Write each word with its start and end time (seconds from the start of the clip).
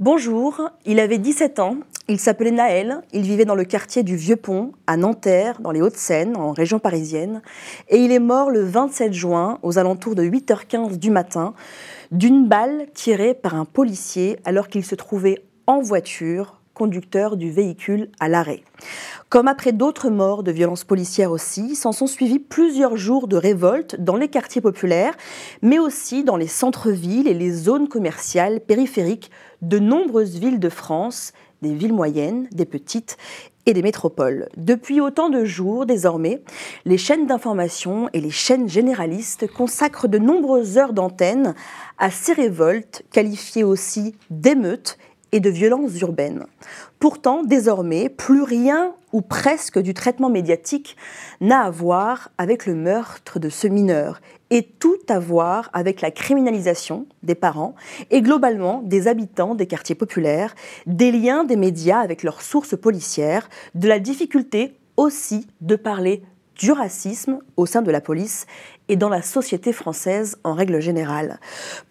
Bonjour, 0.00 0.70
il 0.86 1.00
avait 1.00 1.18
17 1.18 1.58
ans, 1.58 1.76
il 2.08 2.18
s'appelait 2.18 2.50
Naël, 2.50 3.02
il 3.12 3.22
vivait 3.22 3.44
dans 3.44 3.54
le 3.54 3.64
quartier 3.64 4.02
du 4.02 4.16
Vieux-Pont, 4.16 4.72
à 4.86 4.96
Nanterre, 4.96 5.60
dans 5.60 5.70
les 5.70 5.82
Hauts-de-Seine, 5.82 6.36
en 6.36 6.52
région 6.52 6.78
parisienne, 6.78 7.42
et 7.88 7.98
il 7.98 8.10
est 8.10 8.18
mort 8.18 8.50
le 8.50 8.62
27 8.62 9.12
juin, 9.12 9.58
aux 9.62 9.78
alentours 9.78 10.14
de 10.14 10.22
8h15 10.22 10.98
du 10.98 11.10
matin, 11.10 11.54
d'une 12.10 12.46
balle 12.46 12.86
tirée 12.94 13.34
par 13.34 13.54
un 13.54 13.64
policier 13.64 14.38
alors 14.44 14.68
qu'il 14.68 14.84
se 14.84 14.94
trouvait 14.94 15.42
en 15.66 15.80
voiture 15.80 16.58
conducteur 16.78 17.36
du 17.36 17.50
véhicule 17.50 18.08
à 18.20 18.28
l'arrêt. 18.28 18.62
Comme 19.28 19.48
après 19.48 19.72
d'autres 19.72 20.10
morts 20.10 20.44
de 20.44 20.52
violences 20.52 20.84
policières 20.84 21.32
aussi, 21.32 21.74
s'en 21.74 21.90
sont 21.90 22.06
suivis 22.06 22.38
plusieurs 22.38 22.96
jours 22.96 23.26
de 23.26 23.36
révolte 23.36 23.96
dans 24.00 24.16
les 24.16 24.28
quartiers 24.28 24.60
populaires, 24.60 25.14
mais 25.60 25.80
aussi 25.80 26.22
dans 26.22 26.36
les 26.36 26.46
centres-villes 26.46 27.26
et 27.26 27.34
les 27.34 27.50
zones 27.50 27.88
commerciales 27.88 28.60
périphériques 28.60 29.30
de 29.60 29.80
nombreuses 29.80 30.38
villes 30.38 30.60
de 30.60 30.68
France, 30.68 31.32
des 31.62 31.74
villes 31.74 31.92
moyennes, 31.92 32.46
des 32.52 32.64
petites 32.64 33.16
et 33.68 33.74
des 33.74 33.82
métropoles. 33.82 34.48
Depuis 34.56 34.98
autant 34.98 35.28
de 35.28 35.44
jours, 35.44 35.84
désormais, 35.84 36.42
les 36.86 36.96
chaînes 36.96 37.26
d'information 37.26 38.08
et 38.14 38.20
les 38.20 38.30
chaînes 38.30 38.66
généralistes 38.66 39.46
consacrent 39.46 40.08
de 40.08 40.16
nombreuses 40.16 40.78
heures 40.78 40.94
d'antenne 40.94 41.54
à 41.98 42.10
ces 42.10 42.32
révoltes, 42.32 43.02
qualifiées 43.12 43.64
aussi 43.64 44.14
d'émeutes 44.30 44.96
et 45.32 45.40
de 45.40 45.50
violences 45.50 46.00
urbaines. 46.00 46.46
Pourtant, 46.98 47.42
désormais, 47.44 48.08
plus 48.08 48.42
rien 48.42 48.94
ou 49.12 49.20
presque 49.20 49.78
du 49.78 49.92
traitement 49.92 50.30
médiatique 50.30 50.96
n'a 51.42 51.60
à 51.60 51.70
voir 51.70 52.30
avec 52.38 52.64
le 52.64 52.74
meurtre 52.74 53.38
de 53.38 53.50
ce 53.50 53.66
mineur 53.66 54.22
et 54.50 54.62
tout 54.62 54.98
à 55.08 55.18
voir 55.18 55.70
avec 55.72 56.00
la 56.00 56.10
criminalisation 56.10 57.06
des 57.22 57.34
parents 57.34 57.74
et 58.10 58.22
globalement 58.22 58.82
des 58.82 59.08
habitants 59.08 59.54
des 59.54 59.66
quartiers 59.66 59.94
populaires, 59.94 60.54
des 60.86 61.12
liens 61.12 61.44
des 61.44 61.56
médias 61.56 62.00
avec 62.00 62.22
leurs 62.22 62.42
sources 62.42 62.76
policières, 62.76 63.48
de 63.74 63.88
la 63.88 63.98
difficulté 63.98 64.74
aussi 64.96 65.46
de 65.60 65.76
parler 65.76 66.22
du 66.56 66.72
racisme 66.72 67.38
au 67.56 67.66
sein 67.66 67.82
de 67.82 67.90
la 67.90 68.00
police 68.00 68.46
et 68.88 68.96
dans 68.96 69.08
la 69.08 69.22
société 69.22 69.72
française 69.72 70.38
en 70.44 70.54
règle 70.54 70.80
générale. 70.80 71.38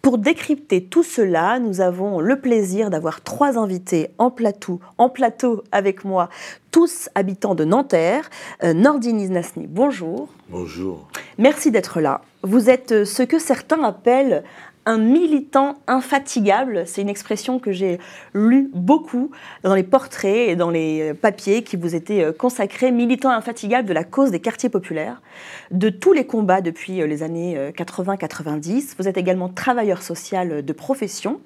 Pour 0.02 0.18
décrypter 0.18 0.84
tout 0.84 1.02
cela, 1.02 1.58
nous 1.58 1.80
avons 1.80 2.20
le 2.20 2.40
plaisir 2.40 2.90
d'avoir 2.90 3.22
trois 3.22 3.58
invités 3.58 4.10
en 4.18 4.30
plateau, 4.30 4.80
en 4.98 5.08
plateau 5.08 5.62
avec 5.72 6.04
moi, 6.04 6.28
tous 6.70 7.08
habitants 7.14 7.54
de 7.54 7.64
Nanterre. 7.64 8.28
Euh, 8.62 8.74
Nordine 8.74 9.20
Iznasni, 9.20 9.66
bonjour. 9.66 10.28
Bonjour. 10.50 11.08
Merci 11.38 11.70
d'être 11.70 12.00
là. 12.00 12.20
Vous 12.42 12.70
êtes 12.70 13.04
ce 13.04 13.22
que 13.22 13.38
certains 13.38 13.82
appellent 13.82 14.44
un 14.88 14.96
militant 14.96 15.74
infatigable. 15.86 16.84
C'est 16.86 17.02
une 17.02 17.10
expression 17.10 17.58
que 17.58 17.72
j'ai 17.72 17.98
lue 18.32 18.70
beaucoup 18.72 19.30
dans 19.62 19.74
les 19.74 19.82
portraits 19.82 20.48
et 20.48 20.56
dans 20.56 20.70
les 20.70 21.12
papiers 21.12 21.62
qui 21.62 21.76
vous 21.76 21.94
étaient 21.94 22.24
euh, 22.24 22.32
consacrés. 22.32 22.90
Militant 22.90 23.30
infatigable 23.30 23.86
de 23.86 23.92
la 23.92 24.02
cause 24.02 24.30
des 24.30 24.40
quartiers 24.40 24.70
populaires, 24.70 25.20
de 25.70 25.90
tous 25.90 26.14
les 26.14 26.26
combats 26.26 26.62
depuis 26.62 27.02
euh, 27.02 27.06
les 27.06 27.22
années 27.22 27.70
80-90. 27.76 28.78
Euh, 28.78 28.94
vous 28.98 29.08
êtes 29.08 29.18
également 29.18 29.50
travailleur 29.50 30.00
social 30.00 30.64
de 30.64 30.72
profession 30.72 31.40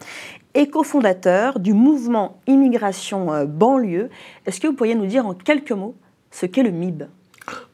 et 0.54 0.68
cofondateur 0.68 1.58
du 1.58 1.72
mouvement 1.72 2.38
Immigration 2.46 3.44
Banlieue. 3.46 4.08
Est-ce 4.46 4.60
que 4.60 4.68
vous 4.68 4.74
pourriez 4.74 4.94
nous 4.94 5.06
dire 5.06 5.26
en 5.26 5.34
quelques 5.34 5.72
mots 5.72 5.96
ce 6.30 6.46
qu'est 6.46 6.62
le 6.62 6.70
MIB 6.70 7.04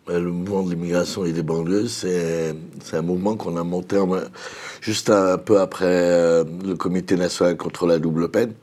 le 0.08 0.30
mouvement 0.30 0.62
de 0.62 0.70
l'immigration 0.70 1.24
et 1.24 1.33
des 1.33 1.42
banlieues, 1.42 1.89
c'est 1.89 2.55
un 2.92 3.02
mouvement 3.02 3.36
qu'on 3.36 3.56
a 3.56 3.64
monté 3.64 3.98
juste 4.80 5.11
un 5.11 5.39
peu 5.39 5.61
après 5.61 5.84
euh, 5.86 6.45
le 6.64 6.74
Comité 6.74 7.17
national 7.17 7.56
contre 7.56 7.86
la 7.86 7.98
double 7.98 8.30
peine 8.30 8.55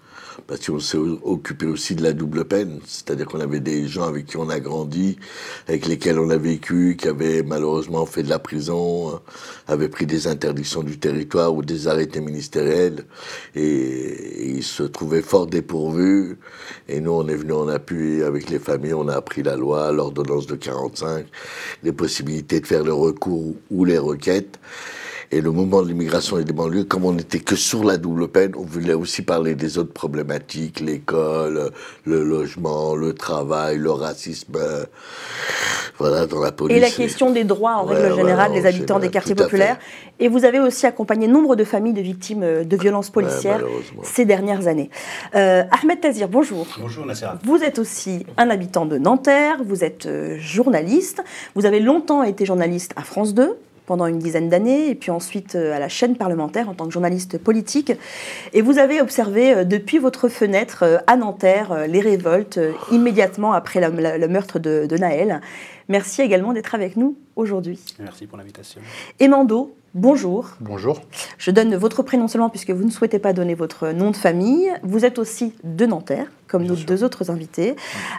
parce 0.47 0.67
qu'on 0.67 0.79
s'est 0.79 0.97
occupé 0.97 1.65
aussi 1.65 1.95
de 1.95 2.03
la 2.03 2.13
double 2.13 2.45
peine, 2.45 2.79
c'est-à-dire 2.85 3.25
qu'on 3.25 3.39
avait 3.39 3.59
des 3.59 3.87
gens 3.87 4.03
avec 4.03 4.27
qui 4.27 4.37
on 4.37 4.49
a 4.49 4.59
grandi, 4.59 5.17
avec 5.67 5.87
lesquels 5.87 6.19
on 6.19 6.29
a 6.29 6.37
vécu, 6.37 6.95
qui 6.99 7.07
avaient 7.07 7.41
malheureusement 7.41 8.05
fait 8.05 8.21
de 8.21 8.29
la 8.29 8.37
prison, 8.37 9.09
euh, 9.09 9.17
avaient 9.67 9.89
pris 9.89 10.05
des 10.05 10.27
interdictions 10.27 10.83
du 10.83 10.99
territoire 10.99 11.53
ou 11.55 11.63
des 11.63 11.87
arrêtés 11.87 12.21
ministériels, 12.21 13.05
et, 13.55 14.55
ils 14.55 14.63
se 14.63 14.83
trouvaient 14.83 15.21
fort 15.21 15.47
dépourvus. 15.47 16.37
Et 16.87 17.01
nous, 17.01 17.11
on 17.11 17.27
est 17.27 17.35
venu 17.35 17.53
en 17.53 17.67
appui 17.67 18.23
avec 18.23 18.49
les 18.49 18.59
familles, 18.59 18.93
on 18.93 19.07
a 19.07 19.15
appris 19.15 19.43
la 19.43 19.55
loi, 19.55 19.91
l'ordonnance 19.91 20.45
de 20.47 20.55
45, 20.55 21.25
les 21.83 21.91
possibilités 21.91 22.59
de 22.59 22.67
faire 22.67 22.83
le 22.83 22.93
recours 22.93 23.55
ou 23.71 23.85
les 23.85 23.97
requêtes. 23.97 24.59
Et 25.31 25.41
le 25.41 25.51
mouvement 25.51 25.81
de 25.81 25.87
l'immigration 25.87 26.37
et 26.37 26.43
des 26.43 26.53
banlieues, 26.53 26.83
comme 26.83 27.05
on 27.05 27.13
n'était 27.13 27.39
que 27.39 27.55
sur 27.55 27.83
la 27.83 27.97
double 27.97 28.27
peine, 28.27 28.53
on 28.57 28.63
voulait 28.63 28.93
aussi 28.93 29.21
parler 29.21 29.55
des 29.55 29.77
autres 29.77 29.93
problématiques, 29.93 30.79
l'école, 30.79 31.71
le 32.03 32.23
logement, 32.23 32.95
le 32.95 33.13
travail, 33.13 33.77
le 33.77 33.91
racisme, 33.91 34.53
euh, 34.55 34.85
voilà, 35.97 36.27
dans 36.27 36.41
la 36.41 36.51
police. 36.51 36.77
Et 36.77 36.79
la 36.79 36.89
question 36.89 37.31
des 37.31 37.43
droits 37.43 37.77
en 37.77 37.85
règle 37.85 38.15
générale 38.15 38.53
des 38.53 38.65
habitants 38.65 38.99
des 38.99 39.09
quartiers 39.09 39.35
populaires. 39.35 39.77
Et 40.19 40.27
vous 40.27 40.45
avez 40.45 40.59
aussi 40.59 40.85
accompagné 40.85 41.27
nombre 41.27 41.55
de 41.55 41.63
familles 41.63 41.93
de 41.93 42.01
victimes 42.01 42.43
euh, 42.43 42.63
de 42.63 42.77
violences 42.77 43.09
policières 43.09 43.61
ces 44.03 44.25
dernières 44.25 44.67
années. 44.67 44.89
Euh, 45.35 45.63
Ahmed 45.71 45.99
Tazir, 45.99 46.27
bonjour. 46.29 46.67
Bonjour 46.79 47.05
Nassera. 47.05 47.37
Vous 47.43 47.63
êtes 47.63 47.79
aussi 47.79 48.25
un 48.37 48.49
habitant 48.49 48.85
de 48.85 48.97
Nanterre, 48.97 49.57
vous 49.65 49.83
êtes 49.83 50.07
journaliste, 50.37 51.23
vous 51.55 51.65
avez 51.65 51.79
longtemps 51.79 52.23
été 52.23 52.45
journaliste 52.45 52.93
à 52.95 53.01
France 53.01 53.33
2, 53.33 53.57
pendant 53.85 54.07
une 54.07 54.19
dizaine 54.19 54.49
d'années, 54.49 54.89
et 54.89 54.95
puis 54.95 55.11
ensuite 55.11 55.55
euh, 55.55 55.75
à 55.75 55.79
la 55.79 55.89
chaîne 55.89 56.15
parlementaire 56.15 56.69
en 56.69 56.73
tant 56.73 56.85
que 56.85 56.91
journaliste 56.91 57.37
politique. 57.37 57.93
Et 58.53 58.61
vous 58.61 58.77
avez 58.77 59.01
observé 59.01 59.53
euh, 59.53 59.63
depuis 59.63 59.97
votre 59.97 60.29
fenêtre 60.29 60.83
euh, 60.83 60.97
à 61.07 61.15
Nanterre 61.15 61.87
les 61.87 61.99
révoltes 61.99 62.59
immédiatement 62.91 63.53
après 63.53 63.79
le 63.81 64.27
meurtre 64.27 64.59
de, 64.59 64.85
de 64.85 64.97
Naël. 64.97 65.41
Merci 65.87 66.21
également 66.21 66.53
d'être 66.53 66.73
avec 66.73 66.97
nous 66.97 67.15
aujourd'hui. 67.35 67.79
Merci 67.99 68.25
pour 68.25 68.37
l'invitation. 68.37 68.81
Emando, 69.19 69.75
bonjour. 69.93 70.49
Bonjour. 70.59 71.01
Je 71.37 71.51
donne 71.51 71.75
votre 71.75 72.01
prénom 72.01 72.27
seulement 72.27 72.49
puisque 72.49 72.71
vous 72.71 72.83
ne 72.83 72.89
souhaitez 72.89 73.19
pas 73.19 73.33
donner 73.33 73.53
votre 73.53 73.89
nom 73.89 74.11
de 74.11 74.15
famille. 74.15 74.71
Vous 74.83 75.05
êtes 75.05 75.19
aussi 75.19 75.53
de 75.63 75.85
Nanterre, 75.85 76.27
comme 76.47 76.63
nos 76.63 76.75
deux 76.75 77.03
autres 77.03 77.29
invités, 77.29 77.75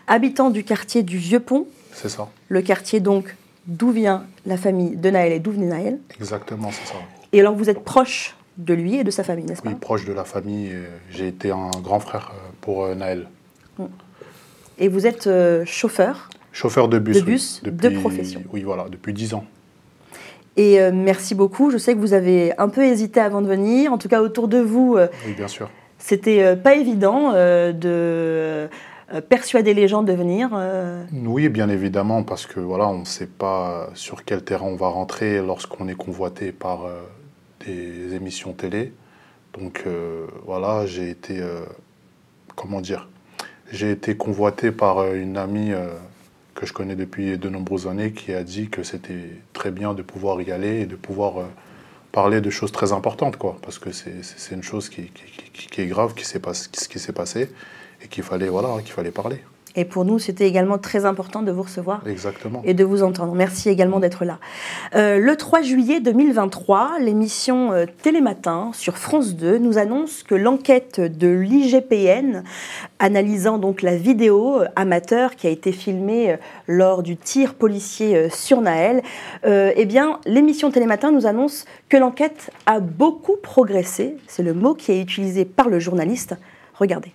habitant 0.06 0.50
du 0.50 0.62
quartier 0.62 1.02
du 1.02 1.18
Vieux-Pont. 1.18 1.66
C'est 1.92 2.08
ça. 2.08 2.28
Le 2.48 2.62
quartier 2.62 3.00
donc 3.00 3.34
d'où 3.66 3.90
vient 3.90 4.24
la 4.44 4.56
famille 4.56 4.96
de 4.96 5.10
Naël 5.10 5.32
et 5.32 5.38
d'où 5.40 5.52
venait 5.52 5.66
Naël. 5.66 5.98
Exactement, 6.14 6.70
c'est 6.70 6.86
ça. 6.86 6.98
Et 7.32 7.40
alors 7.40 7.54
vous 7.54 7.68
êtes 7.68 7.84
proche 7.84 8.36
de 8.58 8.74
lui 8.74 8.96
et 8.96 9.04
de 9.04 9.10
sa 9.10 9.24
famille, 9.24 9.44
n'est-ce 9.44 9.62
pas? 9.62 9.70
Oui, 9.70 9.76
proche 9.76 10.04
de 10.04 10.12
la 10.12 10.24
famille. 10.24 10.72
J'ai 11.10 11.28
été 11.28 11.50
un 11.50 11.70
grand 11.82 12.00
frère 12.00 12.32
euh, 12.32 12.50
pour 12.60 12.84
euh, 12.84 12.94
Naël. 12.94 13.26
Mm. 13.78 13.84
Et 14.78 14.88
vous 14.88 15.06
êtes 15.06 15.26
euh, 15.26 15.64
chauffeur? 15.66 16.28
Chauffeur 16.52 16.88
de 16.88 16.98
bus. 16.98 17.16
De 17.16 17.22
bus, 17.22 17.62
de 17.62 17.88
profession. 18.00 18.42
Oui, 18.52 18.62
voilà, 18.62 18.86
depuis 18.90 19.12
dix 19.12 19.34
ans. 19.34 19.44
Et 20.58 20.78
merci 20.90 21.34
beaucoup. 21.34 21.70
Je 21.70 21.76
sais 21.76 21.92
que 21.92 21.98
vous 21.98 22.14
avez 22.14 22.56
un 22.56 22.70
peu 22.70 22.82
hésité 22.82 23.20
avant 23.20 23.42
de 23.42 23.46
venir. 23.46 23.92
En 23.92 23.98
tout 23.98 24.08
cas, 24.08 24.22
autour 24.22 24.48
de 24.48 24.56
vous. 24.56 24.96
oui, 25.26 25.34
bien 25.34 25.48
sûr. 25.48 25.68
C'était 25.98 26.56
pas 26.56 26.76
évident 26.76 27.32
de 27.32 28.70
persuader 29.28 29.74
les 29.74 29.88
gens 29.88 30.02
de 30.02 30.12
venir 30.12 30.50
euh 30.52 31.04
Oui, 31.12 31.48
bien 31.48 31.68
évidemment, 31.68 32.22
parce 32.22 32.46
que 32.46 32.60
voilà, 32.60 32.88
on 32.88 33.00
ne 33.00 33.04
sait 33.04 33.26
pas 33.26 33.90
sur 33.94 34.24
quel 34.24 34.42
terrain 34.42 34.66
on 34.66 34.76
va 34.76 34.88
rentrer 34.88 35.40
lorsqu'on 35.40 35.88
est 35.88 35.94
convoité 35.94 36.52
par 36.52 36.84
euh, 36.84 37.00
des 37.64 38.14
émissions 38.14 38.52
télé. 38.52 38.92
Donc 39.58 39.84
voilà, 40.44 40.84
j'ai 40.84 41.08
été, 41.08 41.40
comment 42.56 42.82
dire, 42.82 43.08
j'ai 43.72 43.90
été 43.90 44.14
convoité 44.14 44.70
par 44.70 45.14
une 45.14 45.38
amie 45.38 45.72
que 46.54 46.66
je 46.66 46.74
connais 46.74 46.94
depuis 46.94 47.38
de 47.38 47.48
nombreuses 47.48 47.86
années 47.86 48.12
qui 48.12 48.34
a 48.34 48.42
dit 48.42 48.68
que 48.68 48.82
c'était 48.82 49.30
très 49.54 49.70
bien 49.70 49.94
de 49.94 50.02
pouvoir 50.02 50.42
y 50.42 50.52
aller 50.52 50.82
et 50.82 50.86
de 50.86 50.94
pouvoir 50.94 51.46
parler 52.12 52.42
de 52.42 52.50
choses 52.50 52.72
très 52.72 52.92
importantes, 52.92 53.38
quoi, 53.38 53.56
parce 53.62 53.78
que 53.78 53.92
c'est 53.92 54.54
une 54.54 54.62
chose 54.62 54.90
qui, 54.90 55.10
qui, 55.52 55.68
qui, 55.68 55.80
est 55.80 55.86
grave, 55.86 56.14
qui, 56.14 56.24
ce 56.24 56.88
qui 56.88 56.98
s'est 56.98 57.12
passé 57.12 57.48
et 58.06 58.08
qu'il 58.08 58.22
fallait, 58.22 58.48
voilà, 58.48 58.80
qu'il 58.82 58.92
fallait 58.92 59.10
parler. 59.10 59.38
Et 59.78 59.84
pour 59.84 60.06
nous, 60.06 60.18
c'était 60.18 60.48
également 60.48 60.78
très 60.78 61.04
important 61.04 61.42
de 61.42 61.52
vous 61.52 61.62
recevoir 61.62 62.00
Exactement. 62.08 62.62
et 62.64 62.72
de 62.72 62.82
vous 62.82 63.02
entendre. 63.02 63.34
Merci 63.34 63.68
également 63.68 64.00
d'être 64.00 64.24
là. 64.24 64.38
Euh, 64.94 65.18
le 65.18 65.36
3 65.36 65.60
juillet 65.60 66.00
2023, 66.00 66.98
l'émission 67.00 67.72
euh, 67.72 67.84
Télématin 68.02 68.70
sur 68.72 68.96
France 68.96 69.34
2 69.34 69.58
nous 69.58 69.76
annonce 69.76 70.22
que 70.22 70.34
l'enquête 70.34 70.98
de 70.98 71.28
l'IGPN, 71.28 72.42
analysant 73.00 73.58
donc 73.58 73.82
la 73.82 73.96
vidéo 73.96 74.62
euh, 74.62 74.66
amateur 74.76 75.36
qui 75.36 75.46
a 75.46 75.50
été 75.50 75.72
filmée 75.72 76.38
lors 76.66 77.02
du 77.02 77.18
tir 77.18 77.52
policier 77.52 78.30
sur 78.30 78.62
Naël, 78.62 79.02
euh, 79.44 79.72
eh 79.76 79.84
bien, 79.84 80.20
l'émission 80.24 80.70
Télématin 80.70 81.12
nous 81.12 81.26
annonce 81.26 81.66
que 81.90 81.98
l'enquête 81.98 82.50
a 82.64 82.80
beaucoup 82.80 83.36
progressé. 83.42 84.16
C'est 84.26 84.42
le 84.42 84.54
mot 84.54 84.72
qui 84.72 84.92
est 84.92 85.02
utilisé 85.02 85.44
par 85.44 85.68
le 85.68 85.80
journaliste. 85.80 86.34
Regardez. 86.78 87.12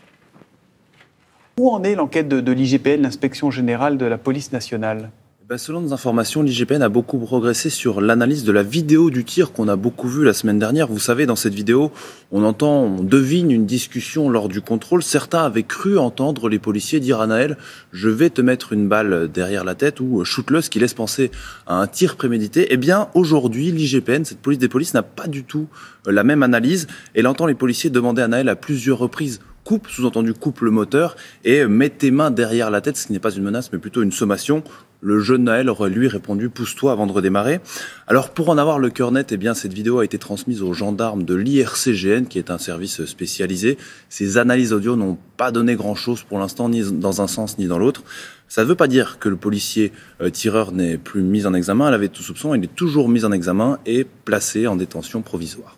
Où 1.62 1.70
en 1.70 1.84
est 1.84 1.94
l'enquête 1.94 2.28
de, 2.28 2.52
l'IGPN, 2.52 3.04
l'inspection 3.04 3.52
générale 3.52 4.00
de 4.00 4.08
la 4.08 4.18
police 4.18 4.52
nationale? 4.52 5.12
Ben, 5.48 5.60
selon 5.60 5.82
nos 5.82 5.94
informations, 5.94 6.42
l'IGPN 6.42 6.82
a 6.82 6.90
beaucoup 6.90 7.20
progressé 7.20 7.70
sur 7.70 8.02
l'analyse 8.02 8.44
de 8.44 8.52
la 8.52 8.64
vidéo 8.64 9.12
du 9.12 9.24
tir 9.24 9.52
qu'on 9.52 9.68
a 9.68 9.76
beaucoup 9.76 10.08
vu 10.08 10.26
la 10.26 10.34
semaine 10.34 10.58
dernière. 10.58 10.88
Vous 10.88 10.98
savez, 10.98 11.28
dans 11.28 11.36
cette 11.36 11.54
vidéo, 11.54 11.92
on 12.32 12.44
entend, 12.44 12.86
on 12.86 13.04
devine 13.04 13.52
une 13.52 13.68
discussion 13.68 14.28
lors 14.28 14.50
du 14.50 14.62
contrôle. 14.62 15.04
Certains 15.04 15.44
avaient 15.44 15.62
cru 15.62 16.00
entendre 16.00 16.50
les 16.50 16.58
policiers 16.58 17.00
dire 17.00 17.22
à 17.22 17.28
Naël 17.28 17.58
Je 17.92 18.10
vais 18.10 18.32
te 18.32 18.42
mettre 18.42 18.74
une 18.74 18.88
balle 18.88 19.30
derrière 19.32 19.64
la 19.64 19.76
tête 19.76 20.00
ou 20.00 20.26
shoot-le, 20.26 20.62
ce 20.62 20.72
qui 20.72 20.80
laisse 20.80 20.96
penser 20.96 21.30
à 21.68 21.76
un 21.76 21.86
tir 21.86 22.16
prémédité. 22.16 22.70
Eh 22.72 22.78
bien, 22.78 23.10
aujourd'hui, 23.14 23.72
l'IGPN, 23.72 24.24
cette 24.24 24.40
police 24.40 24.58
des 24.58 24.68
polices, 24.68 24.96
n'a 24.96 25.04
pas 25.04 25.28
du 25.28 25.44
tout 25.44 25.68
la 26.08 26.24
même 26.24 26.42
analyse. 26.42 26.88
Elle 27.14 27.28
entend 27.28 27.46
les 27.46 27.54
policiers 27.54 27.92
demander 27.92 28.24
à 28.24 28.28
Naël 28.28 28.50
à 28.50 28.56
plusieurs 28.56 28.98
reprises 28.98 29.42
coupe, 29.64 29.88
sous-entendu 29.88 30.34
coupe 30.34 30.62
le 30.62 30.72
moteur, 30.72 31.16
et 31.44 31.66
mets 31.66 31.90
tes 31.90 32.12
mains 32.12 32.32
derrière 32.32 32.72
la 32.72 32.82
tête, 32.82 32.98
ce 32.98 33.08
qui 33.08 33.14
n'est 33.14 33.20
pas 33.20 33.32
une 33.32 33.44
menace, 33.44 33.72
mais 33.72 33.80
plutôt 33.80 34.02
une 34.02 34.12
sommation. 34.12 34.64
Le 35.04 35.20
jeune 35.20 35.46
Naël 35.46 35.68
aurait 35.68 35.90
lui 35.90 36.08
répondu 36.08 36.50
pousse-toi 36.50 36.92
avant 36.92 37.08
de 37.08 37.12
redémarrer. 37.12 37.60
Alors 38.06 38.30
pour 38.30 38.50
en 38.50 38.58
avoir 38.60 38.78
le 38.78 38.92
cœur 38.92 39.12
net, 39.12 39.32
eh 39.32 39.38
bien 39.38 39.56
cette 39.56 39.74
vidéo 39.74 39.98
a 39.98 40.06
été 40.06 40.20
transmise 40.20 40.62
aux 40.62 40.74
gendarmes 40.74 41.24
de 41.24 41.34
l'IRCGN, 41.34 42.26
qui 42.26 42.38
est 42.38 42.52
un 42.52 42.60
service 42.60 43.04
spécialisé. 43.06 43.80
Ces 44.10 44.38
analyses 44.38 44.74
audio 44.74 44.96
n'ont 44.96 45.18
pas 45.38 45.52
donné 45.52 45.76
grand-chose 45.76 46.22
pour 46.22 46.38
l'instant, 46.38 46.70
ni 46.70 46.84
dans 46.92 47.20
un 47.20 47.28
sens 47.28 47.58
ni 47.58 47.66
dans 47.66 47.80
l'autre. 47.80 48.04
Ça 48.48 48.62
ne 48.64 48.68
veut 48.68 48.76
pas 48.76 48.88
dire 48.88 49.18
que 49.18 49.28
le 49.28 49.38
policier 49.38 49.92
euh, 50.22 50.30
tireur 50.30 50.72
n'est 50.72 50.98
plus 51.00 51.24
mis 51.24 51.48
en 51.48 51.54
examen. 51.56 51.88
Elle 51.88 51.96
avait 51.96 52.10
tout 52.10 52.22
soupçon. 52.22 52.54
Il 52.54 52.64
est 52.64 52.76
toujours 52.76 53.10
mis 53.10 53.26
en 53.26 53.32
examen 53.32 53.80
et 53.88 54.06
placé 54.26 54.68
en 54.68 54.76
détention 54.76 55.24
provisoire. 55.24 55.78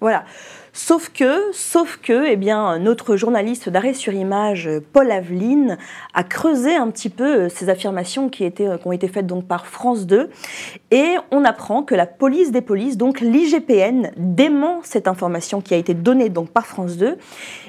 Voilà. 0.00 0.24
Sauf 0.76 1.10
que, 1.10 1.52
sauf 1.52 2.00
que, 2.02 2.26
eh 2.26 2.34
bien, 2.34 2.80
notre 2.80 3.14
journaliste 3.14 3.68
d'arrêt 3.68 3.94
sur 3.94 4.12
image, 4.12 4.68
Paul 4.92 5.08
Aveline, 5.12 5.78
a 6.14 6.24
creusé 6.24 6.74
un 6.74 6.90
petit 6.90 7.10
peu 7.10 7.48
ces 7.48 7.68
affirmations 7.68 8.28
qui, 8.28 8.42
étaient, 8.42 8.66
qui 8.80 8.86
ont 8.88 8.90
été 8.90 9.06
faites 9.06 9.24
par 9.46 9.66
France 9.68 10.04
2, 10.04 10.30
et 10.90 11.14
on 11.30 11.44
apprend 11.44 11.84
que 11.84 11.94
la 11.94 12.06
police 12.06 12.50
des 12.50 12.60
polices, 12.60 12.96
donc 12.96 13.20
l'IGPN, 13.20 14.10
dément 14.16 14.80
cette 14.82 15.06
information 15.06 15.60
qui 15.60 15.74
a 15.74 15.76
été 15.76 15.94
donnée 15.94 16.28
donc 16.28 16.50
par 16.50 16.66
France 16.66 16.96
2, 16.96 17.18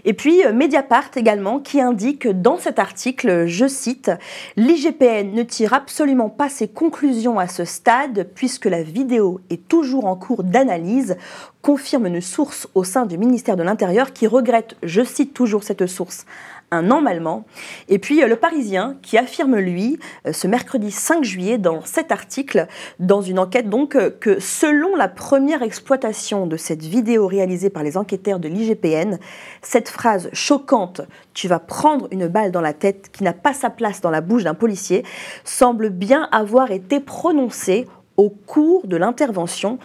et 0.04 0.14
puis 0.14 0.42
Mediapart 0.52 1.12
également, 1.16 1.60
qui 1.60 1.82
indique 1.82 2.28
dans 2.28 2.58
cet 2.58 2.80
article, 2.80 3.46
je 3.46 3.68
cite, 3.68 4.10
l'IGPN 4.58 5.32
ne 5.32 5.44
tire 5.44 5.76
absolument 5.76 6.30
pas 6.30 6.50
ses 6.50 6.68
conclusions 6.68 7.38
à 7.38 7.48
ce 7.48 7.66
stade 7.66 8.28
puisque 8.34 8.66
la 8.66 8.82
vidéo 8.82 9.42
est 9.52 9.68
toujours 9.68 10.06
en 10.06 10.16
cours 10.16 10.44
d'analyse 10.44 11.18
confirme 11.66 12.06
une 12.06 12.22
source 12.22 12.68
au 12.76 12.84
sein 12.84 13.08
du 13.08 13.18
ministère 13.18 13.56
de 13.56 13.64
l'Intérieur 13.64 14.14
qui 14.14 14.28
regrette, 14.28 14.76
je 14.84 15.04
cite 15.04 15.34
toujours 15.34 15.64
cette 15.64 15.88
source, 15.88 16.28
un 16.70 16.92
emballement. 16.92 17.44
Et 17.90 17.98
puis 17.98 18.22
euh, 18.22 18.28
le 18.28 18.36
Parisien 18.36 18.98
qui 19.02 19.18
affirme, 19.18 19.56
lui, 19.56 19.98
euh, 20.28 20.32
ce 20.32 20.46
mercredi 20.46 20.92
5 20.92 21.24
juillet, 21.24 21.58
dans 21.58 21.82
cet 21.82 22.12
article, 22.12 22.68
dans 23.00 23.24
une 23.24 23.40
enquête 23.40 23.68
donc, 23.68 23.96
euh, 23.96 24.12
que 24.12 24.40
selon 24.40 24.96
la 24.96 25.08
première 25.08 25.64
exploitation 25.64 26.46
de 26.46 26.56
cette 26.56 26.84
vidéo 26.84 27.26
réalisée 27.26 27.72
par 27.72 27.82
les 27.82 27.98
enquêteurs 27.98 28.38
de 28.38 28.48
l'IGPN, 28.48 29.18
cette 29.64 29.90
phrase 29.90 30.30
choquante 30.34 31.02
«tu 31.34 31.48
vas 31.48 31.58
prendre 31.58 32.08
une 32.12 32.28
balle 32.28 32.52
dans 32.52 32.62
la 32.62 32.74
tête» 32.74 33.10
qui 33.12 33.24
n'a 33.24 33.34
pas 33.34 33.56
sa 33.56 33.72
place 33.72 34.02
dans 34.02 34.12
la 34.12 34.22
bouche 34.22 34.44
d'un 34.44 34.54
policier, 34.54 35.04
semble 35.44 35.90
bien 35.90 36.30
avoir 36.32 36.70
été 36.70 37.00
prononcée 37.00 37.88
au 38.18 38.30
cours 38.30 38.86
de 38.86 38.98
l'intervention 38.98 39.80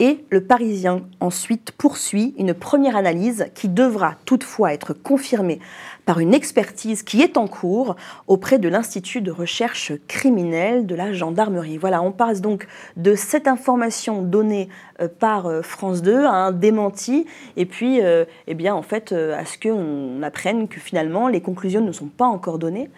et 0.00 0.24
le 0.30 0.42
Parisien 0.42 1.02
ensuite 1.20 1.72
poursuit 1.72 2.34
une 2.38 2.54
première 2.54 2.96
analyse 2.96 3.46
qui 3.54 3.68
devra 3.68 4.14
toutefois 4.24 4.72
être 4.72 4.92
confirmée 4.92 5.60
par 6.06 6.20
une 6.20 6.34
expertise 6.34 7.02
qui 7.02 7.20
est 7.20 7.36
en 7.36 7.48
cours 7.48 7.96
auprès 8.26 8.58
de 8.58 8.68
l'Institut 8.68 9.20
de 9.20 9.30
recherche 9.30 9.92
criminelle 10.06 10.86
de 10.86 10.94
la 10.94 11.12
gendarmerie. 11.12 11.78
Voilà, 11.78 12.00
on 12.00 12.12
passe 12.12 12.40
donc 12.40 12.66
de 12.96 13.14
cette 13.14 13.48
information 13.48 14.22
donnée 14.22 14.68
euh, 15.00 15.08
par 15.08 15.46
euh, 15.46 15.62
France 15.62 16.02
2 16.02 16.24
à 16.24 16.32
un 16.32 16.52
démenti 16.52 17.26
et 17.56 17.66
puis 17.66 18.00
euh, 18.00 18.24
eh 18.46 18.54
bien, 18.54 18.74
en 18.74 18.82
fait, 18.82 19.12
à 19.12 19.44
ce 19.44 19.58
qu'on 19.58 20.22
apprenne 20.22 20.68
que 20.68 20.80
finalement 20.80 21.28
les 21.28 21.40
conclusions 21.40 21.80
ne 21.80 21.92
sont 21.92 22.06
pas 22.06 22.26
encore 22.26 22.58
données. 22.58 22.90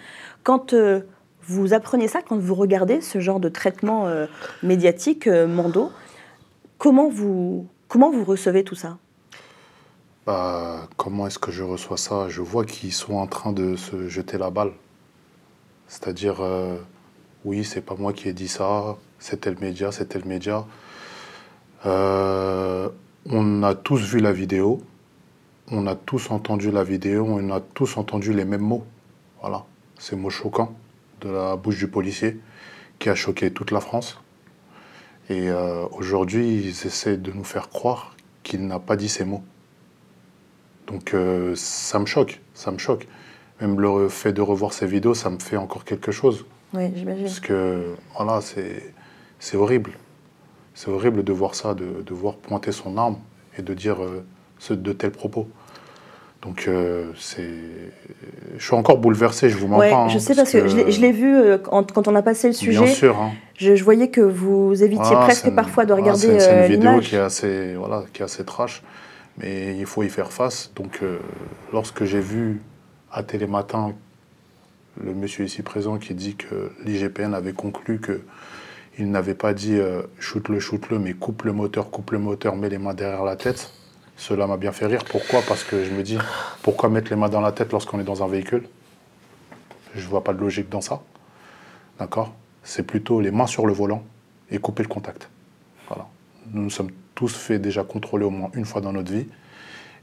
Quand 0.43 0.75
vous 1.43 1.75
apprenez 1.75 2.09
ça, 2.09 2.21
quand 2.23 2.39
vous 2.39 2.55
regardez 2.55 3.01
ce 3.01 3.21
genre 3.21 3.41
de 3.41 3.49
traitement 3.49 4.07
médiatique, 4.63 5.27
euh, 5.27 5.47
Mando, 5.47 5.91
Comment 6.81 7.11
vous, 7.11 7.69
comment 7.89 8.11
vous 8.11 8.25
recevez 8.25 8.65
tout 8.65 8.75
ça? 8.75 8.97
Bah, 10.25 10.89
comment 10.97 11.27
est-ce 11.27 11.39
que 11.39 11.53
je 11.53 11.63
reçois 11.63 11.99
ça? 11.99 12.31
Je 12.31 12.41
vois 12.41 12.65
qu'ils 12.65 12.95
sont 12.95 13.17
en 13.17 13.27
train 13.27 13.53
de 13.53 13.77
se 13.77 14.09
jeter 14.09 14.39
la 14.39 14.49
balle. 14.49 14.73
C'est-à-dire, 15.89 16.37
euh, 16.41 16.79
oui, 17.45 17.65
c'est 17.65 17.83
pas 17.83 17.97
moi 17.97 18.15
qui 18.15 18.31
ai 18.31 18.33
dit 18.33 18.49
ça, 18.49 18.97
c'était 19.19 19.51
le 19.51 19.59
média, 19.61 19.93
c'était 19.93 20.19
le 20.19 20.25
média. 20.25 20.65
Euh, 21.85 22.89
on 23.27 23.63
a 23.63 23.75
tous 23.75 24.01
vu 24.01 24.21
la 24.21 24.33
vidéo, 24.33 24.81
on 25.71 25.87
a 25.87 25.95
tous 25.95 26.31
entendu 26.31 26.71
la 26.71 26.83
vidéo, 26.83 27.27
on 27.29 27.51
a 27.51 27.61
tous 27.61 27.99
entendu 27.99 28.33
les 28.33 28.47
mêmes 28.47 28.63
mots. 28.63 28.87
Voilà, 29.43 29.67
ces 29.99 30.17
mots 30.17 30.31
choquants 30.31 30.75
de 31.21 31.29
la 31.29 31.57
bouche 31.57 31.77
du 31.77 31.89
policier 31.89 32.41
qui 32.99 33.11
a 33.11 33.15
choqué 33.15 33.53
toute 33.53 33.71
la 33.71 33.81
France. 33.81 34.19
Et 35.31 35.49
euh, 35.49 35.87
aujourd'hui, 35.93 36.57
ils 36.57 36.87
essaient 36.87 37.17
de 37.17 37.31
nous 37.31 37.45
faire 37.45 37.69
croire 37.69 38.17
qu'il 38.43 38.67
n'a 38.67 38.81
pas 38.81 38.97
dit 38.97 39.09
ces 39.09 39.25
mots. 39.25 39.45
Donc 40.89 41.15
euh, 41.15 41.55
ça 41.55 42.01
me 42.01 42.07
choque, 42.07 42.41
ça 42.53 42.73
me 42.73 42.79
choque. 42.79 43.07
Même 43.61 43.81
le 43.81 44.09
fait 44.09 44.33
de 44.33 44.43
revoir 44.43 44.73
ces 44.73 44.89
vidéos, 44.89 45.15
ça 45.15 45.31
me 45.31 45.39
fait 45.39 45.57
encore 45.57 45.85
quelque 45.85 46.11
chose. 46.11 46.45
Oui, 46.75 46.91
j'imagine. 46.97 47.25
Parce 47.25 47.39
que, 47.39 47.95
voilà, 48.17 48.41
c'est 48.41 49.57
horrible. 49.57 49.93
C'est 50.75 50.91
horrible 50.91 51.23
de 51.23 51.33
voir 51.33 51.55
ça, 51.55 51.75
de, 51.75 52.03
de 52.05 52.15
voir 52.15 52.35
pointer 52.35 52.73
son 52.73 52.97
arme 52.97 53.19
et 53.57 53.63
de 53.63 53.73
dire 53.73 54.03
euh, 54.03 54.25
ce, 54.59 54.75
de 54.75 54.93
tels 54.93 55.13
propos. 55.13 55.49
Donc, 56.43 56.65
euh, 56.69 57.13
c'est. 57.19 57.51
Je 58.57 58.65
suis 58.65 58.75
encore 58.75 58.97
bouleversé, 58.99 59.51
je 59.51 59.59
vous 59.59 59.67
mens 59.69 59.79
Ouais, 59.79 59.91
pas. 59.91 59.97
hein, 60.05 60.09
je 60.09 60.19
sais 60.19 60.35
parce 60.35 60.51
que, 60.51 60.69
je 60.69 60.77
l'ai- 60.77 60.91
je 60.91 61.01
l'ai 61.01 61.13
vu 61.13 61.35
euh, 61.35 61.59
quand, 61.59 61.93
quand 61.93 62.09
on 62.09 62.15
a 62.15 62.23
passé 62.23 62.47
le 62.47 62.55
sujet. 62.55 62.83
Bien 62.83 62.87
sûr. 62.95 63.19
hein. 63.21 63.33
Je, 63.59 63.75
je 63.77 63.85
voyais 63.85 64.09
que 64.09 64.23
vous 64.23 64.83
évitiez 64.83 65.15
Ah, 65.15 65.21
presque 65.25 65.47
une- 65.47 65.55
parfois 65.55 65.85
de 65.85 65.93
ah, 65.93 65.97
regarder 65.97 66.19
c'est- 66.21 66.41
C'est 66.41 66.51
euh, 66.51 66.67
une 66.67 66.73
vidéo 66.73 66.91
l'image. 66.93 67.09
qui 67.11 67.17
est 67.17 67.19
assez, 67.19 67.75
voilà, 67.75 68.05
qui 68.15 68.23
est 68.23 68.25
assez 68.25 68.43
trash, 68.45 68.83
mais 69.37 69.77
il 69.77 69.85
faut 69.85 70.03
y 70.03 70.09
faire 70.09 70.33
face. 70.33 70.73
Donc, 70.77 71.01
euh, 71.03 71.19
lorsque 71.75 72.05
j'ai 72.05 72.21
vu 72.21 72.63
à 73.13 73.23
Télématin 73.23 73.93
le 75.05 75.13
monsieur 75.13 75.45
ici 75.45 75.61
présent 75.63 75.99
qui 75.99 76.15
dit 76.15 76.37
que 76.37 76.73
l'IGPN 76.87 77.35
avait 77.35 77.53
conclu 77.53 78.01
que 78.01 78.23
il 78.99 79.11
n'avait 79.11 79.35
pas 79.35 79.53
dit 79.55 79.77
euh, 79.79 80.03
shoot-le, 80.19 80.59
shoot-le, 80.59 80.99
mais 80.99 81.13
coupe 81.13 81.43
le 81.43 81.53
moteur, 81.53 81.91
coupe 81.91 82.13
le 82.13 82.19
moteur, 82.19 82.57
mets 82.57 82.69
les 82.71 82.79
mains 82.79 82.95
derrière 82.95 83.25
la 83.25 83.37
tête. 83.37 83.73
Cela 84.21 84.47
m'a 84.47 84.59
bien 84.59 84.71
fait 84.71 84.85
rire. 84.85 85.03
Pourquoi? 85.07 85.41
Parce 85.49 85.65
que 85.65 85.83
je 85.83 85.91
me 85.93 86.03
dis, 86.03 86.19
pourquoi 86.63 86.91
mettre 86.91 87.09
les 87.09 87.17
mains 87.17 87.31
dans 87.31 87.41
la 87.41 87.53
tête 87.53 87.73
lorsqu'on 87.73 87.99
est 88.01 88.05
dans 88.05 88.23
un 88.23 88.29
véhicule? 88.29 88.69
Je 89.95 90.07
vois 90.07 90.23
pas 90.23 90.35
de 90.35 90.41
logique 90.41 90.69
dans 90.69 90.83
ça. 90.83 91.01
D'accord? 91.99 92.35
C'est 92.63 92.83
plutôt 92.83 93.23
les 93.23 93.31
mains 93.31 93.47
sur 93.47 93.67
le 93.67 93.73
volant 93.73 94.05
et 94.51 94.59
couper 94.59 94.83
le 94.83 94.91
contact. 94.91 95.31
Voilà. 95.89 96.07
Nous 96.53 96.63
nous 96.65 96.71
sommes 96.71 96.91
tous 97.15 97.35
fait 97.35 97.59
déjà 97.59 97.83
contrôler 97.83 98.27
au 98.27 98.31
moins 98.31 98.51
une 98.53 98.67
fois 98.67 98.83
dans 98.83 98.93
notre 98.93 99.11
vie. 99.11 99.27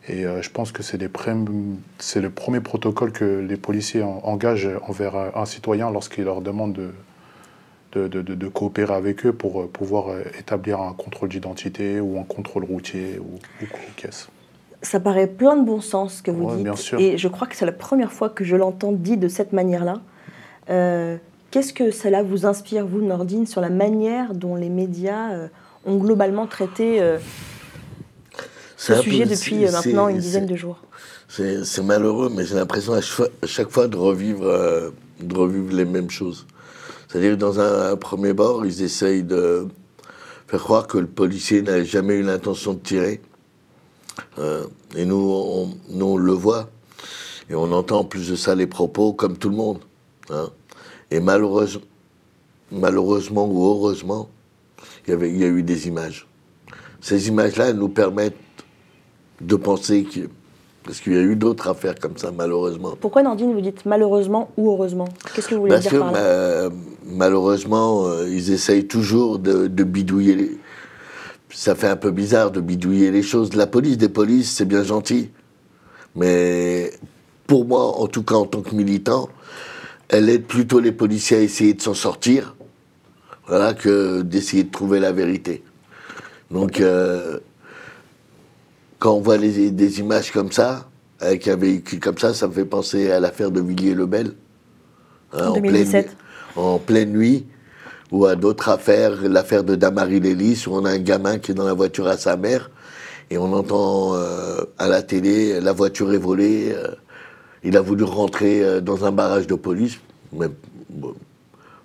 Et 0.07 0.25
euh, 0.25 0.41
je 0.41 0.49
pense 0.49 0.71
que 0.71 0.81
c'est 0.81 0.97
le 0.99 2.29
premier 2.31 2.59
protocole 2.59 3.11
que 3.11 3.45
les 3.47 3.57
policiers 3.57 4.01
en- 4.01 4.19
engagent 4.23 4.69
envers 4.87 5.15
un 5.37 5.45
citoyen 5.45 5.91
lorsqu'ils 5.91 6.23
leur 6.23 6.41
demandent 6.41 6.73
de, 6.73 6.91
de, 7.97 8.07
de- 8.07 8.21
de- 8.21 8.35
de 8.35 8.47
coopérer 8.47 8.93
avec 8.93 9.25
eux 9.25 9.33
pour 9.33 9.61
euh, 9.61 9.67
pouvoir 9.67 10.09
euh, 10.09 10.21
établir 10.39 10.79
un 10.81 10.93
contrôle 10.93 11.29
d'identité 11.29 11.99
ou 11.99 12.19
un 12.19 12.23
contrôle 12.23 12.63
routier 12.65 13.19
ou, 13.19 13.35
ou 13.63 13.65
quoi 13.71 13.79
qu'est-ce. 13.95 14.27
Ça 14.83 14.99
paraît 14.99 15.27
plein 15.27 15.55
de 15.57 15.65
bon 15.65 15.81
sens 15.81 16.15
ce 16.17 16.21
que 16.23 16.29
vous 16.31 16.43
Ouais, 16.45 16.55
dites. 16.55 16.63
bien 16.63 16.75
sûr. 16.75 16.99
Et 16.99 17.17
je 17.17 17.27
crois 17.27 17.47
que 17.47 17.55
c'est 17.55 17.65
la 17.65 17.71
première 17.71 18.11
fois 18.11 18.29
que 18.29 18.43
je 18.43 18.55
l'entends 18.55 18.91
dit 18.91 19.17
de 19.17 19.27
cette 19.27 19.51
manière-là. 19.53 20.01
Euh, 20.69 21.17
Qu'est-ce 21.49 21.71
que 21.73 21.91
cela 21.91 22.23
vous 22.23 22.45
inspire, 22.45 22.85
vous, 22.85 23.01
Nordine, 23.01 23.47
sur 23.47 23.61
la 23.61 23.69
manière 23.69 24.33
dont 24.33 24.55
les 24.55 24.67
médias 24.69 25.31
euh, 25.31 25.47
ont 25.85 25.95
globalement 25.95 26.45
traité 26.45 27.01
euh, 27.01 27.17
ce 28.75 28.93
sujet 28.95 29.23
peu- 29.23 29.29
depuis 29.31 29.65
euh, 29.65 29.71
maintenant 29.71 30.07
une 30.09 30.17
dizaine 30.17 30.45
de 30.45 30.55
jours? 30.55 30.81
C'est 31.29 31.83
malheureux, 31.83 32.29
mais 32.35 32.43
j'ai 32.45 32.55
l'impression 32.55 32.93
à 32.93 33.01
chaque 33.01 33.15
fois, 33.15 33.27
à 33.41 33.47
chaque 33.47 33.69
fois 33.69 33.87
de, 33.87 33.95
revivre, 33.97 34.45
euh, 34.45 34.89
de 35.21 35.35
revivre 35.35 35.73
les 35.73 35.85
mêmes 35.85 36.09
choses. 36.09 36.45
C'est-à-dire 37.07 37.31
que 37.31 37.39
dans 37.39 37.59
un, 37.59 37.95
premier 37.95 38.33
bord, 38.33 38.65
ils 38.65 38.81
essayent 38.81 39.23
de 39.23 39.67
faire 40.47 40.59
croire 40.61 40.87
que 40.87 40.97
le 40.97 41.07
policier 41.07 41.61
n'a 41.61 41.83
jamais 41.83 42.15
eu 42.15 42.23
l'intention 42.23 42.73
de 42.73 42.79
tirer. 42.79 43.21
Euh, 44.39 44.65
et 44.95 45.05
nous 45.05 45.15
on, 45.15 45.77
nous, 45.89 46.05
on 46.05 46.17
le 46.17 46.33
voit. 46.33 46.69
Et 47.49 47.55
on 47.55 47.71
entend 47.71 47.99
en 47.99 48.03
plus 48.03 48.29
de 48.29 48.35
ça 48.35 48.55
les 48.55 48.67
propos 48.67 49.13
comme 49.13 49.37
tout 49.37 49.49
le 49.49 49.55
monde. 49.55 49.79
hein. 50.29 50.49
Et 51.11 51.21
malheureusement, 51.21 51.83
malheureusement 52.71 53.47
ou 53.47 53.65
heureusement, 53.65 54.29
il 55.07 55.13
y, 55.13 55.27
il 55.27 55.37
y 55.37 55.43
a 55.45 55.47
eu 55.47 55.63
des 55.63 55.87
images. 55.87 56.27
Ces 56.99 57.29
images-là 57.29 57.71
nous 57.71 57.89
permettent 57.89 58.35
de 59.39 59.55
penser 59.55 60.03
que. 60.03 60.29
Parce 60.87 61.01
qu'il 61.01 61.13
y 61.13 61.17
a 61.17 61.21
eu 61.21 61.35
d'autres 61.35 61.67
affaires 61.67 61.95
comme 61.99 62.17
ça, 62.17 62.31
malheureusement. 62.31 62.95
Pourquoi, 62.99 63.21
Nandine, 63.21 63.53
vous 63.53 63.61
dites 63.61 63.85
malheureusement 63.85 64.49
ou 64.57 64.71
heureusement? 64.71 65.07
Qu'est-ce 65.33 65.49
que 65.49 65.55
vous 65.55 65.61
voulez 65.61 65.73
Parce 65.73 65.83
dire 65.83 65.91
que 65.91 65.97
par 65.97 66.13
là? 66.13 66.19
euh, 66.19 66.69
malheureusement, 67.05 68.07
euh, 68.07 68.27
ils 68.29 68.51
essayent 68.51 68.87
toujours 68.87 69.37
de, 69.37 69.67
de 69.67 69.83
bidouiller. 69.83 70.35
Les... 70.35 70.57
Ça 71.49 71.75
fait 71.75 71.87
un 71.89 71.97
peu 71.97 72.11
bizarre 72.11 72.51
de 72.51 72.61
bidouiller 72.61 73.11
les 73.11 73.21
choses. 73.21 73.53
La 73.53 73.67
police 73.67 73.97
des 73.97 74.09
polices, 74.09 74.49
c'est 74.51 74.65
bien 74.65 74.83
gentil. 74.83 75.29
Mais 76.15 76.91
pour 77.45 77.65
moi, 77.65 77.99
en 77.99 78.07
tout 78.07 78.23
cas 78.23 78.35
en 78.35 78.45
tant 78.45 78.61
que 78.61 78.73
militant, 78.73 79.29
elle 80.09 80.29
aide 80.29 80.45
plutôt 80.45 80.79
les 80.79 80.93
policiers 80.93 81.37
à 81.37 81.41
essayer 81.41 81.73
de 81.73 81.81
s'en 81.81 81.93
sortir 81.93 82.55
voilà, 83.47 83.73
que 83.73 84.21
d'essayer 84.21 84.63
de 84.63 84.71
trouver 84.71 84.99
la 84.99 85.11
vérité. 85.11 85.63
Donc, 86.51 86.79
euh, 86.79 87.39
quand 88.99 89.13
on 89.13 89.21
voit 89.21 89.37
les- 89.37 89.71
des 89.71 89.99
images 89.99 90.31
comme 90.31 90.51
ça, 90.51 90.87
avec 91.19 91.47
un 91.47 91.55
véhicule 91.55 91.99
comme 91.99 92.17
ça, 92.17 92.33
ça 92.33 92.47
me 92.47 92.53
fait 92.53 92.65
penser 92.65 93.11
à 93.11 93.19
l'affaire 93.19 93.51
de 93.51 93.61
Villiers-le-Bel. 93.61 94.33
hein, 95.33 95.47
En 95.49 95.53
pleine 95.53 95.63
2017. 95.63 96.07
nuit- 96.07 96.13
en 96.55 96.77
pleine 96.79 97.11
nuit, 97.11 97.45
ou 98.11 98.25
à 98.25 98.35
d'autres 98.35 98.69
affaires, 98.69 99.21
l'affaire 99.23 99.63
de 99.63 99.75
Damary 99.75 100.19
Lélis, 100.19 100.63
où 100.67 100.71
on 100.75 100.85
a 100.85 100.91
un 100.91 100.99
gamin 100.99 101.37
qui 101.39 101.51
est 101.51 101.55
dans 101.55 101.65
la 101.65 101.73
voiture 101.73 102.07
à 102.07 102.17
sa 102.17 102.37
mère, 102.37 102.71
et 103.29 103.37
on 103.37 103.51
entend 103.53 104.15
euh, 104.15 104.61
à 104.77 104.87
la 104.87 105.01
télé, 105.03 105.59
la 105.59 105.73
voiture 105.73 106.13
est 106.13 106.17
volée, 106.17 106.71
euh, 106.71 106.87
il 107.63 107.75
a 107.75 107.81
voulu 107.81 108.03
rentrer 108.05 108.63
euh, 108.63 108.79
dans 108.79 109.03
un 109.05 109.11
barrage 109.11 109.47
de 109.47 109.55
police, 109.55 109.99
mais 110.31 110.47
bon, 110.89 111.13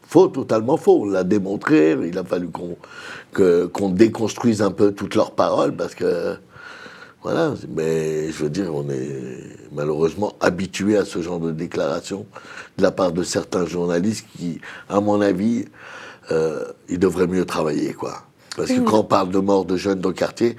faux, 0.06 0.28
totalement 0.28 0.76
faux, 0.76 1.00
on 1.02 1.06
l'a 1.06 1.24
démontré, 1.24 1.96
il 2.06 2.16
a 2.16 2.22
fallu 2.24 2.48
qu'on 2.52 3.88
déconstruise 3.88 4.62
un 4.62 4.70
peu 4.70 4.92
toutes 4.92 5.16
leurs 5.16 5.32
paroles, 5.32 5.74
parce 5.74 5.94
que, 5.96 6.36
voilà, 7.22 7.54
mais 7.68 8.32
je 8.32 8.42
veux 8.42 8.50
dire, 8.50 8.74
on 8.74 8.88
est 8.90 9.56
malheureusement 9.72 10.34
habitué 10.40 10.96
à 10.96 11.04
ce 11.04 11.22
genre 11.22 11.38
de 11.38 11.52
déclaration 11.52 12.26
de 12.78 12.82
la 12.82 12.90
part 12.90 13.12
de 13.12 13.22
certains 13.22 13.64
journalistes 13.64 14.26
qui, 14.36 14.60
à 14.88 15.00
mon 15.00 15.20
avis, 15.20 15.66
euh, 16.32 16.64
ils 16.88 16.98
devraient 16.98 17.28
mieux 17.28 17.44
travailler, 17.44 17.92
quoi. 17.92 18.24
Parce 18.56 18.70
que 18.70 18.80
quand 18.80 18.98
on 18.98 19.04
parle 19.04 19.30
de 19.30 19.38
mort 19.38 19.64
de 19.64 19.76
jeunes 19.76 20.00
dans 20.00 20.10
le 20.10 20.14
quartier, 20.14 20.56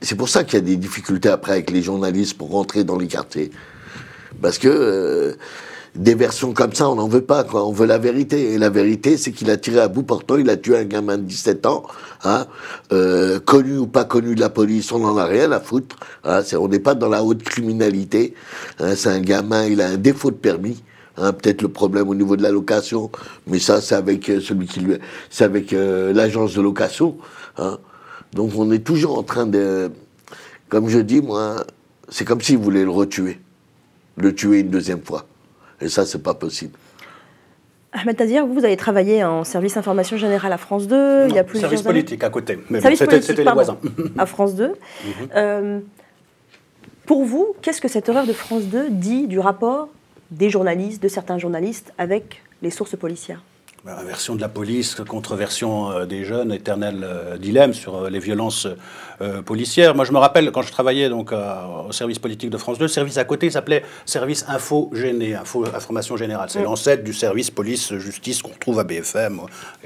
c'est 0.00 0.16
pour 0.16 0.28
ça 0.28 0.44
qu'il 0.44 0.54
y 0.54 0.62
a 0.62 0.64
des 0.64 0.76
difficultés 0.76 1.28
après 1.28 1.52
avec 1.52 1.70
les 1.70 1.82
journalistes 1.82 2.36
pour 2.36 2.50
rentrer 2.50 2.82
dans 2.82 2.98
les 2.98 3.06
quartiers. 3.06 3.50
Parce 4.40 4.58
que 4.58 4.68
euh, 4.68 5.34
des 5.94 6.14
versions 6.14 6.52
comme 6.52 6.72
ça, 6.72 6.88
on 6.88 6.94
n'en 6.94 7.08
veut 7.08 7.22
pas. 7.22 7.44
On 7.52 7.72
veut 7.72 7.86
la 7.86 7.98
vérité. 7.98 8.52
Et 8.52 8.58
la 8.58 8.70
vérité, 8.70 9.16
c'est 9.16 9.32
qu'il 9.32 9.50
a 9.50 9.56
tiré 9.56 9.80
à 9.80 9.88
bout 9.88 10.02
portant, 10.02 10.36
il 10.36 10.48
a 10.50 10.56
tué 10.56 10.76
un 10.76 10.84
gamin 10.84 11.18
de 11.18 11.22
17 11.22 11.66
ans, 11.66 11.84
hein, 12.24 12.46
euh, 12.92 13.40
connu 13.40 13.78
ou 13.78 13.86
pas 13.86 14.04
connu 14.04 14.34
de 14.34 14.40
la 14.40 14.50
police, 14.50 14.92
on 14.92 15.00
n'en 15.00 15.16
a 15.16 15.24
rien 15.24 15.50
à 15.52 15.60
foutre. 15.60 15.96
hein. 16.24 16.42
On 16.58 16.68
n'est 16.68 16.78
pas 16.78 16.94
dans 16.94 17.08
la 17.08 17.22
haute 17.24 17.42
criminalité. 17.42 18.34
hein. 18.78 18.94
c'est 18.94 19.08
un 19.10 19.20
gamin, 19.20 19.66
il 19.66 19.80
a 19.80 19.88
un 19.88 19.96
défaut 19.96 20.30
de 20.30 20.36
permis. 20.36 20.82
Peut-être 21.16 21.60
le 21.60 21.68
problème 21.68 22.08
au 22.08 22.14
niveau 22.14 22.34
de 22.34 22.42
la 22.42 22.50
location, 22.50 23.10
mais 23.46 23.58
ça, 23.58 23.82
c'est 23.82 23.94
avec 23.94 24.30
euh, 24.30 24.40
celui 24.40 24.66
qui 24.66 24.80
lui, 24.80 24.94
c'est 25.28 25.44
avec 25.44 25.74
euh, 25.74 26.14
l'agence 26.14 26.54
de 26.54 26.62
location. 26.62 27.16
Donc, 28.32 28.52
on 28.56 28.70
est 28.70 28.78
toujours 28.78 29.18
en 29.18 29.22
train 29.22 29.44
de, 29.44 29.90
comme 30.70 30.88
je 30.88 30.98
dis, 31.00 31.20
moi, 31.20 31.56
c'est 32.08 32.24
comme 32.24 32.40
s'ils 32.40 32.56
voulaient 32.56 32.84
le 32.84 32.90
retuer 32.90 33.38
le 34.16 34.34
tuer 34.34 34.60
une 34.60 34.70
deuxième 34.70 35.02
fois. 35.02 35.26
Et 35.80 35.88
ça, 35.88 36.04
c'est 36.06 36.22
pas 36.22 36.34
possible. 36.34 36.76
Ahmed 37.92 38.16
Tazir, 38.16 38.46
vous, 38.46 38.54
vous 38.54 38.64
avez 38.64 38.76
travaillé 38.76 39.24
en 39.24 39.42
service 39.42 39.76
information 39.76 40.16
générale 40.16 40.52
à 40.52 40.58
France 40.58 40.86
2 40.86 41.26
il 41.28 41.34
y 41.34 41.38
a 41.38 41.44
plusieurs 41.44 41.70
Service 41.70 41.84
années. 41.86 42.00
politique 42.00 42.22
à 42.22 42.30
côté. 42.30 42.58
Mais 42.70 42.80
Service 42.80 42.98
c'était 43.00 43.10
politique, 43.16 43.30
c'était 43.36 43.44
les 43.44 43.52
voisins. 43.52 43.78
à 44.16 44.26
France 44.26 44.54
2. 44.54 44.74
Euh, 45.34 45.80
pour 47.06 47.24
vous, 47.24 47.54
qu'est-ce 47.62 47.80
que 47.80 47.88
cette 47.88 48.08
erreur 48.08 48.26
de 48.26 48.32
France 48.32 48.64
2 48.64 48.90
dit 48.90 49.26
du 49.26 49.40
rapport 49.40 49.88
des 50.30 50.50
journalistes, 50.50 51.02
de 51.02 51.08
certains 51.08 51.38
journalistes, 51.38 51.92
avec 51.98 52.42
les 52.62 52.70
sources 52.70 52.94
policières? 52.96 53.42
Bah, 53.82 53.96
Version 54.06 54.34
de 54.34 54.42
la 54.42 54.50
police 54.50 54.96
contre 55.08 55.36
version 55.36 55.90
euh, 55.90 56.04
des 56.04 56.22
jeunes, 56.24 56.52
éternel 56.52 57.00
euh, 57.02 57.38
dilemme 57.38 57.72
sur 57.72 57.94
euh, 57.96 58.10
les 58.10 58.18
violences 58.18 58.66
euh, 59.22 59.40
policières. 59.40 59.94
Moi, 59.94 60.04
je 60.04 60.12
me 60.12 60.18
rappelle 60.18 60.50
quand 60.52 60.60
je 60.60 60.70
travaillais 60.70 61.08
donc 61.08 61.32
au 61.32 61.90
service 61.92 62.18
politique 62.18 62.50
de 62.50 62.58
France 62.58 62.76
2, 62.76 62.84
le 62.84 62.88
service 62.88 63.16
à 63.16 63.24
côté 63.24 63.48
s'appelait 63.48 63.82
service 64.04 64.44
info 64.48 64.90
géné, 64.92 65.34
info, 65.34 65.64
information 65.74 66.18
générale. 66.18 66.50
C'est 66.50 66.62
l'ancêtre 66.62 67.04
du 67.04 67.14
service 67.14 67.50
police 67.50 67.94
justice 67.94 68.42
qu'on 68.42 68.52
retrouve 68.52 68.78
à 68.80 68.84
BFM, 68.84 69.40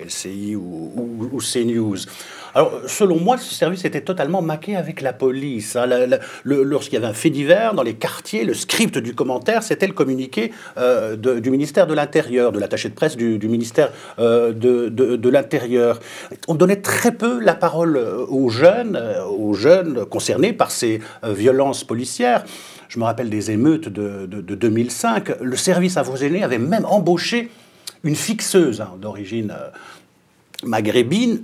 LCI 0.05 0.57
ou, 0.57 0.93
ou- 0.97 1.29
ou 1.33 1.41
CNews. 1.41 1.99
Alors, 2.55 2.81
selon 2.87 3.19
moi, 3.19 3.37
ce 3.37 3.53
service 3.53 3.85
était 3.85 4.03
totalement 4.03 4.41
maqué 4.41 4.77
avec 4.77 5.01
la 5.01 5.13
police. 5.13 5.75
hein. 5.75 5.87
Lorsqu'il 6.45 6.95
y 6.95 6.97
avait 6.97 7.07
un 7.09 7.13
fait 7.13 7.31
divers 7.31 7.75
dans 7.75 7.83
les 7.83 7.95
quartiers, 7.95 8.45
le 8.45 8.55
script 8.55 8.97
du 8.99 9.13
commentaire, 9.15 9.65
c'était 9.65 9.89
le 9.89 9.93
communiqué 9.93 10.53
euh, 10.79 11.17
du 11.17 11.51
ministère 11.51 11.89
de 11.89 11.95
l'Intérieur, 11.95 12.53
de 12.53 12.61
l'attaché 12.61 12.89
de 12.89 12.95
presse 12.95 13.17
du, 13.17 13.39
ministère 13.49 13.91
euh, 14.21 14.53
de, 14.53 15.29
l'Intérieur. 15.29 15.99
On 16.47 16.55
donnait 16.55 16.81
très 16.81 17.11
peu 17.13 17.41
la 17.41 17.55
parole 17.55 17.97
euh, 17.97 18.25
aux 18.29 18.51
jeunes, 18.51 19.01
aux 19.29 19.55
jeunes 19.55 20.05
concernés 20.05 20.53
par 20.53 20.71
ces 20.71 21.01
violences 21.25 21.83
policières. 21.83 22.45
Je 22.89 23.01
me 23.01 23.05
rappelle 23.05 23.31
des 23.31 23.51
émeutes 23.51 23.89
de, 23.89 24.27
de- 24.27 24.41
de 24.41 24.55
2005. 24.55 25.41
Le 25.41 25.57
service 25.57 25.97
à 25.97 26.03
vos 26.03 26.15
aînés 26.17 26.45
avait 26.45 26.59
même 26.59 26.85
embauché 26.85 27.51
une 28.05 28.15
fixeuse 28.15 28.81
hein, 28.81 28.93
d'origine 29.01 29.53
maghrébine. 30.63 31.43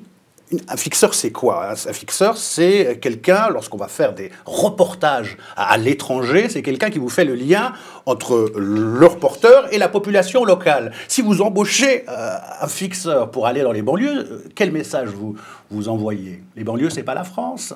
Un 0.69 0.77
fixeur, 0.77 1.15
c'est 1.15 1.31
quoi 1.31 1.71
Un 1.71 1.93
fixeur, 1.93 2.37
c'est 2.37 2.99
quelqu'un, 3.01 3.51
lorsqu'on 3.51 3.77
va 3.77 3.87
faire 3.87 4.15
des 4.15 4.33
reportages 4.45 5.37
à, 5.57 5.73
à 5.73 5.77
l'étranger, 5.77 6.49
c'est 6.49 6.63
quelqu'un 6.63 6.91
qui 6.91 6.99
vous 6.99 7.09
fait 7.09 7.25
le 7.25 7.35
lien 7.35 7.73
entre 8.07 8.53
le 8.57 9.07
reporter 9.07 9.73
et 9.73 9.79
la 9.79 9.89
population 9.89 10.45
locale. 10.45 10.93
Si 11.07 11.23
vous 11.23 11.41
embauchez 11.41 12.05
euh, 12.09 12.37
un 12.61 12.67
fixeur 12.67 13.31
pour 13.31 13.47
aller 13.47 13.63
dans 13.63 13.73
les 13.73 13.83
banlieues, 13.83 14.27
euh, 14.31 14.45
quel 14.55 14.73
message 14.73 15.09
vous, 15.11 15.37
vous 15.71 15.89
envoyez? 15.89 16.43
Les 16.57 16.65
banlieues, 16.65 16.91
c'est 16.91 17.05
pas 17.05 17.15
la 17.15 17.25
France. 17.25 17.75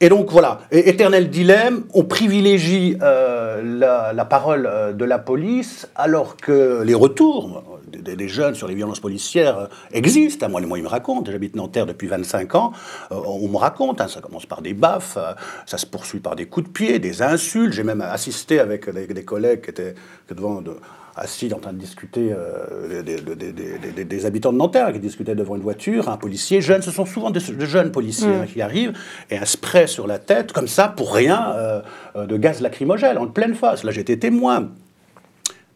Et 0.00 0.08
donc 0.08 0.30
voilà, 0.30 0.60
éternel 0.70 1.30
dilemme, 1.30 1.84
on 1.94 2.04
privilégie 2.04 2.96
euh, 3.00 4.12
la, 4.12 4.24
parole 4.24 4.66
euh, 4.70 4.92
de 4.92 5.04
la 5.04 5.18
police 5.18 5.88
alors 5.94 6.36
que 6.36 6.82
les 6.82 6.94
retours 6.94 7.62
des, 8.02 8.16
des- 8.16 8.28
jeunes 8.28 8.54
sur 8.54 8.66
les 8.66 8.74
violences 8.74 9.00
policières 9.00 9.58
euh, 9.58 9.66
existent. 9.92 10.48
Moi, 10.48 10.60
moi, 10.62 10.78
ils 10.78 10.84
me 10.84 10.88
racontent, 10.88 11.30
j'habite 11.30 11.54
Nanterre 11.54 11.86
depuis 11.86 12.08
25 12.08 12.54
ans, 12.56 12.72
euh, 13.12 13.16
on 13.24 13.48
me 13.48 13.56
raconte, 13.56 14.00
hein, 14.00 14.08
ça 14.08 14.20
commence 14.20 14.46
par 14.46 14.62
des 14.62 14.74
baffes, 14.74 15.16
euh, 15.16 15.32
ça 15.66 15.78
se 15.78 15.86
poursuit 15.86 16.20
par 16.20 16.34
des 16.34 16.46
coups 16.46 16.66
de 16.66 16.72
pied, 16.72 16.98
des 16.98 17.22
insultes. 17.22 17.72
J'ai 17.72 17.84
même 17.84 18.00
assisté 18.00 18.58
avec 18.58 18.90
des, 18.90 19.24
collègues 19.24 19.62
qui 19.62 19.70
étaient 19.70 19.94
devant... 20.28 20.60
De, 20.60 20.76
assis 21.16 21.52
en 21.54 21.58
train 21.58 21.72
de 21.72 21.78
discuter 21.78 22.32
euh, 22.32 23.02
des, 23.02 23.16
des- 23.20 23.34
des- 23.36 23.52
des- 23.52 23.92
des- 23.94 24.04
des 24.04 24.26
habitants 24.26 24.52
de 24.52 24.58
Nanterre 24.58 24.92
qui 24.92 24.98
discutaient 24.98 25.34
devant 25.34 25.56
une 25.56 25.62
voiture, 25.62 26.08
un 26.08 26.16
policier 26.16 26.60
jeune, 26.60 26.82
ce 26.82 26.90
sont 26.90 27.06
souvent 27.06 27.30
de, 27.30 27.38
de 27.40 27.64
jeunes 27.66 27.92
policiers 27.92 28.28
hein, 28.42 28.46
qui 28.52 28.60
arrivent, 28.62 28.92
et 29.30 29.38
un 29.38 29.44
spray 29.44 29.86
sur 29.86 30.06
la 30.06 30.18
tête, 30.18 30.52
comme 30.52 30.68
ça, 30.68 30.88
pour 30.88 31.14
rien, 31.14 31.52
euh, 31.54 31.80
euh, 32.16 32.26
de 32.26 32.36
gaz 32.36 32.60
lacrymogène, 32.60 33.16
en 33.18 33.26
pleine 33.28 33.54
face. 33.54 33.84
Là, 33.84 33.92
j'étais 33.92 34.16
témoin. 34.16 34.70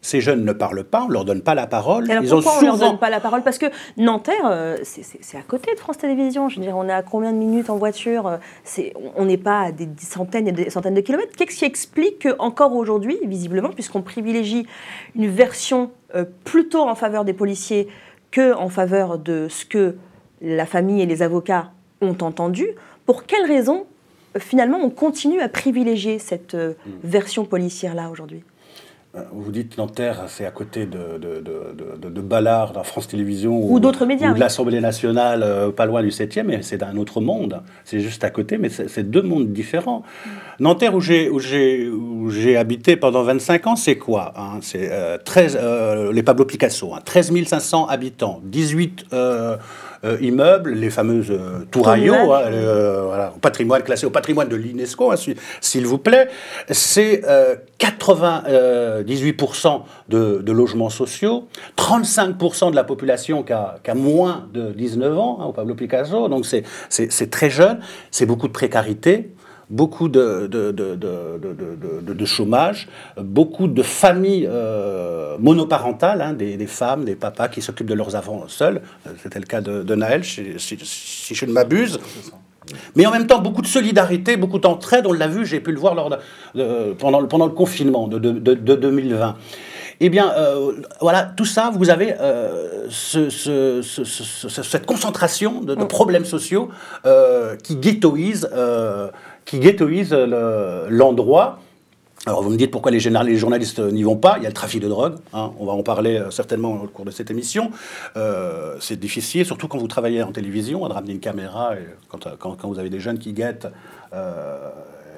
Ces 0.01 0.21
jeunes 0.21 0.45
ne 0.45 0.53
parlent 0.53 0.85
pas, 0.85 1.03
on 1.03 1.09
leur 1.09 1.25
donne 1.25 1.41
pas 1.41 1.55
la 1.55 1.67
parole. 1.67 2.09
Alors 2.09 2.23
Ils 2.23 2.33
ont 2.33 2.41
pourquoi 2.41 2.59
on 2.59 2.61
ne 2.61 2.65
leur 2.67 2.75
souvent 2.75 2.89
donne 2.91 2.99
pas 2.99 3.09
la 3.09 3.19
parole? 3.19 3.43
Parce 3.43 3.57
que 3.57 3.65
Nanterre, 3.97 4.45
euh, 4.45 4.77
c'est- 4.83 5.37
à 5.37 5.41
côté 5.41 5.73
de 5.73 5.79
France 5.79 5.97
Télévisions. 5.97 6.47
Je 6.47 6.57
veux 6.57 6.65
dire, 6.65 6.77
on 6.77 6.87
est 6.87 6.93
à 6.93 7.03
combien 7.03 7.33
de 7.33 7.37
minutes 7.37 7.69
en 7.69 7.75
voiture? 7.77 8.27
Euh, 8.27 8.37
On 9.17 9.25
n'est 9.25 9.37
pas 9.37 9.61
à 9.63 9.71
des 9.73 9.89
centaines 9.99 10.47
et 10.47 10.51
des 10.53 10.69
centaines 10.69 10.93
de 10.93 11.01
kilomètres. 11.01 11.35
Qu'est-ce 11.35 11.57
qui 11.57 11.65
explique 11.65 12.27
qu'encore 12.27 12.73
aujourd'hui, 12.75 13.17
visiblement, 13.25 13.69
puisqu'on 13.69 14.01
privilégie 14.01 14.65
une 15.15 15.27
version 15.27 15.91
euh, 16.15 16.23
plutôt 16.45 16.81
en 16.87 16.95
faveur 16.95 17.25
des 17.25 17.33
policiers 17.33 17.87
que 18.31 18.53
en 18.55 18.69
faveur 18.69 19.17
de 19.19 19.47
ce 19.49 19.65
que 19.65 19.95
la 20.41 20.65
famille 20.65 21.01
et 21.01 21.05
les 21.05 21.21
avocats 21.21 21.71
ont 22.01 22.15
entendu, 22.21 22.67
pour 23.05 23.25
quelles 23.25 23.45
raisons, 23.45 23.85
finalement, 24.37 24.79
on 24.81 24.89
continue 24.89 25.41
à 25.41 25.49
privilégier 25.49 26.19
cette 26.19 26.55
euh, 26.55 26.73
version 27.03 27.43
policière-là 27.43 28.09
aujourd'hui? 28.09 28.43
Vous 29.31 29.51
dites 29.51 29.79
Nanterre, 29.79 30.25
c'est 30.27 30.45
à 30.45 30.51
côté 30.51 30.85
de, 30.85 31.17
de, 31.17 31.41
de, 31.41 32.09
de, 32.09 32.21
Ballard, 32.21 32.73
dans 32.73 32.83
France 32.83 33.07
Télévisions. 33.07 33.59
Ou 33.59 33.79
d'autres 33.79 34.05
médias, 34.05 34.29
Ou 34.29 34.35
de 34.35 34.39
l'Assemblée 34.39 34.79
nationale, 34.81 35.41
euh, 35.41 35.71
pas 35.71 35.87
loin 35.87 36.03
du 36.03 36.09
7e, 36.09 36.43
mais 36.43 36.61
c'est 36.61 36.83
un 36.83 36.95
autre 36.95 37.19
monde. 37.19 37.63
C'est 37.85 38.01
juste 38.01 38.23
à 38.23 38.29
côté, 38.29 38.59
mais 38.59 38.69
c'est 38.69 39.09
deux 39.09 39.23
mondes 39.23 39.51
différents. 39.51 40.03
Nanterre, 40.59 40.93
où 40.93 41.01
j'ai 41.01 41.27
où 41.27 42.29
habité 42.55 42.97
pendant 42.97 43.23
25 43.23 43.65
ans, 43.67 43.75
c'est 43.75 43.97
quoi 43.97 44.33
hein? 44.35 44.59
C'est 44.61 44.89
euh, 44.91 45.17
13, 45.17 45.57
euh, 45.59 46.13
les 46.13 46.21
Pablo 46.21 46.45
Picasso, 46.45 46.93
hein, 46.93 46.99
13 47.03 47.33
500 47.45 47.87
habitants, 47.87 48.41
18 48.43 49.07
euh, 50.03 50.09
euh, 50.09 50.17
immeubles, 50.21 50.71
les 50.73 50.89
fameuses 50.89 51.31
euh, 51.31 51.59
hein, 52.21 52.25
euh, 52.53 53.03
voilà, 53.05 53.33
au 53.35 53.39
patrimoine 53.39 53.83
classé 53.83 54.05
au 54.05 54.09
patrimoine 54.09 54.47
de 54.49 54.55
l'UNESCO, 54.55 55.11
hein, 55.11 55.15
s'il- 55.61 55.85
vous 55.85 55.97
plaît. 55.97 56.29
C'est 56.69 57.21
euh, 57.27 57.55
98% 57.79 59.81
de, 60.09 60.39
de 60.41 60.51
logements 60.51 60.89
sociaux, 60.89 61.47
35% 61.77 62.71
de 62.71 62.75
la 62.75 62.83
population 62.83 63.43
qui 63.43 63.53
a, 63.53 63.75
qui 63.83 63.91
a 63.91 63.95
moins 63.95 64.47
de 64.53 64.71
19 64.71 65.17
ans, 65.17 65.39
hein, 65.41 65.45
au 65.45 65.53
Pablo 65.53 65.75
Picasso, 65.75 66.27
donc 66.27 66.45
c'est 66.45 67.29
très 67.29 67.49
jeune, 67.49 67.79
c'est 68.11 68.25
beaucoup 68.25 68.47
de 68.47 68.53
précarité 68.53 69.31
beaucoup 69.69 70.09
de, 70.09 70.47
de, 70.47 70.71
de, 70.71 70.95
de, 72.13 72.25
chômage, 72.25 72.87
beaucoup 73.17 73.67
de 73.67 73.83
familles 73.83 74.47
euh, 74.49 75.37
monoparentales, 75.39 76.21
hein, 76.21 76.33
des, 76.33 76.57
des 76.57 76.67
femmes, 76.67 77.05
des 77.05 77.15
papas 77.15 77.47
qui 77.49 77.61
s'occupent 77.61 77.87
de 77.89 77.93
leurs 77.93 78.15
enfants 78.15 78.43
seuls. 78.47 78.81
Euh, 79.07 79.11
C'était 79.21 79.39
le 79.39 79.45
cas 79.45 79.61
de, 79.61 79.95
Naël, 79.95 80.23
si, 80.23 80.43
si- 80.57 80.77
si 80.81 81.35
je 81.35 81.45
ne 81.45 81.51
m'abuse. 81.51 81.99
Mais 82.95 83.05
en 83.05 83.11
même 83.11 83.25
temps, 83.27 83.39
beaucoup 83.39 83.61
de 83.61 83.67
solidarité, 83.67 84.37
beaucoup 84.37 84.59
d'entraide. 84.59 85.05
On 85.07 85.13
l'a 85.13 85.27
vu, 85.27 85.45
j'ai 85.45 85.59
pu 85.59 85.71
le 85.71 85.79
voir 85.79 85.95
lors 85.95 86.09
pendant, 86.99 87.19
le- 87.21 87.27
pendant 87.27 87.45
le 87.45 87.51
confinement 87.53 88.07
de, 88.07 88.19
de- 88.19 88.31
de- 88.31 88.53
de 88.53 88.75
2020. 88.75 89.35
Eh 90.01 90.09
bien, 90.09 90.31
euh, 90.37 90.71
voilà, 91.01 91.23
tout 91.35 91.43
ça, 91.45 91.71
vous 91.73 91.89
avez 91.89 92.13
euh, 92.21 92.85
ce- 92.89 93.29
ce- 93.29 93.81
ce- 93.81 94.05
ce- 94.05 94.23
ce- 94.47 94.63
cette 94.63 94.85
concentration 94.85 95.59
de, 95.61 95.75
de 95.75 95.83
problèmes 95.83 96.23
sociaux 96.23 96.69
euh, 97.05 97.57
qui 97.57 97.75
ghettoise, 97.75 98.49
qui 99.49 99.59
ghettoise 99.59 100.13
le- 100.13 100.85
l'endroit. 100.89 101.59
Alors 102.25 102.43
vous 102.43 102.49
me 102.51 102.57
dites 102.57 102.69
pourquoi 102.69 102.91
les, 102.91 102.99
journalistes 102.99 103.79
n'y 103.79 104.03
vont 104.03 104.17
pas. 104.17 104.35
Il 104.37 104.43
y 104.43 104.45
a 104.45 104.49
le 104.49 104.53
trafic 104.53 104.81
de 104.81 104.87
drogue. 104.89 105.15
hein. 105.33 105.51
On 105.59 105.65
va 105.65 105.71
en 105.71 105.81
parler 105.83 106.17
euh, 106.17 106.29
certainement 106.29 106.73
au 106.83 106.87
cours 106.87 107.05
de 107.05 107.11
cette 107.11 107.31
émission. 107.31 107.71
Euh, 108.17 108.75
c'est 108.79 108.99
difficile, 108.99 109.45
surtout 109.45 109.67
quand 109.67 109.79
vous 109.79 109.87
travaillez 109.87 110.21
en 110.21 110.31
télévision, 110.31 110.87
de 110.87 110.93
ramener 110.93 111.13
une 111.13 111.19
caméra 111.19 111.75
et 111.77 111.87
quand, 112.09 112.27
euh, 112.27 112.31
quand- 112.37 112.55
quand 112.57 112.67
vous 112.67 112.77
avez 112.77 112.89
des 112.91 112.99
jeunes 112.99 113.17
qui 113.17 113.33
guettent 113.33 113.67
euh, 114.13 114.69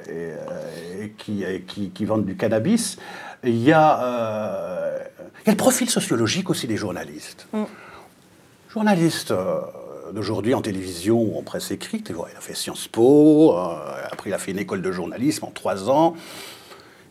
et, 0.08 1.04
et 1.04 1.10
qui, 1.18 1.44
et 1.44 1.62
qui- 1.64 1.90
qui 1.90 2.06
vendent 2.06 2.26
du 2.26 2.38
cannabis. 2.38 2.98
Il 3.44 3.58
y, 3.62 3.72
a, 3.74 4.04
euh, 4.04 4.98
il 5.44 5.48
y 5.48 5.50
a 5.50 5.54
le 5.54 5.58
profil 5.58 5.90
sociologique 5.90 6.50
aussi 6.52 6.68
des 6.68 6.78
journalistes. 6.78 7.48
Journaliste 8.72 9.32
euh, 9.32 9.60
d'aujourd'hui 10.14 10.54
en 10.54 10.62
télévision 10.62 11.22
ou 11.22 11.38
en 11.38 11.42
presse 11.42 11.72
écrite, 11.72 12.10
il 12.10 12.38
a 12.38 12.42
fait 12.42 12.56
Sciences 12.56 12.88
Po, 12.88 13.56
euh, 13.58 13.76
après 14.12 14.30
il 14.30 14.34
a 14.34 14.38
fait 14.38 14.52
une 14.52 14.60
école 14.60 14.82
de 14.82 14.92
journalisme 14.92 15.46
en 15.46 15.52
trois 15.52 15.90
ans. 15.90 16.16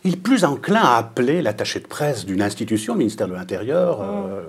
Il 0.03 0.13
est 0.13 0.17
plus 0.21 0.43
enclin 0.45 0.81
à 0.81 0.97
appeler 0.97 1.41
l'attaché 1.41 1.79
de 1.79 1.87
presse 1.87 2.25
d'une 2.25 2.41
institution, 2.41 2.93
le 2.93 2.99
ministère 2.99 3.27
de 3.27 3.33
l'Intérieur, 3.33 4.01
euh, 4.01 4.41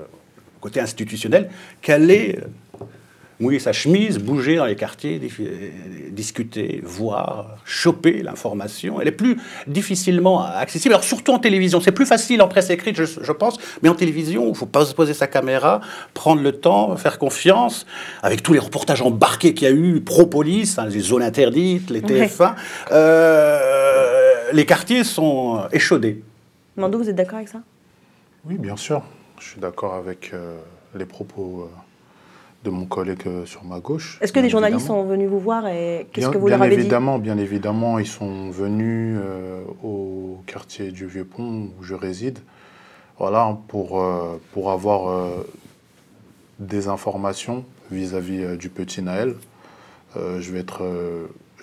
côté 0.61 0.81
institutionnel, 0.81 1.51
qu'aller 1.83 2.39
euh, 2.41 2.85
mouiller 3.43 3.59
sa 3.59 3.73
chemise, 3.73 4.19
bouger 4.19 4.57
dans 4.57 4.65
les 4.67 4.77
quartiers, 4.77 5.21
euh, 5.41 5.71
discuter, 6.11 6.81
voir, 6.85 7.57
choper 7.65 8.23
l'information. 8.23 9.01
Elle 9.01 9.09
est 9.09 9.13
plus 9.13 9.37
difficilement 9.67 10.45
accessible. 10.45 10.95
Alors 10.95 11.05
surtout 11.05 11.33
en 11.33 11.39
télévision, 11.39 11.81
c'est 11.81 11.93
plus 11.93 12.07
facile 12.07 12.41
en 12.41 12.49
presse 12.49 12.71
écrite, 12.71 12.97
je, 12.97 13.05
je 13.05 13.33
pense, 13.33 13.59
mais 13.83 13.89
en 13.89 13.95
télévision, 13.95 14.49
il 14.49 14.55
faut 14.55 14.67
pas 14.67 14.85
se 14.85 14.95
poser 14.95 15.13
sa 15.13 15.27
caméra, 15.27 15.81
prendre 16.15 16.41
le 16.41 16.53
temps, 16.53 16.97
faire 16.97 17.19
confiance, 17.19 17.85
avec 18.23 18.43
tous 18.43 18.53
les 18.53 18.59
reportages 18.61 19.03
embarqués 19.03 19.53
qu'il 19.55 19.69
y 19.69 19.71
a 19.71 19.75
eu, 19.75 20.01
pro-police, 20.01 20.79
hein, 20.79 20.87
les 20.87 21.01
zones 21.01 21.23
interdites, 21.23 21.91
les 21.91 22.01
Ouais. 22.01 22.27
TF1, 22.27 22.55
euh, 22.93 24.53
les 24.53 24.65
quartiers 24.67 25.05
sont 25.05 25.63
échaudés. 25.73 26.23
Mando, 26.77 26.99
vous 26.99 27.09
êtes 27.09 27.17
d'accord 27.17 27.37
avec 27.37 27.49
ça? 27.49 27.61
Oui, 28.45 28.57
bien 28.59 28.77
sûr. 28.77 29.03
Je 29.41 29.49
suis 29.51 29.61
d'accord 29.61 29.95
avec 29.95 30.31
euh, 30.33 30.57
les 30.95 31.05
propos 31.05 31.69
euh, 31.69 31.77
de 32.65 32.71
mon 32.71 32.87
collègue 32.87 33.23
euh, 33.27 33.45
sur 33.45 33.65
ma 33.65 33.81
gauche. 33.81 34.19
Est-ce 34.21 34.33
que 34.33 34.41
des 34.41 34.49
journalistes 34.49 34.83
évidemment. 34.83 35.03
sont 35.03 35.09
venus 35.09 35.29
vous 35.29 35.41
voir 35.41 35.67
et 35.67 36.07
qu'est-ce 36.13 36.29
que 36.29 36.39
vous 36.39 36.47
bien 36.47 36.57
leur 36.57 36.67
avez 36.67 36.75
évidemment, 36.75 37.19
Bien 37.19 37.39
évidemment, 37.39 37.99
ils 37.99 38.07
sont 38.07 38.51
venus 38.51 39.19
euh, 39.21 39.63
au 39.83 40.39
quartier 40.47 40.93
du 40.93 41.07
Vieux-Pont 41.07 41.71
où 41.79 41.83
je 41.83 41.95
réside, 41.95 42.39
voilà, 43.19 43.59
pour, 43.69 44.01
euh, 44.01 44.41
pour 44.53 44.71
avoir 44.71 45.09
euh, 45.09 45.47
des 46.59 46.89
informations 46.89 47.65
vis-à-vis 47.91 48.57
du 48.57 48.69
petit 48.69 49.03
Naël. 49.03 49.35
Je, 50.15 50.53
vais 50.53 50.61
être, 50.61 50.83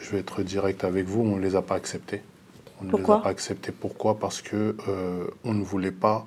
je 0.02 0.10
vais 0.12 0.20
être 0.20 0.42
direct 0.42 0.84
avec 0.84 1.06
vous, 1.06 1.22
on 1.22 1.36
ne 1.36 1.42
les 1.42 1.56
a 1.56 1.62
pas 1.62 1.76
acceptés. 1.76 2.22
On 2.82 2.86
ne 2.86 2.90
Pourquoi 2.90 3.16
les 3.16 3.22
a 3.22 3.24
pas 3.24 3.30
acceptés. 3.30 3.72
Pourquoi? 3.72 4.20
Parce 4.20 4.42
que 4.42 4.76
on 5.44 5.54
ne 5.54 5.64
voulait 5.64 5.92
pas 5.92 6.26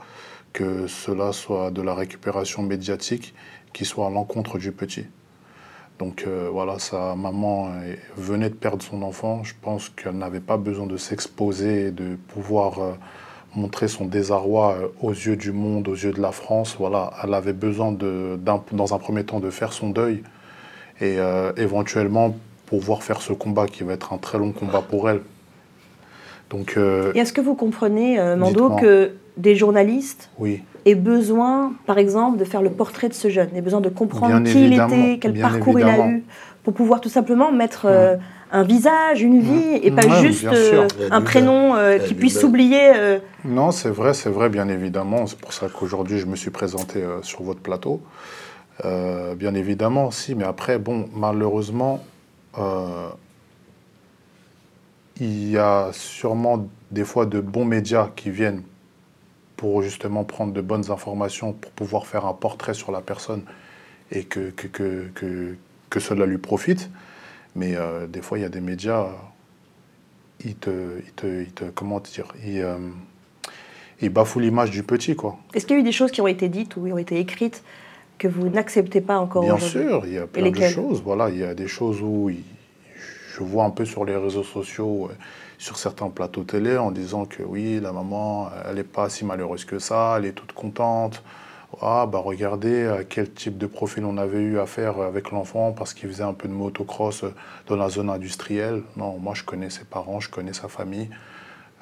que 0.53 0.87
cela 0.87 1.33
soit 1.33 1.71
de 1.71 1.83
la 1.83 1.95
récupération 1.95 2.63
médiatique 2.63 3.35
qui 3.73 3.85
soit 3.85 4.07
à 4.07 4.11
l'encontre 4.11 4.59
du 4.59 4.73
petit. 4.73 5.07
Donc 5.99 6.25
euh, 6.27 6.49
voilà, 6.51 6.79
sa 6.79 7.15
maman 7.15 7.69
euh, 7.69 7.95
venait 8.17 8.49
de 8.49 8.55
perdre 8.55 8.83
son 8.83 9.03
enfant. 9.03 9.45
Je 9.45 9.55
pense 9.61 9.89
qu'elle 9.89 10.17
n'avait 10.17 10.41
pas 10.41 10.57
besoin 10.57 10.87
de 10.87 10.97
s'exposer 10.97 11.87
et 11.87 11.91
de 11.91 12.17
pouvoir 12.29 12.79
euh, 12.81 12.93
montrer 13.55 13.89
son 13.89 14.07
désarroi 14.07 14.75
euh, 14.75 14.89
aux 15.01 15.13
yeux 15.13 15.37
du 15.37 15.53
monde, 15.53 15.87
aux 15.89 15.95
yeux 15.95 16.13
de 16.13 16.21
la 16.21 16.33
France. 16.33 16.77
Voilà, 16.79 17.13
elle 17.23 17.35
avait 17.35 17.53
besoin, 17.53 17.93
de, 17.93 18.37
dans 18.73 18.95
un 18.95 18.99
premier 18.99 19.25
temps, 19.25 19.39
de 19.39 19.51
faire 19.51 19.73
son 19.73 19.91
deuil 19.91 20.23
et 21.01 21.17
éventuellement 21.57 22.37
pouvoir 22.67 23.03
faire 23.03 23.23
ce 23.23 23.33
combat 23.33 23.67
qui 23.67 23.83
va 23.83 23.95
être 23.95 24.13
un 24.13 24.19
très 24.19 24.39
long 24.39 24.53
combat 24.53 24.83
pour 24.83 25.11
elle. 25.11 25.21
Donc 26.49 26.79
Et 27.15 27.19
est-ce 27.19 27.33
que 27.33 27.41
vous 27.41 27.57
comprenez, 27.57 28.19
Mando, 28.37 28.71
que 28.77 29.13
des 29.37 29.57
journalistes 29.57 30.31
oui, 30.39 30.63
aient 30.85 30.95
besoin, 30.95 31.73
par 31.87 31.99
exemple, 31.99 32.39
de 32.39 32.45
faire 32.45 32.63
le 32.63 32.71
portrait 32.71 33.09
de 33.09 33.15
ce 33.15 33.29
jeune, 33.29 33.49
aient 33.55 33.61
besoin 33.63 33.81
de 33.81 33.89
comprendre 33.89 34.41
Bien 34.41 34.53
qui 34.53 34.67
il 34.67 34.73
était, 34.75 35.19
quel 35.21 35.41
parcours 35.41 35.79
il 35.79 35.85
a 35.85 36.09
eu, 36.09 36.25
pour 36.65 36.75
pouvoir 36.75 37.01
tout 37.01 37.09
simplement 37.09 37.53
mettre 37.53 37.87
euh, 37.87 38.17
un 38.51 38.63
visage, 38.65 39.23
une 39.23 39.41
vie, 39.41 39.81
et 39.83 39.91
pas 39.91 40.07
Ouais, 40.07 40.21
juste 40.27 40.45
euh, 40.45 40.87
un 41.11 41.21
prénom 41.23 41.75
euh, 41.75 41.99
qui 41.99 42.15
puisse 42.15 42.39
s'oublier. 42.39 42.93
euh, 42.97 43.19
Non, 43.45 43.71
c'est 43.71 43.91
vrai, 43.91 44.13
c'est 44.15 44.31
vrai, 44.31 44.49
bien 44.49 44.69
évidemment. 44.69 45.27
C'est 45.27 45.39
pour 45.39 45.53
ça 45.53 45.69
qu'aujourd'hui, 45.69 46.19
je 46.19 46.27
me 46.27 46.37
suis 46.37 46.51
présenté 46.51 47.03
euh, 47.03 47.23
sur 47.23 47.43
votre 47.43 47.61
plateau. 47.61 48.01
Euh, 48.85 49.35
bien 49.35 49.55
évidemment, 49.55 50.11
si, 50.11 50.35
mais 50.35 50.45
après, 50.45 50.79
bon, 50.79 51.09
malheureusement, 51.15 52.03
euh, 52.59 53.09
il 55.21 55.51
y 55.51 55.59
a 55.59 55.91
sûrement 55.93 56.67
des 56.91 57.05
fois 57.05 57.27
de 57.27 57.41
bons 57.41 57.65
médias 57.65 58.09
qui 58.17 58.31
viennent 58.31 58.63
pour 59.63 59.81
justement 59.81 60.25
prendre 60.25 60.53
de 60.53 60.61
bonnes 60.61 60.91
informations, 60.91 61.53
pour 61.53 61.71
pouvoir 61.71 62.09
faire 62.09 62.27
un 62.27 62.33
portrait 62.33 62.75
sur 62.75 62.91
la 62.91 63.01
personne 63.01 63.43
et 64.11 64.25
que, 64.25 64.51
que, 64.51 64.67
que, 64.67 65.09
que, 65.15 65.55
que 65.89 66.01
cela 66.01 66.27
lui 66.27 66.39
profite. 66.39 66.91
Mais 67.55 67.77
euh, 67.77 68.09
des 68.09 68.23
fois, 68.23 68.41
il 68.41 68.43
y 68.43 68.45
a 68.45 68.49
des 68.49 68.61
médias, 68.61 69.07
ils 70.45 70.57
te, 70.57 70.99
ils 71.07 71.13
te, 71.13 71.43
ils 71.43 71.53
te 71.53 71.63
comment 71.67 72.01
dire, 72.01 72.27
ils, 72.45 72.61
euh, 72.61 72.77
ils 74.01 74.09
bafouent 74.09 74.41
l'image 74.41 74.73
du 74.73 74.83
petit, 74.83 75.15
quoi. 75.15 75.39
Est-ce 75.55 75.65
qu'il 75.65 75.77
y 75.77 75.79
a 75.79 75.81
eu 75.81 75.85
des 75.85 75.93
choses 75.93 76.11
qui 76.11 76.21
ont 76.21 76.27
été 76.27 76.49
dites 76.49 76.75
ou 76.75 76.87
qui 76.87 76.93
ont 76.93 76.99
été 76.99 77.21
écrites 77.21 77.63
que 78.19 78.27
vous 78.27 78.49
n'acceptez 78.49 79.01
pas 79.01 79.21
encore 79.21 79.45
Bien 79.45 79.61
sûr, 79.61 80.03
il 80.07 80.15
y 80.15 80.19
a 80.19 80.27
plein 80.27 80.51
de 80.51 80.61
choses. 80.61 81.01
Voilà, 81.05 81.31
il 81.31 81.39
y 81.39 81.45
a 81.45 81.55
des 81.55 81.69
choses 81.69 82.01
où 82.03 82.33
je 83.33 83.45
vois 83.45 83.63
un 83.63 83.71
peu 83.71 83.85
sur 83.85 84.05
les 84.05 84.17
réseaux 84.17 84.43
sociaux, 84.43 85.09
euh, 85.09 85.15
sur 85.63 85.79
certains 85.79 86.09
plateaux 86.11 86.43
télé, 86.43 86.77
en 86.77 86.91
disant 86.91 87.25
que 87.25 87.45
oui, 87.45 87.79
la 87.79 87.93
maman, 87.93 88.51
elle 88.67 88.75
n'est 88.75 88.83
pas 88.83 89.09
si 89.09 89.25
malheureuse 89.25 89.65
que 89.65 89.79
ça, 89.79 90.17
elle 90.19 90.25
est 90.25 90.33
toute 90.33 90.53
contente. 90.53 91.23
Ah, 91.81 92.07
bah 92.11 92.19
regardez 92.19 92.89
à 92.89 93.05
quel 93.05 93.33
type 93.33 93.59
de 93.59 93.67
profil 93.67 94.05
on 94.05 94.19
avait 94.19 94.41
eu 94.41 94.59
à 94.59 94.67
faire 94.67 95.01
avec 95.01 95.31
l'enfant 95.31 95.73
parce 95.73 95.95
qu'il 95.95 96.09
faisait 96.09 96.25
un 96.25 96.35
peu 96.35 96.49
de 96.49 96.53
motocross 96.53 97.23
euh, 97.23 97.33
dans 97.69 97.77
la 97.77 97.89
zone 97.89 98.11
industrielle. 98.11 98.83
Non, 98.97 99.19
moi 99.19 99.35
je 99.35 99.45
connais 99.45 99.71
ses 99.71 99.85
parents, 99.85 100.19
je 100.19 100.31
connais 100.31 100.53
sa 100.53 100.67
famille. 100.67 101.09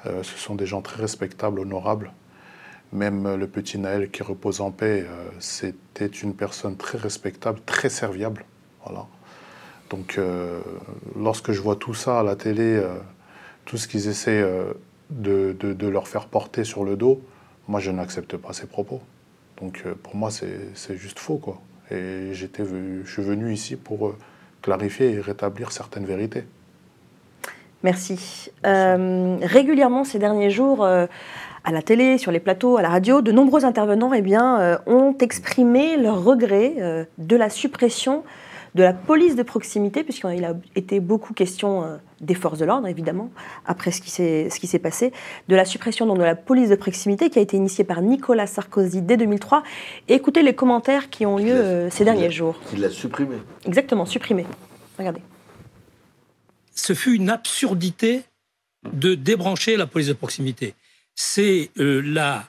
Euh, 0.05 0.21
ce 0.21 0.37
sont 0.37 0.53
des 0.53 0.67
gens 0.67 0.83
très 0.83 1.01
respectables, 1.01 1.59
honorables. 1.59 2.11
Même 2.93 3.25
euh, 3.25 3.35
le 3.35 3.47
petit 3.47 3.79
Naël 3.79 4.11
qui 4.11 4.21
repose 4.21 4.61
en 4.61 4.69
paix, 4.69 5.05
euh, 5.09 5.29
c'était 5.39 6.05
une 6.05 6.35
personne 6.35 6.77
très 6.77 6.99
respectable, 6.99 7.59
très 7.65 7.89
serviable. 7.89 8.45
Voilà. 8.85 9.07
Donc, 9.89 10.17
euh, 10.17 10.61
lorsque 11.17 11.51
je 11.51 11.61
vois 11.61 11.75
tout 11.75 11.95
ça 11.95 12.19
à 12.19 12.23
la 12.23 12.35
télé, 12.35 12.75
euh, 12.75 12.95
tout 13.71 13.77
ce 13.77 13.87
qu'ils 13.87 14.09
essaient 14.09 14.41
euh, 14.41 14.73
de, 15.11 15.55
de- 15.57 15.71
de 15.71 15.87
leur 15.87 16.09
faire 16.09 16.25
porter 16.25 16.65
sur 16.65 16.83
le 16.83 16.97
dos, 16.97 17.21
moi, 17.69 17.79
je 17.79 17.89
n'accepte 17.89 18.35
pas 18.35 18.51
ces 18.51 18.67
propos. 18.67 18.99
Donc, 19.61 19.83
euh, 19.85 19.93
pour 20.03 20.17
moi, 20.17 20.29
c'est 20.29 20.97
juste 20.97 21.19
faux, 21.19 21.37
quoi. 21.37 21.61
Et 21.89 22.33
j'étais, 22.33 22.63
je 22.65 23.09
suis 23.09 23.21
venu 23.21 23.53
ici 23.53 23.77
pour 23.77 24.07
euh, 24.09 24.17
clarifier 24.61 25.13
et 25.13 25.21
rétablir 25.21 25.71
certaines 25.71 26.03
vérités. 26.05 26.43
Merci. 27.81 28.51
Euh, 28.65 29.37
régulièrement 29.41 30.03
ces 30.03 30.19
derniers 30.19 30.49
jours, 30.49 30.83
euh, 30.83 31.05
à 31.63 31.71
la 31.71 31.81
télé, 31.81 32.17
sur 32.17 32.33
les 32.33 32.41
plateaux, 32.41 32.75
à 32.75 32.81
la 32.81 32.89
radio, 32.89 33.21
de 33.21 33.31
nombreux 33.31 33.63
intervenants 33.63 34.11
eh 34.13 34.21
bien, 34.21 34.59
euh, 34.59 34.77
ont 34.85 35.15
exprimé 35.17 35.95
leur 35.95 36.25
regret 36.25 37.07
de 37.17 37.35
la 37.37 37.49
suppression 37.49 38.25
de 38.75 38.83
la 38.83 38.93
police 38.93 39.35
de 39.35 39.43
proximité, 39.43 40.03
puisqu'il 40.03 40.45
a 40.45 40.55
été 40.75 40.99
beaucoup 40.99 41.33
question 41.33 41.83
euh, 41.83 41.97
des 42.21 42.35
forces 42.35 42.59
de 42.59 42.65
l'ordre, 42.65 42.87
évidemment, 42.87 43.31
après 43.65 43.91
ce 43.91 44.01
qui 44.01 44.09
s'est 44.09 44.79
passé, 44.79 45.11
de 45.47 45.55
la 45.55 45.65
suppression 45.65 46.05
donc, 46.05 46.17
de 46.17 46.23
la 46.23 46.35
police 46.35 46.69
de 46.69 46.75
proximité 46.75 47.29
qui 47.29 47.39
a 47.39 47.41
été 47.41 47.57
initiée 47.57 47.83
par 47.83 48.01
Nicolas 48.01 48.47
Sarkozy 48.47 49.01
dès 49.01 49.17
2003. 49.17 49.63
Et 50.07 50.13
écoutez 50.13 50.43
les 50.43 50.55
commentaires 50.55 51.09
qui 51.09 51.25
ont 51.25 51.37
lieu 51.37 51.89
ces 51.89 52.05
derniers 52.05 52.31
jours. 52.31 52.59
Il 52.73 52.81
l'a 52.81 52.89
supprimé. 52.89 53.35
Exactement, 53.65 54.05
supprimé. 54.05 54.45
Regardez. 54.97 55.21
Ce 56.73 56.93
fut 56.93 57.15
une 57.15 57.29
absurdité 57.29 58.23
de 58.93 59.15
débrancher 59.15 59.77
la 59.77 59.87
police 59.87 60.07
de 60.07 60.13
proximité. 60.13 60.73
C'est 61.15 61.69
euh, 61.77 62.01
la, 62.01 62.45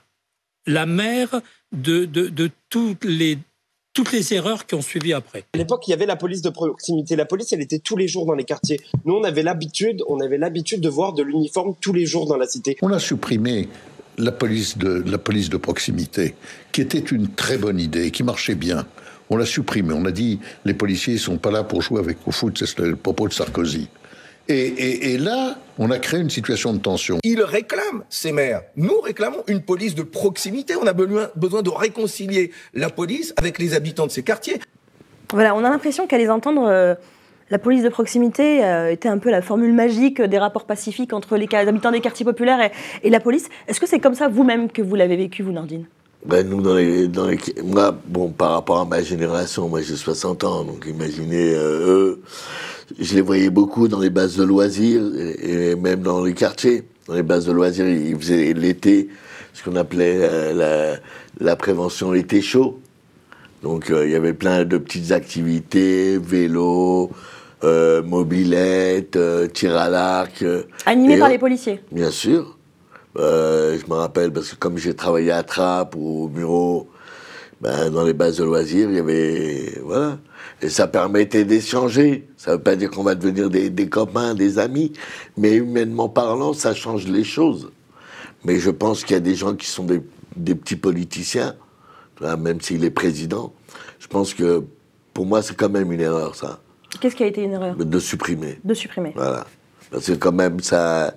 la 0.67 0.87
mère 0.87 1.41
de, 1.73 2.05
de, 2.05 2.51
toutes 2.69 3.05
les 3.05 3.39
toutes 3.95 4.13
les 4.13 4.33
erreurs 4.33 4.67
qui 4.67 4.75
ont 4.75 4.83
suivi 4.83 5.13
après. 5.13 5.45
À 5.53 5.59
l'époque, 5.59 5.87
il 5.87 5.91
y 5.91 5.95
avait 5.95 6.07
la 6.07 6.17
police 6.17 6.43
de 6.43 6.51
proximité. 6.51 7.17
La 7.17 7.25
police, 7.25 7.53
elle 7.53 7.61
était 7.61 7.79
tous 7.79 7.97
les 7.97 8.09
jours 8.09 8.27
dans 8.27 8.35
les 8.35 8.45
quartiers. 8.45 8.81
Nous, 9.05 9.15
on 9.15 9.25
avait 9.25 9.43
l'habitude, 9.43 10.03
on 10.09 10.21
avait 10.21 10.39
l'habitude 10.39 10.81
de 10.81 10.89
voir 10.89 11.13
de 11.13 11.23
l'uniforme 11.23 11.75
tous 11.81 11.93
les 11.93 12.07
jours 12.07 12.27
dans 12.27 12.37
la 12.37 12.47
cité. 12.47 12.77
On 12.83 12.93
a 12.93 12.99
supprimé 12.99 13.69
la 14.19 14.33
police 14.33 14.79
de 14.79 15.03
la 15.07 15.19
police 15.19 15.51
de 15.51 15.57
proximité, 15.57 16.35
qui 16.71 16.81
était 16.81 16.99
une 16.99 17.29
très 17.29 17.59
bonne 17.59 17.81
idée, 17.81 18.11
qui 18.11 18.23
marchait 18.23 18.55
bien. 18.55 18.87
On 19.31 19.37
l'a 19.37 19.47
supprimé. 19.47 19.95
On 19.95 20.05
a 20.05 20.11
dit 20.11 20.39
les 20.65 20.75
policiers 20.75 21.19
sont 21.19 21.39
pas 21.39 21.51
là 21.51 21.65
pour 21.65 21.83
jouer 21.83 21.99
avec 21.99 22.19
au 22.27 22.31
foot. 22.31 22.65
C'est 22.65 22.79
le 22.79 22.97
propos 22.97 23.29
de 23.29 23.33
Sarkozy. 23.33 23.89
Et, 24.49 25.19
là, 25.19 25.57
on 25.79 25.91
a 25.91 25.99
créé 25.99 26.21
une 26.21 26.31
situation 26.31 26.73
de 26.73 26.79
tension. 26.79 27.19
Ils 27.23 27.43
réclament, 27.43 28.05
ces 28.09 28.33
maires. 28.33 28.63
Nous 28.77 29.01
réclamons 29.01 29.43
une 29.47 29.63
police 29.63 29.95
de 29.95 30.03
proximité. 30.03 30.75
On 30.77 30.87
a 30.87 30.93
besoin 30.93 31.63
de 31.63 31.71
réconcilier 31.71 32.51
la 32.75 32.91
police 32.91 33.33
avec 33.37 33.59
les 33.59 33.75
habitants 33.75 34.07
de 34.07 34.11
ces 34.11 34.23
quartiers. 34.23 34.61
Voilà, 35.33 35.55
on 35.55 35.65
a 35.65 35.71
l'impression 35.71 36.07
qu'à 36.07 36.19
les 36.19 36.29
entendre, 36.29 36.67
euh, 36.69 36.95
la 37.51 37.59
police 37.59 37.83
de 37.83 37.89
proximité 37.89 38.65
euh, 38.65 38.91
était 38.91 39.09
un 39.09 39.19
peu 39.19 39.31
la 39.31 39.43
formule 39.43 39.73
magique 39.73 40.21
des 40.21 40.39
rapports 40.39 40.67
pacifiques 40.67 41.13
entre 41.13 41.37
les 41.37 41.49
habitants 41.55 41.91
des 41.91 42.01
quartiers 42.01 42.25
populaires 42.25 42.71
et, 43.03 43.11
la 43.11 43.21
police. 43.21 43.49
Est-ce 43.69 43.81
que 43.81 43.87
c'est 43.87 44.01
comme 44.01 44.15
ça 44.15 44.29
vous-même 44.29 44.71
que 44.71 44.83
vous 44.83 44.95
l'avez 44.95 45.17
vécu, 45.17 45.43
vous, 45.43 45.53
Nordine? 45.53 45.87
Ben, 46.25 46.49
nous, 46.49 46.61
dans 46.61 46.75
les, 46.77 47.09
dans 47.09 47.27
les, 47.27 47.39
moi, 47.65 47.97
bon, 48.07 48.31
par 48.31 48.53
rapport 48.53 48.79
à 48.79 48.85
ma 48.85 49.03
génération, 49.03 49.69
moi 49.69 49.83
j'ai 49.83 49.97
60 49.97 50.45
ans, 50.45 50.65
donc 50.65 50.87
imaginez 50.87 51.55
euh, 51.55 51.87
eux 51.87 52.23
je 52.99 53.15
les 53.15 53.21
voyais 53.21 53.51
beaucoup 53.51 53.89
dans 53.89 54.01
les 54.01 54.11
bases 54.11 54.37
de 54.37 54.45
loisirs 54.45 55.03
et, 55.43 55.75
même 55.77 56.03
dans 56.03 56.25
les 56.25 56.35
quartiers. 56.35 56.85
Dans 57.07 57.15
les 57.15 57.23
bases 57.23 57.47
de 57.47 57.53
loisirs, 57.53 57.89
ils 57.89 58.17
faisaient 58.17 58.53
l'été 58.53 59.09
ce 59.53 59.63
qu'on 59.63 59.77
appelait 59.77 60.19
euh, 60.21 60.97
la, 61.41 61.57
prévention 61.57 62.15
été 62.15 62.41
chaud. 62.41 62.81
Donc 63.63 63.91
euh, 63.91 64.07
il 64.07 64.13
y 64.13 64.15
avait 64.15 64.33
plein 64.33 64.65
de 64.65 64.79
petites 64.79 65.13
activités, 65.13 66.19
vélo, 66.19 67.11
euh, 67.65 68.03
mobilette, 68.03 69.19
tir 69.53 69.77
à 69.77 69.89
l'arc. 69.89 70.45
Animés 70.87 71.19
par 71.19 71.29
les 71.29 71.39
policiers 71.39 71.81
Bien 71.91 72.11
sûr. 72.11 72.57
Je 73.17 73.91
me 73.91 73.95
rappelle 73.95 74.33
parce 74.33 74.51
que 74.51 74.57
comme 74.57 74.79
j'ai 74.79 74.95
travaillé 74.95 75.31
à 75.31 75.43
Trappes 75.43 75.95
ou 75.97 76.25
au 76.25 76.29
bureau, 76.29 76.89
ben, 77.63 77.91
dans 77.91 78.03
les 78.03 78.13
bases 78.13 78.39
de 78.39 78.45
loisirs, 78.45 78.91
il 78.91 78.97
y 78.97 78.99
avait... 78.99 79.81
Voilà. 79.85 80.19
Et 80.61 80.69
ça 80.69 80.89
permettait 80.89 81.45
d'échanger. 81.45 82.29
Ça 82.37 82.51
ne 82.51 82.57
veut 82.57 82.63
pas 82.63 82.75
dire 82.75 82.91
qu'on 82.91 83.05
va 83.05 83.15
devenir 83.15 83.51
des, 83.51 83.89
copains, 83.89 84.35
des 84.35 84.59
amis, 84.59 84.93
mais 85.37 85.55
humainement 85.55 86.09
parlant, 86.09 86.55
ça 86.55 86.75
change 86.75 87.07
les 87.07 87.23
choses. 87.23 87.71
Mais 88.45 88.59
je 88.59 88.71
pense 88.71 89.05
qu'il 89.05 89.15
y 89.15 89.17
a 89.17 89.21
des 89.21 89.37
gens 89.37 89.55
qui 89.55 89.67
sont 89.67 89.85
des, 89.85 90.55
petits 90.55 90.77
politiciens, 90.77 91.55
même 92.21 92.61
s'il 92.61 92.85
est 92.85 92.91
président. 92.91 93.53
Je 94.01 94.09
pense 94.09 94.35
que 94.35 94.65
pour 95.15 95.27
moi, 95.27 95.41
c'est 95.41 95.57
quand 95.57 95.71
même 95.71 95.93
une 95.93 96.01
erreur, 96.01 96.35
ça. 96.35 96.59
Qu'est-ce 97.01 97.15
qui 97.15 97.23
a 97.23 97.27
été 97.27 97.43
une 97.43 97.53
erreur? 97.53 97.77
De 97.77 97.99
supprimer. 98.01 98.59
De 98.65 98.75
supprimer. 98.75 99.13
Voilà. 99.15 99.47
Parce 99.93 100.07
que 100.07 100.13
quand 100.13 100.33
même, 100.33 100.59
ça, 100.61 101.15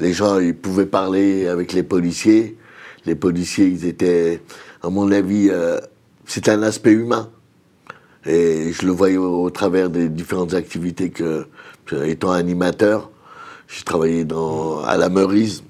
les 0.00 0.12
gens, 0.12 0.38
ils 0.38 0.54
pouvaient 0.54 0.86
parler 0.86 1.46
avec 1.46 1.72
les 1.72 1.82
policiers. 1.82 2.56
Les 3.06 3.14
policiers, 3.14 3.66
ils 3.66 3.86
étaient, 3.86 4.40
à 4.82 4.90
mon 4.90 5.10
avis, 5.10 5.48
euh, 5.50 5.78
c'est 6.26 6.48
un 6.48 6.62
aspect 6.62 6.92
humain. 6.92 7.30
Et 8.26 8.72
je 8.72 8.84
le 8.84 8.92
voyais 8.92 9.16
au, 9.16 9.48
travers 9.50 9.90
des 9.90 10.08
différentes 10.08 10.54
activités 10.54 11.10
que, 11.10 11.46
étant 12.04 12.32
animateur, 12.32 13.10
j'ai 13.68 13.84
travaillé 13.84 14.24
dans, 14.24 14.82
à 14.82 14.96
la 14.96 15.08
Meurise, 15.08 15.62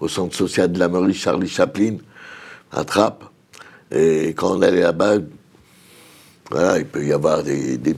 au 0.00 0.08
centre 0.08 0.34
social 0.34 0.72
de 0.72 0.78
la 0.78 0.88
Meurise, 0.88 1.16
Charlie 1.16 1.48
Chaplin, 1.48 1.96
à 2.72 2.84
Trappes. 2.84 3.24
Et 3.90 4.28
quand 4.28 4.56
on 4.56 4.62
allait 4.62 4.80
là-bas, 4.80 5.16
voilà, 6.50 6.78
il 6.78 6.86
peut 6.86 7.04
y 7.04 7.12
avoir 7.12 7.42
des, 7.42 7.76
des, 7.76 7.94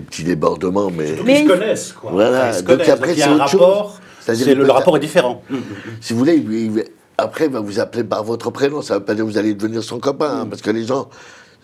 petits 0.00 0.24
débordements, 0.24 0.90
mais... 0.90 1.16
Mais 1.24 1.40
ils 1.40 1.44
se 1.44 1.52
connaissent, 1.52 1.92
quoi. 1.92 2.12
Voilà, 2.12 2.62
donc 2.62 2.80
après, 2.88 3.14
c'est 3.14 3.28
autre 3.28 3.44
rapport, 3.44 3.90
chose. 3.90 4.00
Le, 4.28 4.54
le, 4.54 4.70
rapport 4.70 4.96
est 4.96 5.00
différent. 5.00 5.42
Si 6.00 6.12
vous 6.12 6.18
voulez, 6.18 6.44
après, 7.18 7.46
il 7.46 7.52
va 7.52 7.60
vous 7.60 7.80
appeler 7.80 8.04
par 8.04 8.24
votre 8.24 8.50
prénom. 8.50 8.82
Ça 8.82 8.94
ne 8.94 8.98
veut 8.98 9.04
pas 9.04 9.14
dire 9.14 9.24
que 9.24 9.30
vous 9.30 9.38
allez 9.38 9.54
devenir 9.54 9.82
son 9.82 9.98
copain, 9.98 10.40
hein, 10.40 10.46
parce 10.48 10.62
que 10.62 10.70
les 10.70 10.84
gens, 10.84 11.08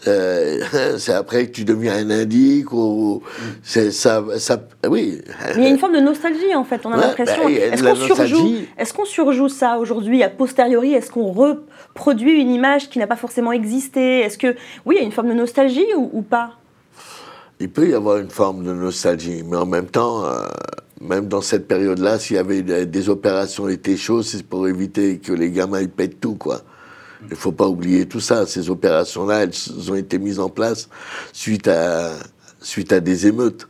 euh, 0.06 0.60
c'est 0.98 1.12
après 1.12 1.46
que 1.46 1.52
tu 1.52 1.64
deviens 1.64 1.96
un 1.96 2.10
indique 2.10 2.72
ou 2.72 3.22
c'est 3.62 3.90
ça, 3.90 4.22
ça, 4.38 4.60
oui. 4.88 5.20
il 5.56 5.62
y 5.62 5.66
a 5.66 5.68
une 5.68 5.78
forme 5.78 5.94
de 5.94 6.00
nostalgie 6.00 6.54
en 6.54 6.64
fait. 6.64 6.84
On 6.84 6.92
a 6.92 6.96
l'impression. 6.96 7.46
Ben, 7.46 7.72
est-ce 7.72 7.82
qu'on 7.82 7.94
surjoue, 7.96 8.54
est-ce 8.78 8.92
qu'on 8.92 9.04
surjoue 9.04 9.48
ça 9.48 9.78
aujourd'hui 9.78 10.22
a 10.22 10.28
posteriori? 10.28 10.94
Est-ce 10.94 11.10
qu'on 11.10 11.32
reproduit 11.32 12.40
une 12.40 12.50
image 12.50 12.88
qui 12.90 12.98
n'a 12.98 13.06
pas 13.06 13.16
forcément 13.16 13.52
existé? 13.52 14.20
Est-ce 14.20 14.38
que 14.38 14.54
oui, 14.86 14.96
il 14.96 14.98
y 14.98 15.02
a 15.02 15.04
une 15.04 15.12
forme 15.12 15.28
de 15.28 15.34
nostalgie 15.34 15.86
ou, 15.96 16.22
pas? 16.22 16.52
Il 17.60 17.70
peut 17.70 17.88
y 17.88 17.94
avoir 17.94 18.18
une 18.18 18.30
forme 18.30 18.64
de 18.64 18.72
nostalgie, 18.72 19.42
mais 19.44 19.56
en 19.56 19.66
même 19.66 19.86
temps. 19.86 20.24
Euh, 20.24 20.46
même 21.00 21.28
dans 21.28 21.40
cette 21.40 21.68
période-là, 21.68 22.18
s'il 22.18 22.36
y 22.36 22.38
avait 22.38 22.62
des 22.62 23.08
opérations 23.08 23.68
étaient 23.68 23.96
chaudes, 23.96 24.24
c'est 24.24 24.42
pour 24.42 24.66
éviter 24.68 25.18
que 25.18 25.32
les 25.32 25.50
gamins 25.50 25.80
ils 25.80 25.88
pètent 25.88 26.20
tout, 26.20 26.34
quoi. 26.34 26.62
Il 27.22 27.30
ne 27.30 27.36
faut 27.36 27.52
pas 27.52 27.66
oublier 27.66 28.06
tout 28.06 28.20
ça. 28.20 28.46
Ces 28.46 28.70
opérations-là, 28.70 29.42
elles 29.42 29.90
ont 29.90 29.96
été 29.96 30.18
mises 30.18 30.38
en 30.38 30.48
place 30.48 30.88
suite 31.32 31.66
à, 31.66 32.12
suite 32.60 32.92
à 32.92 33.00
des 33.00 33.26
émeutes. 33.26 33.68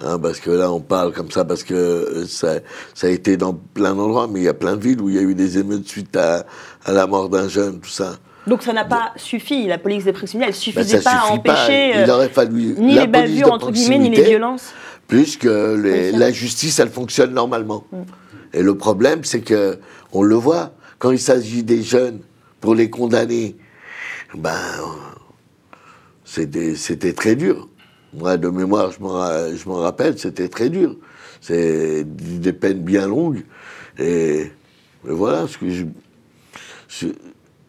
Hein, 0.00 0.18
parce 0.20 0.38
que 0.38 0.50
là, 0.50 0.70
on 0.70 0.80
parle 0.80 1.12
comme 1.12 1.30
ça 1.30 1.44
parce 1.44 1.64
que 1.64 2.24
ça, 2.28 2.60
ça 2.94 3.08
a 3.08 3.10
été 3.10 3.36
dans 3.36 3.52
plein 3.52 3.94
d'endroits, 3.94 4.28
mais 4.28 4.40
il 4.40 4.44
y 4.44 4.48
a 4.48 4.54
plein 4.54 4.76
de 4.76 4.80
villes 4.80 5.00
où 5.00 5.08
il 5.08 5.16
y 5.16 5.18
a 5.18 5.22
eu 5.22 5.34
des 5.34 5.58
émeutes 5.58 5.88
suite 5.88 6.16
à, 6.16 6.46
à 6.84 6.92
la 6.92 7.06
mort 7.08 7.28
d'un 7.28 7.48
jeune, 7.48 7.80
tout 7.80 7.88
ça. 7.88 8.12
Donc 8.46 8.62
ça 8.62 8.72
n'a 8.72 8.84
pas 8.84 9.12
suffi, 9.16 9.66
la 9.66 9.78
police 9.78 10.04
de 10.04 10.12
proximité, 10.12 10.48
elle 10.48 10.54
suffisait 10.54 10.98
ben, 10.98 11.02
pas 11.02 11.10
à 11.10 11.32
empêcher 11.32 12.02
Il 12.02 12.10
aurait 12.10 12.28
fallu 12.28 12.74
ni 12.78 12.94
les 12.94 13.06
bavures, 13.06 13.52
entre 13.52 13.72
guillemets, 13.72 13.98
ni 13.98 14.10
les 14.10 14.22
violences. 14.22 14.72
Puisque 15.08 15.44
les, 15.44 16.12
la 16.12 16.30
justice, 16.30 16.78
elle 16.78 16.90
fonctionne 16.90 17.32
normalement. 17.32 17.84
Mm. 17.90 17.96
Et 18.52 18.62
le 18.62 18.76
problème, 18.76 19.24
c'est 19.24 19.40
que 19.40 19.78
on 20.12 20.22
le 20.22 20.36
voit, 20.36 20.74
quand 20.98 21.10
il 21.10 21.18
s'agit 21.18 21.62
des 21.62 21.82
jeunes 21.82 22.20
pour 22.60 22.74
les 22.74 22.90
condamner, 22.90 23.56
ben, 24.34 24.54
c'était 26.24 27.12
très 27.12 27.36
dur. 27.36 27.68
Moi, 28.14 28.36
de 28.36 28.48
mémoire, 28.48 28.90
je 28.92 29.00
m'en 29.00 29.76
rappelle, 29.76 30.18
c'était 30.18 30.48
très 30.48 30.70
dur. 30.70 30.96
C'est 31.40 32.04
des 32.04 32.52
peines 32.52 32.82
bien 32.82 33.06
longues. 33.06 33.44
Et, 33.98 34.50
voilà, 35.04 35.46
ce 35.46 35.58
que 35.58 35.70
je, 35.70 37.06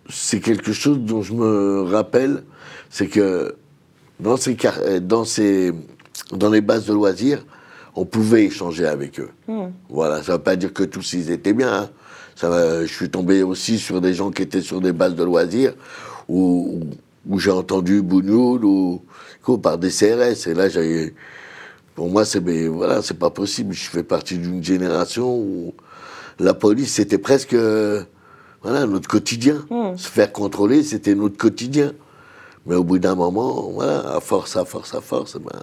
c'est 0.10 0.40
quelque 0.40 0.74
chose 0.74 1.00
dont 1.00 1.22
je 1.22 1.34
me 1.34 1.82
rappelle, 1.84 2.44
c'est 2.90 3.08
que 3.08 3.56
dans 4.20 4.38
ces, 4.38 4.58
dans 5.02 5.26
ces, 5.26 5.74
dans 6.32 6.50
les 6.50 6.62
bases 6.62 6.86
de 6.86 6.94
loisirs, 6.94 7.46
on 7.96 8.06
pouvait 8.06 8.46
échanger 8.46 8.86
avec 8.86 9.20
eux. 9.20 9.30
Hmm. 9.48 9.70
Voilà, 9.90 10.24
ça 10.24 10.34
ne 10.34 10.38
veut 10.38 10.44
pas 10.44 10.56
dire 10.56 10.74
que 10.74 10.84
tous 10.84 11.14
ils 11.14 11.32
étaient 11.32 11.54
bien. 11.54 11.74
Hein 11.74 11.90
je 12.42 12.86
suis 12.86 13.10
tombé 13.10 13.44
aussi 13.44 13.80
sur 13.80 14.00
des 14.02 14.14
gens 14.14 14.32
qui 14.32 14.42
étaient 14.42 14.62
sur 14.62 14.80
des 14.82 14.94
bases 14.94 15.16
de 15.16 15.24
loisirs 15.24 15.74
où, 16.28 16.82
où 17.28 17.40
j'ai 17.40 17.52
entendu 17.52 18.02
Bougnoul 18.02 18.64
ou, 18.64 19.02
par 19.62 19.78
des 19.78 19.90
CRS. 19.90 20.48
Et 20.48 20.54
là, 20.54 20.70
j'ai, 20.70 21.16
pour 21.96 22.10
moi, 22.10 22.24
c'est 22.24 22.40
voilà, 22.68 23.02
c'est 23.02 23.18
pas 23.18 23.32
possible. 23.32 23.74
Je 23.74 23.90
fais 23.90 24.04
partie 24.04 24.38
d'une 24.38 24.64
génération 24.64 25.36
où 25.36 25.74
la 26.38 26.54
police, 26.54 26.94
c'était 26.94 27.18
presque 27.18 27.56
voilà, 28.62 28.86
notre 28.86 29.10
quotidien. 29.10 29.66
Hmm. 29.70 29.98
Se 29.98 30.08
faire 30.08 30.32
contrôler, 30.32 30.84
c'était 30.84 31.16
notre 31.16 31.38
quotidien. 31.38 31.94
Mais 32.66 32.76
au 32.76 32.84
bout 32.84 33.00
d'un 33.00 33.16
moment, 33.16 33.72
voilà, 33.72 34.16
à 34.16 34.20
force, 34.20 34.56
à 34.56 34.66
force, 34.66 34.94
à 34.94 35.02
force, 35.02 35.38
ben, 35.38 35.60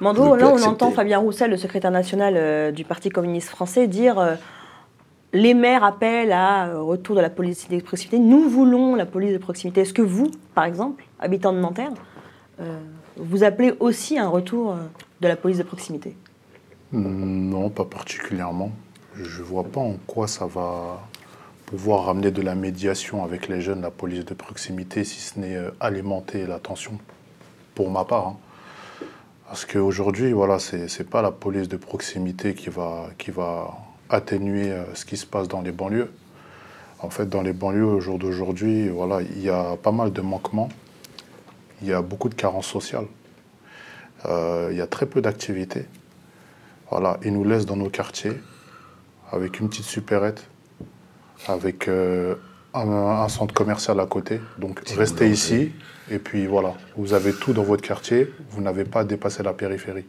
Mando, 0.00 0.34
là, 0.34 0.48
on 0.48 0.62
entend 0.62 0.90
Fabien 0.90 1.18
Roussel, 1.18 1.50
le 1.50 1.56
secrétaire 1.56 1.90
national 1.90 2.34
euh, 2.36 2.70
du 2.70 2.84
Parti 2.84 3.08
communiste 3.08 3.48
français, 3.48 3.86
dire 3.86 4.18
euh, 4.18 4.34
les 5.32 5.54
maires 5.54 5.84
appellent 5.84 6.32
à 6.32 6.66
euh, 6.66 6.82
retour 6.82 7.16
de 7.16 7.20
la 7.20 7.30
police 7.30 7.68
de 7.68 7.80
proximité. 7.80 8.18
Nous 8.18 8.48
voulons 8.48 8.94
la 8.94 9.06
police 9.06 9.32
de 9.32 9.38
proximité. 9.38 9.82
Est-ce 9.82 9.94
que 9.94 10.02
vous, 10.02 10.30
par 10.54 10.64
exemple, 10.64 11.04
habitant 11.18 11.52
de 11.52 11.58
Nanterre, 11.58 11.92
vous 13.18 13.44
appelez 13.44 13.74
aussi 13.80 14.18
un 14.18 14.28
retour 14.28 14.76
de 15.20 15.28
la 15.28 15.36
police 15.36 15.58
de 15.58 15.62
proximité? 15.62 16.16
Non, 16.92 17.68
pas 17.68 17.84
particulièrement. 17.84 18.70
Je 19.14 19.42
ne 19.42 19.46
vois 19.46 19.64
pas 19.64 19.80
en 19.80 19.96
quoi 20.06 20.26
ça 20.26 20.46
va 20.46 21.02
pouvoir 21.66 22.04
ramener 22.04 22.30
de 22.30 22.40
la 22.40 22.54
médiation 22.54 23.24
avec 23.24 23.48
les 23.48 23.60
jeunes, 23.60 23.82
la 23.82 23.90
police 23.90 24.24
de 24.24 24.32
proximité, 24.32 25.04
si 25.04 25.20
ce 25.20 25.38
n'est 25.38 25.58
alimenter 25.80 26.46
la 26.46 26.58
tension, 26.58 26.98
pour 27.74 27.90
ma 27.90 28.04
part. 28.04 28.28
hein. 28.28 28.36
Parce 29.48 29.64
qu'aujourd'hui, 29.64 30.32
voilà, 30.32 30.58
c'est 30.58 30.86
n'est 30.98 31.04
pas 31.04 31.22
la 31.22 31.30
police 31.30 31.68
de 31.68 31.76
proximité 31.76 32.54
qui 32.54 32.68
va, 32.68 33.10
qui 33.16 33.30
va 33.30 33.74
atténuer 34.08 34.72
euh, 34.72 34.94
ce 34.94 35.04
qui 35.04 35.16
se 35.16 35.26
passe 35.26 35.46
dans 35.48 35.62
les 35.62 35.72
banlieues. 35.72 36.10
En 37.00 37.10
fait, 37.10 37.28
dans 37.28 37.42
les 37.42 37.52
banlieues, 37.52 37.84
au 37.84 38.00
jour 38.00 38.18
d'aujourd'hui, 38.18 38.88
voilà, 38.88 39.20
il 39.22 39.40
y 39.40 39.50
a 39.50 39.76
pas 39.76 39.92
mal 39.92 40.12
de 40.12 40.20
manquements. 40.20 40.68
Il 41.82 41.88
y 41.88 41.92
a 41.92 42.02
beaucoup 42.02 42.28
de 42.28 42.34
carences 42.34 42.66
sociales. 42.66 43.06
Euh, 44.24 44.70
il 44.72 44.78
y 44.78 44.80
a 44.80 44.86
très 44.86 45.06
peu 45.06 45.20
d'activités. 45.20 45.84
Voilà, 46.90 47.18
ils 47.24 47.32
nous 47.32 47.44
laissent 47.44 47.66
dans 47.66 47.76
nos 47.76 47.90
quartiers 47.90 48.32
avec 49.30 49.60
une 49.60 49.68
petite 49.68 49.84
supérette, 49.84 50.46
avec 51.46 51.88
euh, 51.88 52.34
un, 52.74 52.88
un 52.88 53.28
centre 53.28 53.54
commercial 53.54 54.00
à 54.00 54.06
côté. 54.06 54.40
Donc 54.58 54.80
restez 54.96 55.28
ici 55.28 55.72
et 56.10 56.18
puis 56.18 56.46
voilà, 56.46 56.74
vous 56.96 57.12
avez 57.14 57.32
tout 57.32 57.52
dans 57.52 57.62
votre 57.62 57.82
quartier, 57.82 58.32
vous 58.50 58.62
n'avez 58.62 58.84
pas 58.84 59.04
dépassé 59.04 59.42
la 59.42 59.52
périphérie. 59.52 60.04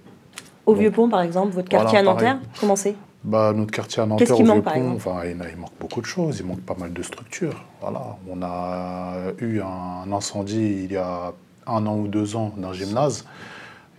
Au 0.66 0.74
Vieux-Pont, 0.74 1.10
par 1.10 1.22
exemple, 1.22 1.54
votre 1.54 1.70
quartier 1.70 2.00
Voilà, 2.00 2.12
à 2.12 2.14
Nanterre, 2.14 2.36
pareil. 2.40 2.50
comment 2.60 2.76
c'est? 2.76 2.96
Bah, 3.24 3.54
notre 3.56 3.72
quartier 3.72 4.04
à 4.04 4.06
Nanterre, 4.06 4.32
au 4.40 4.44
Vieux-Pont, 4.44 4.94
enfin, 4.96 5.22
il, 5.26 5.38
il 5.52 5.58
manque 5.58 5.72
beaucoup 5.80 6.02
de 6.02 6.06
choses, 6.06 6.40
il 6.40 6.46
manque 6.46 6.62
pas 6.62 6.76
mal 6.78 6.94
de 6.94 7.02
structures. 7.02 7.64
Voilà. 7.82 8.18
On 8.30 8.42
a 8.44 9.32
eu 9.40 9.60
un 9.62 10.12
incendie 10.12 10.84
il 10.86 10.92
y 10.92 10.98
a 10.98 11.34
un 11.66 11.86
an 11.86 11.98
ou 11.98 12.08
deux 12.08 12.36
ans 12.36 12.54
d'un 12.58 12.74
gymnase. 12.74 13.26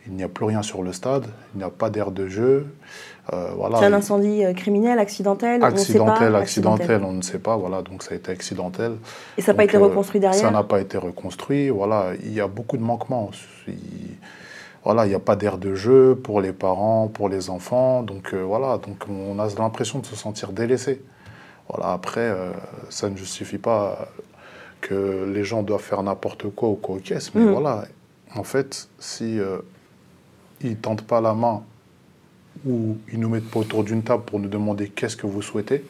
Il 0.06 0.14
n'y 0.14 0.22
a 0.22 0.28
plus 0.28 0.46
rien 0.46 0.62
sur 0.62 0.82
le 0.82 0.92
stade, 0.92 1.26
il 1.54 1.58
n'y 1.58 1.64
a 1.64 1.70
pas 1.70 1.90
d'aire 1.90 2.10
de 2.10 2.26
jeu. 2.28 2.66
Euh, 3.32 3.50
voilà. 3.56 3.78
C'est 3.78 3.84
un 3.84 3.92
incendie 3.92 4.44
euh, 4.44 4.54
criminel, 4.54 4.98
accidentel 4.98 5.62
on 5.62 5.70
ne 5.70 5.76
sait 5.76 5.98
pas, 5.98 6.04
Accidentel, 6.04 6.34
accidentel, 6.36 7.04
on 7.04 7.12
ne 7.12 7.22
sait 7.22 7.38
pas, 7.38 7.56
voilà, 7.56 7.82
donc 7.82 8.02
ça 8.02 8.12
a 8.12 8.16
été 8.16 8.30
accidentel. 8.32 8.92
Et 9.36 9.42
ça 9.42 9.52
n'a 9.52 9.56
pas 9.58 9.64
été 9.64 9.76
euh, 9.76 9.80
reconstruit 9.80 10.20
derrière 10.20 10.40
Ça 10.40 10.50
n'a 10.50 10.62
pas 10.62 10.80
été 10.80 10.96
reconstruit, 10.96 11.68
voilà, 11.68 12.12
il 12.22 12.32
y 12.32 12.40
a 12.40 12.46
beaucoup 12.48 12.76
de 12.78 12.82
manquements. 12.82 13.30
Il- 13.66 13.74
voilà, 14.84 15.04
il 15.04 15.10
n'y 15.10 15.14
a 15.14 15.18
pas 15.20 15.36
d'aire 15.36 15.58
de 15.58 15.74
jeu 15.74 16.14
pour 16.22 16.40
les 16.40 16.52
parents, 16.52 17.08
pour 17.08 17.28
les 17.28 17.50
enfants, 17.50 18.02
donc 18.02 18.32
euh, 18.32 18.42
voilà, 18.42 18.78
donc 18.78 19.04
on 19.10 19.38
a 19.38 19.46
l'impression 19.58 19.98
de 19.98 20.06
se 20.06 20.16
sentir 20.16 20.52
délaissé. 20.52 21.02
Voilà, 21.68 21.92
après, 21.92 22.20
euh, 22.22 22.52
ça 22.88 23.10
ne 23.10 23.16
justifie 23.16 23.58
pas 23.58 24.08
que 24.80 25.28
les 25.30 25.44
gens 25.44 25.62
doivent 25.62 25.82
faire 25.82 26.02
n'importe 26.02 26.48
quoi 26.48 26.70
ou 26.70 26.76
quoi 26.76 26.94
aux 26.96 27.00
caisses, 27.00 27.34
mais 27.34 27.42
Mhm. 27.42 27.50
voilà, 27.52 27.84
en 28.34 28.44
fait, 28.44 28.88
si 28.98 29.38
euh, 29.38 29.58
ils 30.62 30.76
tentent 30.76 31.02
pas 31.06 31.20
la 31.20 31.34
main 31.34 31.62
ou 32.66 32.96
ils 33.12 33.18
nous 33.18 33.28
mettent 33.28 33.50
pas 33.50 33.60
autour 33.60 33.84
d'une 33.84 34.02
table 34.02 34.24
pour 34.24 34.38
nous 34.40 34.48
demander 34.48 34.88
qu'est-ce 34.88 35.16
que 35.16 35.26
vous 35.26 35.42
souhaitez, 35.42 35.84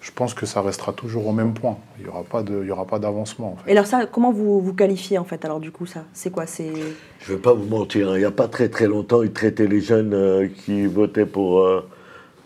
je 0.00 0.10
pense 0.12 0.34
que 0.34 0.46
ça 0.46 0.62
restera 0.62 0.92
toujours 0.92 1.26
au 1.26 1.32
même 1.32 1.52
point. 1.52 1.78
Il 1.98 2.04
n'y 2.04 2.08
aura 2.08 2.22
pas 2.22 2.42
de- 2.42 2.60
il 2.62 2.68
y 2.68 2.70
aura 2.70 2.86
pas 2.86 2.98
d'avancement. 3.00 3.52
en 3.54 3.56
fait. 3.56 3.70
Et 3.70 3.72
alors 3.72 3.86
ça, 3.86 4.06
comment 4.06 4.32
vous 4.32 4.60
vous 4.60 4.72
qualifiez 4.74 5.18
en 5.18 5.24
fait 5.24 5.44
Alors 5.44 5.58
du 5.58 5.70
coup, 5.72 5.86
ça, 5.86 6.04
c'est 6.12 6.30
quoi 6.30 6.46
C'est 6.46 6.70
Je 7.20 7.32
ne 7.32 7.36
vais 7.36 7.42
pas 7.42 7.52
vous 7.54 7.66
mentir, 7.66 8.10
hein, 8.10 8.14
il 8.14 8.20
n'y 8.20 8.24
a 8.24 8.30
pas 8.30 8.46
très 8.48 8.68
très 8.68 8.86
longtemps, 8.86 9.22
ils 9.22 9.32
traitaient 9.32 9.66
les 9.66 9.80
jeunes 9.80 10.14
euh, 10.14 10.46
qui 10.64 10.86
votaient 10.86 11.26
pour 11.26 11.60
euh, 11.60 11.88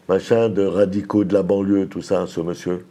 machin 0.08 0.48
de 0.48 0.64
radicaux 0.64 1.24
de 1.24 1.34
la 1.34 1.42
banlieue, 1.42 1.86
tout 1.86 2.02
ça, 2.02 2.26
ce 2.26 2.40
monsieur. 2.40 2.86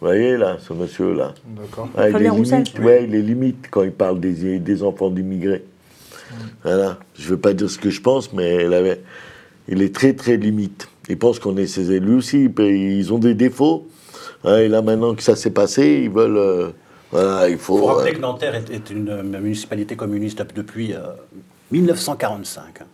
Vous 0.00 0.06
voyez 0.06 0.36
là, 0.36 0.58
ce 0.60 0.72
monsieur-là 0.72 1.34
D'accord. 1.44 1.88
Ah, 1.96 2.08
il, 2.08 2.14
est 2.24 2.30
limite, 2.30 2.78
ouais, 2.78 3.02
il 3.02 3.14
est 3.16 3.22
limite 3.22 3.66
quand 3.68 3.82
il 3.82 3.90
parle 3.90 4.20
des, 4.20 4.60
des 4.60 4.82
enfants 4.84 5.10
d'immigrés. 5.10 5.64
Voilà. 6.62 6.98
Je 7.16 7.24
ne 7.24 7.30
veux 7.30 7.36
pas 7.36 7.52
dire 7.52 7.68
ce 7.68 7.78
que 7.78 7.90
je 7.90 8.00
pense, 8.00 8.32
mais 8.32 8.64
il, 8.64 8.72
avait, 8.74 9.00
il 9.68 9.82
est 9.82 9.94
très 9.94 10.12
très 10.14 10.36
limite. 10.36 10.88
Il 11.08 11.18
pense 11.18 11.38
qu'on 11.38 11.56
est 11.56 11.66
ses 11.66 11.90
élus 11.92 12.16
aussi, 12.16 12.50
ils 12.58 13.12
ont 13.12 13.18
des 13.18 13.34
défauts. 13.34 13.86
Hein, 14.44 14.58
et 14.58 14.68
là 14.68 14.82
maintenant 14.82 15.14
que 15.14 15.22
ça 15.22 15.36
s'est 15.36 15.50
passé, 15.50 16.02
ils 16.04 16.10
veulent... 16.10 16.36
euh, 16.36 16.68
voilà, 17.10 17.48
il 17.48 17.52
Il 17.52 17.58
faut... 17.58 17.78
faut 17.78 17.86
rappeler 17.86 18.12
euh, 18.12 18.14
que 18.16 18.20
Nanterre 18.20 18.54
est, 18.54 18.70
est 18.70 18.90
une 18.90 19.08
euh, 19.08 19.22
municipalité 19.22 19.96
communiste 19.96 20.44
depuis 20.54 20.92
euh, 20.92 20.98
1945. 21.72 22.62
hein. 22.80 22.84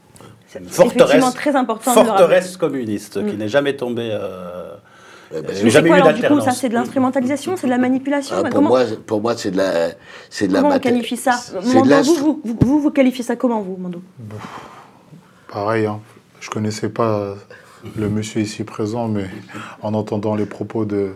C'est 0.46 0.60
une 0.60 0.68
forteresse, 0.68 1.34
très 1.34 1.56
important 1.56 1.92
forteresse 1.92 2.56
communiste 2.56 3.14
qui 3.26 3.34
Mm. 3.34 3.38
n'est 3.38 3.48
jamais 3.48 3.74
tombée. 3.76 4.08
euh, 4.12 4.74
eh 5.32 5.40
ben, 5.40 5.46
Mais 5.48 5.54
c'est 5.54 5.70
jamais 5.70 5.88
quoi 5.88 5.98
eu 5.98 6.00
alors 6.02 6.12
du 6.14 6.22
coup 6.22 6.40
Ça, 6.40 6.52
c'est 6.52 6.68
de 6.68 6.74
l'instrumentalisation, 6.74 7.56
c'est 7.56 7.66
de 7.66 7.72
la 7.72 7.78
manipulation 7.78 8.36
ah, 8.38 8.42
pour, 8.42 8.50
comment, 8.50 8.68
moi, 8.68 8.84
pour 9.04 9.20
moi, 9.20 9.36
c'est 9.36 9.50
de 9.50 9.56
la... 9.56 9.90
C'est 10.30 10.46
de 10.46 10.52
la 10.52 10.60
comment 10.62 10.76
on 10.76 10.78
qualifie 10.78 11.16
ça 11.16 11.32
Mando, 11.74 12.02
vous, 12.04 12.40
vous, 12.44 12.56
vous, 12.60 12.80
vous 12.80 12.90
qualifiez 12.92 13.24
ça 13.24 13.34
comment 13.34 13.60
vous, 13.60 13.76
Mando 13.76 14.00
Pareil, 15.50 15.86
hein. 15.86 15.98
Je 16.44 16.50
connaissais 16.50 16.90
pas 16.90 17.34
le 17.96 18.08
monsieur 18.10 18.42
ici 18.42 18.64
présent, 18.64 19.08
mais 19.08 19.24
en 19.82 19.94
entendant 19.94 20.34
les 20.34 20.44
propos 20.44 20.84
de, 20.84 21.12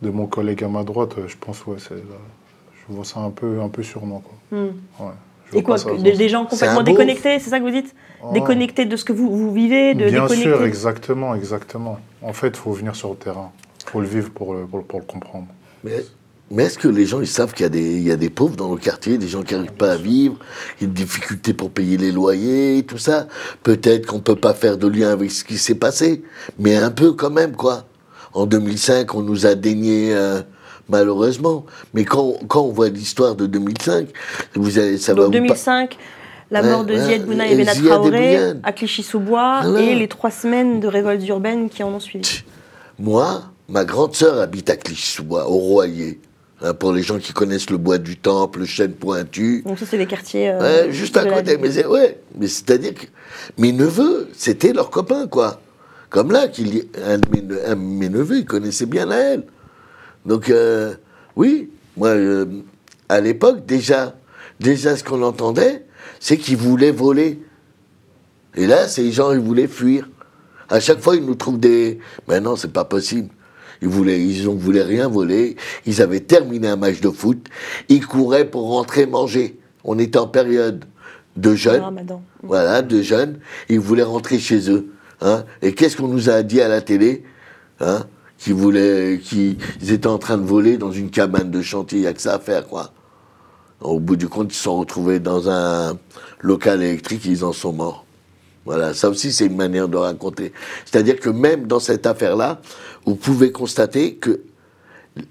de 0.00 0.10
mon 0.10 0.26
collègue 0.26 0.64
à 0.64 0.68
ma 0.68 0.82
droite, 0.82 1.14
je 1.26 1.36
pense 1.38 1.66
ouais, 1.66 1.76
je 1.78 2.94
vois 2.94 3.04
ça 3.04 3.20
un 3.20 3.30
peu, 3.30 3.60
un 3.60 3.68
peu 3.68 3.82
sûrement. 3.82 4.20
Quoi. 4.20 4.58
Hmm. 4.58 4.72
Ouais, 4.98 5.12
Et 5.52 5.62
quoi 5.62 5.78
que 5.78 6.00
des, 6.00 6.28
gens 6.30 6.46
complètement 6.46 6.82
déconnectés, 6.82 7.38
c'est 7.38 7.50
ça 7.50 7.58
que 7.58 7.64
vous 7.64 7.70
dites? 7.70 7.94
Déconnectés 8.32 8.86
de 8.86 8.96
ce 8.96 9.04
que 9.04 9.12
vous, 9.12 9.30
vous 9.36 9.52
vivez, 9.52 9.94
de 9.94 10.08
Bien 10.08 10.26
sûr, 10.26 10.64
exactement, 10.64 11.34
exactement. 11.34 11.98
En 12.22 12.32
fait, 12.32 12.48
il 12.48 12.56
faut 12.56 12.72
venir 12.72 12.96
sur 12.96 13.10
le 13.10 13.16
terrain. 13.16 13.52
Il 13.86 13.90
faut 13.90 14.00
le 14.00 14.06
vivre 14.06 14.30
pour 14.30 14.54
le, 14.54 14.64
pour, 14.64 14.78
le- 14.78 14.84
pour 14.84 15.00
le 15.00 15.04
comprendre. 15.04 15.46
Mais, 15.84 16.02
mais 16.50 16.64
est-ce 16.64 16.78
que 16.78 16.88
les 16.88 17.06
gens, 17.06 17.20
ils 17.20 17.26
savent 17.26 17.52
qu'il 17.52 17.64
y, 17.64 17.66
a 17.66 17.70
des- 17.70 17.96
il 17.96 18.02
y 18.06 18.10
a 18.12 18.16
des 18.16 18.30
pauvres 18.30 18.56
dans 18.56 18.70
le 18.72 18.78
quartier, 18.78 19.18
des 19.18 19.28
gens 19.28 19.42
qui 19.42 19.54
n'arrivent 19.54 19.72
pas 19.72 19.92
à 19.92 19.96
vivre, 19.96 20.36
il 20.80 20.84
y 20.84 20.90
a 20.90 20.92
des 20.92 21.02
difficultés 21.04 21.52
pour 21.54 21.70
payer 21.70 21.96
les 21.96 22.12
loyers, 22.12 22.84
tout 22.86 22.98
ça? 22.98 23.26
Peut-être 23.62 24.06
qu'on 24.06 24.16
ne 24.16 24.20
peut 24.22 24.36
pas 24.36 24.54
faire 24.54 24.78
de 24.78 24.86
lien 24.86 25.10
avec 25.10 25.30
ce 25.30 25.44
qui 25.44 25.58
s'est 25.58 25.74
passé, 25.74 26.22
mais 26.58 26.76
un 26.76 26.90
peu 26.90 27.12
quand 27.12 27.30
même, 27.30 27.56
quoi. 27.56 27.84
En 28.32 28.46
2005, 28.46 29.14
on 29.14 29.22
nous 29.22 29.46
a 29.46 29.54
dénié, 29.54 30.14
euh, 30.14 30.40
malheureusement. 30.88 31.64
Mais 31.94 32.04
quand, 32.04 32.34
quand 32.48 32.62
on 32.62 32.72
voit 32.72 32.88
l'histoire 32.90 33.34
de 33.34 33.46
2005, 33.46 34.08
vous 34.54 34.78
allez, 34.78 34.98
pas- 34.98 35.28
2005, 35.28 35.96
la 36.50 36.62
mort 36.62 36.84
de 36.84 36.94
Ziad 36.96 37.24
Bouna 37.26 37.48
et 37.48 37.52
et 37.52 37.56
Bena 37.56 37.72
Ziad 37.74 37.84
Traoré 37.86 38.36
à 38.62 38.72
Clichy-sous-Bois 38.72 39.62
et 39.80 39.94
les 39.96 40.06
trois 40.08 40.30
semaines 40.30 40.78
de 40.80 40.86
révolte 40.86 41.26
urbaine 41.26 41.68
qui 41.68 41.82
en 41.82 41.88
ont 41.88 41.98
suivi. 42.00 42.42
Moi, 43.00 43.42
ma 43.68 43.84
grande 43.84 44.14
sœur 44.14 44.38
habite 44.40 44.70
à 44.70 44.76
Clichy-sous-Bois, 44.76 45.48
au 45.50 45.56
Royer. 45.56 46.20
Hein, 46.62 46.72
pour 46.72 46.92
les 46.92 47.02
gens 47.02 47.18
qui 47.18 47.34
connaissent 47.34 47.68
le 47.68 47.76
bois 47.76 47.98
du 47.98 48.16
Temple, 48.16 48.60
le 48.60 48.64
chêne 48.66 48.92
pointu. 48.92 49.62
Donc 49.66 49.78
ça, 49.78 49.84
c'est 49.84 49.98
des 49.98 50.06
quartiers... 50.06 50.48
euh, 50.50 50.86
Ouais, 50.86 50.92
juste 50.92 51.16
à 51.18 51.24
côté. 51.36 51.58
Mais 51.58 51.84
ouais, 51.86 52.18
mais 52.38 52.46
c'est-à-dire 52.48 52.94
que 52.94 53.04
mes 53.58 53.72
neveux, 53.72 54.28
c'était 54.32 54.72
leurs 54.72 54.88
copains, 54.90 55.26
quoi. 55.26 55.60
Comme 56.08 56.30
là, 56.32 56.48
qu'il 56.48 56.74
y- 56.74 56.88
un, 57.04 57.18
de 57.18 57.28
mes, 57.30 57.42
ne- 57.42 57.58
un 57.66 57.74
de 57.76 57.80
mes 57.80 58.08
neveux, 58.08 58.38
il 58.38 58.44
connaissait 58.46 58.86
bien 58.86 59.04
la 59.04 59.16
elle. 59.18 59.44
Donc, 60.24 60.48
euh, 60.48 60.94
oui, 61.36 61.68
moi, 61.96 62.08
euh, 62.08 62.46
à 63.10 63.20
l'époque, 63.20 63.66
déjà, 63.66 64.16
déjà, 64.58 64.96
ce 64.96 65.04
qu'on 65.04 65.22
entendait, 65.22 65.84
c'est 66.20 66.38
qu'ils 66.38 66.56
voulaient 66.56 66.90
voler. 66.90 67.38
Et 68.54 68.66
là, 68.66 68.88
ces 68.88 69.12
gens, 69.12 69.32
ils 69.32 69.38
voulaient 69.40 69.68
fuir. 69.68 70.08
À 70.70 70.80
chaque 70.80 71.00
fois, 71.00 71.16
ils 71.16 71.24
nous 71.24 71.34
trouvent 71.34 71.60
des. 71.60 71.98
Mais 72.28 72.40
non, 72.40 72.56
c'est 72.56 72.72
pas 72.72 72.86
possible. 72.86 73.28
Ils 73.82 73.88
voulaient, 73.88 74.20
ils 74.20 74.48
ont 74.48 74.54
voulaient 74.54 74.82
rien 74.82 75.08
voler. 75.08 75.56
Ils 75.86 76.02
avaient 76.02 76.20
terminé 76.20 76.68
un 76.68 76.76
match 76.76 77.00
de 77.00 77.10
foot. 77.10 77.46
Ils 77.88 78.06
couraient 78.06 78.48
pour 78.48 78.70
rentrer 78.70 79.06
manger. 79.06 79.58
On 79.84 79.98
était 79.98 80.18
en 80.18 80.26
période 80.26 80.84
de 81.36 81.54
jeûne. 81.54 81.80
Ramadan. 81.80 82.22
Voilà, 82.42 82.82
de 82.82 83.02
jeunes. 83.02 83.38
Ils 83.68 83.80
voulaient 83.80 84.02
rentrer 84.02 84.38
chez 84.38 84.70
eux. 84.70 84.92
Hein. 85.20 85.44
Et 85.62 85.74
qu'est-ce 85.74 85.96
qu'on 85.96 86.08
nous 86.08 86.30
a 86.30 86.42
dit 86.42 86.60
à 86.60 86.68
la 86.68 86.80
télé 86.80 87.24
hein 87.80 88.04
Qu'ils 88.38 88.54
voulaient, 88.54 89.20
qu'ils 89.22 89.56
étaient 89.88 90.06
en 90.06 90.18
train 90.18 90.36
de 90.36 90.44
voler 90.44 90.76
dans 90.76 90.92
une 90.92 91.10
cabane 91.10 91.50
de 91.50 91.62
chantier? 91.62 91.98
Il 91.98 92.02
n'y 92.02 92.06
a 92.06 92.12
que 92.12 92.20
ça 92.20 92.34
à 92.34 92.38
faire, 92.38 92.66
quoi. 92.66 92.92
Au 93.80 94.00
bout 94.00 94.16
du 94.16 94.28
compte, 94.28 94.52
ils 94.52 94.56
se 94.56 94.64
sont 94.64 94.78
retrouvés 94.78 95.20
dans 95.20 95.50
un 95.50 95.98
local 96.40 96.82
électrique, 96.82 97.24
ils 97.24 97.44
en 97.44 97.52
sont 97.52 97.72
morts. 97.72 98.06
Voilà, 98.64 98.94
ça 98.94 99.08
aussi 99.08 99.32
c'est 99.32 99.46
une 99.46 99.56
manière 99.56 99.88
de 99.88 99.96
raconter. 99.96 100.52
C'est-à-dire 100.84 101.20
que 101.20 101.30
même 101.30 101.68
dans 101.68 101.78
cette 101.78 102.04
affaire-là, 102.04 102.60
vous 103.06 103.14
pouvez 103.16 103.52
constater 103.52 104.16
que 104.16 104.42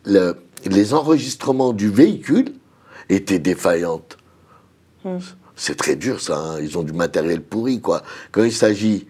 le- 0.06 0.36
les 0.66 0.94
enregistrements 0.94 1.74
du 1.74 1.90
véhicule 1.90 2.54
étaient 3.10 3.40
défaillantes. 3.40 4.18
Hmm. 5.04 5.18
C'est 5.56 5.76
très 5.76 5.96
dur 5.96 6.20
ça, 6.20 6.38
hein. 6.38 6.60
ils 6.62 6.78
ont 6.78 6.84
du 6.84 6.94
matériel 6.94 7.42
pourri 7.42 7.80
quoi. 7.82 8.02
Quand 8.32 8.44
il 8.44 8.52
s'agit 8.52 9.08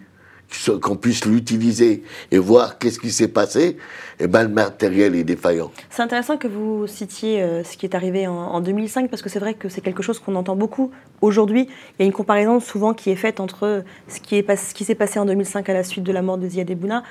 qu'on 0.80 0.94
puisse 0.96 1.24
l'utiliser 1.24 2.04
et 2.30 2.38
voir 2.38 2.78
qu'est-ce 2.78 3.00
qui 3.00 3.10
s'est 3.10 3.26
passé, 3.26 3.78
eh 4.20 4.28
ben 4.28 4.44
le 4.44 4.48
matériel 4.48 5.16
est 5.16 5.24
défaillant. 5.24 5.72
C'est 5.90 6.02
intéressant 6.02 6.36
que 6.36 6.46
vous 6.46 6.86
citiez 6.86 7.42
euh, 7.42 7.64
ce 7.64 7.76
qui 7.76 7.84
est 7.84 7.96
arrivé 7.96 8.28
en, 8.28 8.32
en 8.34 8.60
2005 8.60 9.10
parce 9.10 9.22
que 9.22 9.28
c'est 9.28 9.40
vrai 9.40 9.54
que 9.54 9.68
c'est 9.68 9.80
quelque 9.80 10.04
chose 10.04 10.20
qu'on 10.20 10.36
entend 10.36 10.54
beaucoup 10.54 10.92
aujourd'hui. 11.20 11.68
Il 11.98 12.02
y 12.02 12.04
a 12.04 12.06
une 12.06 12.12
comparaison 12.12 12.60
souvent 12.60 12.94
qui 12.94 13.10
est 13.10 13.16
faite 13.16 13.40
entre 13.40 13.82
ce 14.06 14.20
qui 14.20 14.36
est 14.36 14.44
pas- 14.44 14.56
ce 14.56 14.72
qui 14.72 14.84
s'est 14.84 14.94
passé 14.94 15.18
en 15.18 15.24
2005 15.26 15.68
à 15.68 15.74
la 15.74 15.82
suite 15.82 16.04
de 16.04 16.12
la 16.12 16.22
mort 16.22 16.38
de 16.38 16.48
Ziad 16.48 16.70
Ebouna 16.70 17.02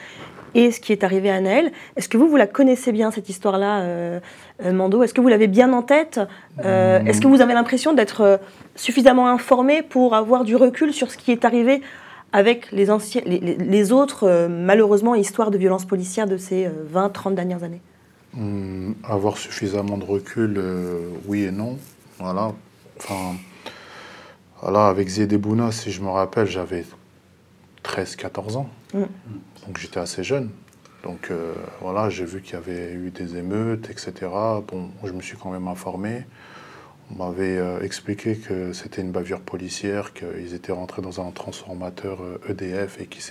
et 0.55 0.71
ce 0.71 0.79
qui 0.79 0.91
est 0.91 1.03
arrivé 1.03 1.29
à 1.29 1.39
Naël. 1.39 1.71
Est-ce 1.97 2.09
que 2.09 2.17
vous, 2.17 2.27
vous 2.27 2.37
la 2.37 2.47
connaissez 2.47 2.91
bien, 2.91 3.11
cette 3.11 3.29
histoire-là, 3.29 3.81
euh, 3.81 4.19
euh, 4.63 4.71
Mando? 4.71 5.03
Est-ce 5.03 5.13
que 5.13 5.21
vous 5.21 5.27
l'avez 5.27 5.47
bien 5.47 5.71
en 5.73 5.83
tête 5.83 6.19
Euh, 6.63 7.03
Est-ce 7.05 7.21
que 7.21 7.27
vous 7.27 7.41
avez 7.41 7.53
l'impression 7.53 7.93
d'être 7.93 8.39
suffisamment 8.75 9.27
informé 9.29 9.83
pour 9.83 10.15
avoir 10.15 10.43
du 10.45 10.55
recul 10.55 10.91
sur 10.93 11.11
ce 11.11 11.17
qui 11.17 11.31
est 11.31 11.45
arrivé 11.45 11.81
avec 12.33 12.71
les, 12.71 12.89
anciens, 12.89 13.21
les, 13.25 13.39
les- 13.39 13.55
les 13.57 13.91
autres, 13.91 14.47
malheureusement, 14.49 15.13
histoires 15.15 15.51
de 15.51 15.57
violences 15.57 15.85
policières 15.85 16.25
de 16.27 16.37
ces 16.37 16.67
20-30 16.93 17.35
dernières 17.35 17.63
années? 17.63 17.81
Hum, 18.37 18.95
avoir 19.03 19.37
suffisamment 19.37 19.97
de 19.97 20.03
recul, 20.05 20.55
euh, 20.57 20.99
oui 21.27 21.43
et 21.43 21.51
non. 21.51 21.77
Voilà. 22.19 22.51
Enfin, 22.97 23.35
voilà, 24.61 24.87
avec 24.87 25.07
Ziedebouna, 25.09 25.71
si 25.71 25.91
je 25.91 26.01
me 26.01 26.09
rappelle, 26.09 26.47
j'avais 26.47 26.85
13-14 27.83 28.55
ans. 28.57 28.69
Mm. 28.93 29.03
Donc 29.65 29.77
j'étais 29.77 29.99
assez 29.99 30.23
jeune. 30.23 30.49
Donc 31.05 31.29
euh, 31.29 31.53
voilà, 31.81 32.09
j'ai 32.09 32.25
vu 32.25 32.41
qu'il 32.41 32.53
y 32.53 32.57
avait 32.57 32.91
eu 32.93 33.11
des 33.11 33.37
émeutes, 33.37 33.89
etc. 33.91 34.13
Bon, 34.67 34.89
je 35.03 35.11
me 35.11 35.21
suis 35.21 35.37
quand 35.37 35.51
même 35.51 35.67
informé. 35.67 36.25
On 37.11 37.23
m'avait 37.23 37.57
euh, 37.57 37.79
expliqué 37.81 38.35
que 38.37 38.73
c'était 38.73 39.01
une 39.01 39.11
bavure 39.11 39.41
policière, 39.41 40.13
qu'ils 40.13 40.55
étaient 40.55 40.71
rentrés 40.71 41.03
dans 41.03 41.21
un 41.21 41.29
transformateur 41.29 42.23
euh, 42.23 42.39
EDF 42.49 42.99
et 42.99 43.05
qu'ils 43.05 43.21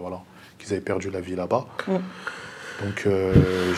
voilà, 0.00 0.22
qu'ils 0.58 0.72
avaient 0.72 0.80
perdu 0.80 1.10
la 1.10 1.20
vie 1.20 1.34
là-bas. 1.34 1.66
Mm. 1.88 1.96
Donc 2.84 3.08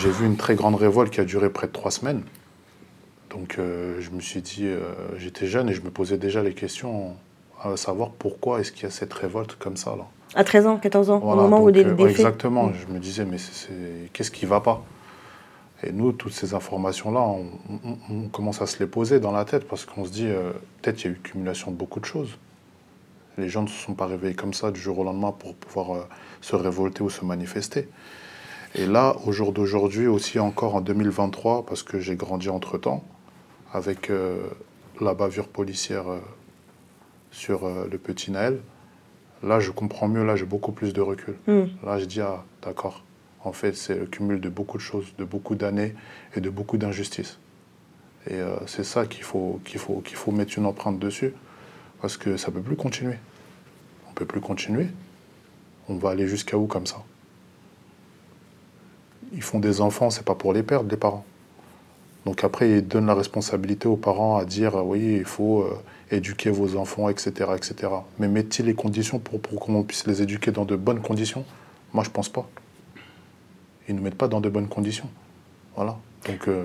j'ai 0.02 0.10
vu 0.10 0.26
une 0.26 0.36
très 0.36 0.56
grande 0.56 0.74
révolte 0.74 1.12
qui 1.12 1.20
a 1.20 1.24
duré 1.24 1.50
près 1.50 1.68
de 1.68 1.72
trois 1.72 1.92
semaines. 1.92 2.24
Donc 3.30 3.56
je 3.56 4.10
me 4.10 4.20
suis 4.20 4.42
dit, 4.42 4.68
j'étais 5.16 5.46
jeune 5.46 5.68
et 5.68 5.72
je 5.72 5.82
me 5.82 5.90
posais 5.90 6.18
déjà 6.18 6.42
les 6.42 6.52
questions 6.52 7.14
à 7.62 7.76
savoir 7.76 8.10
pourquoi 8.10 8.58
est-ce 8.58 8.72
qu'il 8.72 8.82
y 8.82 8.86
a 8.86 8.90
cette 8.90 9.14
révolte 9.14 9.54
comme 9.54 9.76
ça 9.76 9.94
là. 9.94 10.08
À 10.34 10.44
13 10.44 10.66
ans, 10.66 10.76
14 10.76 11.10
ans, 11.10 11.18
Voilà, 11.18 11.42
au 11.42 11.44
moment 11.44 11.62
où 11.62 11.70
des, 11.70 11.84
euh, 11.84 11.94
des 11.94 12.02
faits. 12.08 12.10
Exactement, 12.20 12.66
Mm. 12.66 12.74
je 12.74 12.92
me 12.92 12.98
disais, 12.98 13.24
mais 13.24 13.38
qu'est-ce 14.12 14.30
qui 14.30 14.46
va 14.46 14.60
pas? 14.60 14.82
Et 15.82 15.92
nous, 15.92 16.12
toutes 16.12 16.32
ces 16.32 16.54
informations-là, 16.54 17.20
on, 17.20 17.46
on- 17.84 17.98
on 18.10 18.28
commence 18.28 18.60
à 18.60 18.66
se 18.66 18.78
les 18.80 18.86
poser 18.86 19.20
dans 19.20 19.32
la 19.32 19.44
tête 19.44 19.66
parce 19.68 19.84
qu'on 19.84 20.04
se 20.04 20.10
dit, 20.10 20.26
euh, 20.26 20.52
peut-être 20.82 21.02
il 21.04 21.06
y 21.06 21.10
a 21.10 21.12
eu 21.12 21.20
cumulation 21.20 21.70
de 21.70 21.76
beaucoup 21.76 22.00
de 22.00 22.04
choses. 22.04 22.36
Les 23.38 23.48
gens 23.48 23.62
ne 23.62 23.68
se 23.68 23.80
sont 23.84 23.94
pas 23.94 24.06
réveillés 24.06 24.34
comme 24.34 24.52
ça 24.52 24.72
du 24.72 24.80
jour 24.80 24.98
au 24.98 25.04
lendemain 25.04 25.30
pour 25.32 25.54
pouvoir 25.54 25.92
euh, 25.94 26.00
se 26.40 26.56
révolter 26.56 27.02
ou 27.04 27.10
se 27.10 27.24
manifester. 27.24 27.88
Et 28.74 28.86
là, 28.86 29.16
au 29.24 29.32
jour 29.32 29.52
d'aujourd'hui, 29.52 30.08
aussi 30.08 30.38
encore 30.40 30.74
en 30.74 30.80
2023, 30.80 31.64
parce 31.64 31.82
que 31.84 32.00
j'ai 32.00 32.16
grandi 32.16 32.48
entre-temps, 32.50 33.02
avec 33.72 34.10
euh, 34.10 34.40
la 35.00 35.14
bavure 35.14 35.46
policière 35.48 36.04
sur 37.30 37.60
le 37.68 37.98
petit 37.98 38.30
Naël, 38.32 38.58
là, 39.42 39.60
je 39.60 39.70
comprends 39.70 40.08
mieux, 40.08 40.24
là, 40.24 40.36
j'ai 40.36 40.44
beaucoup 40.44 40.72
plus 40.72 40.92
de 40.92 41.00
recul. 41.00 41.34
Mm. 41.46 41.64
Là, 41.84 41.98
je 41.98 42.04
dis, 42.04 42.20
ah, 42.20 42.44
d'accord. 42.62 43.02
En 43.44 43.52
fait, 43.52 43.74
c'est 43.74 43.94
le 43.94 44.06
cumul 44.06 44.40
de 44.40 44.48
beaucoup 44.48 44.76
de 44.76 44.82
choses, 44.82 45.14
de 45.16 45.24
beaucoup 45.24 45.54
d'années 45.54 45.94
et 46.36 46.40
de 46.40 46.50
beaucoup 46.50 46.76
d'injustices. 46.76 47.38
Et 48.26 48.34
euh, 48.34 48.56
c'est 48.66 48.84
ça 48.84 49.06
qu'il 49.06 49.22
faut, 49.22 49.60
qu'il 49.64 49.78
faut, 49.78 50.00
qu'il 50.00 50.16
faut 50.16 50.32
mettre 50.32 50.58
une 50.58 50.66
empreinte 50.66 50.98
dessus, 50.98 51.32
parce 52.00 52.16
que 52.16 52.36
ça 52.36 52.48
ne 52.48 52.54
peut 52.54 52.62
plus 52.62 52.76
continuer. 52.76 53.16
On 54.06 54.10
ne 54.10 54.14
peut 54.14 54.26
plus 54.26 54.40
continuer. 54.40 54.88
On 55.88 55.94
va 55.94 56.10
aller 56.10 56.26
jusqu'à 56.26 56.58
où 56.58 56.66
comme 56.66 56.86
ça? 56.86 57.02
Ils 59.32 59.42
font 59.42 59.60
des 59.60 59.80
enfants, 59.80 60.10
c'est 60.10 60.24
pas 60.24 60.34
pour 60.34 60.52
les 60.52 60.62
perdre, 60.62 60.90
les 60.90 60.96
parents. 60.96 61.24
Donc 62.26 62.44
après, 62.44 62.70
ils 62.70 62.86
donnent 62.86 63.06
la 63.06 63.14
responsabilité 63.14 63.88
aux 63.88 63.96
parents 63.96 64.36
à 64.36 64.44
dire, 64.44 64.74
oui, 64.84 65.16
il 65.18 65.24
faut 65.24 65.62
euh, 65.62 65.74
éduquer 66.10 66.50
vos 66.50 66.76
enfants, 66.76 67.08
etc. 67.08 67.50
etc. 67.56 67.74
Mais 68.18 68.28
mettent-ils 68.28 68.64
les 68.66 68.74
conditions 68.74 69.18
pour, 69.18 69.40
pour 69.40 69.60
qu'on 69.60 69.82
puisse 69.82 70.06
les 70.06 70.22
éduquer 70.22 70.50
dans 70.50 70.64
de 70.64 70.76
bonnes 70.76 71.00
conditions 71.00 71.44
Moi, 71.92 72.04
je 72.04 72.10
pense 72.10 72.28
pas. 72.28 72.48
Ils 73.88 73.94
ne 73.94 73.98
nous 74.00 74.04
mettent 74.04 74.14
pas 74.18 74.28
dans 74.28 74.40
de 74.40 74.48
bonnes 74.48 74.68
conditions. 74.68 75.08
Voilà. 75.76 75.96
Donc, 76.26 76.48
euh, 76.48 76.64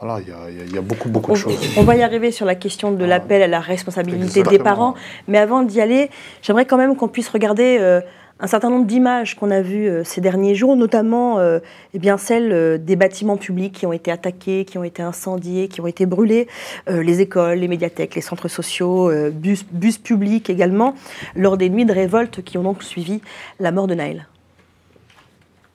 voilà, 0.00 0.20
il 0.20 0.26
y 0.26 0.30
y 0.30 0.60
a- 0.60 0.64
il 0.64 0.74
y 0.74 0.78
a 0.78 0.82
beaucoup, 0.82 1.08
beaucoup 1.08 1.30
On, 1.30 1.34
de 1.34 1.38
choses. 1.38 1.74
on 1.76 1.84
va 1.84 1.94
y 1.96 2.02
arriver 2.02 2.30
sur 2.32 2.44
la 2.44 2.54
question 2.56 2.90
de 2.92 3.04
l'appel 3.04 3.40
à 3.42 3.46
la 3.46 3.60
responsabilité 3.60 4.42
des 4.42 4.58
parents. 4.58 4.94
Mais 5.28 5.38
avant 5.38 5.62
d'y 5.62 5.80
aller, 5.80 6.10
j'aimerais 6.42 6.66
quand 6.66 6.76
même 6.76 6.96
qu'on 6.96 7.08
puisse 7.08 7.28
regarder 7.28 7.78
euh, 7.80 8.00
un 8.42 8.48
certain 8.48 8.70
nombre 8.70 8.86
d'images 8.86 9.36
qu'on 9.36 9.50
a 9.52 9.62
vues 9.62 9.88
euh, 9.88 10.04
ces 10.04 10.20
derniers 10.20 10.56
jours, 10.56 10.76
notamment 10.76 11.38
euh, 11.38 11.60
eh 11.94 11.98
bien, 12.00 12.18
celles 12.18 12.52
euh, 12.52 12.76
des 12.76 12.96
bâtiments 12.96 13.36
publics 13.36 13.72
qui 13.72 13.86
ont 13.86 13.92
été 13.92 14.10
attaqués, 14.10 14.64
qui 14.64 14.78
ont 14.78 14.84
été 14.84 15.00
incendiés, 15.00 15.68
qui 15.68 15.80
ont 15.80 15.86
été 15.86 16.06
brûlés, 16.06 16.48
les 16.88 17.20
écoles, 17.20 17.58
les 17.58 17.68
médiathèques, 17.68 18.16
les 18.16 18.20
centres 18.20 18.48
sociaux, 18.48 19.12
bus, 19.30 19.64
bus 19.70 19.98
publics 19.98 20.50
également, 20.50 20.94
lors 21.36 21.56
des 21.56 21.70
nuits 21.70 21.84
de 21.84 21.92
révolte 21.92 22.42
qui 22.42 22.58
ont 22.58 22.62
donc 22.64 22.82
suivi 22.82 23.20
la 23.60 23.70
mort 23.70 23.86
de 23.86 23.94
Naël. 23.94 24.26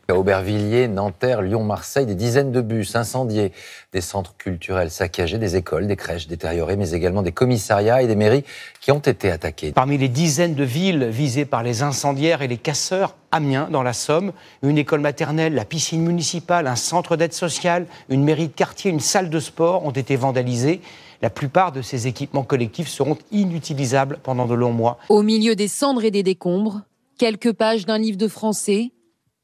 À 0.09 0.15
Aubervilliers, 0.15 0.87
Nanterre, 0.87 1.41
Lyon, 1.41 1.65
Marseille, 1.65 2.05
des 2.05 2.15
dizaines 2.15 2.53
de 2.53 2.61
bus 2.61 2.95
incendiés, 2.95 3.51
des 3.91 3.99
centres 3.99 4.37
culturels 4.37 4.89
saccagés, 4.89 5.37
des 5.37 5.57
écoles, 5.57 5.85
des 5.85 5.97
crèches 5.97 6.29
détériorées, 6.29 6.77
mais 6.77 6.91
également 6.91 7.23
des 7.23 7.33
commissariats 7.33 8.01
et 8.01 8.07
des 8.07 8.15
mairies 8.15 8.45
qui 8.79 8.93
ont 8.93 8.99
été 8.99 9.29
attaqués. 9.29 9.73
Parmi 9.73 9.97
les 9.97 10.07
dizaines 10.07 10.55
de 10.55 10.63
villes 10.63 11.03
visées 11.03 11.43
par 11.43 11.61
les 11.61 11.83
incendiaires 11.83 12.41
et 12.41 12.47
les 12.47 12.55
casseurs, 12.55 13.17
Amiens, 13.33 13.67
dans 13.69 13.83
la 13.83 13.91
Somme, 13.91 14.31
une 14.63 14.77
école 14.77 15.01
maternelle, 15.01 15.53
la 15.53 15.65
piscine 15.65 16.03
municipale, 16.03 16.67
un 16.67 16.77
centre 16.77 17.17
d'aide 17.17 17.33
sociale, 17.33 17.85
une 18.07 18.23
mairie 18.23 18.47
de 18.47 18.53
quartier, 18.53 18.89
une 18.89 19.01
salle 19.01 19.29
de 19.29 19.39
sport 19.41 19.85
ont 19.85 19.91
été 19.91 20.15
vandalisés. 20.15 20.79
La 21.21 21.29
plupart 21.29 21.73
de 21.73 21.81
ces 21.81 22.07
équipements 22.07 22.43
collectifs 22.43 22.87
seront 22.87 23.17
inutilisables 23.31 24.19
pendant 24.23 24.45
de 24.45 24.53
longs 24.53 24.71
mois. 24.71 24.99
Au 25.09 25.21
milieu 25.21 25.57
des 25.57 25.67
cendres 25.67 26.05
et 26.05 26.11
des 26.11 26.23
décombres, 26.23 26.83
quelques 27.17 27.51
pages 27.51 27.85
d'un 27.85 27.97
livre 27.97 28.17
de 28.17 28.29
français 28.29 28.91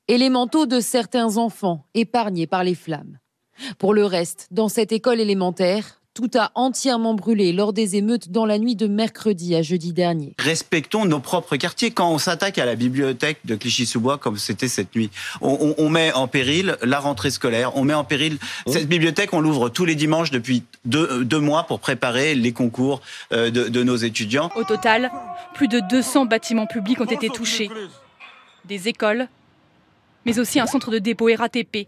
et 0.07 0.17
les 0.17 0.29
manteaux 0.29 0.65
de 0.65 0.79
certains 0.79 1.37
enfants 1.37 1.85
épargnés 1.93 2.47
par 2.47 2.63
les 2.63 2.75
flammes. 2.75 3.17
Pour 3.77 3.93
le 3.93 4.05
reste, 4.05 4.47
dans 4.51 4.67
cette 4.69 4.91
école 4.91 5.19
élémentaire, 5.19 5.99
tout 6.15 6.29
a 6.37 6.51
entièrement 6.53 7.15
brûlé 7.15 7.53
lors 7.53 7.73
des 7.73 7.95
émeutes 7.95 8.29
dans 8.29 8.45
la 8.45 8.59
nuit 8.59 8.75
de 8.75 8.85
mercredi 8.85 9.55
à 9.55 9.63
jeudi 9.63 9.93
dernier. 9.93 10.35
Respectons 10.37 11.05
nos 11.05 11.19
propres 11.19 11.55
quartiers. 11.55 11.89
Quand 11.89 12.11
on 12.11 12.19
s'attaque 12.19 12.59
à 12.59 12.65
la 12.65 12.75
bibliothèque 12.75 13.39
de 13.45 13.55
Clichy-sous-Bois, 13.55 14.19
comme 14.19 14.37
c'était 14.37 14.67
cette 14.67 14.93
nuit, 14.95 15.09
on, 15.41 15.57
on- 15.59 15.75
on 15.83 15.89
met 15.89 16.13
en 16.13 16.27
péril 16.27 16.77
la 16.83 16.99
rentrée 16.99 17.31
scolaire, 17.31 17.75
on 17.77 17.83
met 17.83 17.95
en 17.95 18.03
péril... 18.03 18.37
Cette 18.67 18.87
bibliothèque, 18.87 19.33
on 19.33 19.39
l'ouvre 19.39 19.69
tous 19.69 19.85
les 19.85 19.95
dimanches 19.95 20.29
depuis 20.29 20.61
deux, 20.85 21.25
deux 21.25 21.39
mois 21.39 21.63
pour 21.63 21.79
préparer 21.79 22.35
les 22.35 22.51
concours 22.51 23.01
euh, 23.31 23.49
de, 23.49 23.67
de 23.69 23.83
nos 23.83 23.95
étudiants. 23.95 24.51
Au 24.55 24.63
total, 24.63 25.11
plus 25.55 25.67
de 25.67 25.79
200 25.79 26.25
bâtiments 26.25 26.67
publics 26.67 27.01
ont 27.01 27.05
été 27.05 27.29
touchés. 27.29 27.71
Des 28.65 28.87
écoles, 28.87 29.27
mais 30.25 30.39
aussi 30.39 30.59
un 30.59 30.65
centre 30.65 30.91
de 30.91 30.99
dépôt 30.99 31.29
RATP. 31.35 31.87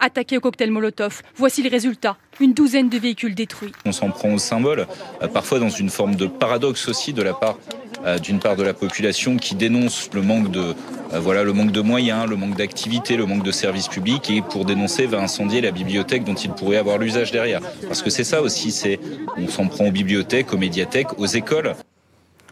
Attaqué 0.00 0.36
au 0.36 0.40
cocktail 0.40 0.70
Molotov, 0.70 1.22
voici 1.34 1.60
les 1.60 1.68
résultats. 1.68 2.16
Une 2.38 2.54
douzaine 2.54 2.88
de 2.88 2.98
véhicules 2.98 3.34
détruits. 3.34 3.72
On 3.84 3.90
s'en 3.90 4.10
prend 4.10 4.32
au 4.32 4.38
symbole, 4.38 4.86
euh, 5.22 5.26
parfois 5.26 5.58
dans 5.58 5.70
une 5.70 5.90
forme 5.90 6.14
de 6.14 6.26
paradoxe 6.26 6.88
aussi 6.88 7.12
euh, 8.04 8.18
d'une 8.18 8.38
part 8.38 8.54
de 8.54 8.62
la 8.62 8.74
population 8.74 9.36
qui 9.36 9.56
dénonce 9.56 10.08
le 10.12 10.22
manque 10.22 10.52
de 10.52 10.74
euh, 11.12 11.18
voilà 11.18 11.42
le 11.42 11.52
manque 11.52 11.72
de 11.72 11.80
moyens, 11.80 12.28
le 12.28 12.36
manque 12.36 12.56
d'activité, 12.56 13.16
le 13.16 13.26
manque 13.26 13.42
de 13.42 13.50
services 13.50 13.88
publics 13.88 14.30
et 14.30 14.40
pour 14.40 14.64
dénoncer 14.64 15.06
va 15.06 15.20
incendier 15.20 15.60
la 15.60 15.72
bibliothèque 15.72 16.22
dont 16.22 16.34
il 16.34 16.50
pourrait 16.50 16.76
avoir 16.76 16.98
l'usage 16.98 17.32
derrière. 17.32 17.60
Parce 17.88 18.02
que 18.02 18.10
c'est 18.10 18.24
ça 18.24 18.40
aussi, 18.40 18.70
c'est 18.70 19.00
on 19.36 19.48
s'en 19.48 19.66
prend 19.66 19.86
aux 19.86 19.90
bibliothèques, 19.90 20.52
aux 20.52 20.58
médiathèques, 20.58 21.18
aux 21.18 21.26
écoles. 21.26 21.74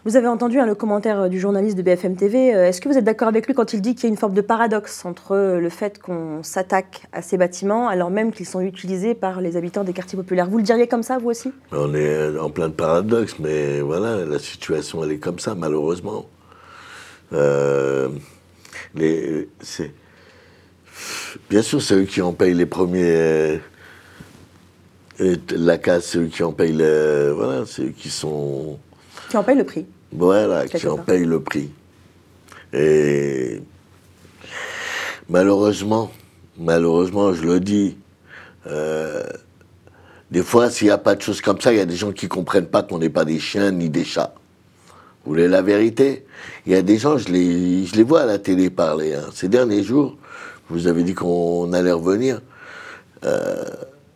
Vous 0.07 0.15
avez 0.15 0.29
entendu 0.29 0.57
hein, 0.57 0.65
le 0.65 0.73
commentaire 0.73 1.23
euh, 1.23 1.27
du 1.27 1.37
journaliste 1.37 1.77
de 1.77 1.81
BFM 1.81 2.15
TV. 2.15 2.55
Euh, 2.55 2.69
Est-ce 2.69 2.79
que 2.79 2.87
vous 2.87 2.97
êtes 2.97 3.03
d'accord 3.03 3.27
avec 3.27 3.45
lui 3.45 3.53
quand 3.53 3.73
il 3.73 3.81
dit 3.81 3.93
qu'il 3.93 4.05
y 4.05 4.07
a 4.07 4.09
une 4.09 4.15
forme 4.15 4.33
de 4.33 4.39
paradoxe 4.39 5.03
entre 5.03 5.33
euh, 5.33 5.59
le 5.59 5.67
fait 5.67 5.99
qu'on 5.99 6.43
s'attaque 6.43 7.07
à 7.11 7.21
ces 7.21 7.35
bâtiments 7.35 7.89
alors 7.89 8.09
même 8.09 8.31
qu'ils 8.31 8.45
sont 8.45 8.61
utilisés 8.61 9.15
par 9.15 9.41
les 9.41 9.57
habitants 9.57 9.83
des 9.83 9.91
quartiers 9.91 10.17
populaires? 10.17 10.49
Vous 10.49 10.59
le 10.59 10.63
diriez 10.63 10.87
comme 10.87 11.03
ça, 11.03 11.17
vous 11.17 11.31
aussi? 11.31 11.51
On 11.73 11.93
est 11.93 12.39
en 12.39 12.49
plein 12.49 12.69
de 12.69 12.73
paradoxes, 12.73 13.37
mais 13.39 13.81
voilà, 13.81 14.23
la 14.23 14.39
situation, 14.39 15.03
elle 15.03 15.11
est 15.11 15.17
comme 15.17 15.39
ça, 15.39 15.55
malheureusement. 15.55 16.25
Euh, 17.33 18.07
les, 18.95 19.49
bien 21.49 21.61
sûr, 21.61 21.81
c'est 21.81 21.95
eux 21.95 22.05
qui 22.05 22.21
en 22.21 22.31
payent 22.31 22.53
les 22.53 22.65
premiers. 22.65 23.59
la 25.19 25.77
casse, 25.77 26.11
c'est 26.11 26.19
eux 26.19 26.27
qui 26.27 26.43
en 26.43 26.53
payent 26.53 26.77
le. 26.77 27.33
Voilà, 27.35 27.65
c'est 27.65 27.81
eux 27.81 27.93
qui 27.93 28.09
sont. 28.09 28.79
Qui 29.29 29.35
en 29.35 29.43
paye 29.43 29.57
le 29.57 29.65
prix 29.65 29.85
Voilà, 30.11 30.65
qui 30.79 30.87
en 30.87 30.97
payent 31.05 31.25
le 31.25 31.39
prix. 31.41 31.69
Et 32.73 33.61
malheureusement, 35.29 36.11
malheureusement, 36.57 37.33
je 37.33 37.43
le 37.43 37.59
dis, 37.59 37.97
euh, 38.67 39.23
des 40.31 40.43
fois, 40.43 40.69
s'il 40.69 40.87
n'y 40.87 40.91
a 40.91 40.97
pas 40.97 41.15
de 41.15 41.21
choses 41.21 41.41
comme 41.41 41.59
ça, 41.61 41.71
il 41.73 41.77
y 41.77 41.81
a 41.81 41.85
des 41.85 41.95
gens 41.95 42.11
qui 42.11 42.27
comprennent 42.27 42.67
pas 42.67 42.83
qu'on 42.83 42.99
n'est 42.99 43.09
pas 43.09 43.25
des 43.25 43.39
chiens 43.39 43.71
ni 43.71 43.89
des 43.89 44.03
chats. 44.03 44.33
Vous 45.23 45.31
voulez 45.33 45.47
la 45.47 45.61
vérité? 45.61 46.25
Il 46.65 46.71
y 46.71 46.75
a 46.75 46.81
des 46.81 46.97
gens, 46.97 47.17
je 47.17 47.29
les, 47.29 47.85
je 47.85 47.95
les 47.95 48.03
vois 48.03 48.21
à 48.21 48.25
la 48.25 48.39
télé 48.39 48.69
parler. 48.69 49.13
hein. 49.13 49.25
Ces 49.33 49.49
derniers 49.49 49.83
jours, 49.83 50.17
vous 50.69 50.87
avez 50.87 51.03
dit 51.03 51.13
qu'on 51.13 51.71
allait 51.73 51.91
revenir. 51.91 52.41
euh, 53.23 53.63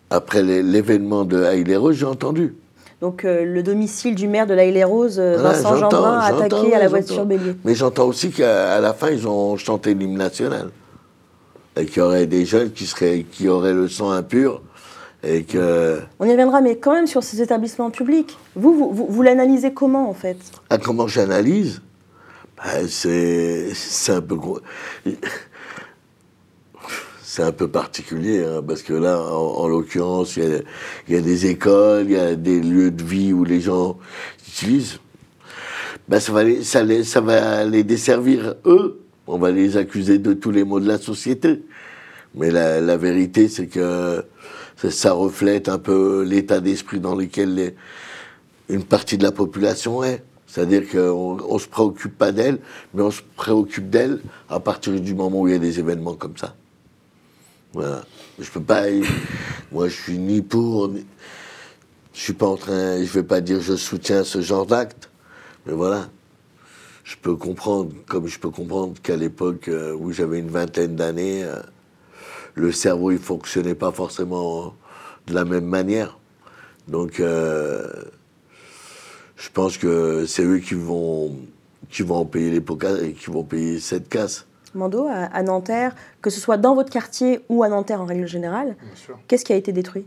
après 0.10 0.44
l'é- 0.44 0.62
l'événement 0.62 1.24
de 1.26 1.42
Haïlero, 1.44 1.92
j'ai 1.94 2.06
entendu. 2.06 2.54
Donc 3.02 3.26
euh, 3.26 3.44
le 3.44 3.64
domicile 3.64 4.14
du 4.14 4.28
maire 4.28 4.46
de 4.46 4.54
la 4.54 4.66
les 4.66 4.84
roses 4.84 5.20
euh, 5.20 5.38
Vincent 5.38 5.76
Jeanbrun, 5.76 6.20
attaqué 6.20 6.76
à 6.76 6.80
la 6.80 6.88
voiture 6.88 7.26
bélier. 7.26 7.56
Mais 7.66 7.74
j'entends 7.74 8.06
aussi 8.06 8.30
qu'à 8.30 8.80
la 8.80 8.94
fin, 8.94 9.10
ils 9.10 9.28
ont 9.28 9.58
chanté 9.58 9.96
l'hymne 9.96 10.18
national. 10.18 10.70
Et 11.76 11.86
qu'il 11.86 11.98
y 11.98 12.02
aurait 12.02 12.28
des 12.28 12.46
jeunes 12.46 12.72
qui, 12.72 12.86
seraient, 12.86 13.26
qui 13.30 13.48
auraient 13.48 13.74
le 13.74 13.88
sang 13.88 14.12
impur. 14.12 14.62
Et 15.24 15.44
que. 15.44 16.00
On 16.20 16.26
y 16.26 16.32
reviendra, 16.32 16.62
mais 16.62 16.78
quand 16.78 16.94
même 16.94 17.08
sur 17.08 17.24
ces 17.24 17.42
établissements 17.42 17.90
publics. 17.90 18.38
Vous, 18.56 18.74
vous, 18.74 18.92
vous, 18.92 19.08
vous 19.10 19.22
l'analysez 19.24 19.74
comment 19.74 20.10
en 20.10 20.14
fait? 20.14 20.38
Ah, 20.70 20.78
comment 20.78 21.08
j'analyse? 21.08 21.82
Ben, 22.58 22.88
C'est 22.88 23.74
c'est 23.74 24.12
un 24.14 24.22
peu 24.22 24.36
gros. 24.36 24.60
C'est 27.34 27.44
un 27.44 27.54
peu 27.54 27.70
particulier, 27.70 28.44
hein, 28.44 28.62
parce 28.62 28.82
que 28.82 28.92
là, 28.92 29.18
en, 29.18 29.62
en 29.64 29.68
l'occurrence, 29.70 30.36
il 30.36 30.66
y 31.08 31.16
a, 31.16 31.22
des 31.22 31.46
écoles, 31.46 32.08
il 32.08 32.12
y 32.12 32.18
a 32.18 32.36
des 32.36 32.60
lieux 32.60 32.92
de 32.92 33.02
vie 33.02 33.32
où 33.32 33.46
les 33.46 33.62
gens 33.62 33.98
utilisent. 34.50 35.00
Ben, 36.10 36.20
ça, 36.20 36.34
va 36.34 36.44
les, 36.44 36.62
ça, 36.62 36.84
les, 36.84 37.06
ça 37.06 37.22
va 37.22 37.64
les 37.64 37.86
desservir, 37.86 38.56
eux. 38.66 39.00
On 39.28 39.38
va 39.38 39.50
les 39.50 39.78
accuser 39.78 40.18
de 40.18 40.34
tous 40.34 40.52
les 40.52 40.66
maux 40.66 40.82
de 40.82 40.88
la 40.90 40.98
société. 40.98 41.64
Mais 42.36 42.52
la, 42.52 42.98
vérité, 42.98 43.48
c'est 43.48 43.68
que 43.68 44.26
ça, 44.76 45.14
reflète 45.14 45.70
un 45.70 45.80
peu 45.80 46.24
l'état 46.24 46.60
d'esprit 46.60 47.00
dans 47.00 47.16
lequel 47.16 47.76
une 48.68 48.84
partie 48.84 49.18
de 49.18 49.24
la 49.24 49.32
population 49.32 50.04
est. 50.04 50.22
C'est-à-dire 50.48 50.84
qu'on 50.90 51.40
on 51.48 51.60
se 51.60 51.70
préoccupe 51.70 52.18
pas 52.18 52.34
d'elle, 52.34 52.60
mais 52.94 53.04
on 53.04 53.12
se 53.12 53.22
préoccupe 53.38 53.90
d'elle 53.90 54.20
à 54.50 54.60
partir 54.60 55.00
du 55.00 55.14
moment 55.16 55.40
où 55.40 55.48
il 55.48 55.54
y 55.54 55.56
a 55.56 55.60
des 55.60 55.80
événements 55.80 56.16
comme 56.16 56.36
ça. 56.36 56.56
Voilà. 57.74 58.04
Je 58.40 58.50
peux 58.50 58.62
pas. 58.62 58.84
Moi, 59.72 59.88
je 59.88 59.96
suis 60.02 60.18
ni 60.18 60.42
pour. 60.42 60.90
Ni, 60.90 61.06
je 62.14 62.20
suis 62.20 62.34
pas 62.34 62.48
en 62.48 62.58
train. 62.58 63.04
Je 63.04 63.12
vais 63.12 63.24
pas 63.24 63.42
dire 63.42 63.62
je 63.62 63.76
soutiens 63.76 64.24
ce 64.24 64.42
genre 64.42 64.66
d'acte, 64.66 65.10
mais 65.66 65.74
voilà. 65.74 66.10
Je 67.04 67.16
peux 67.18 67.36
comprendre, 67.36 67.92
comme 68.08 68.28
je 68.28 68.40
peux 68.40 68.52
comprendre 68.52 69.02
qu'à 69.02 69.16
l'époque 69.16 69.68
euh, 69.68 69.94
où 69.96 70.12
j'avais 70.12 70.40
une 70.40 70.50
vingtaine 70.50 70.96
d'années, 70.96 71.44
euh, 71.44 71.60
le 72.54 72.72
cerveau 72.72 73.12
il 73.12 73.18
fonctionnait 73.18 73.76
pas 73.76 73.92
forcément 73.92 74.76
de 75.28 75.34
la 75.34 75.46
même 75.46 75.66
manière. 75.66 76.20
Donc, 76.88 77.20
euh, 77.20 77.90
je 79.36 79.50
pense 79.50 79.78
que 79.78 80.26
c'est 80.26 80.44
eux 80.44 80.60
qui 80.60 80.76
vont 80.76 81.36
qui 81.90 82.04
vont 82.04 82.26
payer 82.26 82.52
les 82.52 82.64
et 83.04 83.14
qui 83.14 83.30
vont 83.30 83.44
payer 83.44 83.80
cette 83.80 84.08
casse. 84.08 84.46
Mando, 84.74 85.08
à, 85.08 85.24
à 85.26 85.44
Nanterre, 85.44 85.96
que 86.22 86.30
ce 86.30 86.40
soit 86.40 86.58
dans 86.58 86.76
votre 86.76 86.90
quartier 86.90 87.42
ou 87.50 87.64
à 87.64 87.70
Nanterre 87.70 88.02
en 88.02 88.06
règle 88.06 88.28
générale, 88.28 88.76
qu'est-ce 89.28 89.46
qui 89.46 89.54
a 89.54 89.56
été 89.56 89.72
détruit? 89.72 90.06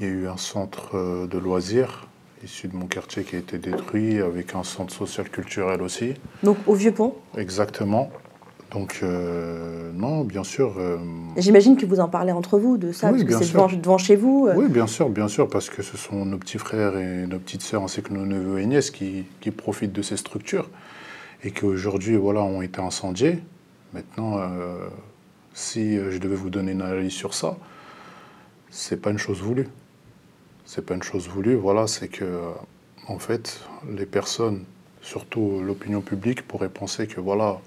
Il 0.00 0.06
y 0.06 0.08
a 0.08 0.12
eu 0.12 0.28
un 0.28 0.36
centre 0.36 0.96
euh, 0.96 1.26
de 1.26 1.38
loisirs 1.38 2.08
issu 2.44 2.68
de 2.68 2.76
mon 2.76 2.86
quartier 2.86 3.22
qui 3.24 3.36
a 3.36 3.38
été 3.38 3.56
détruit, 3.58 4.20
avec 4.20 4.54
un 4.54 4.64
centre 4.64 4.92
social 4.92 5.30
culturel 5.30 5.80
aussi. 5.80 6.14
Donc 6.42 6.58
au 6.66 6.74
Vieux-Pont 6.74 7.14
Exactement. 7.38 8.10
Donc, 8.70 9.00
euh, 9.04 9.92
non, 9.94 10.22
bien 10.24 10.42
sûr. 10.42 10.74
euh, 10.78 10.98
J'imagine 11.36 11.76
que 11.76 11.86
vous 11.86 12.00
en 12.00 12.08
parlez 12.08 12.32
entre 12.32 12.58
vous 12.58 12.76
de 12.76 12.90
ça, 12.90 13.12
Oui, 13.12 13.24
parce 13.24 13.38
que 13.38 13.44
c'est 13.46 13.52
devant, 13.52 13.68
devant 13.68 13.98
chez 13.98 14.16
vous. 14.16 14.48
euh. 14.48 14.54
Oui, 14.56 14.68
bien 14.68 14.88
sûr, 14.88 15.08
bien 15.08 15.28
sûr, 15.28 15.48
parce 15.48 15.70
que 15.70 15.80
ce 15.80 15.96
sont 15.96 16.24
nos 16.26 16.38
petits 16.38 16.58
frères 16.58 16.96
et 16.98 17.26
nos 17.28 17.38
petites 17.38 17.62
sœurs, 17.62 17.84
ainsi 17.84 18.02
que 18.02 18.12
nos 18.12 18.26
neveux 18.26 18.58
et 18.58 18.66
nièces 18.66 18.90
qui, 18.90 19.26
qui 19.40 19.52
profitent 19.52 19.92
de 19.92 20.02
ces 20.02 20.16
structures 20.16 20.68
et 21.44 21.50
qui 21.50 21.64
aujourd'hui 21.64 22.16
voilà, 22.16 22.42
ont 22.42 22.62
été 22.62 22.80
incendiés. 22.80 23.38
Maintenant, 23.92 24.38
euh, 24.38 24.88
si 25.52 25.96
euh, 25.96 26.10
je 26.10 26.18
devais 26.18 26.34
vous 26.34 26.50
donner 26.50 26.72
une 26.72 26.82
analyse 26.82 27.12
sur 27.12 27.34
ça, 27.34 27.56
c'est 28.70 29.00
pas 29.00 29.10
une 29.10 29.18
chose 29.18 29.40
voulue. 29.40 29.68
C'est 30.64 30.84
pas 30.84 30.94
une 30.94 31.02
chose 31.02 31.28
voulue, 31.28 31.54
voilà, 31.54 31.86
c'est 31.86 32.08
que, 32.08 32.24
euh, 32.24 32.50
en 33.06 33.18
fait, 33.18 33.60
les 33.88 34.06
personnes, 34.06 34.64
surtout 35.02 35.60
l'opinion 35.62 36.00
publique, 36.00 36.48
pourraient 36.48 36.70
penser 36.70 37.06
que 37.06 37.20
voilà, 37.20 37.60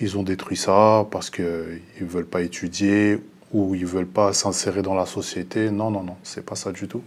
ils 0.00 0.18
ont 0.18 0.22
détruit 0.22 0.56
ça 0.56 1.06
parce 1.10 1.30
qu'ils 1.30 1.80
ne 2.00 2.06
veulent 2.06 2.26
pas 2.26 2.42
étudier 2.42 3.18
ou 3.52 3.74
ils 3.74 3.82
ne 3.82 3.86
veulent 3.86 4.06
pas 4.06 4.34
s'insérer 4.34 4.82
dans 4.82 4.94
la 4.94 5.06
société. 5.06 5.70
Non, 5.70 5.90
non, 5.90 6.02
non, 6.02 6.16
c'est 6.22 6.44
pas 6.44 6.56
ça 6.56 6.72
du 6.72 6.86
tout. 6.86 7.02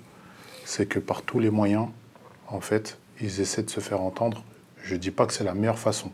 C'est 0.66 0.88
que 0.88 0.98
par 0.98 1.22
tous 1.22 1.40
les 1.40 1.52
moyens, 1.52 1.88
en 2.48 2.62
fait, 2.62 2.98
ils 3.22 3.40
essaient 3.40 3.64
de 3.64 3.70
se 3.70 3.80
faire 3.80 4.02
entendre. 4.02 4.44
Je 4.88 4.94
ne 4.94 5.00
dis 5.00 5.12
pas 5.12 5.26
que 5.26 5.34
c'est 5.34 5.44
la 5.44 5.54
meilleure 5.54 5.78
façon 5.80 6.12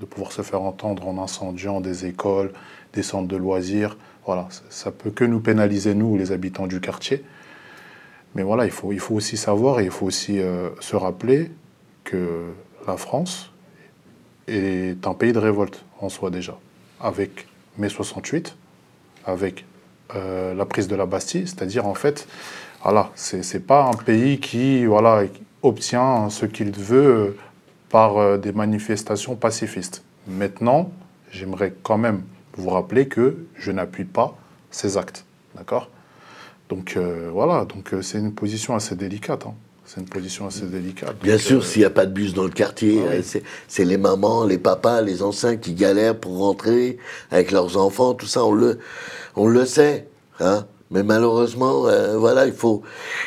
de 0.00 0.04
pouvoir 0.04 0.32
se 0.32 0.42
faire 0.42 0.62
entendre 0.62 1.06
en 1.06 1.22
incendiant 1.22 1.80
des 1.80 2.06
écoles, 2.06 2.52
des 2.92 3.04
centres 3.04 3.28
de 3.28 3.36
loisirs. 3.36 3.96
Voilà, 4.26 4.48
ça- 4.68 4.90
peut 4.90 5.10
que 5.10 5.24
nous 5.24 5.38
pénaliser, 5.38 5.94
nous, 5.94 6.16
les 6.16 6.32
habitants 6.32 6.66
du 6.66 6.80
quartier. 6.80 7.22
Mais 8.34 8.42
voilà, 8.42 8.64
il 8.64 8.72
faut, 8.72 8.90
il 8.92 8.98
faut 8.98 9.14
aussi 9.14 9.36
savoir 9.36 9.78
et 9.78 9.84
il 9.84 9.90
faut 9.92 10.06
aussi 10.06 10.40
euh, 10.40 10.70
se 10.80 10.96
rappeler 10.96 11.52
que 12.02 12.46
la 12.86 12.96
France 12.96 13.52
est 14.48 15.06
un 15.06 15.14
pays 15.14 15.32
de 15.32 15.38
révolte 15.38 15.84
en 16.00 16.08
soi 16.08 16.30
déjà. 16.30 16.58
Avec 17.00 17.46
mai 17.78 17.88
68, 17.88 18.56
avec 19.24 19.64
euh, 20.16 20.52
la 20.54 20.64
prise 20.64 20.88
de 20.88 20.96
la 20.96 21.06
Bastille, 21.06 21.46
c'est-à-dire 21.46 21.86
en 21.86 21.94
fait, 21.94 22.26
voilà, 22.82 23.10
c'est 23.14 23.64
pas 23.64 23.84
un 23.84 23.94
pays 23.94 24.40
qui 24.40 24.84
voilà, 24.84 25.22
obtient 25.62 26.28
ce 26.30 26.46
qu'il 26.46 26.72
veut 26.72 27.36
par 27.90 28.16
euh, 28.16 28.38
des 28.38 28.52
manifestations 28.52 29.36
pacifistes. 29.36 30.02
Maintenant, 30.26 30.90
j'aimerais 31.30 31.74
quand 31.82 31.98
même 31.98 32.22
vous 32.56 32.70
rappeler 32.70 33.06
que 33.08 33.36
je 33.56 33.70
n'appuie 33.72 34.04
pas 34.04 34.36
ces 34.70 34.96
actes, 34.96 35.24
d'accord? 35.56 35.90
Donc 36.68 36.94
euh, 36.96 37.28
voilà, 37.32 37.64
donc 37.64 37.92
euh, 37.92 38.00
c'est 38.02 38.18
une 38.18 38.32
position 38.32 38.74
assez 38.74 38.94
délicate. 38.94 39.44
hein. 39.46 39.54
C'est 39.84 40.00
une 40.00 40.06
position 40.08 40.46
assez 40.46 40.66
délicate. 40.66 41.16
Bien 41.20 41.36
sûr, 41.36 41.58
euh, 41.58 41.62
s'il 41.62 41.80
n'y 41.82 41.86
a 41.86 41.90
pas 41.90 42.06
de 42.06 42.12
bus 42.12 42.32
dans 42.32 42.44
le 42.44 42.50
quartier, 42.50 43.02
Ah 43.04 43.10
oui. 43.16 43.42
c'est- 43.66 43.84
les 43.84 43.96
mamans, 43.98 44.44
les 44.44 44.58
papas, 44.58 45.00
les 45.02 45.20
anciens 45.24 45.56
qui 45.56 45.74
galèrent 45.74 46.16
pour 46.16 46.38
rentrer 46.38 46.96
avec 47.32 47.50
leurs 47.50 47.76
enfants, 47.76 48.14
tout 48.14 48.26
ça, 48.26 48.44
on 48.44 48.52
le, 48.52 48.78
on 49.34 49.48
le 49.48 49.66
sait. 49.66 50.06
Hein 50.38 50.66
Mais 50.92 51.02
malheureusement, 51.02 51.86
voilà, 52.18 52.46
il, 52.46 52.52
faut, 52.52 52.82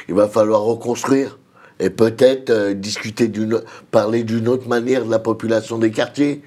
il 0.08 0.16
va 0.16 0.30
falloir 0.30 0.62
reconstruire 0.62 1.38
et 1.80 1.90
peut-être 1.90 2.50
euh, 2.50 2.74
discuter 2.74 3.28
d'une, 3.28 3.62
parler 3.92 4.24
d'une 4.24 4.48
autre 4.48 4.68
manière 4.68 5.06
de 5.06 5.12
la 5.12 5.20
population 5.20 5.78
des 5.78 5.92
quartiers. 5.92 6.42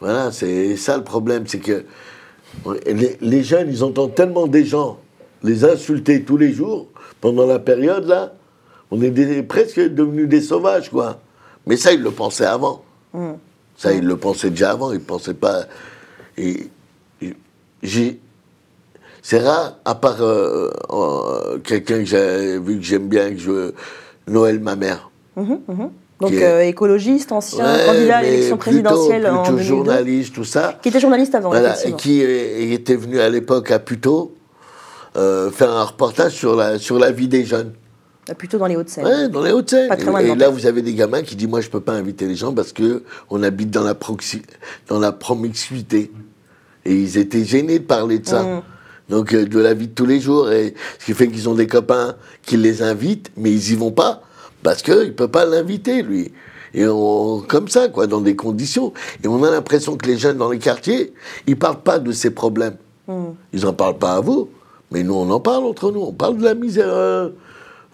Voilà, 0.00 0.32
c'est 0.32 0.76
ça 0.76 0.96
le 0.96 1.04
problème, 1.04 1.44
c'est 1.46 1.58
que 1.60 1.84
les, 2.86 3.16
les 3.20 3.42
jeunes, 3.42 3.68
ils 3.70 3.84
entendent 3.84 4.14
tellement 4.14 4.46
des 4.46 4.64
gens 4.64 4.98
les 5.42 5.64
insulter 5.64 6.22
tous 6.22 6.36
les 6.36 6.52
jours 6.52 6.88
pendant 7.20 7.46
la 7.46 7.58
période 7.58 8.06
là. 8.06 8.34
On 8.90 9.00
est 9.02 9.10
des- 9.10 9.42
presque 9.42 9.78
devenus 9.80 10.28
des 10.28 10.40
sauvages, 10.40 10.90
quoi. 10.90 11.20
Mais 11.66 11.76
ça, 11.76 11.92
ils 11.92 12.02
le 12.02 12.10
pensaient 12.10 12.44
avant. 12.44 12.82
Mm. 13.14 13.32
Ça, 13.76 13.92
ils 13.92 14.04
le 14.04 14.16
pensaient 14.16 14.50
déjà 14.50 14.72
avant. 14.72 14.92
Ils 14.92 15.00
pensaient 15.00 15.34
pas. 15.34 15.64
Et, 16.36 16.66
et 17.22 17.34
j'ai. 17.82 18.18
C'est 19.22 19.38
rare, 19.38 19.78
à 19.84 19.94
part 19.94 20.20
euh, 20.22 20.70
euh, 20.90 21.58
quelqu'un 21.58 21.98
que 22.00 22.04
j'ai 22.06 22.58
vu 22.58 22.78
que 22.78 22.82
j'aime 22.82 23.06
bien, 23.08 23.30
que 23.30 23.38
je. 23.38 23.72
Noël, 24.30 24.60
ma 24.60 24.76
mère. 24.76 25.10
Mhm, 25.36 25.60
mhm. 25.68 25.90
Donc 26.20 26.32
est- 26.32 26.44
euh, 26.44 26.64
écologiste, 26.66 27.32
ancien 27.32 27.64
Ouais, 27.64 27.86
candidat 27.86 28.18
à 28.18 28.22
l'élection 28.22 28.56
plutôt- 28.58 28.82
présidentielle 28.82 29.26
en 29.26 29.42
plutôt 29.42 29.56
2002. 29.56 29.62
journaliste, 29.68 30.34
tout 30.34 30.44
ça. 30.44 30.78
Qui 30.82 30.88
était 30.90 31.00
journaliste 31.00 31.34
avant, 31.34 31.48
Voilà, 31.50 31.74
et 31.86 31.92
qui 31.92 32.20
était 32.22 32.96
venu 32.96 33.18
à 33.20 33.28
l'époque 33.30 33.70
à 33.70 33.78
Puteaux 33.78 34.34
euh, 35.16 35.50
faire 35.50 35.70
un 35.70 35.84
reportage 35.84 36.32
sur 36.32 36.54
la, 36.56 36.78
sur 36.78 36.98
la 36.98 37.10
vie 37.10 37.26
des 37.28 37.44
jeunes. 37.44 37.72
Ah, 38.30 38.34
Plutôt 38.34 38.58
dans 38.58 38.66
les 38.66 38.76
Hauts-de-Seine. 38.76 39.04
Ouais, 39.06 39.28
dans 39.28 39.42
les 39.42 39.50
Hauts-de-Seine. 39.50 39.90
Et, 40.20 40.28
et 40.28 40.34
là, 40.36 40.50
vous 40.50 40.66
avez 40.66 40.82
des 40.82 40.94
gamins 40.94 41.22
qui 41.22 41.34
disent 41.34 41.48
Moi, 41.48 41.62
je 41.62 41.68
peux 41.70 41.80
pas 41.80 41.94
inviter 41.94 42.26
les 42.26 42.36
gens 42.36 42.52
parce 42.52 42.72
que 42.72 43.02
on 43.30 43.42
habite 43.42 43.70
dans 43.70 43.82
la, 43.82 43.94
proxi- 43.94 44.42
dans 44.88 45.00
la 45.00 45.10
promiscuité. 45.10 46.12
Et 46.84 46.94
ils 46.94 47.18
étaient 47.18 47.44
gênés 47.44 47.78
de 47.80 47.84
parler 47.84 48.18
de 48.20 48.28
ça. 48.28 48.42
Mm. 48.42 48.62
Donc, 49.10 49.34
euh, 49.34 49.44
de 49.44 49.58
la 49.58 49.74
vie 49.74 49.88
de 49.88 49.94
tous 49.94 50.06
les 50.06 50.20
jours. 50.20 50.50
Et 50.50 50.74
ce 50.98 51.04
qui 51.04 51.12
fait 51.12 51.28
qu'ils 51.28 51.48
ont 51.48 51.54
des 51.54 51.66
copains 51.66 52.14
qui 52.42 52.56
les 52.56 52.82
invitent, 52.82 53.30
mais 53.36 53.50
ils 53.50 53.72
y 53.72 53.76
vont 53.76 53.90
pas 53.90 54.22
parce 54.62 54.82
qu'il 54.82 54.94
ne 54.94 55.10
peut 55.10 55.28
pas 55.28 55.44
l'inviter, 55.44 56.02
lui. 56.02 56.32
Et 56.72 56.86
on, 56.86 57.40
comme 57.40 57.68
ça, 57.68 57.88
quoi, 57.88 58.06
dans 58.06 58.20
des 58.20 58.36
conditions. 58.36 58.92
Et 59.24 59.28
on 59.28 59.42
a 59.42 59.50
l'impression 59.50 59.96
que 59.96 60.06
les 60.06 60.16
jeunes 60.16 60.38
dans 60.38 60.50
les 60.50 60.58
quartiers, 60.58 61.12
ils 61.46 61.58
parlent 61.58 61.82
pas 61.82 61.98
de 61.98 62.12
ces 62.12 62.30
problèmes. 62.30 62.76
Mm. 63.08 63.30
Ils 63.52 63.66
en 63.66 63.72
parlent 63.72 63.98
pas 63.98 64.14
à 64.14 64.20
vous, 64.20 64.50
mais 64.90 65.02
nous, 65.02 65.14
on 65.14 65.28
en 65.30 65.40
parle 65.40 65.64
entre 65.64 65.90
nous. 65.90 66.00
On 66.00 66.12
parle 66.12 66.38
de 66.38 66.44
la 66.44 66.54
misère, 66.54 66.88
euh, 66.88 67.30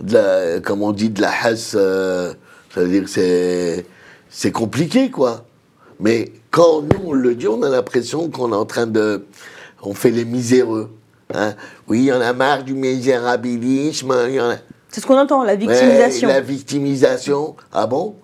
de 0.02 0.12
la, 0.12 0.60
comme 0.60 0.82
on 0.82 0.92
dit, 0.92 1.08
de 1.08 1.22
la 1.22 1.32
hasse. 1.42 1.74
euh, 1.76 2.34
ça 2.74 2.82
veut 2.82 2.88
dire 2.88 3.04
que 3.04 3.10
c'est, 3.10 3.86
c'est 4.28 4.52
compliqué, 4.52 5.10
quoi. 5.10 5.46
Mais 5.98 6.32
quand 6.50 6.82
nous, 6.82 7.06
on 7.06 7.12
le 7.12 7.34
dit, 7.34 7.48
on 7.48 7.62
a 7.62 7.70
l'impression 7.70 8.28
qu'on 8.28 8.52
est 8.52 8.56
en 8.56 8.66
train 8.66 8.86
de... 8.86 9.24
On 9.82 9.94
fait 9.94 10.10
les 10.10 10.26
miséreux. 10.26 10.90
Hein? 11.34 11.54
Oui, 11.88 12.00
il 12.00 12.04
y 12.06 12.12
en 12.12 12.20
a 12.20 12.32
marre 12.32 12.64
du 12.64 12.74
misérabilisme. 12.74 14.10
a- 14.10 14.56
C'est 14.88 15.00
ce 15.00 15.06
qu'on 15.06 15.18
entend, 15.18 15.42
la 15.44 15.56
victimisation. 15.56 16.28
Ouais, 16.28 16.34
la 16.34 16.40
victimisation. 16.40 17.56
Ah 17.72 17.86
bon? 17.86 18.16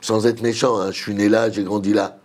Sans 0.00 0.26
être 0.26 0.42
méchant, 0.42 0.78
hein, 0.80 0.90
je 0.90 0.98
suis 0.98 1.14
né 1.14 1.28
là, 1.28 1.50
j'ai 1.50 1.62
grandi 1.62 1.92
là. 1.92 2.18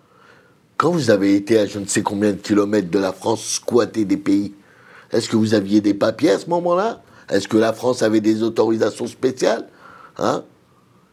Quand 0.78 0.92
vous 0.92 1.10
avez 1.10 1.36
été 1.36 1.60
à 1.60 1.66
je 1.66 1.80
ne 1.80 1.86
sais 1.86 2.02
combien 2.02 2.32
de 2.32 2.38
kilomètres 2.38 2.90
de 2.90 3.00
la 3.00 3.12
France 3.12 3.44
squatter 3.44 4.06
des 4.06 4.18
pays, 4.18 4.54
est-ce 5.12 5.30
que 5.30 5.36
vous 5.36 5.54
aviez 5.54 5.82
des 5.82 5.94
papiers 5.94 6.32
à 6.32 6.40
ce 6.40 6.50
moment-là? 6.50 7.02
Est-ce 7.30 7.48
que 7.48 7.58
la 7.58 7.74
France 7.74 8.02
avait 8.04 8.22
des 8.22 8.42
autorisations 8.44 9.08
spéciales? 9.08 9.68
Hein? 10.18 10.44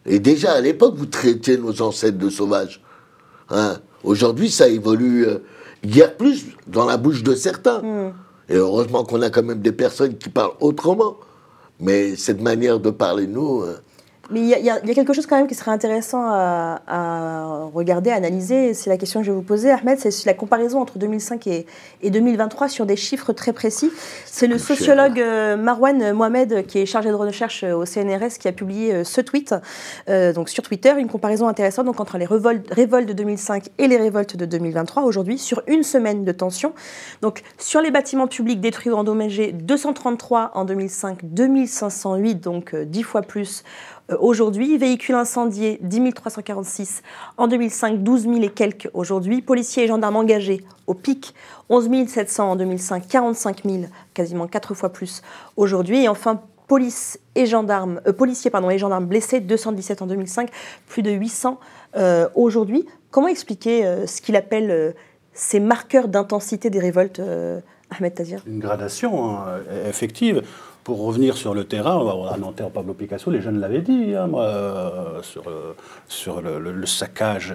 Et 0.06 0.18
déjà 0.20 0.52
à 0.52 0.60
l'époque, 0.60 0.94
vous 0.96 1.06
traitiez 1.06 1.56
nos 1.58 1.80
ancêtres 1.82 2.18
de 2.18 2.28
sauvages. 2.30 2.82
Hein? 3.50 3.78
Aujourd'hui, 4.02 4.50
ça 4.50 4.68
évolue 4.68 5.26
euh, 5.26 5.38
guère 5.84 6.14
plus 6.16 6.46
dans 6.66 6.84
la 6.86 6.96
bouche 6.98 7.22
de 7.22 7.34
certains. 7.34 7.80
Mm. 7.80 8.12
Et 8.48 8.56
heureusement 8.56 9.04
qu'on 9.04 9.22
a 9.22 9.30
quand 9.30 9.42
même 9.42 9.60
des 9.60 9.72
personnes 9.72 10.16
qui 10.16 10.28
parlent 10.28 10.56
autrement. 10.60 11.16
Mais 11.80 12.16
cette 12.16 12.40
manière 12.40 12.78
de 12.78 12.90
parler 12.90 13.26
nous, 13.26 13.62
euh, 13.62 13.80
Mais 14.30 14.40
il 14.40 14.46
y, 14.46 14.52
y 14.52 14.64
y 14.64 14.70
a 14.70 14.94
quelque 14.94 15.12
chose 15.12 15.26
quand 15.26 15.36
même 15.36 15.46
qui 15.46 15.54
serait 15.54 15.70
intéressant 15.70 16.22
à, 16.26 16.82
à 16.86 17.64
regarder, 17.72 18.10
à 18.10 18.14
analyser. 18.14 18.74
C'est 18.74 18.90
la 18.90 18.96
question 18.96 19.20
que 19.20 19.26
je 19.26 19.30
vais 19.30 19.36
vous 19.36 19.42
poser, 19.42 19.70
Ahmed. 19.70 19.98
C'est 19.98 20.26
la 20.26 20.34
comparaison 20.34 20.80
entre 20.80 20.98
2005 20.98 21.46
et, 21.46 21.66
et 22.02 22.10
2023 22.10 22.68
sur 22.68 22.86
des 22.86 22.96
chiffres 22.96 23.32
très 23.32 23.52
précis. 23.52 23.90
C'est 24.24 24.46
le 24.46 24.58
sociologue 24.58 25.20
euh, 25.20 25.56
Marwan 25.56 26.12
Mohamed, 26.12 26.66
qui 26.66 26.78
est 26.78 26.86
chargé 26.86 27.10
de 27.10 27.14
recherche 27.14 27.64
euh, 27.64 27.74
au 27.74 27.84
CNRS, 27.84 28.38
qui 28.38 28.48
a 28.48 28.52
publié 28.52 28.92
euh, 28.92 29.04
ce 29.04 29.20
tweet 29.20 29.54
euh, 30.08 30.32
donc 30.32 30.48
sur 30.48 30.62
Twitter. 30.62 30.92
Une 30.98 31.08
comparaison 31.08 31.48
intéressante 31.48 31.86
donc, 31.86 32.00
entre 32.00 32.18
les 32.18 32.26
révoltes, 32.26 32.66
révoltes 32.72 33.08
de 33.08 33.12
2005 33.12 33.68
et 33.78 33.88
les 33.88 33.96
révoltes 33.96 34.36
de 34.36 34.44
2023 34.44 35.02
aujourd'hui, 35.02 35.38
sur 35.38 35.62
une 35.66 35.82
semaine 35.82 36.24
de 36.24 36.32
tension. 36.32 36.72
Donc, 37.22 37.42
sur 37.58 37.80
les 37.80 37.90
bâtiments 37.90 38.26
publics 38.26 38.60
détruits 38.60 38.90
ou 38.90 38.96
endommagés, 38.96 39.52
233 39.52 40.52
en 40.54 40.64
2005, 40.64 41.18
2508, 41.22 42.34
donc 42.36 42.74
euh, 42.74 42.84
10 42.84 43.02
fois 43.02 43.22
plus 43.22 43.64
aujourd'hui. 44.18 44.76
Véhicules 44.78 45.14
incendiés, 45.14 45.78
10 45.82 46.12
346 46.14 47.02
en 47.36 47.48
2005, 47.48 48.02
12 48.02 48.22
000 48.22 48.34
et 48.42 48.48
quelques 48.48 48.90
aujourd'hui. 48.94 49.42
Policiers 49.42 49.84
et 49.84 49.86
gendarmes 49.86 50.16
engagés 50.16 50.64
au 50.86 50.94
pic, 50.94 51.34
11 51.68 52.08
700 52.08 52.50
en 52.52 52.56
2005, 52.56 53.08
45 53.08 53.62
000, 53.64 53.84
quasiment 54.12 54.46
4 54.46 54.74
fois 54.74 54.90
plus 54.90 55.22
aujourd'hui. 55.56 56.04
Et 56.04 56.08
enfin, 56.08 56.40
police 56.66 57.18
et 57.34 57.46
gendarmes, 57.46 58.00
euh, 58.06 58.12
policiers 58.12 58.50
et 58.70 58.78
gendarmes 58.78 59.06
blessés, 59.06 59.40
217 59.40 60.02
en 60.02 60.06
2005, 60.06 60.50
plus 60.86 61.02
de 61.02 61.10
800 61.10 61.58
euh, 61.96 62.28
aujourd'hui. 62.34 62.86
Comment 63.14 63.28
expliquer 63.28 63.86
euh, 63.86 64.08
ce 64.08 64.20
qu'il 64.20 64.34
appelle 64.34 64.72
euh, 64.72 64.90
ces 65.34 65.60
marqueurs 65.60 66.08
d'intensité 66.08 66.68
des 66.68 66.80
révoltes, 66.80 67.20
euh, 67.20 67.60
Ahmed 67.90 68.12
Tazir 68.12 68.42
Une 68.44 68.58
gradation 68.58 69.36
hein, 69.36 69.58
effective. 69.88 70.42
Pour 70.84 71.02
revenir 71.02 71.36
sur 71.38 71.54
le 71.54 71.64
terrain, 71.64 71.96
on 71.96 72.04
va 72.04 72.14
voir 72.14 72.34
à 72.34 72.36
Nanterre, 72.36 72.68
Pablo 72.68 72.92
Picasso, 72.92 73.30
les 73.30 73.40
jeunes 73.40 73.58
l'avaient 73.58 73.80
dit, 73.80 74.14
hein, 74.14 74.26
moi, 74.26 74.42
euh, 74.44 75.22
sur, 75.22 75.42
le, 75.48 75.74
sur 76.08 76.42
le, 76.42 76.58
le- 76.60 76.72
le 76.72 76.86
saccage. 76.86 77.54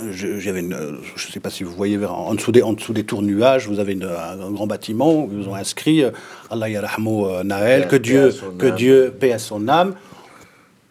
Je- 0.00 0.38
J'avais 0.38 0.60
une, 0.60 0.72
euh, 0.74 0.92
je 1.16 1.26
ne 1.26 1.32
sais 1.32 1.40
pas 1.40 1.50
si 1.50 1.64
vous 1.64 1.72
voyez 1.72 1.98
en 2.06 2.34
dessous 2.34 2.52
des, 2.52 2.62
en 2.62 2.74
dessous 2.74 2.92
des 2.92 3.02
tours 3.02 3.22
nuages, 3.22 3.66
vous 3.66 3.80
avez 3.80 3.94
une- 3.94 4.04
un, 4.04 4.40
un 4.40 4.50
grand 4.52 4.68
bâtiment 4.68 5.12
où 5.24 5.30
ils 5.36 5.48
ont 5.48 5.56
inscrit 5.56 6.04
euh, 6.04 6.10
Allah 6.48 6.68
yarahmou 6.68 7.26
euh, 7.26 7.42
Naël, 7.42 7.88
que 7.88 7.96
Dieu, 7.96 8.32
que. 8.56 8.66
Dieu 8.66 9.12
paie 9.18 9.32
à 9.32 9.38
son 9.40 9.66
âme. 9.66 9.94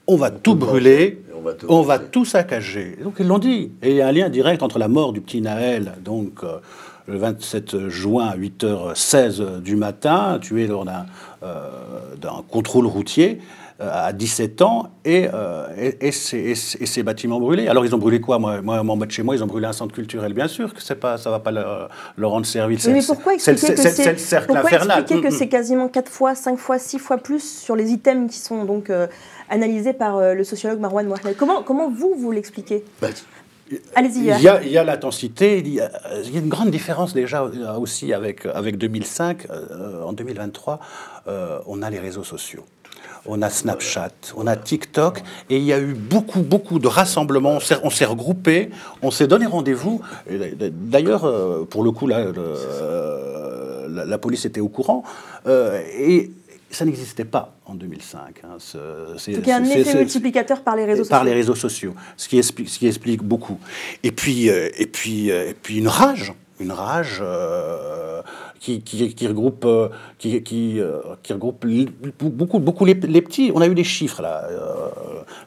On 0.07 0.17
va 0.17 0.31
tout 0.31 0.55
brûler, 0.55 1.21
on 1.69 1.81
va 1.81 1.97
tout 1.99 2.25
saccager. 2.25 2.97
Donc 3.01 3.15
ils 3.19 3.27
l'ont 3.27 3.39
dit. 3.39 3.71
Et 3.81 3.91
il 3.91 3.95
y 3.95 4.01
a 4.01 4.07
un 4.07 4.11
lien 4.11 4.27
direct 4.29 4.61
entre 4.63 4.79
la 4.79 4.87
mort 4.89 5.13
du 5.13 5.21
petit 5.21 5.39
Naël, 5.41 5.93
donc 6.03 6.43
euh, 6.43 6.57
le 7.07 7.17
27 7.17 7.87
juin 7.89 8.27
à 8.27 8.37
8h16 8.37 9.61
du 9.61 9.75
matin, 9.75 10.39
tué 10.41 10.67
lors 10.67 10.85
d'un 10.85 11.05
euh, 11.43 11.69
d'un 12.19 12.43
contrôle 12.49 12.87
routier 12.87 13.39
euh, 13.81 13.89
à 13.91 14.13
17 14.13 14.61
ans, 14.61 14.87
et, 15.03 15.27
euh, 15.33 15.67
et, 15.77 16.07
et 16.07 16.11
ces, 16.11 16.37
et 16.39 16.55
ces- 16.55 16.81
et 16.81 16.85
ces 16.85 17.03
bâtiments 17.03 17.39
brûlés. 17.39 17.67
Alors 17.67 17.85
ils 17.85 17.93
ont 17.93 17.97
brûlé 17.97 18.21
quoi 18.21 18.39
Moi, 18.39 18.61
moi 18.61 18.79
en 18.79 18.97
bas 18.97 19.05
de 19.05 19.11
chez 19.11 19.21
moi, 19.21 19.35
ils 19.35 19.43
ont 19.43 19.47
brûlé 19.47 19.67
un 19.67 19.73
centre 19.73 19.93
culturel. 19.93 20.33
Bien 20.33 20.47
sûr 20.47 20.73
que 20.73 20.81
c'est 20.81 20.95
pas, 20.95 21.17
ça 21.17 21.29
va 21.29 21.39
pas 21.39 21.51
leur, 21.51 21.89
leur 22.17 22.31
rendre 22.31 22.45
service. 22.45 22.87
Mais 22.87 23.01
C'est- 23.01 23.07
pourquoi 23.13 23.33
expliquer 23.35 23.59
que 23.75 23.89
c'est- 23.89 24.03
Mm, 25.15 25.27
mm. 25.27 25.37
c'est 25.37 25.47
quasiment 25.49 25.87
4 25.89 26.09
fois, 26.09 26.33
5 26.35 26.57
fois, 26.57 26.79
6 26.79 26.99
fois 26.99 27.17
plus 27.17 27.41
sur 27.43 27.75
les 27.75 27.91
items 27.91 28.31
qui 28.31 28.39
sont 28.39 28.63
donc 28.63 28.89
euh, 28.89 29.07
analysés 29.49 29.93
par 29.93 30.17
euh, 30.17 30.33
le 30.33 30.43
sociologue 30.45 30.79
Marwan 30.79 31.05
Mohamed 31.05 31.35
Comment, 31.37 31.61
comment 31.61 31.89
vous, 31.89 32.15
vous 32.17 32.31
l'expliquez? 32.31 32.83
Allez-y. 33.95 34.19
Il 34.19 34.41
y 34.41 34.47
a, 34.47 34.61
il 34.63 34.71
y 34.71 34.77
a 34.77 34.83
l'intensité, 34.83 35.57
il, 35.59 35.67
y 35.73 35.81
a 35.81 35.89
il 36.23 36.33
y 36.33 36.37
a 36.37 36.39
une 36.39 36.49
grande 36.49 36.69
différence 36.71 37.13
déjà 37.13 37.41
euh, 37.43 37.73
aussi 37.77 38.13
avec, 38.13 38.45
avec 38.45 38.77
2005. 38.77 39.47
Euh, 39.49 40.03
en 40.03 40.13
2023, 40.13 40.79
euh, 41.27 41.59
on 41.65 41.81
a 41.81 41.89
les 41.89 41.99
réseaux 41.99 42.23
sociaux. 42.23 42.63
On 43.27 43.41
a 43.41 43.49
Snapchat, 43.49 44.11
on 44.37 44.45
a 44.45 44.55
TikTok, 44.55 45.23
et 45.49 45.57
il 45.57 45.63
y 45.63 45.73
a 45.73 45.79
eu 45.79 45.95
beaucoup, 45.95 46.41
beaucoup 46.41 46.77
de 46.77 46.87
rassemblements. 46.87 47.57
On 47.83 47.89
s'est- 47.89 48.05
regroupés, 48.05 48.69
on 49.01 49.09
s'est 49.09 49.25
donné 49.25 49.47
rendez-vous. 49.47 49.99
D'ailleurs, 50.29 51.25
euh, 51.25 51.63
pour 51.67 51.83
le 51.83 51.89
coup, 51.89 52.05
là, 52.05 52.23
le- 52.25 52.33
euh, 52.37 53.87
la, 53.89 54.05
la 54.05 54.17
police 54.19 54.45
était 54.45 54.61
au 54.61 54.67
courant. 54.69 55.03
euh, 55.47 55.81
et 55.97 56.31
ça 56.75 56.85
n'existait 56.85 57.25
pas 57.25 57.55
en 57.65 57.73
2005. 57.75 58.41
hein, 58.43 58.55
ce- 58.59 58.77
c'est- 59.17 59.31
Donc 59.33 59.43
il 59.45 59.49
y 59.49 59.51
a 59.51 59.57
un 59.57 59.63
effet 59.63 59.95
multiplicateur 59.97 60.61
par 60.61 60.75
les 60.75 60.85
réseaux 60.85 61.03
sociaux. 61.03 61.09
par 61.15 61.23
les 61.23 61.33
réseaux 61.33 61.55
sociaux, 61.55 61.93
ce 62.17 62.27
qui 62.29 62.37
explique, 62.37 62.69
ce 62.69 62.79
qui 62.79 62.87
explique 62.87 63.23
beaucoup. 63.23 63.59
Et 64.03 64.11
puis, 64.11 64.49
euh, 64.49 64.69
et 64.77 64.85
puis, 64.85 65.31
euh, 65.31 65.49
et 65.49 65.53
puis 65.53 65.77
une 65.77 65.87
rage, 65.87 66.33
une 66.59 66.71
rage 66.71 67.19
euh, 67.21 68.21
qui, 68.59 68.81
qui, 68.81 69.13
qui 69.13 69.27
regroupe, 69.27 69.67
qui, 70.17 70.41
qui, 70.41 70.79
qui 71.23 71.33
regroupe 71.33 71.65
beaucoup, 72.21 72.59
beaucoup 72.59 72.85
les, 72.85 72.93
les 72.95 73.21
petits. 73.21 73.51
On 73.53 73.61
a 73.61 73.67
eu 73.67 73.75
des 73.75 73.83
chiffres 73.83 74.21
là. 74.21 74.47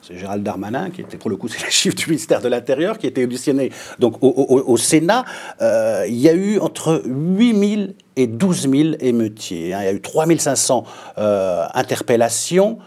c'est 0.02 0.16
Gérald 0.16 0.42
Darmanin 0.42 0.90
qui 0.90 1.00
était, 1.00 1.16
pour 1.16 1.30
le 1.30 1.36
coup, 1.36 1.48
c'est 1.52 1.64
les 1.64 1.70
chiffres 1.70 1.96
du 1.96 2.06
ministère 2.06 2.40
de 2.40 2.48
l'Intérieur 2.48 2.98
qui 2.98 3.06
était 3.06 3.24
auditionné. 3.24 3.70
Donc 3.98 4.22
au, 4.22 4.28
au- 4.28 4.64
au 4.72 4.76
Sénat, 4.76 5.24
il 5.60 6.16
y 6.16 6.28
a 6.28 6.34
eu 6.34 6.58
entre 6.60 7.02
8000 7.06 7.94
et 8.07 8.07
12 8.26 8.62
000 8.70 8.74
émeutiers. 9.00 9.72
hein. 9.74 9.80
Il 9.82 9.84
y 9.84 9.88
a 9.88 9.92
eu 9.92 10.00
3500 10.00 10.84
euh, 11.18 11.64
interpellations. 11.74 12.78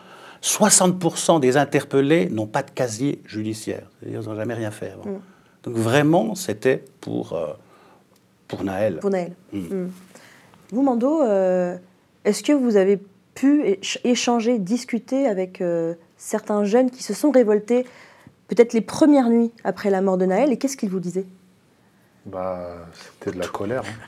60% 0.44 1.40
des 1.40 1.58
interpellés 1.58 2.28
n'ont 2.30 2.48
pas 2.48 2.64
de 2.64 2.72
casier 2.72 3.22
judiciaire. 3.26 3.84
C'est-à-dire, 4.00 4.22
ils 4.24 4.28
n'ont 4.28 4.36
jamais 4.36 4.56
rien 4.56 4.72
fait 4.72 4.92
avant. 4.92 5.06
Mm. 5.06 5.20
Donc 5.64 5.76
vraiment, 5.76 6.34
c'était 6.36 6.84
pour, 7.00 7.34
euh, 7.34 7.48
pour 8.48 8.64
Naël. 8.64 8.98
Pour 9.00 9.12
Naël. 9.12 9.34
Mm. 9.54 9.60
Mm. 9.60 9.92
Vous, 10.72 10.82
Mando, 10.82 11.22
euh, 11.22 11.78
est-ce 12.26 12.42
que 12.44 12.54
vous 12.54 12.76
avez 12.76 13.00
pu 13.36 13.64
éch- 13.64 14.00
échanger, 14.04 14.58
discuter 14.60 15.28
avec 15.28 15.62
euh, 15.62 15.94
certains 16.18 16.64
jeunes 16.66 16.90
qui 16.90 17.04
se 17.04 17.14
sont 17.14 17.30
révoltés 17.32 17.86
peut-être 18.48 18.74
les 18.74 18.82
premières 18.82 19.30
nuits 19.30 19.52
après 19.64 19.90
la 19.90 20.02
mort 20.02 20.18
de 20.18 20.26
Naël 20.26 20.52
et 20.52 20.58
qu'est-ce 20.58 20.76
qu'ils 20.76 20.90
vous 20.90 21.00
disaient? 21.00 21.26
Bah, 22.26 22.76
c'était 23.20 23.36
de 23.36 23.42
la 23.42 23.48
colère. 23.48 23.84
hein. 23.86 24.08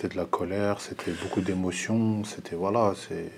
C'était 0.00 0.14
de 0.14 0.18
la 0.18 0.24
colère, 0.24 0.80
c'était 0.80 1.10
beaucoup 1.22 1.42
d'émotions, 1.42 2.24
c'était 2.24 2.56
voilà, 2.56 2.94
c'est 2.96 3.30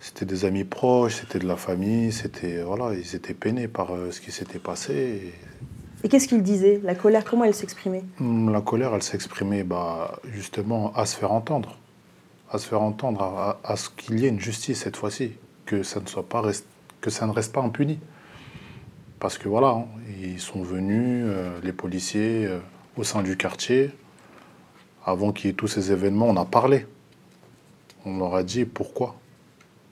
c'était 0.00 0.24
des 0.24 0.44
amis 0.44 0.64
proches, 0.64 1.20
c'était 1.20 1.38
de 1.38 1.46
la 1.46 1.54
famille, 1.56 2.10
c'était 2.10 2.60
voilà, 2.62 2.92
ils 2.92 3.14
étaient 3.14 3.34
peinés 3.34 3.68
par 3.68 3.94
euh, 3.94 4.10
ce 4.10 4.20
qui 4.20 4.32
s'était 4.32 4.58
passé. 4.58 4.92
et, 4.92 5.32
Et 6.02 6.08
qu'est-ce 6.08 6.26
qu'ils 6.26 6.42
disaient? 6.42 6.80
La 6.82 6.96
colère, 6.96 7.22
comment 7.24 7.44
elle 7.44 7.54
s'exprimait? 7.54 8.02
Hum, 8.20 8.52
la 8.52 8.62
colère, 8.62 8.96
elle 8.96 9.02
s'exprimait 9.04 9.62
bah, 9.62 10.18
justement 10.24 10.92
à 10.96 11.06
se 11.06 11.16
faire 11.16 11.30
entendre, 11.30 11.78
à 12.50 12.58
se 12.58 12.66
faire 12.66 12.82
entendre, 12.82 13.22
à, 13.22 13.60
à- 13.62 13.72
à 13.74 13.76
ce 13.76 13.90
qu'il 13.90 14.18
y 14.18 14.26
ait 14.26 14.30
une 14.30 14.40
justice 14.40 14.80
cette 14.80 14.96
fois-ci, 14.96 15.34
que 15.66 15.84
ça 15.84 16.00
ne 16.00 16.06
soit 16.08 16.28
pas 16.28 16.40
rest- 16.42 16.66
que 17.00 17.10
ça 17.10 17.28
ne 17.28 17.32
reste 17.32 17.52
pas 17.52 17.60
impuni. 17.62 18.00
Parce 19.20 19.38
que 19.38 19.48
voilà, 19.48 19.68
hein, 19.68 19.84
ils 20.20 20.40
sont 20.40 20.62
venus, 20.64 21.22
euh, 21.28 21.60
les 21.62 21.72
policiers, 21.72 22.44
euh, 22.44 22.58
au 22.96 23.04
sein 23.04 23.22
du 23.22 23.36
quartier. 23.36 23.92
Avant 25.06 25.32
qu'il 25.32 25.46
y 25.46 25.50
ait 25.50 25.54
tous 25.54 25.68
ces 25.68 25.92
événements, 25.92 26.28
on 26.28 26.36
a 26.36 26.44
parlé. 26.44 26.86
On 28.06 28.18
leur 28.18 28.34
a 28.34 28.42
dit 28.42 28.64
pourquoi. 28.64 29.16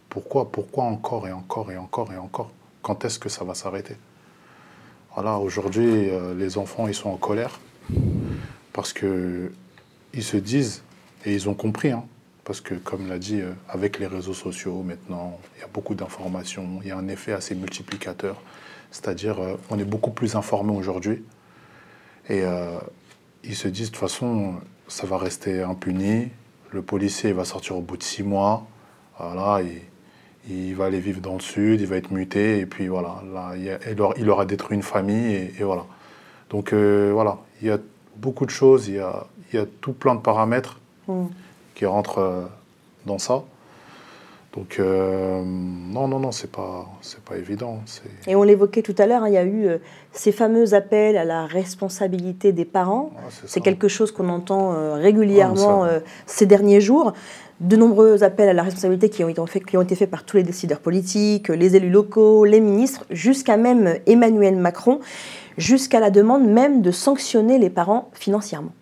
Pourquoi, 0.08 0.50
pourquoi 0.50 0.84
encore 0.84 1.26
et 1.28 1.32
encore 1.32 1.70
et 1.72 1.76
encore 1.76 2.12
et 2.12 2.16
encore? 2.16 2.50
Quand 2.82 3.04
est-ce 3.04 3.18
que 3.18 3.28
ça 3.28 3.44
va 3.44 3.54
s'arrêter? 3.54 3.96
Voilà, 5.14 5.38
aujourd'hui, 5.38 6.08
euh, 6.10 6.34
les 6.34 6.56
enfants, 6.56 6.88
ils 6.88 6.94
sont 6.94 7.10
en 7.10 7.16
colère 7.16 7.60
parce 8.72 8.92
que 8.92 9.52
ils 10.14 10.22
se 10.22 10.38
disent, 10.38 10.82
et 11.24 11.34
ils 11.34 11.48
ont 11.48 11.54
compris, 11.54 11.90
hein, 11.90 12.04
parce 12.44 12.60
que 12.60 12.74
comme 12.74 13.08
l'a 13.08 13.18
dit, 13.18 13.40
euh, 13.40 13.52
avec 13.68 13.98
les 13.98 14.06
réseaux 14.06 14.34
sociaux 14.34 14.82
maintenant, 14.82 15.38
il 15.56 15.60
y 15.60 15.64
a 15.64 15.68
beaucoup 15.72 15.94
d'informations, 15.94 16.80
il 16.82 16.88
y 16.88 16.90
a 16.90 16.96
un 16.96 17.08
effet 17.08 17.32
assez 17.32 17.54
multiplicateur. 17.54 18.40
C'est-à-dire, 18.90 19.40
euh, 19.40 19.56
on 19.70 19.78
est 19.78 19.84
beaucoup 19.84 20.10
plus 20.10 20.36
informé 20.36 20.72
aujourd'hui. 20.72 21.22
Et 22.28 22.44
ils 23.42 23.56
se 23.56 23.66
disent, 23.66 23.88
de 23.88 23.96
toute 23.96 24.00
façon, 24.00 24.54
ça 24.93 25.07
va 25.07 25.16
rester 25.18 25.62
impuni. 25.62 26.28
Le 26.70 26.82
policier 26.82 27.32
va 27.32 27.45
sortir 27.45 27.76
au 27.76 27.80
bout 27.80 27.97
de 27.97 28.03
six 28.03 28.22
mois. 28.22 28.66
Voilà, 29.18 29.62
il, 29.62 29.80
il 30.53 30.74
va 30.74 30.86
aller 30.86 31.01
vivre 31.01 31.20
dans 31.20 31.34
le 31.34 31.40
sud, 31.40 31.80
il 31.80 31.86
va 31.86 31.97
être 31.97 32.11
muté. 32.11 32.59
Et 32.59 32.66
puis 32.66 32.88
voilà, 32.88 33.22
là, 33.32 33.53
il, 33.57 33.68
a- 33.70 34.12
il 34.18 34.28
aura, 34.30 34.45
détruit 34.45 34.76
une 34.76 34.82
famille. 34.82 35.34
Et, 35.34 35.55
et 35.61 35.64
voilà. 35.64 35.84
Donc 36.51 36.72
euh, 36.72 37.11
voilà, 37.12 37.38
il 37.61 37.68
y 37.68 37.70
a 37.70 37.78
beaucoup 38.16 38.45
de 38.45 38.51
choses, 38.51 38.88
il 38.88 38.95
y 38.97 38.99
a, 39.01 39.26
il 39.53 39.57
y 39.57 39.62
a 39.62 39.66
tout 39.80 39.93
plein 39.93 40.14
de 40.14 40.20
paramètres 40.20 40.78
Mm. 41.09 41.24
qui 41.74 41.84
rentrent 41.84 42.18
euh, 42.18 42.43
dans 43.07 43.18
ça. 43.18 43.43
Donc 44.55 44.76
euh, 44.78 45.42
non, 45.42 46.09
non, 46.09 46.18
non, 46.18 46.30
c'est 46.30 46.50
pas, 46.50 46.86
c'est 47.00 47.20
pas 47.20 47.36
évident. 47.36 47.80
Et 48.26 48.36
on 48.36 48.42
l'évoquait 48.42 48.82
tout 48.82 48.94
à 48.98 49.07
l'heure, 49.07 49.22
hein, 49.22 49.28
il 49.28 49.34
y 49.34 49.38
a 49.38 49.44
eu 49.44 49.66
euh, 49.66 49.78
ces 50.12 50.30
fameux 50.30 50.74
appels 50.74 51.16
à 51.16 51.24
la 51.24 51.46
responsabilité 51.46 52.53
des 52.53 52.66
parents. 52.66 53.12
c'est 53.46 53.62
quelque 53.62 53.88
chose 53.88 54.12
qu'on 54.12 54.28
entend 54.28 54.74
euh, 54.74 54.94
régulièrement 54.94 55.86
ces 56.26 56.46
derniers 56.46 56.80
jours. 56.80 57.12
De 57.61 57.76
nombreux 57.76 58.24
appels 58.24 58.48
à 58.48 58.53
la 58.53 58.64
responsabilité 58.64 59.09
qui 59.09 59.22
ont, 59.22 59.28
été 59.28 59.40
faits, 59.46 59.64
qui 59.64 59.76
ont 59.76 59.82
été 59.82 59.94
faits 59.94 60.11
par 60.11 60.24
tous 60.24 60.36
les 60.36 60.42
décideurs 60.42 60.80
politiques, 60.80 61.48
les 61.48 61.76
élus 61.76 61.90
locaux, 61.90 62.44
les 62.44 62.59
ministres, 62.59 63.07
jusqu'à 63.09 63.57
même 63.57 63.98
Emmanuel 64.07 64.57
Macron, 64.57 64.98
jusqu'à 65.59 66.00
la 66.00 66.11
demande 66.11 66.44
même 66.44 66.82
de 66.82 66.90
sanctionner 66.90 67.59
les 67.59 67.70
parents 67.70 68.11
financièrement. 68.14 68.72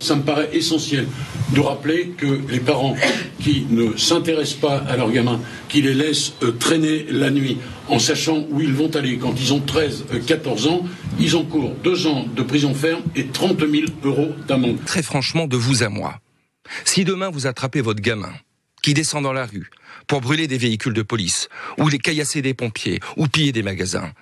Ça 0.00 0.16
me 0.16 0.22
paraît 0.22 0.50
essentiel 0.52 1.06
de 1.54 1.60
rappeler 1.60 2.10
que 2.16 2.40
les 2.48 2.60
parents 2.60 2.96
qui 3.40 3.66
ne 3.70 3.96
s'intéressent 3.96 4.60
pas 4.60 4.78
à 4.78 4.96
leurs 4.96 5.10
gamins, 5.10 5.40
qui 5.68 5.82
les 5.82 5.94
laissent 5.94 6.34
euh, 6.42 6.52
traîner 6.52 7.06
la 7.10 7.30
nuit 7.30 7.58
en 7.88 7.98
sachant 7.98 8.46
où 8.50 8.60
ils 8.60 8.72
vont 8.72 8.94
aller 8.96 9.18
quand 9.18 9.34
ils 9.40 9.52
ont 9.52 9.60
13, 9.60 10.06
euh, 10.12 10.20
14 10.20 10.66
ans, 10.66 10.84
ils 11.18 11.36
encourent 11.36 11.74
deux 11.82 12.06
ans 12.06 12.26
de 12.26 12.42
prison 12.42 12.74
ferme 12.74 13.02
et 13.14 13.26
30 13.28 13.60
000 13.60 13.84
euros 14.02 14.32
d'amende. 14.46 14.84
Très 14.84 15.02
franchement, 15.02 15.46
de 15.46 15.56
vous 15.56 15.82
à 15.82 15.88
moi, 15.88 16.20
si 16.84 17.04
demain 17.04 17.30
vous 17.30 17.46
attrapez 17.46 17.80
votre 17.80 18.00
gamin 18.00 18.32
qui 18.82 18.92
descend 18.92 19.22
dans 19.22 19.32
la 19.32 19.46
rue 19.46 19.70
pour 20.06 20.20
brûler 20.20 20.46
des 20.46 20.58
véhicules 20.58 20.92
de 20.92 21.02
police, 21.02 21.48
ou 21.78 21.88
les 21.88 21.98
caillasser 21.98 22.42
des 22.42 22.52
pompiers, 22.52 23.00
ou 23.16 23.26
piller 23.26 23.52
des 23.52 23.62
magasins, 23.62 24.12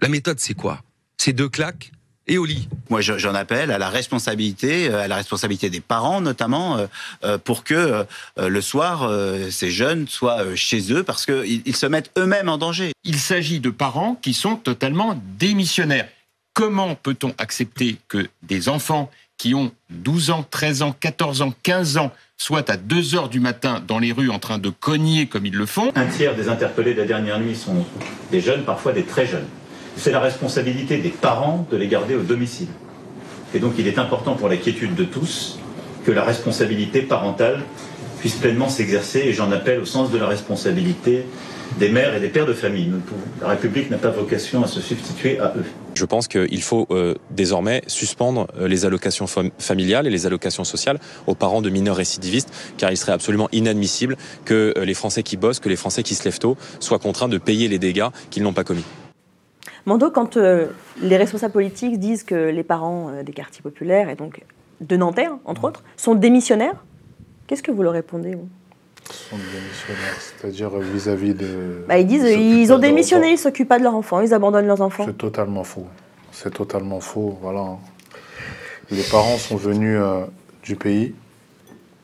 la 0.00 0.08
méthode 0.08 0.38
c'est 0.38 0.54
quoi? 0.54 0.82
C'est 1.16 1.32
deux 1.32 1.48
claques 1.48 1.90
et 2.26 2.38
au 2.38 2.44
lit. 2.44 2.68
Moi, 2.90 3.00
je- 3.00 3.18
j'en 3.18 3.34
appelle 3.34 3.70
à 3.70 3.78
la 3.78 3.88
responsabilité, 3.88 4.88
euh, 4.88 5.02
à 5.04 5.08
la 5.08 5.16
responsabilité 5.16 5.70
des 5.70 5.80
parents 5.80 6.20
notamment, 6.20 6.76
euh, 6.78 6.86
euh, 7.24 7.38
pour 7.38 7.64
que 7.64 8.04
le 8.38 8.60
soir, 8.60 9.10
ces 9.50 9.70
jeunes 9.70 10.08
soient 10.08 10.54
chez 10.54 10.92
eux 10.92 11.02
parce 11.02 11.24
qu'ils 11.26 11.62
ils 11.64 11.76
se 11.76 11.86
mettent 11.86 12.10
eux-mêmes 12.18 12.48
en 12.48 12.58
danger. 12.58 12.92
Il 13.04 13.18
s'agit 13.18 13.60
de 13.60 13.70
parents 13.70 14.14
qui 14.20 14.34
sont 14.34 14.56
totalement 14.56 15.20
démissionnaires. 15.38 16.08
Comment 16.54 16.94
peut-on 16.94 17.34
accepter 17.38 17.96
que 18.08 18.28
des 18.42 18.68
enfants 18.68 19.10
qui 19.38 19.54
ont 19.54 19.70
12 19.90 20.30
ans, 20.30 20.44
13 20.50 20.82
ans, 20.82 20.94
14 20.98 21.42
ans, 21.42 21.52
15 21.62 21.98
ans 21.98 22.10
soient 22.38 22.70
à 22.70 22.76
2 22.76 23.14
heures 23.14 23.28
du 23.28 23.40
matin 23.40 23.82
dans 23.86 23.98
les 23.98 24.12
rues 24.12 24.30
en 24.30 24.38
train 24.38 24.58
de 24.58 24.70
cogner 24.70 25.26
comme 25.26 25.44
ils 25.46 25.54
le 25.54 25.66
font? 25.66 25.92
Un 25.94 26.06
tiers 26.06 26.34
des 26.34 26.48
interpellés 26.48 26.94
de 26.94 27.00
la 27.00 27.06
dernière 27.06 27.38
nuit 27.38 27.54
sont 27.54 27.84
des 28.30 28.40
jeunes, 28.40 28.64
parfois 28.64 28.92
des 28.92 29.04
très 29.04 29.26
jeunes. 29.26 29.46
C'est 29.96 30.12
la 30.12 30.20
responsabilité 30.20 30.98
des 30.98 31.08
parents 31.08 31.66
de 31.70 31.76
les 31.76 31.88
garder 31.88 32.14
au 32.14 32.22
domicile. 32.22 32.68
Et 33.54 33.58
donc 33.58 33.74
il 33.78 33.86
est 33.86 33.98
important 33.98 34.34
pour 34.34 34.48
la 34.48 34.56
quiétude 34.56 34.94
de 34.94 35.04
tous 35.04 35.58
que 36.04 36.12
la 36.12 36.22
responsabilité 36.22 37.02
parentale 37.02 37.62
puisse 38.20 38.34
pleinement 38.34 38.68
s'exercer 38.68 39.20
et 39.20 39.32
j'en 39.32 39.50
appelle 39.52 39.80
au 39.80 39.84
sens 39.84 40.10
de 40.10 40.18
la 40.18 40.26
responsabilité 40.26 41.24
des 41.78 41.88
mères 41.88 42.14
et 42.14 42.20
des 42.20 42.28
pères 42.28 42.46
de 42.46 42.52
famille. 42.52 42.90
La 43.40 43.48
République 43.48 43.90
n'a 43.90 43.98
pas 43.98 44.10
vocation 44.10 44.62
à 44.62 44.66
se 44.66 44.80
substituer 44.80 45.38
à 45.40 45.52
eux. 45.56 45.64
Je 45.94 46.04
pense 46.04 46.28
qu'il 46.28 46.62
faut 46.62 46.86
euh, 46.90 47.14
désormais 47.30 47.82
suspendre 47.86 48.46
euh, 48.58 48.68
les 48.68 48.84
allocations 48.84 49.26
fam- 49.26 49.50
familiales 49.58 50.06
et 50.06 50.10
les 50.10 50.26
allocations 50.26 50.64
sociales 50.64 50.98
aux 51.26 51.34
parents 51.34 51.62
de 51.62 51.70
mineurs 51.70 51.96
récidivistes, 51.96 52.50
car 52.76 52.90
il 52.90 52.96
serait 52.96 53.12
absolument 53.12 53.48
inadmissible 53.52 54.16
que 54.44 54.74
euh, 54.76 54.84
les 54.84 54.94
Français 54.94 55.22
qui 55.22 55.36
bossent, 55.36 55.58
que 55.58 55.68
les 55.68 55.76
Français 55.76 56.02
qui 56.02 56.14
se 56.14 56.24
lèvent 56.24 56.38
tôt, 56.38 56.56
soient 56.80 56.98
contraints 56.98 57.28
de 57.28 57.38
payer 57.38 57.68
les 57.68 57.78
dégâts 57.78 58.08
qu'ils 58.30 58.42
n'ont 58.42 58.52
pas 58.52 58.64
commis. 58.64 58.84
Mando, 59.86 60.10
quand 60.10 60.36
euh, 60.36 60.66
les 61.00 61.16
responsables 61.16 61.52
politiques 61.52 62.00
disent 62.00 62.24
que 62.24 62.34
les 62.34 62.64
parents 62.64 63.08
euh, 63.08 63.22
des 63.22 63.32
quartiers 63.32 63.62
populaires, 63.62 64.08
et 64.10 64.16
donc 64.16 64.42
de 64.80 64.96
Nanterre, 64.96 65.32
entre 65.44 65.64
autres, 65.64 65.84
sont 65.96 66.16
démissionnaires, 66.16 66.84
qu'est-ce 67.46 67.62
que 67.62 67.70
vous 67.70 67.84
leur 67.84 67.92
répondez 67.92 68.34
vous? 68.34 68.48
Sont 69.08 69.36
démissionnaires, 69.36 70.18
c'est-à-dire 70.18 70.70
vis-à-vis 70.80 71.34
de. 71.34 71.84
Bah, 71.86 71.98
Ils 71.98 72.06
disent 72.06 72.24
euh, 72.24 72.34
ils 72.34 72.72
ont 72.72 72.78
démissionné, 72.78 73.28
ils 73.28 73.32
ne 73.32 73.36
s'occupent 73.36 73.68
pas 73.68 73.78
de 73.78 73.84
leurs 73.84 73.94
enfants, 73.94 74.20
ils 74.20 74.34
abandonnent 74.34 74.66
leurs 74.66 74.80
enfants. 74.80 75.04
C'est 75.06 75.16
totalement 75.16 75.62
faux. 75.62 75.86
C'est 76.32 76.52
totalement 76.52 76.98
faux. 76.98 77.38
Voilà. 77.40 77.76
Les 78.90 79.04
parents 79.04 79.36
sont 79.36 79.56
venus 79.56 79.98
euh, 80.00 80.24
du 80.64 80.74
pays 80.74 81.14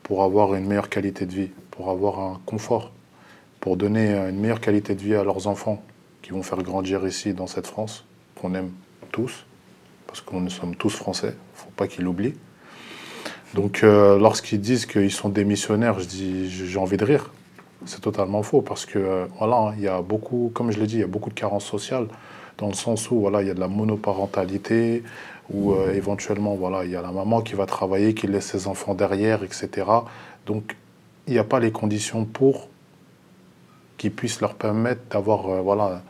pour 0.03 0.23
avoir 0.23 0.55
une 0.55 0.65
meilleure 0.65 0.89
qualité 0.89 1.25
de 1.25 1.33
vie, 1.33 1.49
pour 1.71 1.89
avoir 1.89 2.19
un 2.19 2.39
confort, 2.45 2.93
pour 3.59 3.75
donner 3.75 4.13
euh, 4.13 4.29
une 4.29 4.39
meilleure 4.39 4.61
qualité 4.61 4.95
de 4.95 5.01
vie 5.01 5.15
à 5.15 5.25
leurs 5.25 5.47
enfants 5.47 5.83
qui 6.23 6.31
vont 6.31 6.41
faire 6.41 6.63
grandir 6.63 7.05
ici 7.05 7.33
dans 7.33 7.47
cette 7.47 7.67
France 7.67 8.05
qu'on 8.41 8.55
aime 8.55 8.71
tous, 9.11 9.45
parce 10.07 10.21
que 10.21 10.35
nous 10.35 10.49
sommes 10.49 10.75
tous 10.75 10.95
français. 10.95 11.35
Il 11.35 11.59
ne 11.59 11.63
faut 11.65 11.71
pas 11.75 11.87
qu'ils 11.87 12.05
l'oublient. 12.05 12.33
Donc, 13.53 13.83
euh, 13.83 14.17
lorsqu'ils 14.17 14.59
disent 14.59 14.87
qu'ils 14.87 15.11
sont 15.11 15.29
démissionnaires, 15.29 15.99
je 15.99 16.05
dis, 16.05 16.49
j'ai 16.49 16.79
envie 16.79 16.97
de 16.97 17.05
rire. 17.05 17.31
C'est 17.85 18.01
totalement 18.01 18.41
faux 18.41 18.61
parce 18.61 18.85
que 18.85 18.97
euh, 18.97 19.25
voilà, 19.37 19.57
hein, 19.57 19.73
il 19.77 19.83
y 19.83 19.87
a 19.87 20.01
beaucoup, 20.01 20.49
comme 20.53 20.71
je 20.71 20.79
l'ai 20.79 20.87
dit, 20.87 20.95
il 20.95 21.01
y 21.01 21.03
a 21.03 21.07
beaucoup 21.07 21.29
de 21.29 21.35
carences 21.35 21.65
sociales 21.65 22.07
dans 22.57 22.67
le 22.67 22.73
sens 22.73 23.11
où 23.11 23.19
voilà, 23.19 23.41
il 23.41 23.47
y 23.47 23.51
a 23.51 23.53
de 23.53 23.59
la 23.59 23.67
monoparentalité, 23.67 25.03
où 25.51 25.73
euh, 25.73 25.93
éventuellement 25.93 26.55
voilà, 26.55 26.85
il 26.85 26.91
y 26.91 26.95
a 26.95 27.01
la 27.01 27.11
maman 27.11 27.41
qui 27.41 27.55
va 27.55 27.65
travailler, 27.65 28.13
qui 28.13 28.27
laisse 28.27 28.45
ses 28.45 28.67
enfants 28.67 28.95
derrière, 28.95 29.43
etc. 29.43 29.69
Donc, 30.45 30.75
il 31.27 31.33
n'y 31.33 31.39
a 31.39 31.43
pas 31.43 31.59
les 31.59 31.71
conditions 31.71 32.25
pour 32.25 32.69
qui 33.97 34.09
puissent 34.09 34.41
leur 34.41 34.55
permettre 34.55 35.01
d'avoir 35.11 35.61
voilà, 35.61 36.01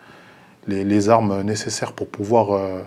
les, 0.67 1.09
armes 1.09 1.41
nécessaires 1.41 1.93
pour 1.93 2.07
pouvoir 2.07 2.51
euh, 2.51 2.81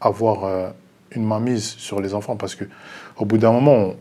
avoir 0.00 0.44
euh, 0.44 0.70
une 1.12 1.24
mainmise 1.24 1.74
sur 1.78 2.00
les 2.00 2.14
enfants. 2.14 2.36
Parce 2.36 2.54
que 2.54 2.64
au 3.16 3.24
bout 3.24 3.38
d'un 3.38 3.52
moment, 3.52 3.94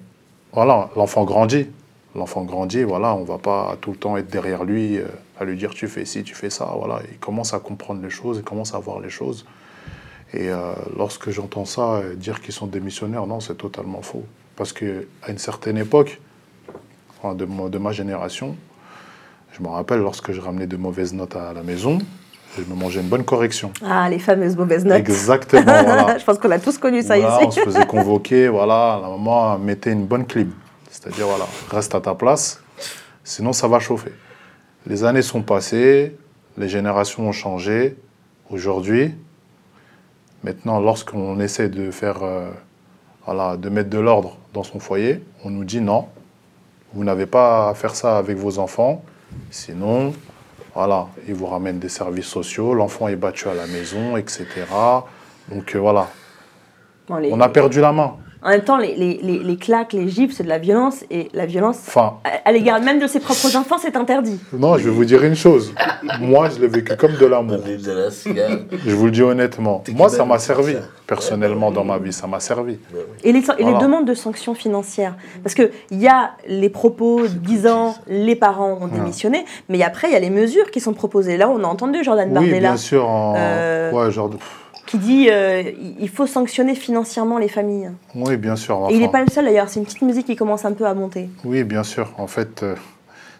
voilà, 0.53 0.89
l'enfant 0.95 1.23
grandit. 1.23 1.67
L'enfant 2.13 2.43
grandit, 2.43 2.83
voilà, 2.83 3.15
on 3.15 3.23
va 3.23 3.37
pas 3.37 3.77
tout 3.79 3.91
le 3.91 3.97
temps 3.97 4.17
être 4.17 4.29
derrière 4.29 4.65
lui, 4.65 4.97
euh, 4.97 5.05
à 5.39 5.45
lui 5.45 5.55
dire 5.55 5.73
tu 5.73 5.87
fais 5.87 6.03
ci, 6.03 6.23
tu 6.23 6.35
fais 6.35 6.49
ça. 6.49 6.73
Voilà. 6.77 7.01
Il 7.09 7.19
commence 7.19 7.53
à 7.53 7.59
comprendre 7.59 8.03
les 8.03 8.09
choses, 8.09 8.37
il 8.39 8.43
commence 8.43 8.73
à 8.73 8.79
voir 8.79 8.99
les 8.99 9.09
choses. 9.09 9.45
Et 10.33 10.49
euh, 10.49 10.73
lorsque 10.97 11.29
j'entends 11.29 11.63
ça, 11.63 12.01
dire 12.15 12.41
qu'ils 12.41 12.53
sont 12.53 12.67
démissionnaires, 12.67 13.27
non, 13.27 13.39
c'est 13.39 13.55
totalement 13.55 14.01
faux. 14.01 14.25
Parce 14.57 14.73
qu'à 14.73 14.85
une 15.29 15.37
certaine 15.37 15.77
époque, 15.77 16.19
de, 17.23 17.69
de 17.69 17.77
ma 17.77 17.91
génération, 17.93 18.57
je 19.53 19.63
me 19.63 19.69
rappelle 19.69 19.99
lorsque 19.99 20.31
je 20.31 20.41
ramenais 20.41 20.67
de 20.67 20.77
mauvaises 20.77 21.13
notes 21.13 21.35
à 21.35 21.53
la 21.53 21.63
maison, 21.63 21.99
je 22.57 22.63
me 22.63 22.75
mangeais 22.75 22.99
une 23.01 23.07
bonne 23.07 23.23
correction. 23.23 23.71
Ah, 23.85 24.09
les 24.09 24.19
fameuses 24.19 24.55
mauvaises 24.57 24.83
notes. 24.85 24.97
Exactement, 24.99 25.63
voilà. 25.63 26.17
Je 26.19 26.23
pense 26.25 26.37
qu'on 26.37 26.51
a 26.51 26.59
tous 26.59 26.77
connu 26.77 27.01
ça 27.01 27.17
Voilà, 27.17 27.37
ici. 27.37 27.45
on 27.47 27.51
se 27.51 27.59
faisait 27.61 27.85
convoquer, 27.87 28.47
voilà, 28.49 28.99
la 29.01 29.09
maman 29.09 29.57
mettait 29.57 29.91
une 29.93 30.05
bonne 30.05 30.25
clim. 30.25 30.51
C'est-à-dire, 30.89 31.27
voilà, 31.27 31.45
reste 31.69 31.95
à 31.95 32.01
ta 32.01 32.13
place, 32.15 32.61
sinon 33.23 33.53
ça 33.53 33.67
va 33.67 33.79
chauffer. 33.79 34.11
Les 34.85 35.03
années 35.03 35.21
sont 35.21 35.41
passées, 35.41 36.17
les 36.57 36.67
générations 36.67 37.27
ont 37.27 37.31
changé. 37.31 37.95
Aujourd'hui, 38.49 39.15
maintenant, 40.43 40.79
lorsqu'on 40.81 41.39
essaie 41.39 41.69
de 41.69 41.89
faire, 41.91 42.21
euh, 42.23 42.49
voilà, 43.25 43.55
de 43.55 43.69
mettre 43.69 43.89
de 43.89 43.99
l'ordre 43.99 44.37
dans 44.53 44.63
son 44.63 44.79
foyer, 44.79 45.23
on 45.45 45.49
nous 45.49 45.63
dit 45.63 45.79
non, 45.79 46.07
vous 46.93 47.05
n'avez 47.05 47.25
pas 47.25 47.69
à 47.69 47.73
faire 47.73 47.95
ça 47.95 48.17
avec 48.17 48.35
vos 48.37 48.59
enfants, 48.59 49.01
sinon, 49.49 50.13
voilà, 50.73 51.07
ils 51.27 51.33
vous 51.33 51.47
ramènent 51.47 51.79
des 51.79 51.89
services 51.89 52.25
sociaux, 52.27 52.73
l'enfant 52.73 53.07
est 53.07 53.15
battu 53.15 53.47
à 53.49 53.53
la 53.53 53.67
maison, 53.67 54.15
etc. 54.17 54.45
Donc 55.49 55.75
euh, 55.75 55.79
voilà, 55.79 56.07
les- 57.19 57.31
on 57.33 57.39
a 57.41 57.49
perdu 57.49 57.81
la 57.81 57.91
main. 57.91 58.15
En 58.43 58.49
même 58.49 58.61
temps, 58.61 58.77
les, 58.77 58.95
les, 58.95 59.19
les, 59.21 59.39
les 59.39 59.55
claques, 59.57 59.93
les 59.93 60.09
gifles, 60.09 60.33
c'est 60.35 60.43
de 60.43 60.49
la 60.49 60.57
violence. 60.57 61.03
Et 61.11 61.27
la 61.33 61.45
violence, 61.45 61.77
Enfin, 61.87 62.15
à, 62.23 62.49
à 62.49 62.51
l'égard 62.51 62.81
même 62.81 62.99
de 62.99 63.05
ses 63.05 63.19
propres 63.19 63.55
enfants, 63.55 63.77
c'est 63.79 63.95
interdit. 63.95 64.39
non, 64.53 64.77
je 64.77 64.85
vais 64.85 64.89
vous 64.89 65.05
dire 65.05 65.23
une 65.23 65.35
chose. 65.35 65.73
Moi, 66.19 66.49
je 66.49 66.59
l'ai 66.59 66.67
vécu 66.67 66.95
comme 66.97 67.13
de 67.19 67.25
l'amour. 67.27 67.59
Je 67.67 68.95
vous 68.95 69.05
le 69.05 69.11
dis 69.11 69.21
honnêtement. 69.21 69.83
Moi, 69.93 70.09
ça 70.09 70.25
m'a 70.25 70.39
servi. 70.39 70.75
Personnellement, 71.07 71.71
dans 71.71 71.83
ma 71.83 71.97
vie, 71.97 72.13
ça 72.13 72.25
m'a 72.27 72.39
servi. 72.39 72.79
Et 73.23 73.31
les, 73.31 73.39
et 73.39 73.43
les 73.57 73.63
Voilà. 73.63 73.77
demandes 73.79 74.05
de 74.07 74.13
sanctions 74.13 74.53
financières. 74.53 75.15
Parce 75.43 75.53
qu'il 75.53 75.69
y 75.91 76.07
a 76.07 76.31
les 76.47 76.69
propos 76.69 77.27
disant 77.27 77.95
les 78.07 78.35
parents 78.35 78.77
ont 78.81 78.87
démissionné, 78.87 79.45
mais 79.69 79.83
après, 79.83 80.07
il 80.09 80.13
y 80.13 80.15
a 80.15 80.19
les 80.19 80.29
mesures 80.29 80.71
qui 80.71 80.79
sont 80.79 80.93
proposées. 80.93 81.37
Là, 81.37 81.49
on 81.49 81.63
a 81.63 81.67
entendu 81.67 82.03
Jordan 82.03 82.27
Oui, 82.29 82.33
Bardella 82.33 82.59
bien 82.69 82.77
sûr. 82.77 83.07
En... 83.07 83.35
Euh, 83.37 83.91
Ouais, 83.91 84.09
genre 84.11 84.29
de- 84.29 84.37
qui 84.91 84.97
dit 84.97 85.29
euh, 85.29 85.71
il 85.99 86.09
faut 86.09 86.27
sanctionner 86.27 86.75
financièrement 86.75 87.37
les 87.37 87.47
familles. 87.47 87.91
Oui, 88.13 88.35
bien 88.35 88.57
sûr. 88.57 88.87
Et 88.89 88.95
il 88.95 88.99
n'est 88.99 89.09
pas 89.09 89.23
le 89.23 89.29
seul 89.31 89.45
d'ailleurs, 89.45 89.69
c'est 89.69 89.79
une 89.79 89.85
petite 89.85 90.01
musique 90.01 90.25
qui 90.25 90.35
commence 90.35 90.65
un 90.65 90.73
peu 90.73 90.85
à 90.85 90.93
monter. 90.93 91.29
Oui, 91.45 91.63
bien 91.63 91.83
sûr. 91.83 92.13
En 92.17 92.27
fait, 92.27 92.61
euh, 92.61 92.75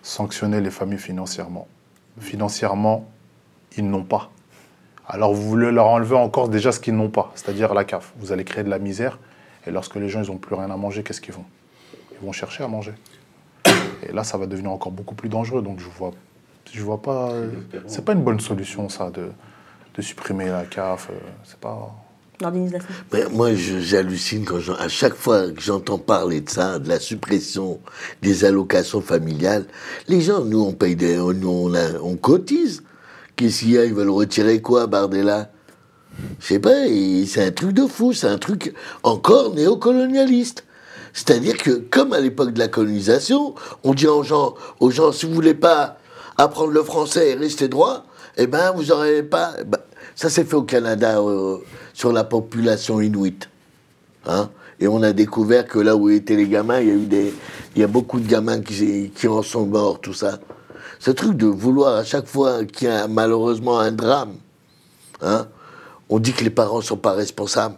sanctionner 0.02 0.62
les 0.62 0.72
familles 0.72 0.98
financièrement. 0.98 1.68
Financièrement, 2.20 3.06
ils 3.78 3.90
n'ont 3.90 4.04
pas. 4.04 4.32
Alors, 5.06 5.34
vous 5.34 5.42
voulez 5.42 5.72
leur 5.72 5.88
enlever 5.88 6.16
encore 6.16 6.48
déjà 6.48 6.72
ce 6.72 6.80
qu'ils 6.80 6.96
n'ont 6.96 7.10
pas, 7.10 7.34
c'est-à-dire 7.36 7.74
la 7.74 7.84
CAF. 7.84 8.14
Vous 8.18 8.32
allez 8.32 8.46
créer 8.46 8.64
de 8.64 8.70
la 8.70 8.80
misère. 8.80 9.20
Et 9.68 9.72
lorsque 9.72 9.96
les 9.96 10.08
gens 10.08 10.24
ils 10.24 10.32
n'ont 10.32 10.38
plus 10.38 10.56
rien 10.56 10.72
à 10.72 10.78
manger, 10.78 11.04
qu'est-ce 11.04 11.20
qu'ils 11.20 11.34
font 11.34 11.44
Ils 12.14 12.26
vont 12.26 12.32
chercher 12.32 12.64
à 12.64 12.70
manger. 12.70 12.94
Et 14.08 14.14
là, 14.14 14.24
ça 14.24 14.38
va 14.38 14.46
devenir 14.46 14.72
encore 14.72 14.94
beaucoup 14.94 15.16
plus 15.16 15.28
dangereux. 15.28 15.62
Donc, 15.62 15.80
je 15.80 15.90
vois, 15.98 16.12
je 16.72 16.82
vois 16.82 17.02
pas. 17.02 17.34
C'est 17.88 18.06
pas 18.06 18.14
une 18.14 18.24
bonne 18.24 18.40
solution, 18.40 18.88
ça, 18.88 19.10
de, 19.10 19.32
de 19.96 20.02
supprimer 20.02 20.48
la 20.48 20.66
CAF. 20.66 21.10
euh, 21.12 21.16
C'est 21.44 21.58
pas. 21.60 21.94
L'organisation. 22.42 22.88
Mais 23.14 23.26
moi, 23.32 23.54
je- 23.54 23.80
j'hallucine 23.80 24.46
quand 24.46 24.58
à 24.80 24.88
chaque 24.88 25.14
fois 25.14 25.52
que 25.52 25.62
j'entends 25.62 26.00
parler 26.00 26.42
de 26.42 26.50
ça, 26.50 26.80
de 26.80 26.90
la 26.90 27.00
suppression 27.00 27.80
des 28.24 28.46
allocations 28.46 29.02
familiales. 29.02 29.66
Les 30.08 30.22
gens, 30.22 30.44
nous, 30.44 30.60
on 30.62 30.74
paye 30.74 30.96
des, 30.96 31.20
on, 31.20 31.36
on, 31.44 31.74
a- 31.76 32.00
on 32.02 32.16
cotise. 32.16 32.82
Qu'est-ce 33.36 33.60
qu'il 33.60 33.72
y 33.72 33.78
a? 33.78 33.86
Ils 33.86 33.94
veulent 33.94 34.10
retirer 34.10 34.60
quoi, 34.62 34.88
Bardella? 34.88 35.52
Je 36.40 36.46
sais 36.48 36.60
pas. 36.60 36.88
et 36.88 37.26
C'est 37.28 37.44
un 37.46 37.52
truc 37.52 37.74
de 37.74 37.86
fou. 37.86 38.12
C'est 38.14 38.28
un 38.28 38.38
truc 38.40 38.74
encore 39.04 39.54
néocolonialiste. 39.54 40.64
C'est-à-dire 41.14 41.58
que, 41.58 41.72
comme 41.72 42.14
à 42.14 42.20
l'époque 42.20 42.54
de 42.54 42.60
la 42.60 42.70
colonisation, 42.70 43.54
on 43.84 43.94
dit 43.94 44.08
aux 44.08 44.24
gens, 44.24 44.56
aux 44.80 44.90
gens, 44.92 45.12
si 45.12 45.26
vous 45.28 45.34
voulez 45.34 45.54
pas 45.54 45.98
apprendre 46.38 46.72
le 46.72 46.84
français 46.84 47.32
et 47.32 47.34
rester 47.36 47.68
droit, 47.68 48.06
eh 48.38 48.48
ben, 48.48 48.72
vous 48.72 48.92
aurez 48.92 49.22
pas. 49.22 49.54
ben, 49.66 49.78
ça 50.16 50.30
s'est 50.30 50.44
fait 50.44 50.56
au 50.56 50.64
Canada 50.64 51.20
euh, 51.20 51.58
sur 51.94 52.12
la 52.12 52.24
population 52.24 53.02
inuite. 53.02 53.50
Hein 54.26 54.50
Et 54.80 54.88
on 54.88 55.02
a 55.04 55.14
découvert 55.14 55.68
que 55.68 55.80
là 55.80 55.96
où 55.96 56.10
étaient 56.10 56.36
les 56.36 56.48
gamins, 56.48 56.80
il 56.80 56.88
y 56.88 56.92
a 56.92 56.96
eu 56.96 57.06
des, 57.06 57.34
il 57.76 57.82
y 57.82 57.84
a 57.84 57.88
beaucoup 57.88 58.20
de 58.20 58.28
gamins 58.28 58.62
qui, 58.62 59.12
qui 59.16 59.28
en 59.28 59.42
sont 59.42 59.66
morts, 59.66 60.00
tout 60.00 60.14
ça. 60.14 60.40
Ce 61.00 61.12
truc 61.12 61.36
de 61.38 61.48
vouloir 61.48 61.96
à 61.96 62.04
chaque 62.04 62.28
fois 62.28 62.64
qu'il 62.66 62.88
y 62.88 62.92
a 62.92 63.08
malheureusement 63.08 63.80
un 63.80 63.92
drame, 63.92 64.36
hein, 65.22 65.48
on 66.10 66.20
dit 66.20 66.34
que 66.34 66.44
les 66.44 66.50
parents 66.50 66.78
ne 66.78 66.84
sont 66.84 66.98
pas 66.98 67.14
responsables. 67.14 67.78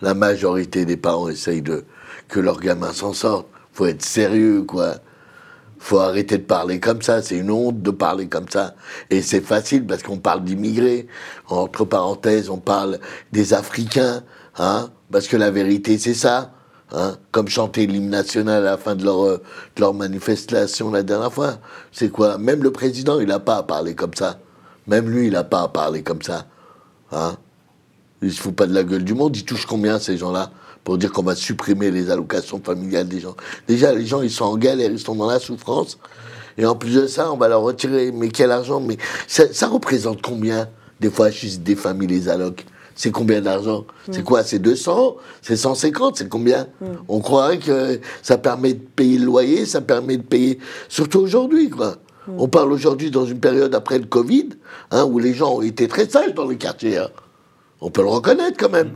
La 0.00 0.14
majorité 0.14 0.84
des 0.84 0.96
parents 0.96 1.28
essayent 1.28 1.62
de 1.62 1.84
que 2.28 2.40
leurs 2.40 2.60
gamins 2.60 2.92
s'en 2.92 3.12
sortent. 3.12 3.48
Faut 3.72 3.86
être 3.86 4.04
sérieux, 4.04 4.62
quoi. 4.62 4.96
Faut 5.86 6.00
arrêter 6.00 6.38
de 6.38 6.42
parler 6.42 6.80
comme 6.80 7.00
ça. 7.00 7.22
C'est 7.22 7.36
une 7.36 7.48
honte 7.48 7.80
de 7.80 7.92
parler 7.92 8.26
comme 8.26 8.48
ça. 8.48 8.74
Et 9.08 9.22
c'est 9.22 9.40
facile 9.40 9.86
parce 9.86 10.02
qu'on 10.02 10.18
parle 10.18 10.42
d'immigrés. 10.42 11.06
Entre 11.48 11.84
parenthèses, 11.84 12.50
on 12.50 12.56
parle 12.56 12.98
des 13.30 13.54
Africains, 13.54 14.24
hein. 14.58 14.90
Parce 15.12 15.28
que 15.28 15.36
la 15.36 15.52
vérité, 15.52 15.96
c'est 15.96 16.14
ça. 16.14 16.50
Hein, 16.90 17.16
comme 17.30 17.46
chanter 17.46 17.86
l'hymne 17.86 18.10
national 18.10 18.66
à 18.66 18.70
la 18.72 18.76
fin 18.78 18.96
de 18.96 19.04
leur, 19.04 19.24
euh, 19.24 19.42
de 19.76 19.80
leur 19.80 19.94
manifestation 19.94 20.90
la 20.90 21.04
dernière 21.04 21.32
fois. 21.32 21.58
C'est 21.92 22.08
quoi? 22.08 22.36
Même 22.36 22.64
le 22.64 22.72
président, 22.72 23.20
il 23.20 23.28
n'a 23.28 23.38
pas 23.38 23.58
à 23.58 23.62
parler 23.62 23.94
comme 23.94 24.14
ça. 24.14 24.40
Même 24.88 25.08
lui, 25.08 25.28
il 25.28 25.34
n'a 25.34 25.44
pas 25.44 25.62
à 25.62 25.68
parler 25.68 26.02
comme 26.02 26.22
ça. 26.22 26.46
Hein 27.12 27.36
il 28.22 28.32
se 28.32 28.40
fout 28.40 28.56
pas 28.56 28.66
de 28.66 28.74
la 28.74 28.82
gueule 28.82 29.04
du 29.04 29.14
monde. 29.14 29.36
Ils 29.36 29.44
touchent 29.44 29.66
combien, 29.66 30.00
ces 30.00 30.16
gens-là? 30.16 30.50
Pour 30.86 30.98
dire 30.98 31.10
qu'on 31.10 31.24
va 31.24 31.34
supprimer 31.34 31.90
les 31.90 32.12
allocations 32.12 32.60
familiales 32.64 33.08
des 33.08 33.18
gens. 33.18 33.34
Déjà, 33.66 33.92
les 33.92 34.06
gens, 34.06 34.22
ils 34.22 34.30
sont 34.30 34.44
en 34.44 34.56
galère, 34.56 34.88
ils 34.88 35.00
sont 35.00 35.16
dans 35.16 35.26
la 35.26 35.40
souffrance. 35.40 35.98
Et 36.56 36.64
en 36.64 36.76
plus 36.76 36.94
de 36.94 37.08
ça, 37.08 37.32
on 37.32 37.36
va 37.36 37.48
leur 37.48 37.62
retirer. 37.62 38.12
Mais 38.12 38.28
quel 38.28 38.52
argent 38.52 38.78
Mais 38.78 38.96
ça, 39.26 39.52
ça 39.52 39.66
représente 39.66 40.22
combien 40.22 40.68
Des 41.00 41.10
fois, 41.10 41.28
juste 41.30 41.64
des 41.64 41.74
familles, 41.74 42.06
les 42.06 42.28
allocs? 42.28 42.64
C'est 42.94 43.10
combien 43.10 43.40
d'argent? 43.40 43.84
C'est 44.12 44.22
quoi? 44.22 44.44
C'est 44.44 44.60
200 44.60 45.16
C'est 45.42 45.56
150 45.56 46.18
C'est 46.18 46.28
combien? 46.28 46.68
On 47.08 47.18
croirait 47.18 47.58
que 47.58 47.98
ça 48.22 48.38
permet 48.38 48.74
de 48.74 48.78
payer 48.80 49.18
le 49.18 49.24
loyer, 49.26 49.66
ça 49.66 49.80
permet 49.80 50.16
de 50.18 50.22
payer. 50.22 50.60
Surtout 50.88 51.18
aujourd'hui, 51.18 51.68
quoi. 51.68 51.96
On 52.38 52.46
parle 52.46 52.72
aujourd'hui 52.72 53.10
dans 53.10 53.26
une 53.26 53.40
période 53.40 53.74
après 53.74 53.98
le 53.98 54.06
Covid, 54.06 54.50
hein, 54.92 55.04
où 55.04 55.18
les 55.18 55.34
gens 55.34 55.56
ont 55.56 55.62
été 55.62 55.88
très 55.88 56.08
sages 56.08 56.32
dans 56.34 56.46
les 56.48 56.56
quartiers. 56.56 56.98
hein. 56.98 57.08
On 57.80 57.90
peut 57.90 58.02
le 58.02 58.08
reconnaître 58.08 58.56
quand 58.56 58.70
même. 58.70 58.92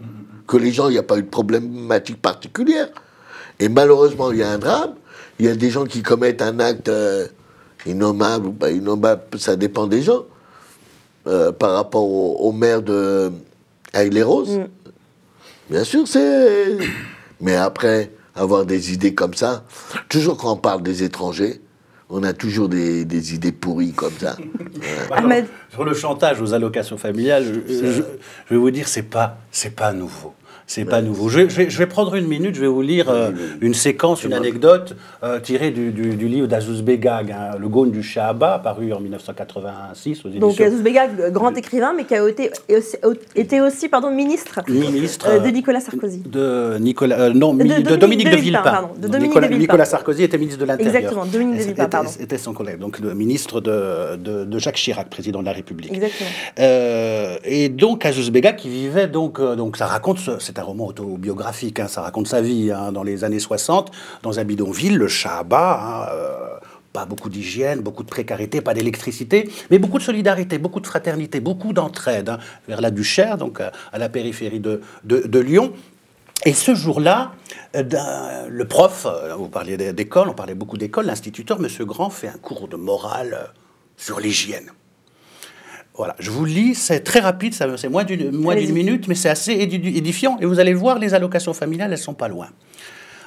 Que 0.51 0.57
les 0.57 0.73
gens, 0.73 0.89
il 0.89 0.93
n'y 0.93 0.99
a 0.99 1.05
pas 1.05 1.17
eu 1.17 1.23
de 1.23 1.29
problématique 1.29 2.21
particulière. 2.21 2.89
Et 3.61 3.69
malheureusement, 3.69 4.33
il 4.33 4.39
y 4.39 4.43
a 4.43 4.51
un 4.51 4.59
drame. 4.59 4.95
Il 5.39 5.47
y 5.47 5.49
a 5.49 5.55
des 5.55 5.71
gens 5.71 5.85
qui 5.85 6.03
commettent 6.03 6.43
un 6.43 6.59
acte 6.59 6.89
euh, 6.89 7.29
innommable 7.87 8.47
ou 8.49 8.53
pas 8.53 8.71
innommable, 8.73 9.23
ça 9.39 9.55
dépend 9.55 9.87
des 9.87 10.03
gens. 10.03 10.25
Euh, 11.29 11.53
par 11.53 11.73
rapport 11.75 12.03
au, 12.03 12.37
au 12.49 12.51
maire 12.53 12.83
de 12.83 13.31
Haït-les-Roses. 13.93 14.59
Bien 15.71 15.85
sûr, 15.85 16.09
c'est. 16.09 16.79
Mais 17.41 17.55
après, 17.55 18.11
avoir 18.35 18.65
des 18.67 18.93
idées 18.93 19.15
comme 19.15 19.35
ça, 19.35 19.63
toujours 20.09 20.37
quand 20.37 20.53
on 20.53 20.57
parle 20.57 20.83
des 20.83 21.05
étrangers, 21.05 21.61
on 22.09 22.25
a 22.25 22.33
toujours 22.33 22.69
des, 22.69 23.05
des 23.05 23.35
idées 23.35 23.53
pourries 23.53 23.93
comme 23.93 24.15
ça. 24.19 24.37
Ouais. 25.29 25.45
Sur 25.71 25.85
le 25.85 25.93
chantage 25.95 26.41
aux 26.41 26.55
allocations 26.55 26.97
familiales, 26.97 27.45
je, 27.69 27.75
je- 27.75 27.93
je 27.93 28.55
vais 28.55 28.57
vous 28.57 28.71
dire, 28.71 28.89
c'est 28.89 29.03
pas, 29.03 29.37
c'est 29.53 29.75
pas 29.77 29.93
nouveau. 29.93 30.33
C'est 30.71 30.85
pas 30.85 31.03
nouveau. 31.03 31.29
Je, 31.29 31.49
je 31.49 31.57
vais, 31.57 31.69
je 31.69 31.77
vais 31.79 31.87
prendre 31.87 32.15
une 32.15 32.29
minute, 32.29 32.55
je 32.55 32.61
vais 32.61 32.69
vous 32.69 32.81
lire 32.81 33.11
euh, 33.11 33.33
une 33.61 33.75
séquence, 33.75 34.23
une 34.23 34.33
anecdote 34.35 34.95
euh, 35.25 35.41
tirée 35.41 35.73
du, 35.73 35.91
du- 35.91 36.15
du 36.15 36.29
livre 36.29 36.47
d'Azouz 36.47 36.83
Begag, 36.83 37.33
hein, 37.33 37.57
Le 37.59 37.69
Gaune 37.69 37.91
du 37.91 38.05
Shahaba, 38.05 38.61
paru 38.63 38.93
en 38.93 39.01
1986 39.01 40.25
aux 40.25 40.29
éditions. 40.29 40.47
Donc 40.47 40.61
Azouz 40.61 40.81
Bega, 40.83 41.09
grand 41.31 41.53
écrivain, 41.57 41.93
mais 41.97 42.05
qui 42.05 42.15
a 42.15 42.29
été, 42.29 42.53
été 43.35 43.61
aussi 43.61 43.89
pardon, 43.89 44.13
ministre, 44.13 44.61
Ministre, 44.69 45.27
euh, 45.29 45.41
de 45.41 45.49
euh, 45.49 45.51
Nicolas 45.51 45.81
Sarkozy. 45.81 46.19
de 46.21 46.77
Nicolas, 46.79 47.19
euh, 47.19 47.33
non, 47.35 47.53
De- 47.55 47.65
mi- 47.65 47.69
de 47.71 47.91
de, 47.91 47.97
Dominique 47.97 48.27
de 48.31 48.37
Villepin, 48.37 48.43
Villepin. 48.45 48.63
pardon, 48.71 48.89
de 48.97 49.09
Dominique 49.09 49.23
Nicolas, 49.31 49.47
de 49.49 49.53
Villepin. 49.55 49.73
Nicolas 49.73 49.85
Sarkozy 49.87 50.23
était 50.23 50.39
ministre 50.39 50.61
de 50.61 50.67
l'Intérieur. 50.67 50.95
Exactement, 50.95 51.27
Dominique 51.27 51.57
de 51.57 51.61
Et 51.63 51.65
Villepin, 51.65 51.83
était- 51.83 51.91
pardon. 51.91 52.11
Était 52.21 52.39
son 52.39 52.53
collègue, 52.53 52.79
donc 52.79 53.01
le 53.01 53.13
ministre 53.15 53.61
de, 53.61 54.15
de, 54.15 54.45
de 54.45 54.59
Jacques 54.61 54.77
Chirac, 54.77 55.11
président 55.11 55.41
de 55.41 55.47
la 55.47 55.53
République. 55.53 55.93
Exactement. 55.93 56.31
Euh, 56.61 57.37
et 57.45 57.69
donc 57.71 58.07
Azouz 58.07 58.31
Bega 58.31 58.53
qui 58.53 58.69
vivait 58.69 59.09
donc 59.09 59.41
euh, 59.41 59.57
donc 59.57 59.77
ça 59.77 59.87
raconte 59.87 60.21
ce- 60.21 60.39
c'est 60.39 60.60
un 60.61 60.65
roman 60.65 60.87
autobiographique 60.87 61.81
hein, 61.81 61.89
ça 61.89 62.03
raconte 62.03 62.29
sa 62.29 62.41
vie 62.41 62.71
hein, 62.71 62.93
dans 62.93 63.03
les 63.03 63.25
années 63.25 63.41
60 63.41 63.91
dans 64.23 64.39
un 64.39 64.45
bidonville 64.45 64.97
le 64.97 65.09
Shahaba 65.09 65.81
hein, 65.83 66.15
euh, 66.15 66.57
pas 66.93 67.05
beaucoup 67.05 67.29
d'hygiène, 67.29 67.81
beaucoup 67.83 68.03
de 68.03 68.09
précarité, 68.09 68.61
pas 68.61 68.75
d'électricité, 68.75 69.49
mais 69.71 69.79
beaucoup 69.79 69.99
de 69.99 70.03
solidarité, 70.03 70.59
beaucoup 70.59 70.81
de 70.81 70.89
fraternité, 70.89 71.39
beaucoup 71.39 71.73
d'entraide 71.73 72.31
hein, 72.31 72.39
vers 72.67 72.81
la 72.81 72.91
Duchère, 72.91 73.39
donc 73.39 73.61
euh, 73.61 73.71
à 73.93 73.99
la 73.99 74.09
périphérie 74.09 74.59
de, 74.59 74.81
de, 75.05 75.39
Lyon. 75.39 75.73
Et 76.45 76.53
ce 76.53 76.75
jour-là, 76.75 77.31
euh, 77.77 78.49
le 78.49 78.65
prof, 78.65 79.07
vous 79.39 79.49
parliez 79.49 79.77
d'é- 79.77 79.93
d'école, 79.93 80.31
on 80.31 80.35
parlait 80.35 80.57
beaucoup 80.57 80.79
d'école, 80.79 81.07
l'instituteur, 81.07 81.61
Monsieur 81.61 81.85
Grand, 81.85 82.11
fait 82.11 82.27
un 82.27 82.39
cours 82.39 82.67
de 82.67 82.77
morale 82.77 83.53
sur 83.97 84.19
l'hygiène. 84.19 84.73
Voilà, 86.01 86.17
je 86.19 86.31
vous 86.31 86.47
lis, 86.47 86.75
c'est 86.75 87.01
très 87.01 87.21
rapide, 87.21 87.53
c'est 87.53 87.89
moins 87.91 88.05
d'une 88.05 88.31
moins 88.31 88.55
d'une 88.55 88.71
Allez-y. 88.71 88.73
minute, 88.73 89.07
mais 89.07 89.15
c'est 89.15 89.29
assez 89.29 89.53
édi- 89.55 89.95
édifiant. 89.99 90.39
Et 90.41 90.47
vous 90.47 90.59
allez 90.59 90.73
le 90.73 90.79
voir, 90.79 90.99
les 90.99 91.13
allocations 91.13 91.53
familiales, 91.53 91.93
elles 91.93 91.99
sont 91.99 92.15
pas 92.15 92.29
loin. 92.29 92.49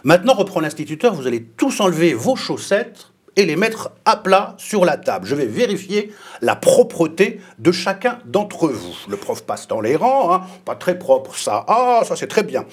Maintenant, 0.03 0.34
reprend 0.34 0.59
l'instituteur, 0.59 1.13
vous 1.13 1.28
allez 1.28 1.43
tous 1.43 1.80
enlever 1.82 2.15
vos 2.15 2.36
chaussettes 2.36 3.09
et 3.36 3.45
les 3.45 3.55
mettre 3.57 3.91
à 4.05 4.17
plat 4.17 4.55
sur 4.57 4.86
la 4.86 4.97
table. 4.97 5.28
Je 5.28 5.36
vais 5.36 5.45
vérifier 5.45 6.11
la 6.41 6.55
propreté 6.55 7.39
de 7.59 7.71
chacun 7.71 8.17
d'entre 8.26 8.67
vous. 8.69 8.95
Le 9.07 9.17
prof 9.17 9.43
passe 9.43 9.67
dans 9.67 9.80
les 9.80 9.95
rangs, 9.95 10.34
hein, 10.34 10.41
pas 10.65 10.74
très 10.74 10.97
propre 10.97 11.38
ça. 11.38 11.63
Ah, 11.67 12.01
ça 12.03 12.15
c'est 12.15 12.26
très 12.26 12.41
bien. 12.41 12.65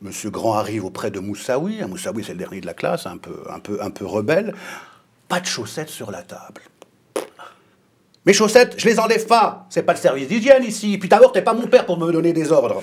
Monsieur 0.00 0.30
Grand 0.30 0.54
arrive 0.54 0.84
auprès 0.84 1.10
de 1.10 1.18
Moussaoui. 1.18 1.80
Moussaoui, 1.88 2.22
c'est 2.22 2.34
le 2.34 2.38
dernier 2.38 2.60
de 2.60 2.66
la 2.66 2.74
classe, 2.74 3.04
un 3.06 3.16
peu, 3.16 3.34
un 3.52 3.58
peu, 3.58 3.82
un 3.82 3.90
peu 3.90 4.06
rebelle. 4.06 4.54
Pas 5.28 5.40
de 5.40 5.46
chaussettes 5.46 5.88
sur 5.90 6.12
la 6.12 6.22
table. 6.22 6.60
Mes 8.26 8.32
chaussettes, 8.32 8.74
je 8.76 8.88
les 8.88 8.98
enlève 8.98 9.24
pas. 9.26 9.66
C'est 9.70 9.84
pas 9.84 9.92
le 9.92 9.98
service 9.98 10.26
d'hygiène 10.26 10.64
ici. 10.64 10.98
Puis 10.98 11.08
d'abord, 11.08 11.30
t'es 11.30 11.42
pas 11.42 11.54
mon 11.54 11.68
père 11.68 11.86
pour 11.86 11.96
me 11.96 12.10
donner 12.10 12.32
des 12.32 12.50
ordres. 12.50 12.82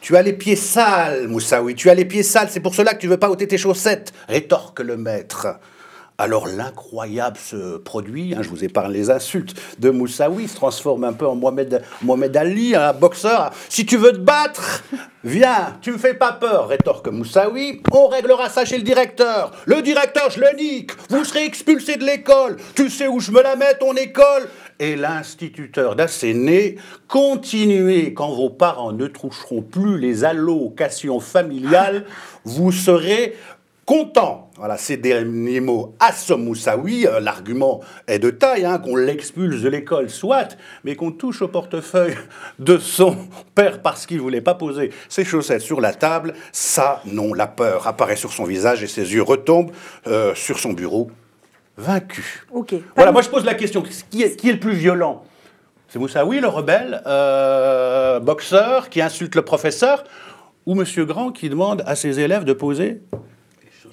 Tu 0.00 0.16
as 0.16 0.22
les 0.22 0.32
pieds 0.32 0.56
sales, 0.56 1.28
Moussaoui. 1.28 1.74
Tu 1.74 1.90
as 1.90 1.94
les 1.94 2.06
pieds 2.06 2.22
sales. 2.22 2.48
C'est 2.50 2.60
pour 2.60 2.74
cela 2.74 2.94
que 2.94 3.00
tu 3.00 3.06
veux 3.06 3.18
pas 3.18 3.28
ôter 3.28 3.46
tes 3.46 3.58
chaussettes. 3.58 4.14
Rétorque 4.28 4.80
le 4.80 4.96
maître. 4.96 5.58
Alors 6.22 6.46
l'incroyable 6.46 7.36
se 7.36 7.78
produit, 7.78 8.32
hein, 8.32 8.42
je 8.42 8.48
vous 8.48 8.62
épargne 8.62 8.92
les 8.92 9.10
insultes 9.10 9.56
de 9.80 9.90
Moussaoui, 9.90 10.46
se 10.46 10.54
transforme 10.54 11.02
un 11.02 11.12
peu 11.12 11.26
en 11.26 11.34
Mohamed, 11.34 12.36
Ali, 12.36 12.76
un 12.76 12.92
boxeur. 12.92 13.50
Si 13.68 13.84
tu 13.84 13.96
veux 13.96 14.12
te 14.12 14.18
battre, 14.18 14.84
viens, 15.24 15.76
tu 15.80 15.90
me 15.90 15.98
fais 15.98 16.14
pas 16.14 16.30
peur, 16.30 16.68
rétorque 16.68 17.08
Moussaoui. 17.08 17.82
On 17.90 18.06
réglera 18.06 18.50
ça 18.50 18.64
chez 18.64 18.76
le 18.76 18.84
directeur. 18.84 19.50
Le 19.64 19.82
directeur, 19.82 20.30
je 20.30 20.38
le 20.38 20.56
nique. 20.56 20.92
Vous 21.10 21.24
serez 21.24 21.44
expulsé 21.44 21.96
de 21.96 22.04
l'école. 22.04 22.56
Tu 22.76 22.88
sais 22.88 23.08
où 23.08 23.18
je 23.18 23.32
me 23.32 23.42
la 23.42 23.56
mets, 23.56 23.74
ton 23.80 23.94
école? 23.94 24.48
Et 24.78 24.94
l'instituteur 24.94 25.96
d'Asséné, 25.96 26.76
continuez 27.08 28.14
quand 28.14 28.30
vos 28.30 28.50
parents 28.50 28.92
ne 28.92 29.08
toucheront 29.08 29.62
plus 29.62 29.98
les 29.98 30.22
allocations 30.22 31.18
familiales, 31.18 32.04
vous 32.44 32.70
serez 32.70 33.34
content. 33.84 34.50
Voilà, 34.56 34.76
ces 34.76 34.96
derniers 34.96 35.60
mots 35.60 35.94
à 35.98 36.12
ce 36.12 36.34
Moussaoui, 36.34 37.06
euh, 37.06 37.20
l'argument 37.20 37.80
est 38.06 38.18
de 38.18 38.30
taille, 38.30 38.64
hein, 38.64 38.78
qu'on 38.78 38.96
l'expulse 38.96 39.62
de 39.62 39.68
l'école, 39.68 40.08
soit, 40.08 40.56
mais 40.84 40.94
qu'on 40.94 41.10
touche 41.10 41.42
au 41.42 41.48
portefeuille 41.48 42.16
de 42.58 42.78
son 42.78 43.16
père 43.54 43.82
parce 43.82 44.06
qu'il 44.06 44.20
voulait 44.20 44.40
pas 44.40 44.54
poser 44.54 44.90
ses 45.08 45.24
chaussettes 45.24 45.62
sur 45.62 45.80
la 45.80 45.92
table, 45.92 46.34
ça, 46.52 47.02
non, 47.06 47.34
la 47.34 47.46
peur 47.46 47.86
apparaît 47.86 48.16
sur 48.16 48.32
son 48.32 48.44
visage 48.44 48.82
et 48.82 48.86
ses 48.86 49.12
yeux 49.12 49.22
retombent 49.22 49.72
euh, 50.06 50.34
sur 50.34 50.58
son 50.58 50.72
bureau, 50.72 51.10
vaincu. 51.76 52.44
Ok. 52.52 52.74
Voilà, 52.94 53.10
moi 53.10 53.22
je 53.22 53.30
pose 53.30 53.44
la 53.44 53.54
question, 53.54 53.82
qui 54.10 54.22
est, 54.22 54.36
qui 54.36 54.48
est 54.48 54.52
le 54.52 54.60
plus 54.60 54.74
violent? 54.74 55.24
C'est 55.88 55.98
Moussaoui, 55.98 56.40
le 56.40 56.48
rebelle, 56.48 57.02
euh, 57.06 58.20
boxeur, 58.20 58.88
qui 58.88 59.02
insulte 59.02 59.34
le 59.34 59.42
professeur, 59.42 60.04
ou 60.64 60.74
Monsieur 60.74 61.04
Grand 61.04 61.32
qui 61.32 61.50
demande 61.50 61.82
à 61.86 61.96
ses 61.96 62.20
élèves 62.20 62.44
de 62.44 62.52
poser 62.52 63.02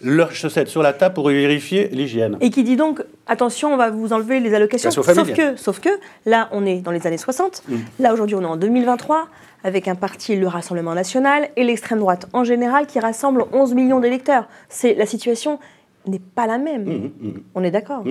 leurs 0.01 0.33
chaussettes 0.33 0.67
sur 0.69 0.81
la 0.81 0.93
table 0.93 1.13
pour 1.15 1.27
vérifier 1.29 1.89
l'hygiène 1.89 2.37
Et 2.41 2.49
qui 2.49 2.63
dit 2.63 2.75
donc, 2.75 3.03
attention, 3.27 3.73
on 3.73 3.77
va 3.77 3.89
vous 3.89 4.13
enlever 4.13 4.39
les 4.39 4.53
allocations. 4.53 4.89
Allocations 4.89 5.25
Sauf 5.25 5.33
que, 5.35 5.55
sauf 5.57 5.79
que, 5.79 5.89
là, 6.25 6.49
on 6.51 6.65
est 6.65 6.81
dans 6.81 6.91
les 6.91 7.05
années 7.07 7.17
60. 7.17 7.63
Mm. 7.67 7.75
Là, 7.99 8.13
aujourd'hui, 8.13 8.35
on 8.35 8.41
est 8.41 8.45
en 8.45 8.57
2023, 8.57 9.27
avec 9.63 9.87
un 9.87 9.95
parti, 9.95 10.35
le 10.35 10.47
Rassemblement 10.47 10.93
National, 10.93 11.49
et 11.57 11.63
l'extrême 11.63 11.99
droite 11.99 12.27
en 12.33 12.43
général, 12.43 12.87
qui 12.87 12.99
rassemble 12.99 13.43
11 13.51 13.73
millions 13.73 13.99
d'électeurs. 13.99 14.47
C'est 14.69 14.93
La 14.93 15.05
situation 15.05 15.59
n'est 16.07 16.19
pas 16.19 16.47
la 16.47 16.57
même. 16.57 16.83
Mhm, 16.85 17.11
mhm, 17.21 17.41
On 17.55 17.63
est 17.63 17.71
d'accord. 17.71 18.03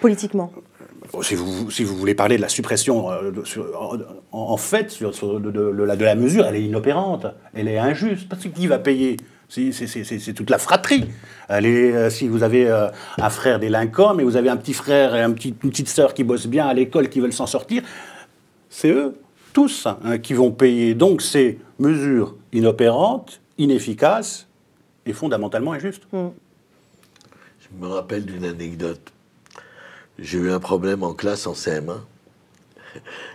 Politiquement. 0.00 0.52
Si 1.22 1.34
vous, 1.34 1.70
si 1.70 1.84
vous 1.84 1.96
voulez 1.96 2.14
parler 2.14 2.36
de 2.36 2.40
la 2.42 2.48
suppression, 2.48 3.10
euh, 3.10 3.30
de- 3.30 3.44
sur- 3.44 3.66
en, 3.78 3.98
en 4.52 4.56
fait, 4.56 4.90
sur, 4.90 5.14
sur 5.14 5.38
de, 5.40 5.50
de- 5.50 5.70
de 5.72 5.82
la, 5.82 5.96
de 5.96 6.04
la 6.04 6.14
mesure, 6.14 6.46
elle 6.46 6.56
est 6.56 6.62
inopérante, 6.62 7.26
elle 7.54 7.68
est 7.68 7.78
injuste, 7.78 8.28
parce 8.28 8.42
que 8.42 8.48
qui 8.48 8.66
va 8.66 8.78
payer 8.78 9.16
C'est- 9.52 9.70
c'est- 9.72 9.86
C'est 9.86 10.02
c'est- 10.04 10.18
c'est 10.18 10.32
toute 10.32 10.48
la 10.48 10.56
fratrie. 10.56 11.04
Euh, 11.50 12.08
si 12.08 12.26
vous 12.26 12.42
avez 12.42 12.66
euh, 12.70 12.88
un 13.18 13.28
frère 13.28 13.58
délinquant, 13.60 14.14
mais 14.14 14.22
vous 14.24 14.36
avez 14.36 14.48
un 14.48 14.56
petit 14.56 14.72
frère 14.72 15.14
et 15.14 15.20
un 15.20 15.30
petit- 15.32 15.54
une 15.62 15.68
petite 15.70 15.88
sœur 15.90 16.14
qui 16.14 16.24
bossent 16.24 16.46
bien 16.46 16.66
à 16.66 16.72
l'école, 16.72 17.10
qui 17.10 17.20
veulent 17.20 17.34
s'en 17.34 17.44
sortir, 17.46 17.82
c'est 18.70 18.88
eux, 18.90 19.14
tous, 19.52 19.86
hein, 19.86 20.16
qui 20.16 20.32
vont 20.32 20.50
payer. 20.52 20.94
Donc, 20.94 21.20
ces 21.20 21.58
mesures 21.78 22.34
inopérantes, 22.54 23.42
inefficace 23.58 24.46
et 25.04 25.12
fondamentalement 25.12 25.72
injuste. 25.74 26.04
Mm. 26.12 26.28
Je 27.60 27.68
me 27.78 27.88
rappelle 27.92 28.24
d'une 28.24 28.46
anecdote. 28.46 29.12
J'ai 30.18 30.38
eu 30.38 30.50
un 30.50 30.60
problème 30.60 31.02
en 31.02 31.12
classe 31.12 31.46
en 31.46 31.52
CM1. 31.52 32.00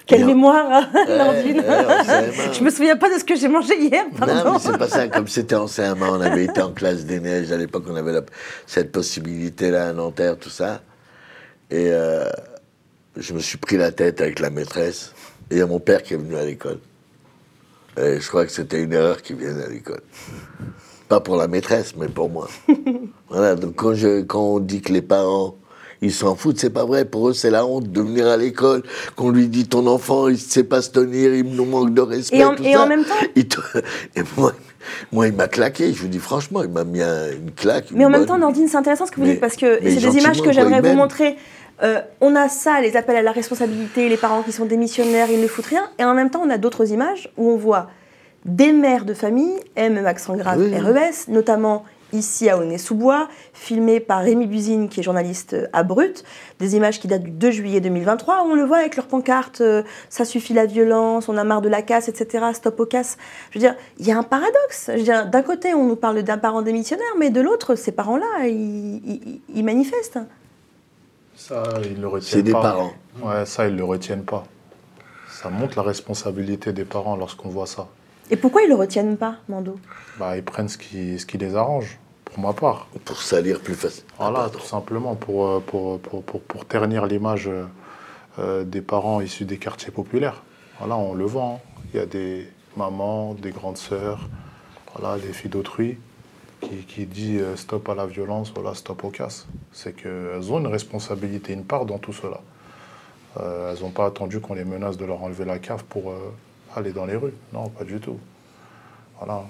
Quelle 0.05 0.25
mémoire, 0.25 0.65
hein, 0.71 0.89
en 0.93 1.33
CM1. 1.33 2.53
Je 2.53 2.63
me 2.63 2.69
souviens 2.69 2.95
pas 2.95 3.13
de 3.13 3.19
ce 3.19 3.23
que 3.23 3.35
j'ai 3.35 3.47
mangé 3.47 3.77
hier, 3.79 4.05
Non, 4.11 4.17
pardon. 4.17 4.53
mais 4.53 4.59
c'est 4.59 4.77
pas 4.77 4.87
ça. 4.87 5.07
Comme 5.07 5.27
c'était 5.27 5.55
en 5.55 5.65
CM1, 5.65 5.97
on 6.09 6.21
avait 6.21 6.45
été 6.45 6.61
en 6.61 6.71
classe 6.71 7.05
des 7.05 7.19
neiges. 7.19 7.51
À 7.51 7.57
l'époque, 7.57 7.83
on 7.89 7.95
avait 7.95 8.13
la- 8.13 8.21
cette 8.65 8.91
possibilité-là 8.91 9.89
à 9.89 9.93
Nanterre, 9.93 10.37
tout 10.37 10.49
ça. 10.49 10.81
Et 11.71 11.87
euh, 11.91 12.25
je 13.17 13.33
me 13.33 13.39
suis 13.39 13.57
pris 13.57 13.77
la 13.77 13.91
tête 13.91 14.21
avec 14.21 14.39
la 14.39 14.49
maîtresse. 14.49 15.13
Et 15.49 15.55
il 15.55 15.57
y 15.59 15.61
a 15.61 15.67
mon 15.67 15.79
père 15.79 16.03
qui 16.03 16.13
est 16.13 16.17
venu 16.17 16.35
à 16.37 16.43
l'école. 16.45 16.79
Et 17.99 18.19
je 18.19 18.27
crois 18.27 18.45
que 18.45 18.51
c'était 18.51 18.81
une 18.83 18.93
erreur 18.93 19.21
qu'il 19.21 19.37
vienne 19.37 19.59
à 19.59 19.67
l'école. 19.67 20.01
Pas 21.09 21.19
pour 21.19 21.35
la 21.37 21.47
maîtresse, 21.47 21.95
mais 21.97 22.07
pour 22.07 22.29
moi. 22.29 22.47
voilà, 23.29 23.55
donc 23.55 23.75
quand, 23.75 23.93
je, 23.95 24.21
quand 24.21 24.41
on 24.41 24.59
dit 24.59 24.81
que 24.81 24.91
les 24.93 25.01
parents, 25.01 25.55
ils 26.01 26.13
s'en 26.13 26.35
foutent, 26.35 26.59
c'est 26.59 26.69
pas 26.69 26.85
vrai. 26.85 27.05
Pour 27.05 27.29
eux, 27.29 27.33
c'est 27.33 27.49
la 27.49 27.65
honte 27.65 27.91
de 27.91 28.01
venir 28.01 28.27
à 28.27 28.37
l'école, 28.37 28.83
qu'on 29.15 29.29
lui 29.29 29.47
dit 29.47 29.67
ton 29.67 29.87
enfant, 29.87 30.27
il 30.27 30.33
ne 30.33 30.37
sait 30.37 30.63
pas 30.63 30.81
se 30.81 30.91
tenir, 30.91 31.33
il 31.33 31.43
nous 31.45 31.65
manque 31.65 31.93
de 31.93 32.01
respect. 32.01 32.37
Et 32.37 32.43
en- 32.45 32.55
tout 32.55 32.63
et 32.63 32.73
ça. 32.73 32.83
en 32.83 32.87
même 32.87 33.03
temps- 33.05 33.13
Il 33.35 33.47
te- 33.47 33.59
Et 34.15 34.21
moi, 34.37 34.53
moi, 35.11 35.27
il 35.27 35.33
m'a 35.33 35.47
claqué. 35.47 35.93
Je 35.93 36.01
vous 36.01 36.07
dis 36.07 36.19
franchement, 36.19 36.63
il 36.63 36.69
m'a 36.69 36.83
mis 36.83 37.01
un- 37.01 37.31
une 37.31 37.51
claque. 37.51 37.85
Mais 37.91 38.05
en 38.05 38.09
même 38.09 38.25
temps, 38.25 38.37
Nordine, 38.37 38.67
c'est 38.67 38.77
intéressant 38.77 39.05
ce 39.05 39.11
que 39.11 39.17
vous 39.17 39.25
Mais- 39.25 39.31
dites 39.33 39.41
parce 39.41 39.55
que 39.55 39.79
c'est 39.81 39.95
des 39.95 40.17
images 40.17 40.41
que 40.41 40.51
j'aimerais 40.51 40.81
vous 40.81 40.93
montrer. 40.95 41.35
Euh, 41.83 42.01
on 42.21 42.35
a 42.35 42.49
ça, 42.49 42.81
les 42.81 42.97
appels 42.97 43.17
à 43.17 43.21
la 43.21 43.31
responsabilité, 43.31 44.09
les 44.09 44.17
parents 44.17 44.41
qui 44.41 44.51
sont 44.51 44.65
démissionnaires, 44.65 45.27
ils 45.29 45.39
ne 45.39 45.47
foutent 45.47 45.67
rien. 45.67 45.83
Et 45.99 46.03
en 46.03 46.15
même 46.15 46.31
temps, 46.31 46.41
on 46.43 46.49
a 46.49 46.57
d'autres 46.57 46.91
images 46.91 47.31
où 47.37 47.51
on 47.51 47.55
voit 47.57 47.87
des 48.45 48.71
mères 48.71 49.05
de 49.05 49.13
famille, 49.13 49.53
M, 49.75 50.03
accent 50.05 50.35
grave, 50.35 50.57
Oui, 50.59 50.69
oui. 50.71 50.79
RES, 50.79 51.27
notamment 51.27 51.83
ici 52.13 52.49
à 52.49 52.57
Aulnay-sous-Bois, 52.57 53.27
filmées 53.53 53.99
par 53.99 54.19
Rémi 54.21 54.47
Buzine, 54.47 54.89
qui 54.89 54.99
est 55.01 55.03
journaliste 55.03 55.55
à 55.73 55.83
Brut. 55.83 56.23
Des 56.59 56.75
images 56.75 56.99
qui 56.99 57.07
datent 57.07 57.23
du 57.23 57.31
2 57.31 57.51
juillet 57.51 57.81
2023, 57.81 58.43
où 58.43 58.51
on 58.51 58.55
le 58.55 58.63
voit 58.63 58.77
avec 58.77 58.95
leur 58.95 59.07
pancarte 59.07 59.61
euh, 59.61 59.83
Ça 60.09 60.25
suffit 60.25 60.53
la 60.53 60.65
violence, 60.65 61.27
on 61.29 61.37
a 61.37 61.43
marre 61.43 61.61
de 61.61 61.69
la 61.69 61.81
casse, 61.81 62.07
etc. 62.07 62.45
Stop 62.53 62.79
aux 62.79 62.85
casses. 62.85 63.17
Je 63.51 63.59
veux 63.59 63.65
dire, 63.65 63.75
il 63.99 64.07
y 64.07 64.11
a 64.11 64.17
un 64.17 64.23
paradoxe. 64.23 64.85
Je 64.87 64.93
veux 64.97 65.03
dire, 65.03 65.27
d'un 65.27 65.41
côté, 65.43 65.73
on 65.73 65.85
nous 65.85 65.95
parle 65.95 66.21
d'un 66.23 66.37
parent 66.37 66.61
démissionnaire, 66.61 67.05
mais 67.19 67.29
de 67.29 67.41
l'autre, 67.41 67.75
ces 67.75 67.91
parents-là, 67.91 68.47
ils, 68.47 69.01
ils- 69.05 69.41
ils 69.53 69.63
manifestent. 69.65 70.19
Ça, 71.35 71.63
ils 71.83 71.99
le 72.01 72.07
retiennent 72.07 72.39
C'est 72.39 72.43
des 72.43 72.51
pas. 72.51 72.61
parents. 72.61 72.91
Ouais, 73.21 73.45
ça, 73.45 73.67
ils 73.67 73.75
le 73.75 73.83
retiennent 73.83 74.23
pas. 74.25 74.43
Ça 75.29 75.49
montre 75.49 75.77
la 75.77 75.83
responsabilité 75.83 76.73
des 76.73 76.85
parents 76.85 77.15
lorsqu'on 77.15 77.49
voit 77.49 77.67
ça. 77.67 77.87
Et 78.30 78.36
pourquoi 78.36 78.63
ils 78.63 78.69
le 78.69 78.75
retiennent 78.75 79.17
pas, 79.17 79.38
Mando? 79.47 79.80
Bah, 80.19 80.36
ils 80.36 80.43
prennent 80.43 80.69
ce 80.69 80.78
qui, 80.78 81.17
ce 81.17 81.25
qui 81.25 81.38
les 81.38 81.55
arrange, 81.55 81.97
pour 82.25 82.39
ma 82.39 82.53
part. 82.53 82.88
Pour 83.05 83.21
salir 83.21 83.61
plus 83.61 83.75
facile. 83.75 84.03
Voilà, 84.19 84.49
tout 84.49 84.59
simplement, 84.61 85.15
pour, 85.15 85.47
euh, 85.47 85.59
pour, 85.65 85.99
pour, 85.99 86.23
pour, 86.23 86.41
pour 86.41 86.65
ternir 86.65 87.05
l'image 87.05 87.47
euh, 87.47 87.65
euh, 88.39 88.63
des 88.63 88.82
parents 88.82 89.21
issus 89.21 89.45
des 89.45 89.57
quartiers 89.57 89.91
populaires. 89.91 90.43
Voilà, 90.80 90.97
on 90.97 91.13
le 91.13 91.25
voit. 91.25 91.43
hein. 91.43 91.59
Il 91.93 91.99
y 91.99 92.03
a 92.03 92.05
des 92.05 92.47
mamans, 92.75 93.34
des 93.34 93.51
grandes 93.51 93.78
sœurs, 93.78 94.28
voilà, 94.93 95.17
des 95.17 95.32
filles 95.32 95.49
d'autrui 95.49 95.97
qui, 96.59 96.78
qui 96.86 97.05
disent 97.05 97.41
euh, 97.41 97.55
stop 97.55 97.88
à 97.88 97.95
la 97.95 98.05
violence, 98.05 98.51
voilà, 98.53 98.75
stop 98.75 99.03
au 99.05 99.09
casse. 99.09 99.47
C'est 99.71 99.93
qu'elles 99.93 100.51
ont 100.51 100.59
une 100.59 100.67
responsabilité, 100.67 101.53
une 101.53 101.63
part 101.63 101.86
dans 101.86 101.97
tout 101.97 102.13
cela. 102.13 102.41
Euh, 103.39 103.73
elles 103.73 103.82
n'ont 103.84 103.91
pas 103.91 104.05
attendu 104.05 104.41
qu'on 104.41 104.55
les 104.55 104.65
menace 104.65 104.97
de 104.97 105.05
leur 105.05 105.23
enlever 105.23 105.45
la 105.45 105.59
cave 105.59 105.84
pour 105.86 106.11
euh, 106.11 106.34
aller 106.78 106.91
dans 106.93 107.05
les 107.05 107.15
rues. 107.15 107.34
Non, 107.53 107.69
pas 107.69 107.84
du 107.84 107.99
tout. 107.99 108.17
Voilà. 109.17 109.43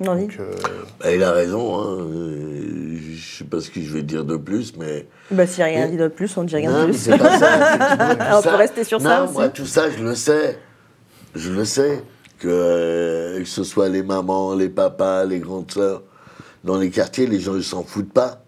Nordine 0.00 0.26
Donc, 0.28 0.36
euh, 0.40 0.52
Bah, 1.00 1.12
il 1.12 1.22
a 1.22 1.32
raison. 1.32 1.78
Hein. 1.80 1.86
Euh, 2.00 2.96
Je 3.00 3.38
sais 3.38 3.44
pas 3.44 3.60
ce 3.60 3.70
que 3.70 3.80
je 3.80 3.92
vais 3.92 4.02
dire 4.02 4.24
de 4.24 4.36
plus, 4.36 4.74
mais. 4.76 5.06
Bah, 5.30 5.46
s'il 5.46 5.64
n'y 5.64 5.70
a 5.70 5.74
rien 5.74 5.88
dit 5.88 5.96
de 5.96 6.08
plus, 6.08 6.36
on 6.36 6.42
ne 6.42 6.48
dit 6.48 6.56
rien 6.56 6.70
Non, 6.70 6.86
de 6.86 6.92
plus. 6.92 7.08
pas 7.08 7.38
ça. 7.38 8.16
on 8.38 8.42
ça- 8.42 8.50
peut 8.50 8.56
rester 8.56 8.84
sur 8.84 9.00
ça 9.00 9.18
Non, 9.20 9.24
aussi. 9.24 9.32
moi, 9.34 9.48
tout 9.48 9.66
ça, 9.66 9.90
je 9.90 10.02
le 10.02 10.14
sais. 10.14 10.58
Je 11.34 11.50
le 11.52 11.64
sais. 11.64 12.02
Que, 12.38 12.46
euh, 12.48 13.38
que 13.40 13.44
ce 13.48 13.64
soit 13.64 13.88
les 13.88 14.04
mamans, 14.04 14.54
les 14.54 14.68
papas, 14.68 15.24
les 15.24 15.40
grandes 15.40 15.72
sœurs, 15.72 16.02
dans 16.62 16.76
les 16.78 16.88
quartiers, 16.90 17.26
les 17.26 17.40
gens, 17.40 17.56
ils 17.56 17.64
s'en 17.64 17.82
foutent 17.82 18.12
pas. 18.12 18.42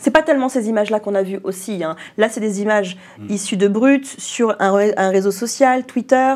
C'est 0.00 0.10
pas 0.10 0.22
tellement 0.22 0.48
ces 0.48 0.68
images-là 0.68 0.98
qu'on 0.98 1.14
a 1.14 1.22
vues 1.22 1.38
aussi. 1.44 1.84
hein. 1.84 1.94
Là, 2.16 2.28
c'est 2.28 2.40
des 2.40 2.60
images 2.60 2.96
Hmm. 3.18 3.30
issues 3.30 3.56
de 3.56 3.68
Brut, 3.68 4.04
sur 4.04 4.56
un 4.58 5.10
réseau 5.10 5.30
social, 5.30 5.86
Twitter. 5.86 6.34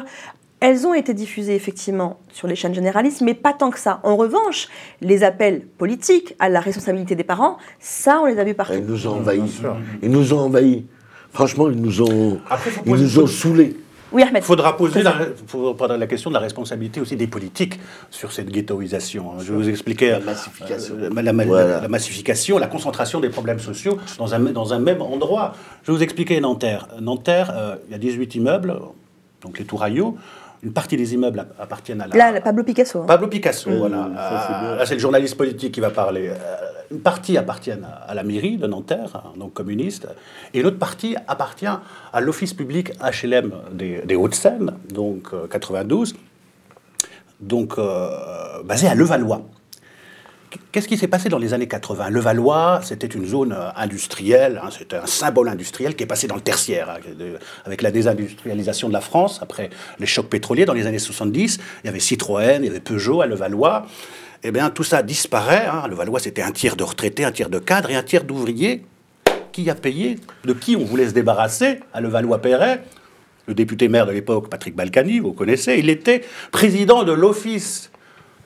Elles 0.60 0.86
ont 0.86 0.92
été 0.94 1.14
diffusées 1.14 1.54
effectivement 1.54 2.18
sur 2.32 2.46
les 2.46 2.54
chaînes 2.54 2.74
généralistes, 2.74 3.22
mais 3.22 3.32
pas 3.34 3.52
tant 3.54 3.70
que 3.70 3.78
ça. 3.78 4.00
En 4.02 4.16
revanche, 4.16 4.68
les 5.00 5.22
appels 5.24 5.62
politiques 5.78 6.34
à 6.38 6.48
la 6.50 6.60
responsabilité 6.60 7.14
des 7.14 7.24
parents, 7.24 7.56
ça, 7.78 8.20
on 8.22 8.26
les 8.26 8.38
a 8.38 8.44
vus 8.44 8.54
partout. 8.54 8.74
Ils 8.74 8.84
nous 8.86 9.06
ont 9.06 9.16
envahis. 9.16 9.62
Ils 10.02 10.10
nous 10.10 10.34
ont 10.34 10.38
envahis. 10.40 10.84
Franchement, 11.32 11.70
ils 11.70 11.80
nous 11.80 12.02
ont, 12.02 12.40
ils 12.84 12.92
nous 12.92 13.18
ont 13.20 13.26
saoulés. 13.26 13.76
Oui, 14.12 14.22
Ahmed. 14.22 14.42
Il 14.42 14.46
faudra 14.46 14.76
poser 14.76 15.02
la, 15.04 15.14
la 15.96 16.06
question 16.08 16.30
de 16.30 16.34
la 16.34 16.40
responsabilité 16.40 17.00
aussi 17.00 17.14
des 17.14 17.28
politiques 17.28 17.78
sur 18.10 18.32
cette 18.32 18.50
ghettoisation. 18.50 19.30
hein. 19.30 19.34
Je 19.40 19.52
vais 19.52 19.58
vous 19.58 19.68
expliquer 19.68 20.10
la 20.10 20.18
massification, 20.18 20.96
la, 20.98 21.22
la- 21.32 21.44
Voilà. 21.44 21.80
la 21.80 21.88
massification, 21.88 22.58
la 22.58 22.66
concentration 22.66 23.20
des 23.20 23.28
problèmes 23.28 23.60
sociaux 23.60 23.98
dans 24.18 24.34
un, 24.34 24.40
dans 24.40 24.74
un 24.74 24.80
même 24.80 25.00
endroit. 25.00 25.54
Je 25.84 25.92
vais 25.92 25.96
vous 25.98 26.02
expliquer 26.02 26.40
Nanterre. 26.40 26.88
Nanterre, 27.00 27.52
euh, 27.56 27.76
il 27.88 27.92
y 27.92 27.94
a 27.94 27.98
18 27.98 28.34
immeubles, 28.34 28.74
donc 29.42 29.60
les 29.60 29.64
touraillots. 29.64 30.16
Une 30.62 30.72
partie 30.72 30.96
des 30.96 31.14
immeubles 31.14 31.40
app- 31.40 31.54
appartiennent 31.58 32.02
à 32.02 32.06
la, 32.06 32.32
Là, 32.32 32.40
Pablo 32.40 32.62
Picasso. 32.64 33.00
hein. 33.00 33.06
Pablo 33.06 33.28
Picasso, 33.28 33.70
Mmh. 33.70 33.74
voilà. 33.78 34.08
Là, 34.76 34.84
c'est 34.86 34.94
le 34.94 35.00
journaliste 35.00 35.36
politique 35.36 35.72
qui 35.72 35.80
va 35.80 35.90
parler. 35.90 36.28
Euh, 36.28 36.34
Une 36.90 37.00
partie 37.00 37.38
appartient 37.38 37.70
à, 38.08 38.14
la 38.14 38.22
mairie 38.24 38.56
de 38.58 38.66
Nanterre, 38.66 39.12
hein, 39.14 39.32
donc 39.38 39.52
communiste, 39.54 40.08
et 40.52 40.58
une 40.60 40.66
autre 40.66 40.78
partie 40.78 41.14
appartient 41.28 41.64
à 42.12 42.20
l'office 42.20 42.52
public 42.52 42.92
HLM 43.00 43.52
des, 43.72 44.02
des 44.04 44.16
Hauts-de-Seine, 44.16 44.72
donc 44.92 45.28
euh, 45.32 45.46
92, 45.46 46.16
donc 47.40 47.78
euh, 47.78 48.62
basé 48.64 48.88
à 48.88 48.94
Levallois. 48.96 49.42
Qu'est-ce 50.72 50.88
qui 50.88 50.96
s'est 50.96 51.08
passé 51.08 51.28
dans 51.28 51.38
les 51.38 51.54
années 51.54 51.68
80 51.68 52.10
Levallois, 52.10 52.80
c'était 52.82 53.06
une 53.06 53.26
zone 53.26 53.52
euh, 53.52 53.70
industrielle, 53.76 54.60
hein, 54.62 54.68
c'était 54.76 54.96
un 54.96 55.06
symbole 55.06 55.48
industriel 55.48 55.94
qui 55.94 56.02
est 56.02 56.06
passé 56.06 56.26
dans 56.26 56.34
le 56.34 56.40
tertiaire, 56.40 56.90
hein, 56.90 57.34
avec 57.64 57.82
la 57.82 57.90
désindustrialisation 57.90 58.88
de 58.88 58.92
la 58.92 59.00
France, 59.00 59.38
après 59.42 59.70
les 59.98 60.06
chocs 60.06 60.28
pétroliers 60.28 60.64
dans 60.64 60.72
les 60.72 60.86
années 60.86 60.98
70. 60.98 61.58
Il 61.82 61.86
y 61.86 61.88
avait 61.88 62.00
Citroën, 62.00 62.62
il 62.62 62.66
y 62.66 62.68
avait 62.68 62.80
Peugeot 62.80 63.20
à 63.20 63.26
Levallois. 63.26 63.86
Eh 64.42 64.50
bien, 64.50 64.70
tout 64.70 64.84
ça 64.84 65.02
disparaît. 65.02 65.66
Hein. 65.66 65.86
Levallois, 65.88 66.18
c'était 66.18 66.42
un 66.42 66.52
tiers 66.52 66.76
de 66.76 66.84
retraités, 66.84 67.24
un 67.24 67.32
tiers 67.32 67.50
de 67.50 67.58
cadres 67.58 67.90
et 67.90 67.96
un 67.96 68.02
tiers 68.02 68.24
d'ouvriers. 68.24 68.84
Qui 69.52 69.68
a 69.68 69.74
payé? 69.74 70.16
De 70.44 70.52
qui 70.52 70.76
on 70.76 70.84
voulait 70.84 71.08
se 71.08 71.14
débarrasser? 71.14 71.80
À 71.92 72.00
Levallois-Perret 72.00 72.82
le 73.46 73.54
député 73.54 73.88
maire 73.88 74.06
de 74.06 74.12
l'époque, 74.12 74.48
Patrick 74.48 74.76
Balkany, 74.76 75.18
vous 75.18 75.32
connaissez, 75.32 75.76
il 75.78 75.90
était 75.90 76.22
président 76.52 77.02
de 77.02 77.10
l'office 77.10 77.90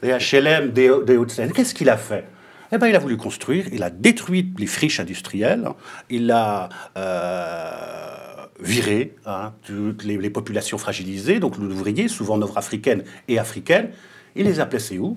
des 0.04 0.12
HLM 0.12 0.70
des, 0.70 0.90
des 1.06 1.16
Hauts-de-Seine. 1.16 1.50
Qu'est-ce 1.52 1.74
qu'il 1.74 1.88
a 1.88 1.96
fait? 1.96 2.24
Eh 2.72 2.76
ben, 2.78 2.88
il 2.88 2.94
a 2.94 2.98
voulu 2.98 3.16
construire, 3.16 3.64
il 3.72 3.82
a 3.82 3.88
détruit 3.90 4.52
les 4.58 4.66
friches 4.66 5.00
industrielles, 5.00 5.66
il 6.10 6.30
a 6.30 6.68
euh, 6.96 8.44
viré 8.60 9.14
hein, 9.26 9.52
toutes 9.66 10.04
les, 10.04 10.16
les 10.16 10.30
populations 10.30 10.78
fragilisées, 10.78 11.40
donc 11.40 11.56
l'ouvrier, 11.56 12.08
souvent 12.08 12.36
nord-africaines 12.36 13.04
et 13.28 13.38
africaines, 13.38 13.90
il 14.36 14.44
les 14.46 14.60
a 14.60 14.66
placés 14.66 14.98
où? 14.98 15.16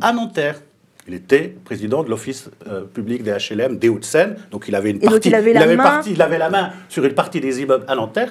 À 0.00 0.12
Nanterre. 0.12 0.60
Il 1.08 1.14
était 1.14 1.56
président 1.64 2.04
de 2.04 2.10
l'office 2.10 2.50
euh, 2.68 2.82
public 2.82 3.22
des 3.24 3.32
HLM 3.32 3.78
des 3.78 3.88
Hauts-de-Seine, 3.88 4.36
donc 4.52 4.66
il 4.68 4.74
avait 4.76 4.90
une 4.90 5.00
partie, 5.00 5.28
il 5.30 5.34
avait 5.34 5.52
la 5.54 5.60
main- 5.76 5.82
partie- 5.82 6.12
il 6.12 6.22
avait 6.22 6.38
la 6.38 6.50
main 6.50 6.70
sur 6.88 7.04
une 7.04 7.14
partie 7.14 7.40
des 7.40 7.62
immeubles 7.62 7.84
à 7.88 7.94
Nanterre. 7.96 8.30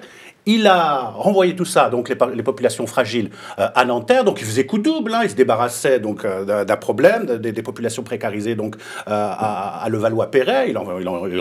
Il 0.51 0.65
a 0.65 1.11
renvoyé 1.15 1.55
tout 1.55 1.65
ça, 1.75 1.89
donc 1.91 2.09
les, 2.09 2.43
populations 2.43 2.87
fragiles, 2.87 3.29
euh, 3.59 3.67
à 3.75 3.85
Nanterre. 3.85 4.23
Donc 4.23 4.41
il 4.41 4.47
faisait 4.47 4.65
coup 4.65 4.79
double. 4.79 5.13
hein. 5.13 5.21
il 5.23 5.29
se 5.29 5.35
débarrassait 5.35 5.99
donc 5.99 6.25
euh, 6.25 6.63
d'un- 6.65 6.75
problème, 6.77 7.25
de- 7.27 7.37
des, 7.37 7.61
populations 7.61 8.01
précarisées 8.03 8.55
donc 8.55 8.75
euh, 8.75 8.79
à, 9.11 9.85
Levallois-Perret. 9.89 10.69
Il, 10.71 10.77
en- 10.79 10.85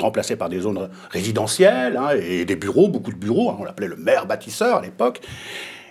remplaçait 0.01 0.37
par 0.37 0.51
des 0.51 0.61
zones 0.61 0.89
résidentielles 1.11 1.97
hein, 1.97 2.11
et 2.23 2.45
des 2.45 2.57
bureaux, 2.57 2.89
beaucoup 2.89 3.13
de 3.13 3.17
bureaux. 3.17 3.49
hein. 3.51 3.57
on 3.61 3.65
l'appelait 3.65 3.89
le 3.89 3.97
maire 3.97 4.27
bâtisseur 4.27 4.77
à 4.79 4.83
l'époque. 4.83 5.21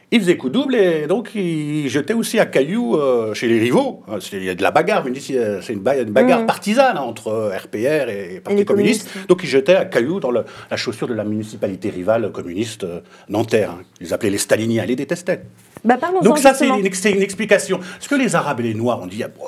Il 0.10 0.22
faisait 0.22 0.38
coup 0.38 0.50
double 0.50 0.76
et 0.76 1.06
donc 1.06 1.32
il 1.36 1.90
jetait 1.90 2.14
aussi 2.14 2.40
à 2.40 2.46
cailloux 2.46 2.96
euh, 2.96 3.34
chez 3.34 3.50
les 3.50 3.60
rivaux. 3.60 4.04
Euh, 4.08 4.20
Il 4.32 4.44
y 4.46 4.50
a 4.50 4.56
de 4.56 4.62
la 4.64 4.72
bagarre, 4.72 5.04
euh, 5.06 5.60
c'est 5.62 5.74
une, 5.74 5.82
ba- 5.82 5.98
une 5.98 6.12
bagarre 6.12 6.40
Mhm. 6.42 6.46
partisane 6.46 6.98
entre 6.98 7.52
RPR 7.54 8.08
et 8.10 8.40
Parti 8.42 8.64
communiste. 8.64 8.68
communistes. 9.12 9.28
Donc 9.28 9.42
il 9.44 9.48
jetait 9.48 9.76
à 9.76 9.84
cailloux 9.84 10.22
dans 10.22 10.32
le- 10.32 10.46
la 10.72 10.78
chaussure 10.78 11.10
de 11.10 11.14
la 11.14 11.26
municipalité 11.26 11.90
rivale 11.90 12.32
communiste 12.32 12.86
euh, 12.86 13.02
nanterre. 13.28 13.72
hein. 13.72 13.82
Ils 14.00 14.14
appelaient 14.14 14.30
les 14.30 14.38
staliniens, 14.38 14.84
ils 14.86 14.88
les 14.88 14.96
détestaient. 14.96 15.42
Bah, 15.84 15.98
Donc 16.24 16.38
ça, 16.38 16.54
c'est 16.54 16.68
une, 16.70 16.86
explication. 17.22 17.80
Parce 17.80 18.08
que 18.08 18.16
les 18.16 18.34
Arabes 18.34 18.62
et 18.62 18.64
les 18.64 18.74
Noirs, 18.76 19.00
on 19.04 19.08
dit, 19.08 19.22
ah, 19.24 19.28
bon, 19.28 19.44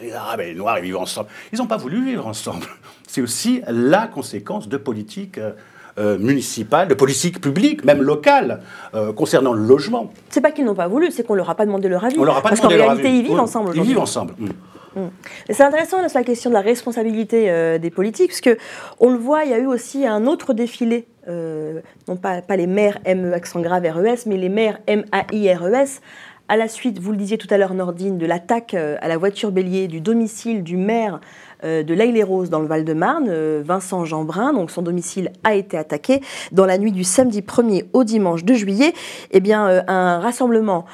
les 0.00 0.12
Arabes 0.12 0.40
et 0.42 0.46
les 0.46 0.54
Noirs, 0.54 0.78
ils 0.78 0.84
vivent 0.84 0.96
ensemble. 0.98 1.28
Ils 1.52 1.58
n'ont 1.58 1.66
pas 1.66 1.76
voulu 1.76 2.04
vivre 2.04 2.24
ensemble. 2.26 2.66
C'est 3.08 3.20
aussi 3.20 3.62
la 3.68 4.06
conséquence 4.06 4.68
de 4.68 4.76
politiques 4.76 5.38
euh, 5.38 5.50
euh, 5.98 6.18
municipales, 6.18 6.88
de 6.88 6.94
politiques 6.94 7.40
publiques, 7.40 7.84
même 7.84 8.02
locales, 8.02 8.62
euh, 8.94 9.12
concernant 9.12 9.52
le 9.52 9.64
logement. 9.64 10.12
C'est 10.28 10.40
pas 10.40 10.50
qu'ils 10.50 10.64
n'ont 10.64 10.74
pas 10.74 10.88
voulu, 10.88 11.10
c'est 11.12 11.24
qu'on 11.24 11.34
leur 11.34 11.48
a 11.50 11.54
pas 11.54 11.66
demandé 11.66 11.88
leur 11.88 12.04
avis. 12.04 12.18
On 12.18 12.24
leur 12.24 12.36
a 12.36 12.42
pas 12.42 12.48
Parce 12.48 12.60
demandé 12.60 12.76
leur 12.76 12.86
réalité, 12.88 13.08
avis. 13.08 13.18
ils 13.18 13.22
vivent 13.22 13.34
Oui, 13.34 13.40
ensemble 13.40 13.72
Ils 13.76 13.82
vivent 13.82 13.98
ensemble. 14.00 14.34
Mm. 14.38 15.00
Mm. 15.00 15.10
C'est 15.50 15.62
intéressant 15.62 16.00
là, 16.00 16.08
sur 16.08 16.18
la 16.18 16.24
question 16.24 16.50
de 16.50 16.54
la 16.54 16.60
responsabilité 16.60 17.50
euh, 17.50 17.78
des 17.78 17.90
politiques, 17.90 18.30
parce 18.30 18.40
que 18.40 18.58
on 19.00 19.10
le 19.10 19.18
voit, 19.18 19.44
il 19.44 19.50
y 19.50 19.54
a 19.54 19.58
eu 19.58 19.66
aussi 19.66 20.06
un 20.06 20.26
autre 20.26 20.52
défilé, 20.52 21.06
euh, 21.28 21.80
non 22.08 22.16
pas, 22.16 22.42
pas 22.42 22.56
les 22.56 22.66
maires 22.66 22.98
M 23.04 23.30
E 23.30 23.32
accent 23.32 23.60
grave 23.60 23.84
RES, 23.84 24.26
mais 24.26 24.36
les 24.36 24.48
maires 24.48 24.78
M 24.86 25.04
A 25.12 25.24
I 25.32 25.52
R 25.52 25.66
E 25.66 25.74
S. 25.74 26.00
À 26.48 26.56
la 26.56 26.68
suite, 26.68 26.98
vous 26.98 27.10
le 27.12 27.16
disiez 27.16 27.38
tout 27.38 27.48
à 27.50 27.56
l'heure, 27.56 27.72
Nordine, 27.72 28.18
de 28.18 28.26
l'attaque 28.26 28.74
à 28.74 29.08
la 29.08 29.16
voiture 29.16 29.50
bélier 29.50 29.88
du 29.88 30.02
domicile 30.02 30.62
du 30.62 30.76
maire 30.76 31.20
de 31.64 31.94
l'Aille-les-Roses 31.94 32.50
dans 32.50 32.60
le 32.60 32.66
Val-de-Marne, 32.66 33.26
euh, 33.28 33.62
Vincent 33.64 34.04
Jeanbrun. 34.04 34.52
Donc 34.52 34.70
son 34.70 34.82
domicile 34.82 35.32
a 35.44 35.54
été 35.54 35.76
attaqué 35.76 36.20
dans 36.52 36.66
la 36.66 36.78
nuit 36.78 36.92
du 36.92 37.04
samedi 37.04 37.40
1er 37.40 37.86
au 37.92 38.04
dimanche 38.04 38.44
2 38.44 38.54
juillet. 38.54 38.92
Eh 39.30 39.40
bien, 39.40 39.68
euh, 39.68 39.82
un 39.88 40.20
rassemblement 40.20 40.84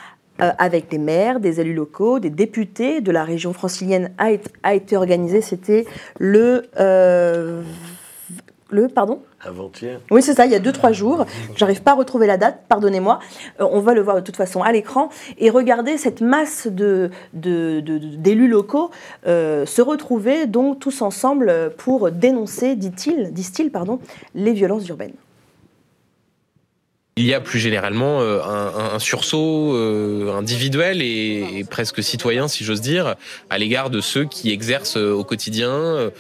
euh, 0.41 0.51
avec 0.59 0.89
des 0.89 0.99
maires, 0.99 1.41
des 1.41 1.61
élus 1.61 1.75
locaux, 1.75 2.19
des 2.19 2.31
députés 2.31 3.01
de 3.01 3.11
la 3.11 3.25
région 3.25 3.53
francilienne 3.53 4.11
a, 4.17 4.31
été- 4.33 4.97
a 4.97 4.99
organisé. 4.99 5.43
C'était 5.43 5.85
le, 6.19 6.63
euh, 6.79 7.63
le 8.71 8.89
pardon? 8.89 9.21
Avant-hier. 9.43 10.01
oui, 10.11 10.23
c'est 10.23 10.35
ça, 10.35 10.45
il 10.45 10.53
y 10.53 10.55
a 10.55 10.61
2-3 10.61 10.93
jours. 10.93 11.25
J'arrive 11.57 11.83
pas 11.83 11.93
à 11.93 11.95
retrouver 11.95 12.27
la 12.27 12.37
date, 12.37 12.65
pardonnez-moi. 12.69 13.21
Euh, 13.61 13.67
on 13.71 13.81
va 13.81 13.95
le 13.95 14.03
voir 14.03 14.17
de 14.17 14.21
toute 14.21 14.37
façon 14.37 14.63
à 14.63 14.71
l'écran. 14.71 15.09
Et 15.39 15.49
regardez 15.51 15.97
cette 15.97 16.21
masse 16.21 16.69
d'élus 17.33 18.49
locaux 18.49 18.91
euh, 19.27 19.65
se 19.65 19.81
retrouver 19.81 20.47
donc 20.47 20.79
tous 20.79 21.01
ensemble 21.03 21.73
pour 21.79 22.11
dénoncer, 22.11 22.77
dit-il, 22.77 23.33
disent-ils, 23.33 23.71
pardon, 23.71 23.99
les 24.35 24.53
violences 24.53 24.87
urbaines. 24.89 25.15
Il 27.17 27.27
y 27.27 27.35
a 27.35 27.41
plus 27.41 27.59
généralement 27.59 28.21
euh, 28.21 28.41
un, 28.43 28.99
sursaut 28.99 29.75
euh, 29.75 30.33
individuel 30.33 31.03
et, 31.03 31.67
presque 31.69 32.03
citoyen, 32.03 32.49
si 32.49 32.65
j'ose 32.65 32.81
dire, 32.81 33.17
à 33.51 33.59
l'égard 33.59 33.91
de 33.91 34.01
ceux 34.01 34.25
qui 34.25 34.51
exercent 34.51 34.97
euh, 34.97 35.13
au 35.13 35.25
quotidien, 35.25 36.11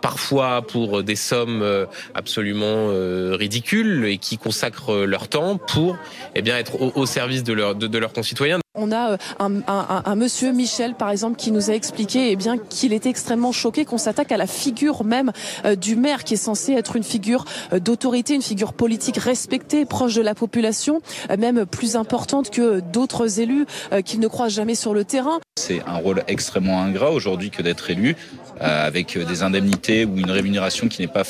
parfois 0.00 0.62
pour 0.62 1.02
des 1.02 1.16
sommes 1.16 1.86
absolument 2.14 2.88
ridicules 3.32 4.04
et 4.04 4.18
qui 4.18 4.38
consacrent 4.38 5.04
leur 5.04 5.28
temps 5.28 5.56
pour 5.56 5.96
eh 6.34 6.42
bien, 6.42 6.58
être 6.58 6.80
au, 6.96 7.06
service 7.06 7.44
de, 7.44 7.52
leur, 7.52 7.74
de 7.74 7.98
leurs 7.98 8.12
concitoyens. 8.12 8.58
On 8.74 8.90
a 8.90 9.12
euh, 9.12 9.16
un, 9.38 10.16
monsieur 10.16 10.50
Michel, 10.50 10.94
par 10.94 11.10
exemple, 11.10 11.36
qui 11.36 11.50
nous 11.52 11.70
a 11.70 11.74
expliqué 11.74 12.30
eh 12.30 12.36
bien 12.36 12.56
qu'il 12.56 12.94
était 12.94 13.10
extrêmement 13.10 13.52
choqué 13.52 13.84
qu'on 13.84 13.98
s'attaque 13.98 14.32
à 14.32 14.38
la 14.38 14.46
figure 14.46 15.04
même 15.04 15.30
euh, 15.66 15.76
du 15.76 15.94
maire, 15.94 16.24
qui 16.24 16.34
est 16.34 16.38
censé 16.38 16.72
être 16.72 16.96
une 16.96 17.02
figure 17.02 17.44
euh, 17.74 17.80
d'autorité, 17.80 18.34
une 18.34 18.40
figure 18.40 18.72
politique 18.72 19.18
respectée, 19.18 19.84
proche 19.84 20.14
de 20.14 20.22
la 20.22 20.34
population, 20.34 21.02
même 21.38 21.66
plus 21.66 21.96
importante 21.96 22.48
que 22.48 22.80
d'autres 22.80 23.40
élus 23.40 23.66
qu'il 24.06 24.20
ne 24.20 24.26
croise 24.26 24.54
jamais 24.54 24.74
sur 24.74 24.94
le 24.94 25.04
terrain. 25.04 25.38
C'est 25.60 25.82
un 25.86 25.96
rôle 25.96 26.22
extrêmement 26.26 26.80
ingrat 26.80 27.10
aujourd'hui 27.10 27.50
que 27.50 27.60
d'être 27.60 27.90
élu, 27.90 28.16
avec 28.58 29.18
des 29.18 29.42
indemnités 29.42 30.06
ou 30.06 30.16
une 30.16 30.30
rémunération 30.30 30.88
qui 30.88 31.02
n'est 31.02 31.08
pas 31.08 31.24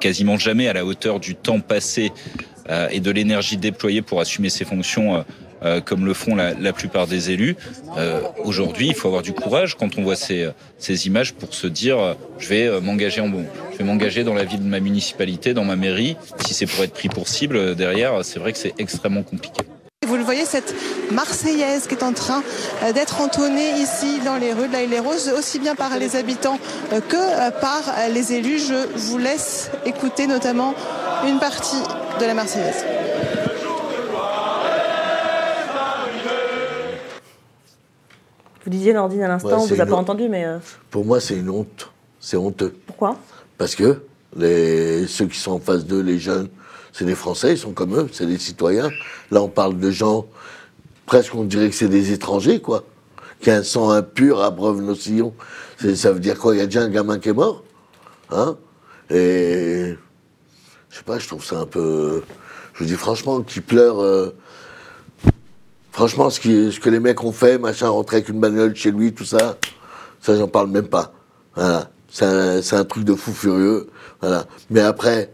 quasiment 0.00 0.36
jamais 0.36 0.66
à 0.66 0.72
la 0.72 0.84
hauteur 0.84 1.20
du 1.20 1.36
temps 1.36 1.60
passé 1.60 2.12
et 2.90 3.00
de 3.00 3.10
l'énergie 3.10 3.56
déployée 3.56 4.02
pour 4.02 4.20
assumer 4.20 4.50
ses 4.50 4.64
fonctions. 4.64 5.24
Euh, 5.62 5.80
comme 5.80 6.06
le 6.06 6.14
font 6.14 6.34
la, 6.36 6.72
plupart 6.72 7.06
des 7.06 7.30
élus. 7.30 7.56
Euh, 7.98 8.20
Aujourd'hui, 8.44 8.88
il 8.88 8.94
faut 8.94 9.08
avoir 9.08 9.22
du 9.22 9.32
courage 9.32 9.76
quand 9.76 9.98
on 9.98 10.02
voit 10.02 10.16
ces, 10.16 10.52
images 11.06 11.34
pour 11.34 11.54
se 11.54 11.66
dire 11.66 11.98
euh, 11.98 12.14
je 12.38 12.48
vais 12.48 12.80
m'engager 12.80 13.20
en 13.20 13.28
bon, 13.28 13.44
je 13.72 13.78
vais 13.78 13.84
m'engager 13.84 14.24
dans 14.24 14.34
la 14.34 14.44
vie 14.44 14.58
de 14.58 14.64
ma 14.64 14.80
municipalité, 14.80 15.52
dans 15.52 15.64
ma 15.64 15.76
mairie. 15.76 16.16
Si 16.46 16.54
c'est 16.54 16.66
pour 16.66 16.82
être 16.84 16.94
pris 16.94 17.08
pour 17.08 17.28
cible 17.28 17.74
derrière, 17.74 18.24
c'est 18.24 18.38
vrai 18.38 18.52
que 18.52 18.58
c'est 18.58 18.74
extrêmement 18.78 19.22
compliqué. 19.22 19.62
Vous 20.06 20.16
le 20.16 20.22
voyez, 20.22 20.44
cette 20.44 20.74
Marseillaise 21.12 21.86
qui 21.86 21.94
est 21.94 22.02
en 22.02 22.12
train 22.12 22.42
d'être 22.94 23.20
entonnée 23.20 23.72
ici 23.78 24.18
dans 24.24 24.36
les 24.36 24.52
rues 24.52 24.66
de 24.66 24.72
la 24.72 24.84
les 24.86 24.98
Roses, 24.98 25.30
aussi 25.38 25.58
bien 25.58 25.74
par 25.74 25.98
les 25.98 26.16
habitants 26.16 26.58
que 26.90 27.50
par 27.60 27.82
les 28.12 28.32
élus. 28.32 28.58
Je 28.58 28.98
vous 28.98 29.18
laisse 29.18 29.70
écouter 29.84 30.26
notamment 30.26 30.74
une 31.28 31.38
partie 31.38 31.82
de 32.18 32.24
la 32.24 32.34
Marseillaise. 32.34 32.84
Vous 38.64 38.70
disiez, 38.70 38.92
Nordine, 38.92 39.22
à 39.22 39.28
l'instant, 39.28 39.48
Ouais, 39.48 39.54
on 39.54 39.66
c'est 39.66 39.74
vous 39.74 39.80
a 39.80 39.86
pas 39.86 39.92
honte. 39.94 40.00
entendu, 40.10 40.28
mais 40.28 40.44
euh, 40.44 40.58
Pour 40.90 41.04
moi, 41.04 41.20
c'est 41.20 41.36
une 41.36 41.48
honte. 41.50 41.90
C'est 42.18 42.36
honteux. 42.36 42.74
pourquoi? 42.86 43.16
Parce 43.56 43.74
que 43.74 44.02
les, 44.36 45.06
ceux 45.06 45.26
qui 45.26 45.38
sont 45.38 45.52
en 45.52 45.60
face 45.60 45.86
d'eux, 45.86 46.00
les 46.02 46.18
jeunes, 46.18 46.48
c'est 46.92 47.04
des 47.04 47.14
Français, 47.14 47.52
ils 47.52 47.58
sont 47.58 47.72
comme 47.72 47.96
eux, 47.96 48.08
c'est 48.12 48.26
des 48.26 48.38
citoyens. 48.38 48.90
Là, 49.30 49.42
on 49.42 49.48
parle 49.48 49.78
de 49.78 49.90
gens, 49.90 50.26
presque 51.06 51.34
on 51.34 51.44
dirait 51.44 51.70
que 51.70 51.74
c'est 51.74 51.88
des 51.88 52.12
étrangers, 52.12 52.60
quoi. 52.60 52.84
Qui 53.40 53.50
a 53.50 53.56
un 53.56 53.62
sang 53.62 53.90
impur 53.90 54.42
à 54.42 54.50
breuve 54.50 54.82
nos 54.82 54.94
sillons. 54.94 55.32
Ça 55.94 56.12
veut 56.12 56.20
dire 56.20 56.38
quoi? 56.38 56.54
Il 56.54 56.58
y 56.58 56.60
a 56.60 56.66
déjà 56.66 56.82
un 56.82 56.90
gamin 56.90 57.18
qui 57.18 57.30
est 57.30 57.34
mort 57.34 57.62
Hein? 58.30 58.56
Et. 59.08 59.94
Je 60.90 60.96
sais 60.96 61.04
pas, 61.04 61.18
je 61.18 61.26
trouve 61.26 61.44
ça 61.44 61.56
un 61.60 61.66
peu. 61.66 62.22
Je 62.74 62.80
vous 62.80 62.84
dis 62.84 62.96
franchement, 62.96 63.40
qui 63.40 63.60
pleure. 63.62 64.02
euh, 64.02 64.36
Franchement, 65.92 66.30
ce, 66.30 66.40
que 66.78 66.90
les 66.90 67.00
mecs 67.00 67.22
ont 67.24 67.32
fait, 67.32 67.58
machin, 67.58 67.88
rentrer 67.88 68.18
avec 68.18 68.28
une 68.28 68.40
bagnole 68.40 68.74
chez 68.74 68.90
lui, 68.90 69.12
tout 69.12 69.24
ça, 69.24 69.58
ça, 70.20 70.36
j'en 70.36 70.48
parle 70.48 70.68
même 70.68 70.88
pas. 70.88 71.12
Voilà. 71.54 71.90
C'est 72.08 72.24
un, 72.74 72.84
truc 72.84 73.04
de 73.04 73.14
fou 73.14 73.32
furieux. 73.32 73.88
Voilà. 74.20 74.46
Mais 74.68 74.80
après, 74.80 75.32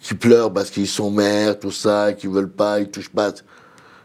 qui 0.00 0.14
pleurent 0.14 0.52
parce 0.52 0.70
qu'ils 0.70 0.88
sont 0.88 1.10
maires, 1.10 1.58
tout 1.58 1.70
ça, 1.70 2.12
qui 2.12 2.26
veulent 2.26 2.50
pas, 2.50 2.80
ils 2.80 2.90
touchent 2.90 3.10
pas, 3.10 3.32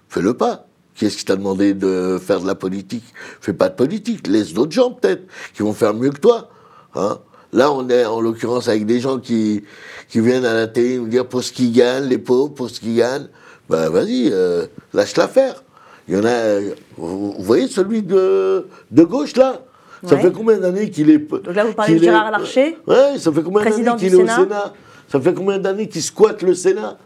fais-le 0.10 0.34
pas. 0.34 0.68
Qui 0.96 1.06
est-ce 1.06 1.18
qui 1.18 1.26
t'a 1.26 1.36
demandé 1.36 1.74
de 1.74 2.20
faire 2.20 2.40
de 2.40 2.48
la 2.48 2.56
politique? 2.56 3.04
Fais 3.40 3.54
pas 3.54 3.70
de 3.70 3.76
politique. 3.76 4.26
Laisse 4.28 4.54
d'autres 4.54 4.72
gens, 4.72 4.92
peut-être, 4.92 5.28
qui 5.54 5.62
vont 5.62 5.74
faire 5.74 5.94
mieux 5.94 6.10
que 6.10 6.20
toi. 6.20 6.50
Hein 6.96 7.20
Là, 7.54 7.72
on 7.72 7.88
est 7.90 8.06
en 8.06 8.20
l'occurrence 8.20 8.68
avec 8.68 8.86
des 8.86 9.00
gens 9.00 9.20
qui, 9.20 9.64
qui 10.10 10.20
viennent 10.20 10.46
à 10.46 10.54
la 10.54 10.68
télé 10.68 10.98
nous 10.98 11.08
dire 11.08 11.28
pour 11.28 11.44
ce 11.44 11.52
qu'ils 11.52 11.72
gagnent, 11.72 12.06
les 12.06 12.18
pauvres, 12.18 12.54
pour 12.54 12.70
ce 12.70 12.80
qu'ils 12.80 12.96
gagnent. 12.96 13.28
Ben 13.70 13.90
vas-y, 13.90 14.30
euh, 14.32 14.66
lâche 14.94 15.16
l'affaire. 15.18 15.64
Il 16.08 16.16
y 16.16 16.18
en 16.18 16.24
a. 16.24 16.30
euh, 16.30 16.74
Vous, 16.98 17.36
voyez 17.40 17.68
celui 17.68 18.02
de, 18.02 18.66
de 18.92 19.04
gauche 19.04 19.36
là? 19.36 19.62
Ça 20.06 20.16
Ouais. 20.16 20.22
fait 20.22 20.32
combien 20.32 20.58
d'années 20.58 20.90
qu'il 20.92 21.10
est. 21.10 21.18
Donc 21.18 21.54
là, 21.56 21.66
vous 21.66 21.74
parlez 21.74 21.94
de 21.96 22.00
qu'il 22.00 22.08
est- 22.08 22.12
Gérard 22.12 22.32
Larcher? 22.32 22.78
Ouais, 22.86 23.18
ça 23.18 23.32
fait 23.32 23.42
combien 23.44 23.64
d'années 23.64 23.96
qu'il 23.98 24.14
est 24.14 24.16
au 24.16 24.20
Sénat. 24.20 24.36
Sénat? 24.38 24.74
Ça 25.10 25.20
fait 25.22 25.34
combien 25.34 25.58
d'années 25.58 25.88
qu'il 25.90 26.04
squatte 26.04 26.42
le 26.44 26.54
Sénat? 26.54 26.98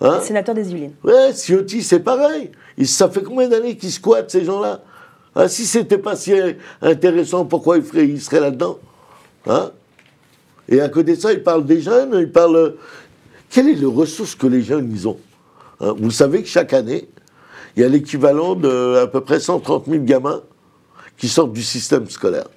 Hein? 0.00 0.18
Sénateur 0.20 0.54
des 0.54 0.68
Yvelines. 0.70 0.92
Ouais, 1.04 1.32
Ciotti, 1.34 1.82
c'est 1.82 2.00
pareil. 2.00 2.50
Il- 2.78 2.88
ça 2.88 3.08
fait 3.10 3.22
combien 3.22 3.48
d'années 3.48 3.76
qu'ils 3.76 3.92
squattent, 3.92 4.30
ces 4.30 4.44
gens-là? 4.44 4.80
Ah, 5.34 5.46
Si 5.48 5.64
c'était 5.66 5.98
pas 5.98 6.16
si 6.16 6.32
intéressant, 6.80 7.44
pourquoi 7.44 7.76
ils, 7.76 7.82
feraient, 7.82 8.06
ils 8.08 8.20
seraient 8.20 8.40
là-dedans? 8.40 8.78
Hein? 9.46 9.70
Et 10.68 10.80
à 10.80 10.88
côté 10.88 11.14
de 11.16 11.20
ça, 11.20 11.32
ils 11.32 11.42
parlent 11.42 11.64
des 11.66 11.80
jeunes, 11.80 12.14
ils 12.18 12.30
parlent... 12.32 12.74
Quelle 13.50 13.68
est 13.68 13.74
le 13.74 13.88
ressource 13.88 14.34
que 14.34 14.46
les 14.46 14.62
jeunes, 14.62 14.90
ils 14.90 15.06
ont? 15.06 15.18
Hein 15.80 15.94
Vous 15.98 16.10
savez 16.10 16.42
que 16.42 16.48
chaque 16.48 16.72
année, 16.72 17.08
il 17.76 17.82
y 17.82 17.84
a 17.84 17.88
l'équivalent 17.88 18.54
de 18.54 18.96
à 19.02 19.06
peu 19.06 19.20
près 19.20 19.40
130 19.40 19.86
000 19.86 20.04
gamins 20.04 20.42
qui 21.16 21.28
sortent 21.28 21.52
du 21.52 21.62
système 21.62 22.08
scolaire. 22.08 22.48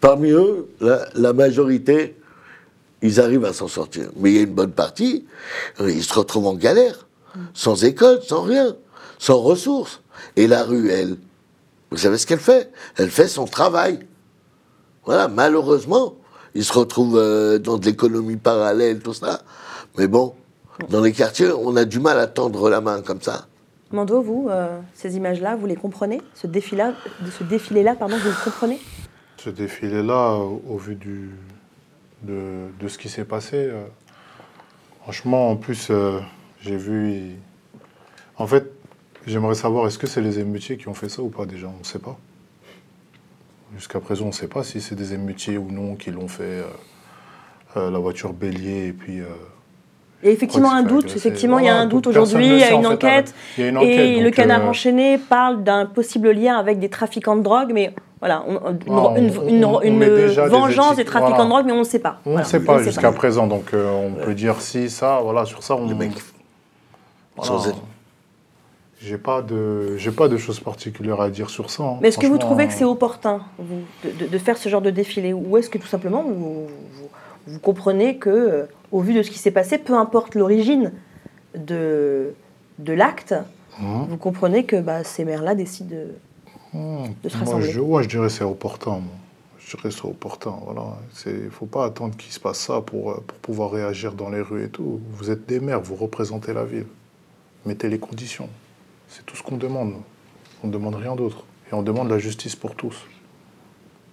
Parmi 0.00 0.30
eux, 0.30 0.68
la, 0.80 1.32
majorité, 1.32 2.16
ils 3.02 3.20
arrivent 3.20 3.44
à 3.44 3.52
s'en 3.52 3.68
sortir. 3.68 4.10
Mais 4.16 4.30
il 4.30 4.36
y 4.36 4.38
a 4.40 4.42
une 4.42 4.54
bonne 4.54 4.72
partie, 4.72 5.26
euh, 5.80 5.90
ils 5.90 6.02
se 6.02 6.14
retrouvent 6.14 6.46
en 6.46 6.54
galère, 6.54 7.06
sans 7.54 7.84
école, 7.84 8.20
sans 8.22 8.42
rien, 8.42 8.76
sans 9.18 9.38
ressources. 9.38 10.00
Et 10.36 10.46
la 10.46 10.64
rue, 10.64 10.90
elle, 10.90 11.16
vous 11.90 11.98
savez 11.98 12.18
ce 12.18 12.26
qu'elle 12.26 12.40
fait? 12.40 12.70
Elle 12.96 13.10
fait 13.10 13.28
son 13.28 13.44
travail. 13.44 14.00
Voilà, 15.04 15.28
malheureusement, 15.28 16.16
ils 16.54 16.64
se 16.64 16.72
retrouvent 16.72 17.18
euh, 17.18 17.58
dans 17.58 17.78
de 17.78 17.86
l'économie 17.86 18.36
parallèle, 18.36 19.00
tout 19.00 19.14
ça. 19.14 19.42
Mais 19.98 20.06
bon, 20.06 20.34
dans 20.88 21.00
les 21.00 21.12
quartiers, 21.12 21.52
on 21.52 21.76
a 21.76 21.84
du 21.84 22.00
mal 22.00 22.18
à 22.18 22.26
tendre 22.26 22.70
la 22.70 22.80
main 22.80 23.02
comme 23.02 23.20
ça. 23.20 23.46
Mando, 23.92 24.22
vous, 24.22 24.48
euh, 24.48 24.80
ces 24.94 25.16
images-là, 25.16 25.54
vous 25.54 25.66
les 25.66 25.76
comprenez? 25.76 26.22
Ce 26.34 26.46
défilé-là, 26.46 27.94
pardon, 27.94 28.16
vous 28.16 28.28
le 28.28 28.44
comprenez? 28.44 28.80
Ce 29.36 29.50
défilé-là, 29.50 30.36
au, 30.36 30.78
vu 30.78 30.96
de, 32.22 32.68
de 32.78 32.88
ce 32.88 32.96
qui 32.96 33.10
s'est 33.10 33.26
passé, 33.26 33.56
euh, 33.56 33.84
franchement, 35.02 35.50
en 35.50 35.56
plus, 35.56 35.88
euh, 35.90 36.20
j'ai 36.62 36.76
vu. 36.76 37.32
En 38.38 38.46
fait, 38.46 38.70
j'aimerais 39.26 39.54
savoir 39.54 39.86
est-ce 39.86 39.98
que 39.98 40.06
c'est 40.06 40.22
les 40.22 40.38
émeutiers 40.38 40.78
qui 40.78 40.88
ont 40.88 40.94
fait 40.94 41.10
ça 41.10 41.22
ou 41.22 41.28
pas 41.28 41.44
déjà? 41.44 41.66
On 41.66 41.80
ne 41.80 41.84
sait 41.84 41.98
pas. 41.98 42.18
Jusqu'à 43.76 44.00
présent, 44.00 44.24
on 44.24 44.28
ne 44.28 44.32
sait 44.32 44.48
pas 44.48 44.64
si 44.64 44.80
c'est 44.80 44.94
des 44.94 45.12
émeutiers 45.12 45.58
ou 45.58 45.70
non 45.70 45.96
qui 45.96 46.10
l'ont 46.10 46.28
fait. 46.28 46.64
la 47.74 47.98
voiture 47.98 48.32
bélier 48.32 48.86
et 48.88 48.92
puis. 48.92 49.20
Euh, 50.22 50.24
Il 50.24 50.26
y 50.26 50.30
a 50.30 50.32
effectivement 50.32 50.72
un 50.72 50.82
doute, 50.82 51.12
effectivement, 51.16 51.58
il 51.58 51.66
y 51.66 51.68
a 51.68 51.76
un 51.76 51.86
doute 51.86 52.06
aujourd'hui, 52.06 52.46
il 52.46 52.58
y 52.58 52.62
a 52.64 52.72
une 52.72 52.86
enquête. 52.86 53.34
et 53.58 54.20
le 54.20 54.30
canard 54.30 54.62
euh, 54.64 54.68
enchaîné 54.70 55.18
parle 55.18 55.62
d'un 55.64 55.86
possible 55.86 56.30
lien 56.30 56.56
avec 56.56 56.78
des 56.78 56.88
trafiquants 56.88 57.36
de 57.36 57.42
drogue, 57.42 57.72
mais 57.74 57.92
voilà, 58.20 58.44
on- 58.46 58.70
une, 58.70 58.78
Voilà, 58.86 59.18
une- 59.18 59.38
on- 59.38 59.48
une- 59.48 59.64
on- 59.64 59.76
on 59.78 59.80
une 59.80 59.96
met 59.98 60.06
déjà 60.08 60.44
des 60.44 60.50
vengeance 60.50 60.96
des, 60.96 61.04
trafiquants 61.04 61.30
voilà. 61.30 61.44
de 61.44 61.48
drogue, 61.50 61.66
mais 61.66 61.72
on 61.72 61.78
ne 61.80 61.84
sait 61.84 61.98
pas. 61.98 62.20
On 62.24 62.30
ne 62.30 62.34
Voilà, 62.34 62.46
sait 62.46 62.60
pas 62.60 62.82
jusqu'à 62.82 63.10
présent, 63.12 63.46
donc 63.48 63.74
euh, 63.74 63.90
on 63.90 64.24
peut 64.24 64.34
dire 64.34 64.60
si, 64.60 64.88
ça, 64.90 65.20
voilà, 65.22 65.44
sur 65.44 65.62
ça, 65.62 65.74
on. 65.74 65.88
J'ai 69.04 69.18
pas 69.18 69.42
de, 69.42 69.96
j'ai 69.96 70.12
pas 70.12 70.28
de 70.28 70.36
choses 70.36 70.60
particulières 70.60 71.20
à 71.20 71.28
dire 71.28 71.50
sur 71.50 71.70
ça. 71.70 71.82
hein. 71.82 71.96
Mais 72.00 72.08
est-ce 72.08 72.18
que 72.18 72.26
vous 72.28 72.38
trouvez 72.38 72.68
que 72.68 72.72
c'est 72.72 72.84
opportun 72.84 73.40
vous, 73.58 73.80
de, 74.04 74.10
de- 74.26 74.30
de 74.30 74.38
faire 74.38 74.56
ce 74.56 74.68
genre 74.68 74.80
de 74.80 74.90
défilé? 74.90 75.32
Ou 75.32 75.56
est-ce 75.56 75.68
que 75.68 75.78
tout 75.78 75.88
simplement 75.88 76.22
vous, 76.22 76.34
vous- 76.34 76.68
vous 77.48 77.58
comprenez 77.58 78.18
que, 78.18 78.30
euh, 78.30 78.62
au 78.92 79.00
vu 79.00 79.14
de 79.14 79.22
ce 79.22 79.30
qui 79.30 79.38
s'est 79.38 79.50
passé, 79.50 79.78
peu 79.78 79.94
importe 79.94 80.34
l'origine 80.34 80.92
de, 81.56 82.34
de 82.78 82.92
l'acte, 82.92 83.34
Mhm. 83.80 84.06
vous 84.10 84.16
comprenez 84.18 84.64
que 84.64 84.78
bah, 84.80 85.02
ces 85.02 85.24
maires-là 85.24 85.54
décident 85.54 85.90
de, 85.96 86.08
Hmm. 86.74 87.04
de 87.22 87.28
se 87.28 87.36
Moi, 87.38 87.60
je, 87.60 87.80
ouais, 87.80 88.02
je 88.02 88.08
dirais 88.08 88.28
que 88.28 88.32
c'est 88.32 88.44
opportun. 88.44 88.92
moi. 88.92 89.12
Je 89.58 89.76
dirais 89.76 89.88
que 89.90 89.94
c'est 89.94 90.04
opportun. 90.06 90.54
Voilà. 90.64 90.96
Il 91.26 91.44
ne 91.44 91.50
faut 91.50 91.66
pas 91.66 91.84
attendre 91.86 92.16
qu'il 92.16 92.32
se 92.32 92.40
passe 92.40 92.58
ça 92.58 92.80
pour, 92.80 93.10
euh, 93.12 93.22
pour 93.26 93.38
pouvoir 93.38 93.70
réagir 93.70 94.12
dans 94.14 94.28
les 94.30 94.40
rues 94.40 94.64
et 94.64 94.68
tout. 94.68 95.00
Vous 95.12 95.30
êtes 95.30 95.46
des 95.46 95.60
maires, 95.60 95.80
vous 95.82 95.94
représentez 95.96 96.52
la 96.54 96.64
ville. 96.64 96.86
Mettez 97.66 97.88
les 97.88 97.98
conditions. 97.98 98.48
C'est 99.08 99.24
tout 99.26 99.36
ce 99.36 99.42
qu'on 99.42 99.56
demande. 99.58 99.94
On 100.64 100.66
ne 100.68 100.72
demande 100.72 100.94
rien 100.94 101.14
d'autre. 101.14 101.44
Et 101.70 101.74
on 101.74 101.82
demande 101.82 102.08
la 102.08 102.18
justice 102.18 102.56
pour 102.56 102.74
tous. 102.74 103.06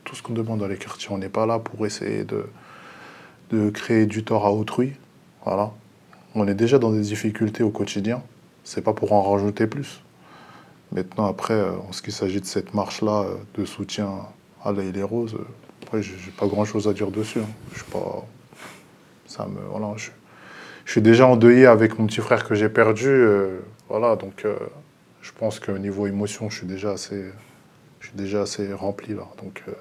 Tout 0.03 0.15
ce 0.15 0.21
qu'on 0.23 0.33
demande 0.33 0.59
dans 0.59 0.67
les 0.67 0.77
quartiers. 0.77 1.09
On 1.11 1.17
n'est 1.17 1.29
pas 1.29 1.45
là 1.45 1.59
pour 1.59 1.85
essayer 1.85 2.23
de, 2.25 2.45
de 3.51 3.69
créer 3.69 4.05
du 4.05 4.23
tort 4.23 4.45
à 4.45 4.51
autrui. 4.51 4.93
Voilà. 5.45 5.71
On 6.35 6.47
est 6.47 6.53
déjà 6.53 6.77
dans 6.79 6.91
des 6.91 7.01
difficultés 7.01 7.63
au 7.63 7.69
quotidien. 7.71 8.21
C'est 8.63 8.81
pas 8.81 8.93
pour 8.93 9.13
en 9.13 9.23
rajouter 9.23 9.67
plus. 9.67 10.01
Maintenant, 10.91 11.25
après, 11.27 11.53
euh, 11.53 11.71
en 11.87 11.91
ce 11.91 12.01
qui 12.01 12.11
s'agit 12.11 12.41
de 12.41 12.45
cette 12.45 12.73
marche-là 12.73 13.23
euh, 13.23 13.35
de 13.55 13.65
soutien 13.65 14.09
à 14.63 14.71
la 14.71 14.83
et 14.83 14.91
les 14.91 15.03
Roses, 15.03 15.35
euh, 15.35 15.45
après, 15.83 16.01
j'ai 16.03 16.13
pas 16.37 16.47
grand-chose 16.47 16.87
à 16.87 16.93
dire 16.93 17.09
dessus. 17.11 17.39
hein. 17.39 17.49
Je 17.73 17.79
suis 17.81 17.91
pas... 17.91 18.25
Ça 19.25 19.45
me... 19.45 19.59
Voilà, 19.69 19.93
je, 19.97 20.09
je 20.85 20.91
suis 20.91 21.01
déjà 21.01 21.27
endeuillé 21.27 21.65
avec 21.67 21.97
mon 21.99 22.07
petit 22.07 22.21
frère 22.21 22.47
que 22.47 22.55
j'ai 22.55 22.69
perdu. 22.69 23.07
euh, 23.07 23.59
voilà, 23.87 24.15
donc 24.15 24.45
euh, 24.45 24.55
je 25.21 25.31
pense 25.37 25.59
qu'au 25.59 25.77
niveau 25.77 26.05
émotion, 26.07 26.49
je 26.49 26.57
suis 26.59 26.67
déjà 26.67 26.91
assez... 26.91 27.25
Je 28.01 28.07
suis 28.07 28.17
déjà 28.17 28.41
assez 28.43 28.71
rempli, 28.73 29.13
là. 29.13 29.27
Donc, 29.43 29.61
euh, 29.67 29.71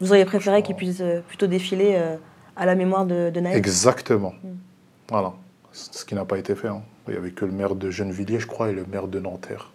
Vous 0.00 0.10
auriez 0.10 0.24
préféré 0.24 0.62
qu'ils 0.62 0.74
puissent 0.76 1.00
euh, 1.00 1.20
plutôt 1.28 1.46
défiler 1.46 1.94
à 2.56 2.66
la 2.66 2.74
mémoire 2.74 3.04
de, 3.06 3.30
de 3.30 3.40
Naël 3.40 3.56
exactement. 3.56 4.34
Mm. 4.42 4.48
Voilà. 5.10 5.32
Ce 5.72 6.04
qui 6.04 6.14
n'a 6.14 6.24
pas 6.24 6.38
été 6.38 6.54
fait. 6.54 6.68
hein. 6.68 6.82
Il 7.08 7.12
n'y 7.12 7.18
avait 7.18 7.30
que 7.30 7.44
le 7.44 7.52
maire 7.52 7.74
de 7.74 7.90
Gennevilliers, 7.90 8.40
je 8.40 8.46
crois, 8.46 8.70
et 8.70 8.72
le 8.72 8.84
maire 8.90 9.06
de 9.06 9.20
Nanterre. 9.20 9.70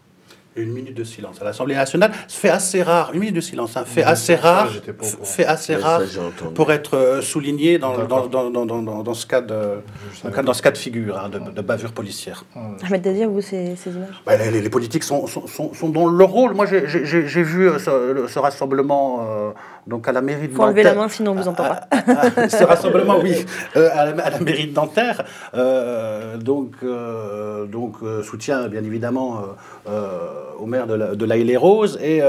Une 0.57 0.73
minute 0.73 0.95
de 0.97 1.05
silence 1.05 1.41
à 1.41 1.45
l'Assemblée 1.45 1.75
nationale, 1.75 2.11
fait 2.27 2.49
assez 2.49 2.83
rare, 2.83 3.11
une 3.13 3.21
minute 3.21 3.35
de 3.35 3.39
silence, 3.39 3.77
hein, 3.77 3.85
fait 3.85 4.03
assez 4.03 4.35
ça, 4.35 4.41
rare, 4.41 4.69
fait 5.23 5.45
assez 5.45 5.75
rare 5.77 6.01
j'ai 6.05 6.19
entendu. 6.19 6.53
pour 6.53 6.73
être 6.73 6.97
euh, 6.97 7.21
souligné 7.21 7.79
dans, 7.79 7.97
dans, 8.05 8.27
dans, 8.27 8.49
dans, 8.49 8.65
dans, 8.65 8.81
dans- 8.81 9.01
dans 9.01 9.13
ce 9.13 9.25
cas 9.25 9.39
de, 9.39 9.77
dans, 10.25 10.29
cas- 10.31 10.43
dans 10.43 10.53
ce 10.53 10.61
cas 10.61 10.71
de 10.71 10.77
figure 10.77 11.17
hein, 11.17 11.29
de, 11.29 11.39
de 11.39 11.61
bavure 11.61 11.93
policière. 11.93 12.43
Ahmed 12.85 13.01
Dazir, 13.01 13.29
vous, 13.29 13.39
ces, 13.39 13.77
ces 13.77 13.91
images? 13.91 14.21
Bah, 14.25 14.35
les, 14.35 14.51
les- 14.51 14.59
les 14.61 14.69
politiques 14.69 15.05
sont, 15.05 15.25
sont, 15.25 15.47
sont, 15.47 15.73
sont 15.73 15.87
dans 15.87 16.07
leur 16.09 16.29
rôle. 16.31 16.53
Moi, 16.53 16.65
j'ai- 16.65 16.85
j'ai 16.85 17.05
j'ai- 17.05 17.27
j'ai 17.29 17.43
vu 17.43 17.69
euh, 17.69 17.79
ce 18.27 18.39
rassemblement 18.39 19.25
euh, 19.29 19.51
donc 19.87 20.07
à 20.07 20.11
la 20.11 20.21
mairie 20.21 20.47
de 20.47 20.53
faut 20.53 20.63
enlever 20.63 20.83
la 20.83 20.93
main, 20.93 21.09
sinon 21.09 21.31
on 21.31 21.35
vous 21.35 21.47
entend 21.47 21.63
pas. 21.63 21.87
Ce 22.49 22.63
rassemblement, 22.63 23.19
oui, 23.21 23.45
euh, 23.75 23.89
à, 23.93 24.05
la, 24.05 24.23
à 24.23 24.29
la 24.29 24.39
mairie 24.39 24.67
de 24.67 24.75
Nanterre. 24.75 25.23
Euh, 25.53 26.37
donc, 26.37 26.75
euh, 26.83 27.65
donc 27.65 27.95
soutien, 28.23 28.67
bien 28.67 28.83
évidemment, 28.83 29.41
au 30.59 30.65
maire 30.65 30.87
de 30.87 30.93
la, 30.93 31.15
de 31.15 31.25
la 31.25 31.37
Haye-les-Roses 31.37 31.99
et 32.01 32.21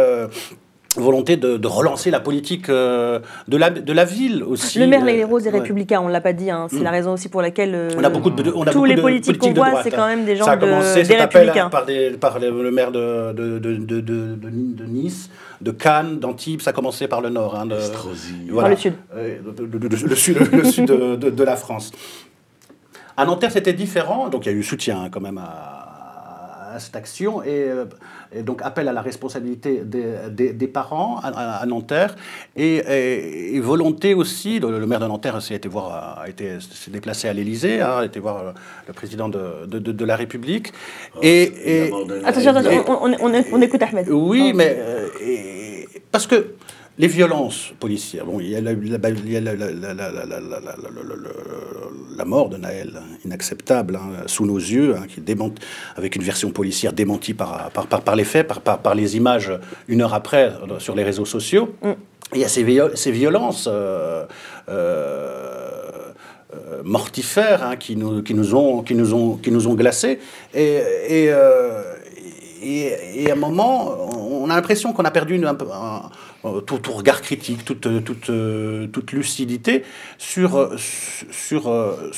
volonté 0.96 1.36
de, 1.36 1.56
de 1.56 1.68
relancer 1.68 2.10
la 2.10 2.20
politique 2.20 2.68
euh, 2.68 3.18
de, 3.48 3.56
la, 3.56 3.70
de 3.70 3.92
la 3.92 4.04
ville 4.04 4.42
aussi. 4.44 4.78
Le 4.78 4.86
maire 4.86 5.02
Euh, 5.02 5.06
Les 5.06 5.24
Roses 5.24 5.46
est 5.46 5.52
ouais. 5.52 5.58
républicain, 5.60 6.00
on 6.02 6.08
ne 6.08 6.12
l'a 6.12 6.20
pas 6.20 6.32
dit. 6.32 6.50
hein. 6.50 6.66
C'est 6.70 6.80
Mm. 6.80 6.82
la 6.84 6.90
raison 6.90 7.12
aussi 7.12 7.28
pour 7.28 7.40
laquelle 7.42 7.74
euh, 7.74 7.88
On 7.96 8.04
a 8.04 8.10
beaucoup 8.10 8.30
de, 8.30 8.42
on 8.54 8.62
a 8.62 8.66
tous 8.66 8.72
beaucoup 8.74 8.84
les 8.84 8.96
de 8.96 9.00
politiques 9.00 9.38
qu'on 9.38 9.52
de 9.52 9.56
voit, 9.58 9.82
c'est 9.82 9.92
hein. 9.94 9.96
quand 9.96 10.06
même 10.06 10.24
des 10.24 10.36
gens 10.36 10.44
Ça 10.44 10.52
a 10.52 10.56
de, 10.56 10.60
commencé, 10.60 10.94
des 11.00 11.04
cet 11.04 11.20
appel, 11.20 11.40
républicains. 11.42 11.66
hein, 11.66 11.70
par, 11.70 11.86
des, 11.86 12.10
par 12.10 12.38
les- 12.38 12.50
le 12.50 12.70
maire 12.70 12.92
de, 12.92 13.32
de, 13.32 13.58
de, 13.58 13.76
de, 13.76 14.00
de- 14.00 14.34
de 14.34 14.48
Ni- 14.50 14.74
de 14.74 14.84
Nice, 14.84 15.30
de 15.60 15.70
Cannes, 15.70 16.18
d'Antibes. 16.18 16.60
Ça 16.60 16.70
a 16.70 16.72
commencé 16.72 17.08
par 17.08 17.20
le 17.20 17.30
nord. 17.30 17.56
Hein, 17.56 17.66
de, 17.66 17.76
Par 18.54 18.68
le 18.68 18.76
sud. 18.76 18.94
Euh, 19.16 19.38
de- 19.56 19.66
de- 19.66 19.78
de- 19.78 19.88
de- 19.88 20.06
le 20.06 20.14
sud, 20.14 20.36
le 20.52 20.64
sud 20.64 20.86
de, 20.86 21.16
de- 21.16 21.30
de 21.30 21.44
la 21.44 21.56
France. 21.56 21.90
À 23.16 23.24
Nanterre, 23.26 23.50
c'était 23.52 23.72
différent. 23.74 24.28
Donc, 24.28 24.46
il 24.46 24.52
y 24.52 24.54
a 24.54 24.58
eu 24.58 24.62
soutien 24.62 25.02
hein, 25.04 25.08
quand 25.10 25.20
même 25.20 25.38
à, 25.38 25.81
à 26.74 26.78
cette 26.80 26.96
action. 26.96 27.42
Et, 27.42 27.48
euh, 27.68 27.84
et 28.34 28.42
donc, 28.42 28.60
appel 28.62 28.88
à 28.88 28.92
la 28.92 29.02
responsabilité 29.02 29.82
des, 29.84 30.04
des- 30.30 30.52
des 30.52 30.66
parents 30.68 31.18
à, 31.22 31.64
Nanterre. 31.66 32.16
Et, 32.56 32.76
et- 32.76 33.56
et 33.56 33.60
volonté 33.60 34.14
aussi, 34.14 34.58
le, 34.60 34.78
le 34.78 34.86
maire 34.86 35.00
de 35.00 35.06
Nanterre 35.06 35.40
s'est 35.42 35.54
été 35.54 35.68
voir, 35.68 36.18
a 36.20 36.28
été, 36.28 36.58
s'est 36.60 36.90
déplacé 36.90 37.28
à 37.28 37.32
l'Élysée, 37.32 37.80
hein, 37.80 37.98
a 38.00 38.04
été 38.04 38.20
voir 38.20 38.54
le 38.86 38.92
président 38.92 39.28
de, 39.28 39.66
de- 39.66 39.78
de- 39.78 39.92
de 39.92 40.04
la 40.04 40.16
République. 40.16 40.72
et, 41.22 41.42
et- 41.86 41.92
Attention, 42.24 42.50
attention, 42.50 42.84
on, 42.88 43.10
on- 43.10 43.16
on- 43.34 43.44
on 43.52 43.60
écoute 43.62 43.82
Ahmed. 43.82 44.08
oui, 44.10 44.52
mais 44.54 44.76
euh, 44.78 45.08
et- 45.20 45.88
parce 46.10 46.26
que 46.26 46.54
les 46.98 47.08
violences 47.08 47.72
policières. 47.80 48.26
Bon, 48.26 48.38
il 48.38 48.50
y 48.50 48.56
a 48.56 48.60
la, 48.60 48.72
la, 52.16 52.24
mort 52.26 52.50
de 52.50 52.58
Naël, 52.58 53.00
inacceptable, 53.24 53.98
sous 54.26 54.44
nos 54.44 54.58
yeux, 54.58 54.96
qui 55.08 55.22
avec 55.96 56.16
une 56.16 56.22
version 56.22 56.50
policière 56.50 56.92
démentie 56.92 57.32
par, 57.32 57.70
les 58.14 58.24
faits, 58.24 58.46
par, 58.62 58.94
les 58.94 59.16
images 59.16 59.52
une 59.88 60.02
heure 60.02 60.12
après 60.12 60.52
sur 60.80 60.94
les 60.94 61.02
réseaux 61.02 61.24
sociaux. 61.24 61.74
Il 62.34 62.40
y 62.40 62.44
a 62.44 62.48
ces, 62.48 62.62
violences 63.10 63.70
mortifères 66.84 67.78
qui, 67.78 67.96
nous, 67.96 68.54
ont, 68.54 68.82
qui 68.82 68.94
nous 68.94 69.66
ont 69.66 69.74
glacés. 69.74 70.18
Et 70.54 71.30
et, 72.62 72.92
euh, 73.26 73.30
à 73.30 73.32
un 73.32 73.36
moment, 73.36 73.92
on 74.42 74.48
a 74.50 74.54
l'impression 74.54 74.92
qu'on 74.92 75.04
a 75.04 75.10
perdu 75.10 75.34
une- 75.34 75.44
un 75.46 75.54
peu, 75.54 75.66
un- 75.72 76.10
un- 76.48 76.60
tout, 76.66 76.78
tout 76.78 76.92
regard 76.92 77.20
critique, 77.22 77.64
toute, 77.64 77.86
toute, 78.04 78.30
euh, 78.30 78.86
toute 78.86 79.12
lucidité 79.12 79.82
sur, 80.18 80.56
euh, 80.56 80.76
sur, 81.30 81.68
euh, 81.68 82.10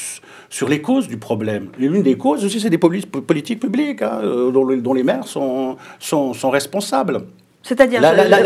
sur 0.50 0.68
les 0.68 0.80
causes 0.80 1.08
du 1.08 1.16
problème. 1.16 1.68
L'une 1.78 2.02
des 2.02 2.16
causes 2.16 2.44
aussi, 2.44 2.60
c'est 2.60 2.70
des 2.70 2.78
poli- 2.78 3.06
politiques 3.06 3.60
publiques 3.60 4.02
hein, 4.02 4.20
euh, 4.22 4.50
dont, 4.50 4.66
les- 4.66 4.80
dont 4.80 4.94
les 4.94 5.02
maires 5.02 5.26
sont, 5.26 5.76
sont, 5.98 6.32
sont 6.34 6.50
responsables. 6.50 7.22
C'est-à-dire, 7.66 8.02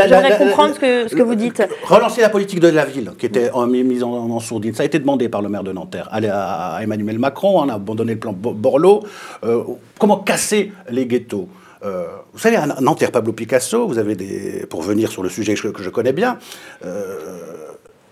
j'aimerais 0.08 0.38
comprendre 0.38 0.74
ce 0.76 0.78
que, 0.80 1.08
ce 1.08 1.14
que 1.16 1.22
vous 1.22 1.34
dites. 1.34 1.60
Relancer 1.82 2.20
la 2.20 2.28
politique 2.28 2.60
de 2.60 2.68
la 2.68 2.84
ville, 2.84 3.10
qui 3.18 3.26
était 3.26 3.50
mise 3.66 4.04
en, 4.04 4.12
en 4.12 4.38
sourdine. 4.38 4.74
Ça 4.74 4.84
a 4.84 4.86
été 4.86 5.00
demandé 5.00 5.28
par 5.28 5.42
le 5.42 5.48
maire 5.48 5.64
de 5.64 5.72
Nanterre 5.72 6.08
à, 6.12 6.76
à- 6.76 6.82
Emmanuel 6.84 7.18
Macron. 7.18 7.58
On 7.60 7.68
a 7.68 7.74
abandonné 7.74 8.12
le 8.14 8.20
plan 8.20 8.32
Bo- 8.32 8.52
Borloo. 8.52 9.00
Euh, 9.42 9.64
comment 9.98 10.18
casser 10.18 10.70
les 10.88 11.04
ghettos? 11.06 11.48
Euh, 11.84 12.08
Vous 12.32 12.38
savez, 12.38 12.56
à 12.56 12.66
Nanterre, 12.80 13.12
Pablo 13.12 13.32
Picasso, 13.32 13.86
vous 13.86 13.98
avez 13.98 14.14
des. 14.14 14.66
Pour 14.66 14.82
venir 14.82 15.10
sur 15.10 15.22
le 15.22 15.28
sujet 15.28 15.54
que 15.54 15.82
je, 15.82 15.90
connais 15.90 16.12
bien. 16.12 16.38
euh, 16.84 17.38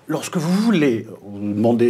Lorsque 0.09 0.37
vous 0.37 0.53
voulez 0.53 1.07
vous 1.23 1.41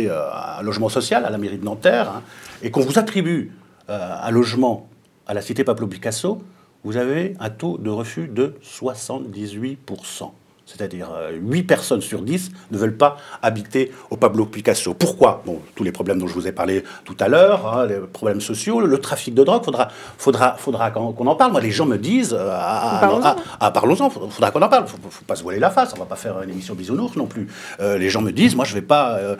euh, 0.08 0.30
un 0.58 0.62
logement 0.62 0.88
social 0.88 1.24
à 1.26 1.30
la 1.30 1.36
mairie 1.36 1.58
de 1.58 1.64
Nanterre 1.64 2.10
hein, 2.10 2.22
et 2.62 2.70
qu'on 2.70 2.80
vous 2.80 2.98
attribue 2.98 3.52
un 3.88 4.30
logement 4.32 4.88
à 5.28 5.34
la 5.34 5.42
cité 5.42 5.62
Pablo 5.62 5.86
Picasso, 5.86 6.42
vous 6.82 6.96
avez 6.96 7.34
un 7.38 7.50
taux 7.50 7.78
de 7.78 7.90
refus 7.90 8.26
de 8.26 8.54
78%. 8.64 10.30
C'est-à-dire 10.66 11.10
euh, 11.16 11.30
8 11.40 11.62
personnes 11.62 12.00
sur 12.00 12.22
10 12.22 12.50
ne 12.72 12.76
veulent 12.76 12.96
pas 12.96 13.16
habiter 13.40 13.92
au 14.10 14.16
Pablo 14.16 14.46
Picasso. 14.46 14.94
Pourquoi? 14.94 15.42
Bon, 15.46 15.60
tous 15.76 15.84
les 15.84 15.92
problèmes 15.92 16.18
dont 16.18 16.26
je 16.26 16.34
vous 16.34 16.48
ai 16.48 16.52
parlé 16.52 16.82
tout 17.04 17.16
à 17.20 17.28
l'heure, 17.28 17.66
hein, 17.72 17.86
les 17.86 17.98
problèmes 17.98 18.40
sociaux, 18.40 18.80
le 18.80 18.98
trafic 18.98 19.32
de 19.32 19.44
drogue, 19.44 19.64
faudra, 19.64 19.88
faudra, 20.18 20.56
faudra 20.58 20.90
qu'on 20.90 21.26
en 21.26 21.34
parle. 21.36 21.52
Moi, 21.52 21.60
les 21.60 21.70
gens 21.70 21.86
me 21.86 21.96
disent, 21.96 22.34
euh, 22.34 22.50
ah, 22.52 22.98
Parlons-en. 23.00 23.36
ah, 23.60 23.70
parlons-en, 23.70 24.10
faudra, 24.10 24.28
faudra 24.28 24.50
qu'on 24.50 24.62
en 24.62 24.68
parle. 24.68 24.86
Faut, 24.88 24.96
faut 25.08 25.24
pas 25.24 25.36
se 25.36 25.44
voiler 25.44 25.60
la 25.60 25.70
face, 25.70 25.92
on 25.94 26.00
va 26.00 26.04
pas 26.06 26.16
faire 26.16 26.42
une 26.42 26.50
émission 26.50 26.74
bisounours 26.74 27.14
non 27.16 27.26
plus. 27.26 27.46
Euh, 27.80 27.96
les 27.96 28.10
gens 28.10 28.20
me 28.20 28.32
disent, 28.32 28.56
moi, 28.56 28.64
je 28.64 28.74
vais 28.74 28.82
pas 28.82 29.18
euh, 29.18 29.36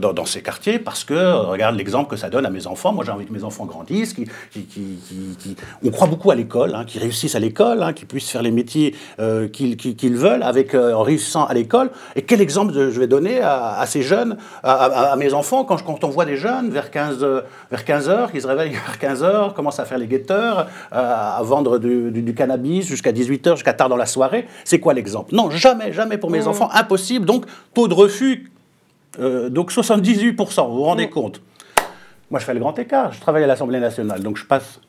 dans, 0.00 0.24
ces 0.24 0.42
quartiers 0.42 0.78
parce 0.78 1.04
que 1.04 1.12
euh, 1.12 1.40
regarde 1.42 1.76
l'exemple 1.76 2.08
que 2.10 2.16
ça 2.16 2.30
donne 2.30 2.46
à 2.46 2.50
mes 2.50 2.66
enfants. 2.66 2.94
Moi, 2.94 3.04
j'ai 3.04 3.12
envie 3.12 3.26
que 3.26 3.32
mes 3.34 3.44
enfants 3.44 3.66
grandissent, 3.66 4.14
qui, 4.14 4.24
qui, 4.50 4.62
qui- 4.64 4.98
qui- 5.06 5.36
qui- 5.38 5.56
on 5.84 5.90
croit 5.90 6.06
beaucoup 6.06 6.30
à 6.30 6.34
l'école, 6.34 6.74
hein, 6.74 6.84
qu'ils 6.86 7.02
réussissent 7.02 7.34
à 7.34 7.38
l'école, 7.38 7.82
hein, 7.82 7.92
qu'ils 7.92 8.06
puissent 8.08 8.30
faire 8.30 8.42
les 8.42 8.50
métiers 8.50 8.94
qu'ils 9.52 9.76
qu'ils 9.76 10.16
veulent 10.16 10.42
avec 10.42 10.69
euh, 10.74 10.94
en 10.94 11.02
réussissant 11.02 11.44
à 11.44 11.54
l'école. 11.54 11.90
Et 12.16 12.22
quel 12.22 12.40
exemple 12.40 12.72
je 12.72 12.98
vais 13.00 13.06
donner 13.06 13.40
à, 13.40 13.78
à 13.78 13.86
ces 13.86 14.02
jeunes, 14.02 14.36
à, 14.62 14.72
à- 14.72 15.12
à 15.12 15.16
mes 15.16 15.34
enfants, 15.34 15.64
quand, 15.64 15.76
je- 15.76 15.84
quand 15.84 16.02
on 16.04 16.08
voit 16.08 16.24
des 16.24 16.36
jeunes 16.36 16.70
vers 16.70 16.90
15, 16.90 17.18
euh, 17.22 17.40
vers 17.70 17.84
15 17.84 18.08
heures, 18.08 18.32
qui 18.32 18.40
se 18.40 18.46
réveillent 18.46 18.72
vers 18.72 18.98
15 18.98 19.22
heures, 19.22 19.54
commencent 19.54 19.80
à 19.80 19.84
faire 19.84 19.98
les 19.98 20.06
guetteurs, 20.06 20.66
euh, 20.92 21.36
à 21.38 21.40
vendre 21.42 21.78
du, 21.78 22.10
du- 22.10 22.22
du 22.22 22.34
cannabis 22.34 22.86
jusqu'à 22.86 23.12
18 23.12 23.46
heures, 23.46 23.56
jusqu'à 23.56 23.72
tard 23.74 23.88
dans 23.88 23.96
la 23.96 24.06
soirée. 24.06 24.46
C'est 24.64 24.78
quoi 24.80 24.94
l'exemple? 24.94 25.34
Non, 25.34 25.50
jamais, 25.50 25.92
jamais 25.92 26.18
pour 26.18 26.30
mes 26.30 26.40
Mmh. 26.42 26.48
enfants, 26.48 26.70
impossible. 26.72 27.26
Donc, 27.26 27.44
taux 27.74 27.88
de 27.88 27.94
refus, 27.94 28.50
euh, 29.18 29.48
donc 29.50 29.72
78%, 29.72 30.68
vous 30.68 30.76
vous 30.76 30.82
rendez 30.84 31.08
compte? 31.10 31.40
Moi, 32.30 32.38
je 32.38 32.44
fais 32.44 32.54
le 32.54 32.60
grand 32.60 32.78
écart. 32.78 33.12
Je 33.12 33.20
travaille 33.20 33.42
à 33.42 33.46
l'Assemblée 33.46 33.80
nationale, 33.80 34.22
donc 34.22 34.36
je 34.36 34.44
passe, 34.46 34.80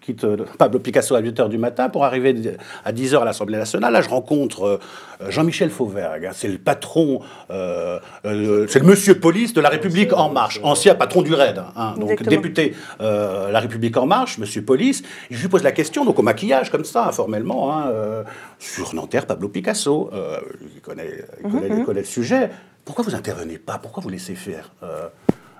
quitte 0.00 0.24
euh, 0.24 0.36
Pablo 0.58 0.78
Picasso 0.80 1.14
à 1.14 1.20
8h 1.22 1.48
du 1.48 1.58
matin 1.58 1.88
pour 1.88 2.04
arriver 2.04 2.56
à 2.84 2.92
10h 2.92 3.18
à 3.20 3.24
l'Assemblée 3.24 3.58
nationale. 3.58 3.92
Là, 3.92 4.00
je 4.00 4.08
rencontre 4.08 4.64
euh, 4.64 5.30
Jean-Michel 5.30 5.70
Fauvergue. 5.70 6.26
hein. 6.26 6.30
C'est 6.34 6.48
le 6.48 6.58
patron, 6.58 7.20
euh, 7.50 7.98
euh, 8.24 8.66
c'est 8.68 8.78
le 8.78 8.86
monsieur 8.86 9.18
police 9.20 9.52
de 9.52 9.60
La 9.60 9.68
République 9.68 10.12
En 10.12 10.30
Marche, 10.30 10.60
ancien 10.62 10.94
patron 10.94 11.22
du 11.22 11.34
RAID. 11.34 11.58
hein. 11.76 11.94
donc 11.98 12.10
Exactement. 12.12 12.30
député 12.30 12.74
euh, 13.00 13.50
La 13.50 13.60
République 13.60 13.96
En 13.96 14.06
Marche, 14.06 14.38
monsieur 14.38 14.62
police. 14.64 15.02
Je 15.30 15.40
lui 15.40 15.48
pose 15.48 15.62
la 15.62 15.72
question, 15.72 16.04
donc 16.04 16.18
au 16.18 16.22
maquillage, 16.22 16.70
comme 16.70 16.84
ça, 16.84 17.06
informellement, 17.06 17.72
hein, 17.76 17.88
euh, 17.90 18.22
sur 18.58 18.94
Nanterre, 18.94 19.26
Pablo 19.26 19.48
Picasso. 19.48 20.10
Euh, 20.12 20.38
il, 20.74 20.80
connaît, 20.80 21.24
il, 21.44 21.50
connaît, 21.50 21.68
Mhm, 21.68 21.78
il 21.80 21.84
connaît 21.84 22.00
le 22.00 22.06
sujet. 22.06 22.50
Pourquoi 22.84 23.04
vous 23.04 23.14
intervenez 23.14 23.58
pas? 23.58 23.78
Pourquoi 23.78 24.02
vous 24.02 24.08
laissez 24.08 24.34
faire 24.34 24.70
euh, 24.82 25.08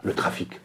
le 0.03 0.15
trafic? 0.15 0.61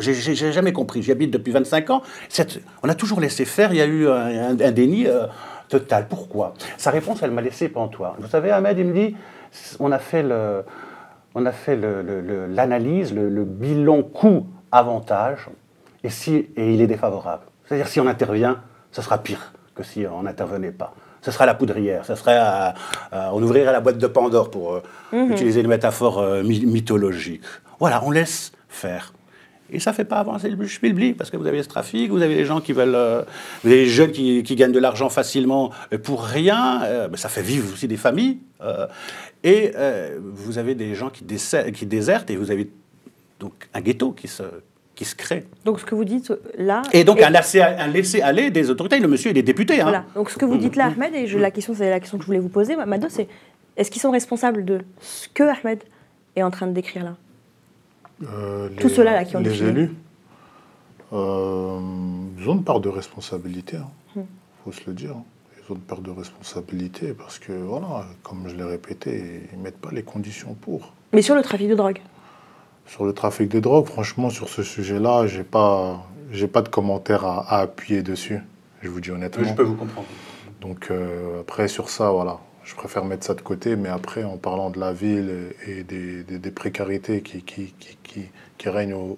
J'ai 0.00 0.52
jamais 0.52 0.72
compris. 0.72 1.02
J'y 1.02 1.12
habite 1.12 1.30
depuis 1.30 1.52
25 1.52 1.90
ans. 1.90 2.02
Cette- 2.28 2.60
on 2.82 2.88
a 2.88 2.94
toujours 2.94 3.20
laissé 3.20 3.44
faire. 3.44 3.72
Il 3.72 3.78
y 3.78 3.82
a 3.82 3.86
eu 3.86 4.08
un, 4.08 4.58
un- 4.60 4.72
déni 4.72 5.06
euh, 5.06 5.26
total. 5.68 6.06
Pourquoi? 6.08 6.54
Sa 6.78 6.90
réponse, 6.90 7.22
elle 7.22 7.30
m'a 7.30 7.40
laissé 7.42 7.68
pantois. 7.68 8.16
Vous 8.18 8.28
savez, 8.28 8.50
Ahmed, 8.50 8.78
il 8.78 8.86
me 8.86 8.92
dit 8.94 9.16
on 9.80 9.92
a 9.92 9.98
fait 9.98 10.22
le, 10.22 10.64
on 11.34 11.44
a 11.46 11.52
fait 11.52 11.76
le- 11.76 12.02
le- 12.02 12.20
le- 12.20 12.46
l'analyse, 12.46 13.12
le, 13.14 13.28
le 13.28 13.44
bilan 13.44 14.02
coût-avantage, 14.02 15.48
et, 16.04 16.10
si, 16.10 16.48
et 16.56 16.74
il 16.74 16.80
est 16.80 16.86
défavorable. 16.86 17.44
C'est-à-dire, 17.66 17.88
si 17.88 18.00
on 18.00 18.06
intervient, 18.06 18.60
ce 18.90 19.02
sera 19.02 19.18
pire 19.18 19.52
que 19.74 19.82
si 19.82 20.04
on 20.06 20.22
n'intervenait 20.24 20.72
pas. 20.72 20.94
Ce 21.22 21.30
sera 21.30 21.46
la 21.46 21.54
poudrière, 21.54 22.04
ce 22.04 22.14
serait 22.16 22.36
à- 22.36 22.74
à- 23.12 23.32
on 23.32 23.42
ouvrirait 23.42 23.72
la 23.72 23.80
boîte 23.80 23.98
de 23.98 24.06
Pandore 24.08 24.50
pour 24.50 24.74
euh, 24.74 24.82
Mhm. 25.12 25.30
utiliser 25.32 25.60
une 25.60 25.68
métaphore 25.68 26.18
euh, 26.18 26.42
my- 26.42 26.66
mythologique. 26.66 27.42
Voilà, 27.78 28.02
on 28.04 28.10
laisse 28.10 28.52
faire. 28.68 29.12
Et 29.74 29.80
ça 29.80 29.90
ne 29.90 29.96
fait 29.96 30.04
pas 30.04 30.18
avancer 30.18 30.48
le 30.50 30.66
schmilblick, 30.66 31.16
parce 31.16 31.30
que 31.30 31.36
vous 31.36 31.46
avez 31.46 31.62
ce 31.62 31.68
trafic, 31.68 32.10
vous 32.10 32.22
avez 32.22 32.34
les 32.34 32.44
gens 32.44 32.60
qui 32.60 32.72
veulent. 32.72 32.94
euh, 32.94 33.22
vous 33.64 33.70
avez 33.70 33.84
les 33.84 33.88
jeunes 33.88 34.12
qui, 34.12 34.42
qui 34.42 34.54
gagnent 34.56 34.72
de 34.72 34.78
l'argent 34.78 35.08
facilement 35.08 35.70
euh, 35.92 35.98
pour 35.98 36.22
rien. 36.24 36.82
euh, 36.84 37.08
ben, 37.08 37.16
ça 37.16 37.28
fait 37.28 37.42
vivre 37.42 37.72
aussi 37.72 37.88
des 37.88 37.96
familles. 37.96 38.38
euh, 38.62 38.86
et 39.44 39.72
euh, 39.76 40.18
vous 40.22 40.58
avez 40.58 40.74
des 40.74 40.94
gens 40.94 41.10
qui, 41.10 41.24
qui 41.74 41.86
désertent, 41.86 42.30
et 42.30 42.36
vous 42.36 42.50
avez 42.50 42.70
donc 43.40 43.52
un 43.74 43.80
ghetto 43.80 44.12
qui 44.12 44.28
se, 44.28 44.42
qui 44.94 45.04
se 45.04 45.14
crée. 45.16 45.44
Donc 45.64 45.80
ce 45.80 45.84
que 45.84 45.94
vous 45.94 46.04
dites 46.04 46.32
là. 46.58 46.82
Et 46.92 47.02
donc 47.02 47.18
est- 47.18 47.24
un 47.24 47.30
laisser- 47.30 47.60
un 47.62 47.88
laisser-aller 47.88 48.50
des 48.50 48.70
autorités. 48.70 49.00
Le 49.00 49.08
monsieur, 49.08 49.30
il 49.32 49.38
est 49.38 49.42
député. 49.42 49.80
Hein. 49.80 49.84
Voilà. 49.84 50.04
Donc 50.14 50.30
ce 50.30 50.36
que 50.38 50.44
vous 50.44 50.58
dites 50.58 50.76
là, 50.76 50.86
Ahmed, 50.94 51.14
et 51.14 51.26
je- 51.26 51.38
la 51.38 51.50
question, 51.50 51.74
c'est 51.74 51.90
la 51.90 51.98
question 51.98 52.18
que 52.18 52.22
je 52.22 52.26
voulais 52.26 52.38
vous 52.38 52.48
poser, 52.50 52.76
Mado, 52.76 53.08
c'est 53.10 53.26
est-ce 53.76 53.90
qu'ils 53.90 54.02
sont 54.02 54.10
responsables 54.12 54.64
de 54.64 54.80
ce 55.00 55.28
que 55.32 55.42
Ahmed 55.44 55.82
est 56.36 56.42
en 56.42 56.50
train 56.50 56.66
de 56.66 56.72
décrire 56.72 57.04
là? 57.04 57.16
Euh, 58.22 58.68
Tous 58.80 58.88
les- 58.88 58.94
ceux-là, 58.94 59.12
là, 59.12 59.24
qui 59.24 59.36
ont 59.36 59.40
Les 59.40 59.50
défilé. 59.50 59.68
élus, 59.70 59.90
euh, 61.12 61.78
ils 62.38 62.48
ont 62.48 62.54
une 62.54 62.64
part 62.64 62.80
de 62.80 62.88
responsabilité. 62.88 63.76
Il 64.16 64.22
Hmm. 64.22 64.26
faut 64.64 64.72
se 64.72 64.80
le 64.86 64.92
dire. 64.94 65.12
hein. 65.12 65.24
Ils 65.56 65.72
ont 65.72 65.76
une 65.76 65.80
part 65.82 66.00
de 66.00 66.10
responsabilité 66.10 67.12
parce 67.12 67.38
que, 67.38 67.52
voilà, 67.52 68.04
comme 68.22 68.48
je 68.48 68.56
l'ai 68.56 68.64
répété, 68.64 69.42
ils 69.52 69.58
ne 69.58 69.62
mettent 69.64 69.78
pas 69.80 69.90
les 69.92 70.02
conditions 70.02 70.54
pour. 70.60 70.92
Mais 71.12 71.22
sur 71.22 71.34
le 71.34 71.42
trafic 71.42 71.68
de 71.68 71.74
drogue. 71.74 71.98
Sur 72.86 73.04
le 73.04 73.12
trafic 73.12 73.48
de 73.48 73.60
drogue, 73.60 73.86
franchement, 73.86 74.28
sur 74.30 74.48
ce 74.48 74.62
sujet-là, 74.64 75.26
j'ai 75.28 75.44
pas, 75.44 76.04
j'ai 76.32 76.48
pas 76.48 76.62
de 76.62 76.68
commentaires 76.68 77.24
à, 77.24 77.40
à 77.48 77.60
appuyer 77.60 78.02
dessus. 78.02 78.40
Je 78.82 78.88
vous 78.88 79.00
dis 79.00 79.10
honnêtement. 79.12 79.44
Je 79.44 79.54
peux 79.54 79.62
vous 79.62 79.76
comprendre. 79.76 80.08
Donc 80.60 80.88
euh, 80.90 81.40
après, 81.42 81.68
sur 81.68 81.88
ça, 81.90 82.10
voilà, 82.10 82.38
je 82.64 82.74
préfère 82.74 83.04
mettre 83.04 83.26
ça 83.26 83.34
de 83.34 83.40
côté. 83.40 83.76
Mais 83.76 83.88
après, 83.88 84.24
en 84.24 84.36
parlant 84.36 84.70
de 84.70 84.78
la 84.78 84.92
ville 84.92 85.54
et 85.66 85.82
des, 85.82 86.50
précarités 86.50 87.22
qui, 87.22 88.68
règnent 88.68 89.16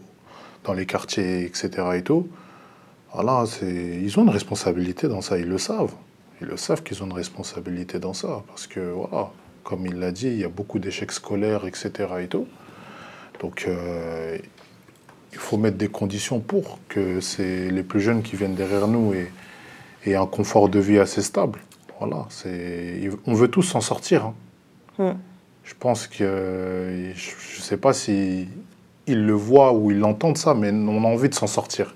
dans 0.64 0.72
les 0.72 0.86
quartiers, 0.86 1.44
etc. 1.44 1.70
et 1.96 2.02
c'est, 3.46 4.00
ils 4.02 4.18
ont 4.18 4.22
une 4.22 4.30
responsabilité 4.30 5.08
dans 5.08 5.20
ça. 5.20 5.38
Ils 5.38 5.48
le 5.48 5.58
savent. 5.58 5.94
Ils 6.40 6.48
le 6.48 6.56
savent 6.56 6.82
qu'ils 6.82 7.02
ont 7.02 7.06
une 7.06 7.12
responsabilité 7.12 7.98
dans 7.98 8.14
ça. 8.14 8.42
Parce 8.48 8.66
que, 8.66 8.80
voilà, 8.80 9.30
comme 9.62 9.86
il 9.86 9.98
l'a 9.98 10.10
dit, 10.10 10.28
il 10.28 10.38
y 10.38 10.44
a 10.44 10.48
beaucoup 10.48 10.78
d'échecs 10.78 11.12
scolaires, 11.12 11.66
etc. 11.66 11.90
Donc, 13.40 13.66
euh, 13.68 14.38
il 15.32 15.38
faut 15.38 15.56
mettre 15.56 15.76
des 15.76 15.88
conditions 15.88 16.40
pour 16.40 16.78
que 16.88 17.20
c'est 17.20 17.70
les 17.70 17.82
plus 17.82 18.00
jeunes 18.00 18.22
qui 18.22 18.36
viennent 18.36 18.54
derrière 18.54 18.88
nous 18.88 19.14
et, 19.14 19.30
et 20.06 20.16
un 20.16 20.26
confort 20.26 20.68
de 20.68 20.78
vie 20.78 20.98
assez 20.98 21.22
stable. 21.22 21.60
Voilà, 22.00 22.26
c'est, 22.28 23.08
on 23.26 23.34
veut 23.34 23.48
tous 23.48 23.62
s'en 23.62 23.80
sortir. 23.80 24.26
hein. 24.26 24.34
Hmm. 24.98 25.18
Je 25.64 25.72
pense 25.78 26.06
que, 26.06 27.12
je 27.14 27.58
ne 27.58 27.62
sais 27.62 27.78
pas 27.78 27.94
si 27.94 28.48
ils 29.06 29.24
le 29.24 29.32
voient 29.32 29.72
ou 29.72 29.90
ils 29.90 29.98
l'entendent 29.98 30.36
ça, 30.36 30.52
mais 30.54 30.70
on 30.70 31.04
a 31.04 31.08
envie 31.08 31.30
de 31.30 31.34
s'en 31.34 31.46
sortir. 31.46 31.94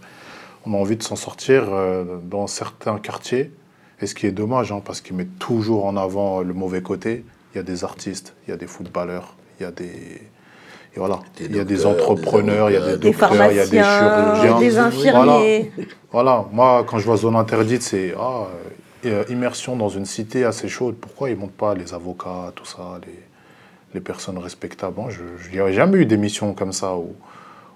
On 0.65 0.73
a 0.73 0.77
envie 0.77 0.97
de 0.97 1.03
s'en 1.03 1.17
sortir 1.17 1.65
euh, 1.69 2.19
dans 2.23 2.47
certains 2.47 2.99
quartiers. 2.99 3.53
Et 4.01 4.07
ce 4.07 4.15
qui 4.15 4.27
est 4.27 4.33
dommage, 4.33 4.73
hein, 4.73 4.81
parce 4.83 5.01
qu'ils 5.01 5.17
mettent 5.17 5.39
toujours 5.39 5.85
en 5.85 5.97
avant 5.97 6.41
le 6.41 6.55
mauvais 6.55 6.81
côté. 6.81 7.25
Il 7.53 7.57
y 7.57 7.61
a 7.61 7.63
des 7.63 7.85
artistes, 7.85 8.35
il 8.47 8.51
y 8.51 8.55
a 8.55 8.57
des 8.57 8.67
footballeurs, 8.67 9.35
il 9.59 9.65
y 9.65 9.67
a 9.67 9.71
des, 9.71 10.23
et 10.95 10.99
voilà, 10.99 11.21
il 11.41 11.55
y 11.55 11.61
a 11.61 11.65
des 11.65 11.85
entrepreneurs, 11.87 12.71
il 12.71 12.75
y 12.75 12.77
a 12.77 12.97
des 12.97 13.11
docteurs, 13.11 13.51
il 13.51 13.57
y 13.57 13.61
a 13.61 13.67
des 13.67 13.83
pharmaciens, 13.83 14.35
chirurgiens. 14.35 14.59
des 14.59 14.79
infirmiers. 14.79 15.73
Voilà. 15.77 15.89
Voilà. 16.11 16.47
moi, 16.53 16.85
quand 16.87 16.99
je 16.99 17.05
vois 17.05 17.17
zone 17.17 17.37
interdite, 17.37 17.83
c'est 17.83 18.15
ah, 18.19 18.47
euh, 19.07 19.25
immersion 19.29 19.77
dans 19.77 19.89
une 19.89 20.07
cité 20.07 20.45
assez 20.45 20.69
chaude. 20.69 20.97
Pourquoi 20.97 21.31
ils 21.31 21.37
ne 21.37 21.41
montent 21.41 21.53
pas 21.53 21.75
les 21.75 21.95
avocats, 21.95 22.53
tout 22.55 22.65
ça, 22.65 23.01
les, 23.07 23.21
les 23.95 24.01
personnes 24.01 24.39
respectables? 24.39 24.97
Moi, 24.97 25.11
Je 25.11 25.23
n'ai 25.57 25.73
jamais 25.73 25.99
eu 25.99 26.07
d'émission 26.07 26.55
comme 26.55 26.73
ça 26.73 26.97
où, 26.97 27.15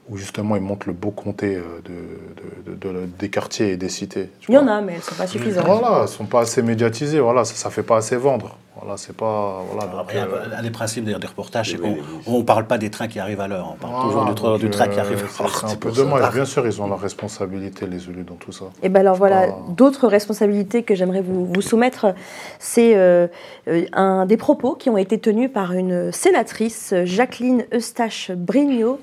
où 0.09 0.16
justement 0.16 0.57
ils 0.57 0.62
montrent 0.62 0.89
le 0.89 0.93
beau 0.95 1.11
comté 1.11 1.57
euh, 1.57 1.62
de, 1.85 2.73
de- 2.73 2.77
de- 2.77 2.93
de- 3.01 3.07
des 3.19 3.29
quartiers 3.31 3.70
et 3.73 3.77
des 3.77 3.89
cités. 3.89 4.31
Il 4.49 4.55
y 4.55 4.59
en 4.59 4.66
a, 4.66 4.81
mais 4.81 4.93
elles 4.93 4.99
ne 4.99 5.03
sont 5.05 5.15
pas 5.15 5.27
suffisantes. 5.27 5.65
Voilà, 5.65 6.01
elles 6.03 6.09
sont 6.09 6.24
pas 6.27 6.41
assez 6.41 6.61
médiatisées. 6.62 7.20
Voilà, 7.20 7.45
ça, 7.45 7.69
ne 7.69 7.73
fait 7.73 7.83
pas 7.85 7.99
assez 7.99 8.16
vendre. 8.16 8.57
Voilà, 8.81 8.97
c'est 8.97 9.15
pas. 9.15 9.62
Voilà, 9.70 9.87
donc, 9.87 10.01
Après, 10.01 10.19
euh, 10.19 10.57
un 10.59 10.62
des 10.62 10.70
principes 10.70 11.05
d'ailleurs 11.05 11.20
des 11.20 11.27
reportages, 11.27 11.70
c'est 11.73 11.79
qu'on 11.79 12.39
ne 12.39 12.43
parle 12.43 12.66
pas 12.66 12.79
des 12.79 12.91
trains 12.91 13.07
qui 13.07 13.20
arrivent 13.20 13.41
à 13.43 13.47
l'heure. 13.47 13.69
On 13.74 13.77
parle 13.77 13.93
voilà, 13.93 14.07
toujours 14.07 14.24
du, 14.24 14.33
tra- 14.33 14.45
donc, 14.53 14.61
du 14.61 14.70
train 14.70 14.89
qui 14.89 14.99
euh, 14.99 15.03
arrive 15.03 15.19
à 15.24 15.29
c'est- 15.29 15.43
l'heure. 15.43 15.57
C'est 15.69 15.73
un 15.73 15.77
peu 15.77 15.91
ça. 15.93 16.03
dommage. 16.03 16.35
Bien 16.35 16.45
sûr, 16.47 16.66
ils 16.66 16.81
ont 16.83 16.89
la 16.89 16.97
responsabilité, 16.97 17.87
les 17.87 18.03
élus, 18.09 18.24
dans 18.24 18.35
tout 18.35 18.51
ça. 18.51 18.65
Et 18.83 18.89
ben 18.89 19.01
alors 19.01 19.15
voilà, 19.16 19.49
pas- 19.49 19.59
d'autres 19.69 20.09
responsabilités 20.09 20.83
que 20.83 20.95
j'aimerais 20.95 21.20
vous, 21.20 21.45
vous 21.47 21.61
soumettre, 21.61 22.15
c'est 22.59 22.97
euh, 22.97 23.29
euh, 23.69 23.85
un 23.93 24.24
des 24.27 24.39
propos 24.39 24.74
qui 24.74 24.89
ont 24.91 24.97
été 24.97 25.19
tenus 25.19 25.53
par 25.53 25.73
une 25.74 26.11
sénatrice, 26.11 26.95
Jacqueline 27.05 27.65
Eustache-Brignot, 27.74 28.99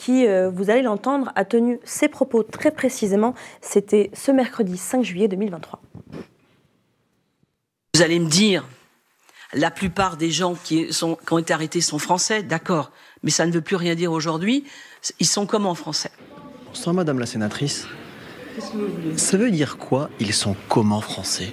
qui, 0.00 0.26
euh, 0.26 0.48
vous 0.48 0.70
allez 0.70 0.80
l'entendre, 0.80 1.30
a 1.34 1.44
tenu 1.44 1.78
ces 1.84 2.08
propos 2.08 2.42
très 2.42 2.70
précisément. 2.70 3.34
C'était 3.60 4.10
ce 4.14 4.32
mercredi 4.32 4.78
5 4.78 5.04
juillet 5.04 5.28
2023. 5.28 5.78
Vous 7.94 8.00
allez 8.00 8.18
me 8.18 8.30
dire, 8.30 8.66
la 9.52 9.70
plupart 9.70 10.16
des 10.16 10.30
gens 10.30 10.54
qui, 10.54 10.90
sont, 10.90 11.16
qui 11.16 11.32
ont 11.34 11.38
été 11.38 11.52
arrêtés 11.52 11.82
sont 11.82 11.98
français, 11.98 12.42
d'accord, 12.42 12.92
mais 13.22 13.30
ça 13.30 13.44
ne 13.44 13.52
veut 13.52 13.60
plus 13.60 13.76
rien 13.76 13.94
dire 13.94 14.10
aujourd'hui. 14.10 14.64
Ils 15.18 15.26
sont 15.26 15.44
comment 15.44 15.74
français 15.74 16.10
Bonsoir 16.68 16.94
Madame 16.94 17.18
la 17.18 17.26
sénatrice. 17.26 17.86
Ça 19.16 19.36
veut 19.36 19.50
dire 19.50 19.76
quoi 19.76 20.08
Ils 20.18 20.32
sont 20.32 20.56
comment 20.68 21.02
français? 21.02 21.52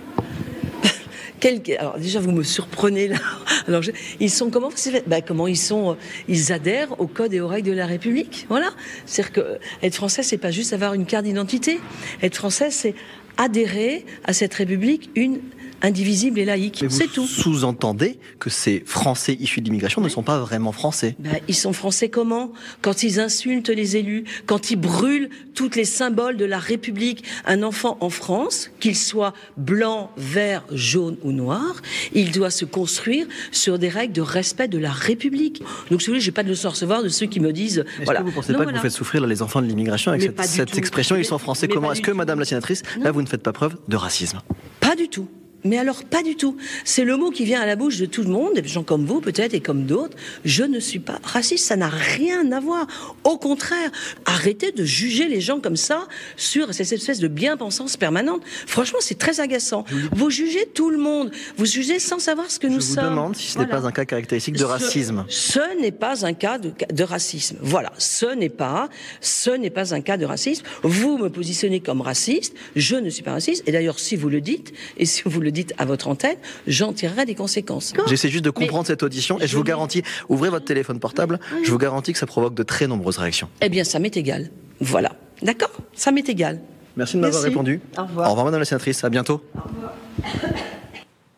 Alors 1.79 1.97
déjà, 1.99 2.19
vous 2.19 2.31
me 2.31 2.43
surprenez 2.43 3.07
là. 3.07 3.17
Alors, 3.67 3.83
ils 4.19 4.29
sont 4.29 4.49
comment 4.49 4.69
Ben, 5.07 5.21
Comment 5.25 5.47
ils 5.47 5.57
sont 5.57 5.91
euh, 5.91 5.95
Ils 6.27 6.51
adhèrent 6.51 6.99
au 6.99 7.07
code 7.07 7.33
et 7.33 7.41
aux 7.41 7.47
règles 7.47 7.69
de 7.69 7.75
la 7.75 7.85
République. 7.85 8.45
Voilà. 8.49 8.69
C'est-à-dire 9.05 9.33
que 9.33 9.39
euh, 9.41 9.57
être 9.83 9.95
français, 9.95 10.23
c'est 10.23 10.37
pas 10.37 10.51
juste 10.51 10.73
avoir 10.73 10.93
une 10.93 11.05
carte 11.05 11.25
d'identité. 11.25 11.79
Être 12.23 12.35
français, 12.35 12.71
c'est 12.71 12.95
adhérer 13.37 14.05
à 14.23 14.33
cette 14.33 14.53
République 14.53 15.09
une 15.15 15.39
indivisible 15.81 16.39
et 16.39 16.45
laïque. 16.45 16.85
C'est 16.89 17.11
tout. 17.11 17.27
sous-entendez 17.27 18.19
que 18.39 18.49
ces 18.49 18.83
Français 18.85 19.37
issus 19.39 19.61
de 19.61 19.65
l'immigration 19.65 20.01
ne 20.01 20.09
sont 20.09 20.23
pas 20.23 20.39
vraiment 20.39 20.71
français. 20.71 21.15
Ben, 21.19 21.39
ils 21.47 21.55
sont 21.55 21.73
français 21.73 22.09
comment? 22.09 22.51
Quand 22.81 23.03
ils 23.03 23.19
insultent 23.19 23.69
les 23.69 23.97
élus, 23.97 24.23
quand 24.45 24.71
ils 24.71 24.75
brûlent 24.75 25.29
tous 25.57 25.71
les 25.75 25.85
symboles 25.85 26.37
de 26.37 26.45
la 26.45 26.59
République. 26.59 27.23
Un 27.45 27.63
enfant 27.63 27.97
en 27.99 28.11
France, 28.11 28.69
qu'il 28.79 28.95
soit 28.95 29.33
blanc, 29.57 30.11
vert, 30.15 30.63
jaune 30.71 31.17
ou 31.23 31.31
noir, 31.31 31.81
il 32.13 32.31
doit 32.31 32.51
se 32.51 32.63
construire 32.63 33.25
sur 33.51 33.79
des 33.79 33.89
règles 33.89 34.13
de 34.13 34.21
respect 34.21 34.67
de 34.67 34.77
la 34.77 34.91
République. 34.91 35.63
Donc, 35.89 36.01
si 36.01 36.07
vous 36.07 36.11
voulez, 36.13 36.21
j'ai 36.21 36.31
pas 36.31 36.43
de 36.43 36.49
leçon 36.49 36.67
à 36.67 36.71
recevoir 36.71 37.01
de 37.01 37.09
ceux 37.09 37.25
qui 37.25 37.39
me 37.39 37.51
disent. 37.51 37.79
Est-ce 37.79 38.05
voilà. 38.05 38.19
que 38.19 38.25
vous 38.25 38.29
ne 38.29 38.35
pensez 38.35 38.51
Non, 38.51 38.59
pas 38.59 38.65
voilà. 38.65 38.77
que 38.77 38.83
vous 38.83 38.89
faites 38.89 38.97
souffrir 38.97 39.25
les 39.25 39.41
enfants 39.41 39.61
de 39.61 39.67
l'immigration 39.67 40.11
avec 40.11 40.37
Mais 40.37 40.45
cette, 40.45 40.77
expression 40.77 41.15
Ils 41.15 41.25
sont 41.25 41.39
français 41.39 41.67
mais 41.67 41.73
comment? 41.73 41.91
Est-ce 41.91 42.01
que. 42.01 42.11
Madame 42.11 42.39
la 42.39 42.45
sénatrice, 42.45 42.81
là 42.99 43.11
vous 43.11 43.21
ne 43.21 43.27
faites 43.27 43.43
pas 43.43 43.53
preuve 43.53 43.77
de 43.87 43.95
racisme? 43.95 44.41
Pas 44.79 44.95
du 44.95 45.07
tout. 45.07 45.27
Mais 45.67 45.77
alors, 45.77 46.03
pas 46.03 46.23
du 46.23 46.35
tout. 46.35 46.55
C'est 46.85 47.03
le 47.03 47.17
mot 47.17 47.29
qui 47.31 47.45
vient 47.45 47.61
à 47.61 47.65
la 47.65 47.75
bouche 47.75 47.97
de 47.97 48.05
tout 48.05 48.23
le 48.23 48.29
monde, 48.29 48.55
des 48.55 48.67
gens 48.67 48.83
comme 48.83 49.05
vous 49.05 49.21
peut-être 49.21 49.53
et 49.53 49.59
comme 49.59 49.85
d'autres. 49.85 50.15
Je 50.45 50.63
ne 50.63 50.79
suis 50.79 50.99
pas 50.99 51.19
raciste, 51.23 51.65
ça 51.65 51.75
n'a 51.75 51.89
rien 51.89 52.51
à 52.51 52.59
voir. 52.59 52.87
Au 53.23 53.37
contraire, 53.37 53.91
arrêtez 54.25 54.71
de 54.71 54.83
juger 54.83 55.27
les 55.27 55.41
gens 55.41 55.59
comme 55.59 55.75
ça 55.77 56.07
sur 56.35 56.73
cette 56.73 56.91
espèce 56.91 57.19
de 57.19 57.27
bien-pensance 57.27 57.97
permanente. 57.97 58.41
Franchement, 58.65 58.99
c'est 59.01 59.17
très 59.17 59.39
agaçant. 59.39 59.85
Vous 60.11 60.29
jugez 60.29 60.65
tout 60.73 60.89
le 60.89 60.97
monde. 60.97 61.31
Vous 61.57 61.65
jugez 61.65 61.99
sans 61.99 62.19
savoir 62.19 62.49
ce 62.49 62.59
que 62.59 62.67
nous 62.67 62.79
Je 62.79 62.85
vous 62.87 62.93
sommes. 62.95 63.03
demande 63.09 63.35
si 63.35 63.51
ce 63.51 63.59
n'est 63.59 63.67
pas 63.67 63.85
un 63.85 63.91
cas 63.91 64.05
caractéristique 64.05 64.53
de 64.55 64.59
Ce- 64.59 64.63
racisme. 64.65 65.25
Ce 65.29 65.81
n'est 65.81 65.91
pas 65.91 66.25
un 66.25 66.33
cas 66.33 66.57
de, 66.57 66.71
de 66.91 67.03
racisme. 67.03 67.57
Voilà, 67.61 67.91
ce 67.97 68.25
n'est 68.35 68.49
pas, 68.49 68.89
ce 69.21 69.49
n'est 69.51 69.69
pas 69.69 69.93
un 69.93 70.01
cas 70.01 70.17
de 70.17 70.25
racisme. 70.25 70.63
Vous 70.83 71.17
me 71.17 71.29
positionnez 71.29 71.79
comme 71.79 72.01
raciste. 72.01 72.55
Je 72.75 72.95
ne 72.95 73.09
suis 73.09 73.23
pas 73.23 73.31
raciste. 73.33 73.63
Et 73.67 73.71
d'ailleurs, 73.71 73.99
si 73.99 74.15
vous 74.15 74.29
le 74.29 74.41
dites, 74.41 74.73
et 74.97 75.05
si 75.05 75.21
vous 75.25 75.41
le 75.41 75.51
dites 75.57 75.73
à 75.77 75.85
votre 75.85 76.07
antenne, 76.07 76.37
j'en 76.67 76.93
tirerai 76.93 77.25
des 77.25 77.35
conséquences. 77.35 77.93
J'essaie 78.07 78.29
juste 78.29 78.45
de 78.45 78.49
comprendre 78.49 78.85
cette 78.85 79.03
audition 79.03 79.39
et 79.39 79.47
je 79.47 79.57
vous 79.57 79.63
garantis, 79.63 80.03
ouvrez 80.29 80.49
votre 80.49 80.65
téléphone 80.65 80.99
portable, 80.99 81.39
je 81.63 81.71
vous 81.71 81.77
garantis 81.77 82.13
que 82.13 82.19
ça 82.19 82.27
provoque 82.27 82.53
de 82.53 82.63
très 82.63 82.87
nombreuses 82.87 83.17
réactions. 83.17 83.49
Eh 83.61 83.69
bien, 83.69 83.83
ça 83.83 83.99
m'est 83.99 84.15
égal. 84.15 84.49
Voilà. 84.79 85.11
D'accord? 85.41 85.71
Ça 85.93 86.11
m'est 86.11 86.27
égal. 86.29 86.59
Merci 86.95 87.17
de 87.17 87.21
m'avoir 87.21 87.43
répondu. 87.43 87.81
Au 87.97 88.03
revoir. 88.03 88.27
Au 88.27 88.29
revoir, 88.31 88.45
madame 88.45 88.59
la 88.59 88.65
sénatrice. 88.65 89.03
À 89.03 89.09
bientôt. 89.09 89.41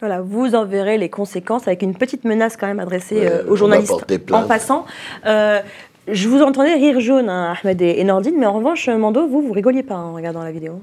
Voilà, 0.01 0.21
vous 0.21 0.55
en 0.55 0.63
verrez 0.63 0.97
les 0.97 1.09
conséquences 1.09 1.67
avec 1.67 1.81
une 1.81 1.93
petite 1.93 2.23
menace 2.23 2.55
quand 2.55 2.67
même 2.67 2.79
adressée 2.79 3.19
Ouais, 3.19 3.31
euh, 3.31 3.49
aux 3.49 3.57
journalistes 3.57 3.91
en 4.31 4.47
passant. 4.47 4.85
Euh, 5.25 5.59
je 6.07 6.29
vous 6.29 6.41
entendais 6.41 6.73
rire 6.75 7.01
jaune, 7.01 7.27
hein, 7.27 7.53
Ahmed 7.61 7.81
et, 7.81 8.01
Nordine, 8.05 8.35
mais 8.39 8.45
en 8.45 8.53
revanche, 8.53 8.87
Mando, 8.87 9.27
vous, 9.27 9.41
vous 9.41 9.51
rigoliez 9.51 9.83
pas 9.83 9.97
en 9.97 10.13
regardant 10.13 10.41
la 10.41 10.53
vidéo. 10.53 10.81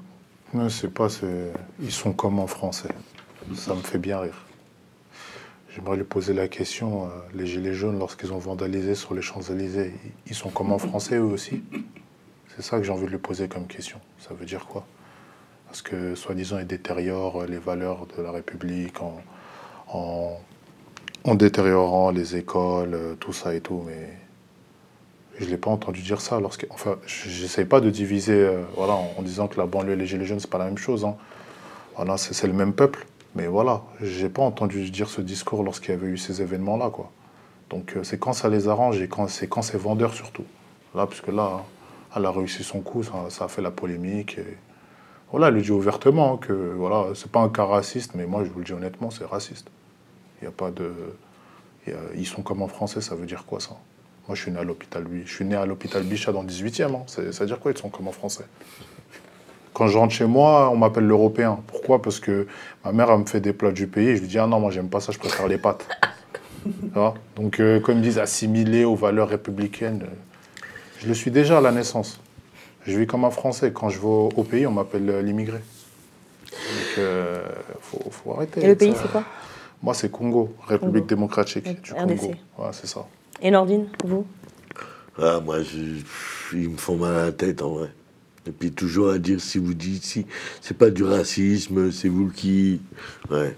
Non, 0.53 0.69
c'est 0.69 0.93
pas, 0.93 1.09
c'est... 1.09 1.51
ils 1.83 1.91
sont 1.91 2.13
comme 2.13 2.39
en 2.39 2.47
français. 2.47 2.91
Ça 3.55 3.75
me 3.75 3.81
fait 3.83 3.99
bien 3.99 4.19
rire. 4.21 4.45
J'aimerais 5.75 5.97
lui 5.97 6.05
poser 6.05 6.33
la 6.33 6.49
question, 6.49 7.05
euh, 7.05 7.09
les 7.35 7.47
Gilets 7.47 7.75
jaunes, 7.75 7.99
lorsqu'ils 7.99 8.33
ont 8.33 8.39
vandalisé 8.39 8.95
sur 8.95 9.15
les 9.15 9.23
Champs-Élysées, 9.23 9.93
ils- 10.27 10.35
sont 10.35 10.49
comme 10.51 10.73
en 10.73 10.79
français 10.79 11.17
eux 11.17 11.23
aussi? 11.23 11.63
C'est 12.55 12.63
ça 12.63 12.79
que 12.79 12.85
j'ai 12.85 12.93
envie 12.93 13.05
de 13.05 13.11
lui 13.11 13.19
poser 13.19 13.47
comme 13.49 13.67
question. 13.67 14.01
Ça 14.19 14.33
veut 14.35 14.47
dire 14.47 14.67
quoi? 14.67 14.87
Parce 15.67 15.83
que, 15.83 16.15
soi-disant, 16.15 16.59
ils 16.59 16.67
détériorent 16.67 17.45
les 17.45 17.59
valeurs 17.59 18.07
de 18.17 18.23
la 18.23 18.31
République 18.31 19.01
en, 19.03 19.21
en, 21.25 21.35
détériorant 21.35 22.11
les 22.11 22.37
écoles, 22.37 22.95
euh, 22.95 23.15
tout 23.17 23.33
ça 23.35 23.55
et 23.55 23.61
tout, 23.61 23.83
mais 23.87 24.09
je 25.39 25.45
ne 25.45 25.51
l'ai 25.51 25.57
pas 25.59 25.71
entendu 25.71 26.01
dire 26.01 26.21
ça. 26.23 26.41
Lorsque, 26.41 26.67
enfin, 26.71 26.97
j'essaie 27.07 27.67
pas 27.67 27.81
de 27.81 27.91
diviser 27.91 28.33
euh, 28.33 28.63
voilà, 28.77 28.95
en, 28.95 29.21
disant 29.23 29.49
que 29.49 29.59
la 29.61 29.67
banlieue 29.67 29.93
et 29.93 29.97
les 29.97 30.07
Gilets 30.07 30.25
jaunes, 30.25 30.41
c'est 30.41 30.51
pas 30.51 30.59
la 30.59 30.65
même 30.67 30.79
chose. 30.79 31.05
hein. 31.05 31.17
C'est 32.17 32.47
le 32.47 32.53
même 32.53 32.73
peuple. 32.73 33.07
Mais 33.35 33.47
voilà, 33.47 33.83
j'ai 34.01 34.29
pas 34.29 34.43
entendu 34.43 34.91
dire 34.91 35.09
ce 35.09 35.21
discours 35.21 35.63
lorsqu'il 35.63 35.91
y 35.91 35.95
avait 35.95 36.07
eu 36.07 36.17
ces 36.17 36.41
événements-là. 36.41 36.91
quoi. 36.91 37.11
Donc 37.71 37.97
euh, 37.97 38.05
c'est 38.05 38.19
quand 38.19 38.33
ça 38.33 38.49
les 38.49 38.69
arrange 38.69 39.01
et 39.03 39.09
quand 39.09 39.29
c'est 39.29 39.49
quand 39.49 39.63
c'est 39.63 39.77
vendeur 39.79 40.15
surtout. 40.15 40.45
Là, 40.95 41.07
parce 41.07 41.21
que 41.21 41.31
là, 41.31 41.65
elle 42.15 42.25
a 42.25 42.31
réussi 42.31 42.65
son 42.65 42.81
coup, 42.81 43.03
ça, 43.03 43.13
ça 43.29 43.45
a 43.45 43.49
fait 43.49 43.61
la 43.63 43.71
polémique. 43.71 44.39
Et... 44.39 44.57
Voilà, 45.31 45.49
elle 45.49 45.55
le 45.55 45.63
dit 45.63 45.73
ouvertement 45.73 46.37
que 46.39 46.53
voilà, 46.53 47.15
c'est 47.15 47.31
pas 47.31 47.41
un 47.41 47.49
cas 47.51 47.65
raciste, 47.65 48.15
mais 48.15 48.27
moi 48.27 48.45
je 48.45 48.51
vous 48.51 48.61
le 48.61 48.65
dis 48.65 48.73
honnêtement, 48.73 49.11
c'est 49.11 49.27
raciste. 49.27 49.69
Il 50.41 50.45
y 50.45 50.49
a 50.49 50.53
pas 50.53 50.71
de. 50.71 50.93
Ils 52.17 52.27
sont 52.27 52.43
comme 52.43 52.63
en 52.63 52.69
français, 52.69 53.01
ça 53.01 53.15
veut 53.15 53.27
dire 53.27 53.45
quoi 53.47 53.61
ça? 53.61 53.77
Moi 54.27 54.35
je 54.35 54.43
suis 54.43 54.51
né 54.51 54.59
à 54.59 54.65
l'hôpital 54.65 55.05
je 55.25 55.33
suis 55.33 55.45
né 55.45 55.55
à 55.55 55.67
l'hôpital 55.67 56.03
Bichat 56.03 56.33
dans 56.33 56.43
le 56.43 56.49
18e. 56.49 56.95
hein. 56.95 57.03
Ça 57.07 57.23
veut 57.23 57.47
dire 57.47 57.61
quoi 57.61 57.71
ils 57.71 57.79
sont 57.79 57.91
comme 57.91 58.09
en 58.09 58.13
français? 58.13 58.45
Quand 59.77 59.89
je 59.89 59.99
rentre 59.99 60.15
chez 60.15 60.25
moi, 60.25 60.71
on 60.71 60.77
m'appelle 60.79 61.07
l'Européen. 61.07 61.59
Pourquoi? 61.67 62.01
Parce 62.01 62.19
que 62.19 62.47
ma 62.83 62.93
mère 62.93 63.11
elle 63.11 63.19
me 63.19 63.27
fait 63.27 63.41
des 63.41 63.53
plats 63.53 63.73
du 63.73 63.87
pays 63.87 64.09
et 64.09 64.17
je 64.17 64.23
lui 64.23 64.29
dis 64.29 64.39
ah 64.39 64.47
non 64.47 64.59
moi 64.59 64.71
j'aime 64.71 64.89
pas 64.89 65.01
ça, 65.01 65.13
je 65.13 65.19
préfère 65.19 65.47
les 65.49 65.59
pâtes. 65.59 65.87
Donc 67.37 67.61
euh, 67.61 67.79
quand 67.79 67.93
ils 67.93 67.99
me 67.99 68.03
disent 68.03 68.19
assimiler 68.19 68.87
aux 68.87 68.95
valeurs 68.95 69.29
républicaines, 69.29 70.05
euh, 70.05 70.15
je 70.99 71.07
le 71.07 71.13
suis 71.13 71.31
déjà 71.31 71.59
à 71.59 71.61
la 71.61 71.73
naissance. 71.73 72.19
Je 72.87 72.99
vis 72.99 73.07
comme 73.07 73.27
un 73.27 73.31
Français. 73.31 73.71
Quand 73.71 73.91
je 73.91 73.99
vais 73.99 74.07
au, 74.07 74.47
pays, 74.49 74.67
on 74.67 74.71
m'appelle 74.71 75.11
euh, 75.11 75.21
l'immigré. 75.21 75.59
Donc, 75.59 76.97
euh, 76.97 77.43
faut, 77.83 78.01
faut 78.11 78.33
arrêter. 78.33 78.65
Et 78.65 78.69
le 78.69 78.77
pays, 78.77 78.95
c'est 78.95 79.11
quoi? 79.11 79.25
Moi, 79.83 79.93
c'est 79.93 80.11
Congo, 80.11 80.55
République 80.69 81.03
Congo. 81.03 81.15
démocratique 81.15 81.83
du 81.83 81.93
RDC. 81.93 82.03
Congo. 82.03 82.35
Ouais, 82.59 82.71
c'est 82.73 82.87
ça. 82.87 83.07
Et 83.43 83.51
Nordine, 83.51 83.89
vous? 84.05 84.25
Ah, 85.19 85.41
moi, 85.45 85.63
je- 85.63 86.57
ils 86.57 86.71
me 86.71 86.79
font 86.79 86.97
mal 86.97 87.15
à 87.15 87.25
la 87.27 87.33
tête, 87.33 87.61
en 87.61 87.71
vrai. 87.75 87.89
Et 88.47 88.53
puis 88.53 88.71
toujours 88.71 89.11
à 89.11 89.19
dire, 89.19 89.41
si 89.41 89.59
vous 89.59 89.75
dites, 89.75 90.05
si 90.05 90.27
c'est 90.61 90.77
pas 90.77 90.91
du 90.91 91.03
racisme, 91.05 91.91
c'est 91.91 92.09
vous 92.09 92.29
qui... 92.29 92.81
Ouais. 93.31 93.57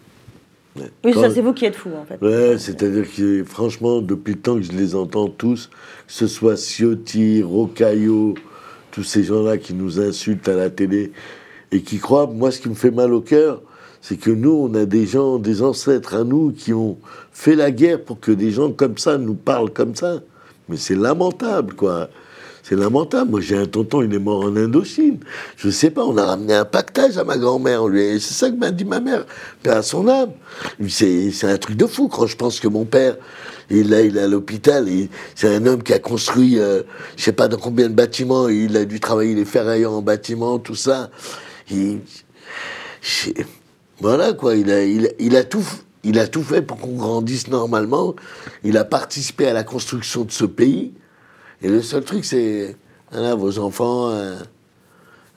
Ouais. 0.76 0.90
Oui, 1.04 1.12
Quand- 1.12 1.22
ça, 1.22 1.30
c'est 1.30 1.40
vous 1.42 1.52
qui 1.52 1.64
êtes 1.64 1.76
fou, 1.76 1.90
en 2.00 2.04
fait. 2.04 2.24
Ouais, 2.24 2.56
c'est-à-dire 2.58 3.04
que 3.14 3.44
franchement, 3.44 4.00
depuis 4.00 4.34
le 4.34 4.40
temps 4.40 4.54
que 4.56 4.62
je 4.62 4.72
les 4.72 4.94
entends 4.94 5.28
tous, 5.28 5.68
que 6.06 6.12
ce 6.12 6.26
soit 6.26 6.56
Ciotti, 6.56 7.42
Rocaillot, 7.42 8.34
tous 8.92 9.02
ces 9.02 9.24
gens-là 9.24 9.58
qui 9.58 9.74
nous 9.74 10.00
insultent 10.00 10.48
à 10.48 10.54
la 10.54 10.70
télé 10.70 11.12
et 11.72 11.82
qui 11.82 11.98
croient, 11.98 12.26
moi 12.26 12.50
ce 12.50 12.60
qui 12.60 12.68
me 12.68 12.74
fait 12.74 12.90
mal 12.90 13.12
au 13.12 13.20
cœur, 13.20 13.60
c'est 14.00 14.16
que 14.16 14.30
nous, 14.30 14.52
on 14.52 14.72
a 14.74 14.86
des 14.86 15.06
gens, 15.06 15.38
des 15.38 15.62
ancêtres 15.62 16.14
à 16.14 16.22
nous 16.24 16.52
qui 16.52 16.72
ont 16.72 16.96
fait 17.32 17.56
la 17.56 17.70
guerre 17.72 18.02
pour 18.02 18.20
que 18.20 18.30
des 18.30 18.52
gens 18.52 18.70
comme 18.70 18.96
ça 18.96 19.18
nous 19.18 19.34
parlent 19.34 19.72
comme 19.72 19.94
ça. 19.96 20.20
Mais 20.68 20.76
c'est 20.76 20.94
lamentable, 20.94 21.74
quoi. 21.74 22.08
C'est 22.68 22.76
lamentable. 22.76 23.30
Moi, 23.30 23.40
j'ai 23.40 23.56
un 23.56 23.64
tonton, 23.64 24.02
il 24.02 24.12
est 24.12 24.18
mort 24.18 24.44
en 24.44 24.54
Indochine. 24.54 25.18
Je 25.56 25.70
sais 25.70 25.90
pas, 25.90 26.04
on 26.04 26.18
a 26.18 26.26
ramené 26.26 26.52
un 26.54 26.66
pactage 26.66 27.16
à 27.16 27.24
ma 27.24 27.38
grand-mère. 27.38 27.84
C'est 27.94 28.34
ça 28.34 28.50
que 28.50 28.56
m'a 28.56 28.70
dit 28.70 28.84
ma 28.84 29.00
mère. 29.00 29.24
À 29.64 29.80
son 29.80 30.06
âme. 30.06 30.32
C'est 30.86 31.32
un 31.44 31.56
truc 31.56 31.76
de 31.76 31.86
fou 31.86 32.08
quand 32.08 32.26
je 32.26 32.36
pense 32.36 32.60
que 32.60 32.68
mon 32.68 32.84
père, 32.84 33.16
il, 33.70 33.88
là, 33.88 34.02
il 34.02 34.18
est 34.18 34.20
à 34.20 34.28
l'hôpital. 34.28 34.86
C'est 35.34 35.48
un 35.54 35.64
homme 35.64 35.82
qui 35.82 35.94
a 35.94 35.98
construit, 35.98 36.58
euh, 36.58 36.82
je 37.16 37.24
sais 37.24 37.32
pas 37.32 37.48
dans 37.48 37.56
combien 37.56 37.88
de 37.88 37.94
bâtiments. 37.94 38.48
Il 38.48 38.76
a 38.76 38.84
dû 38.84 39.00
travailler 39.00 39.34
les 39.34 39.46
ferrailleurs 39.46 39.92
en 39.94 40.02
bâtiment, 40.02 40.58
tout 40.58 40.74
ça. 40.74 41.08
Voilà 44.00 44.34
quoi, 44.34 44.54
il 44.56 44.70
a, 44.70 44.84
il, 44.84 45.36
a- 45.36 45.44
tout, 45.44 45.64
il 46.04 46.18
a 46.18 46.28
tout 46.28 46.42
fait 46.42 46.60
pour 46.60 46.76
qu'on 46.76 46.96
grandisse 46.96 47.48
normalement. 47.48 48.14
Il 48.62 48.76
a 48.76 48.84
participé 48.84 49.46
à 49.46 49.54
la 49.54 49.64
construction 49.64 50.24
de 50.24 50.30
ce 50.32 50.44
pays. 50.44 50.92
Et 51.62 51.68
le 51.68 51.82
seul 51.82 52.04
truc, 52.04 52.24
c'est, 52.24 52.76
voilà, 53.10 53.34
vos 53.34 53.58
enfants, 53.58 54.10
euh, 54.10 54.36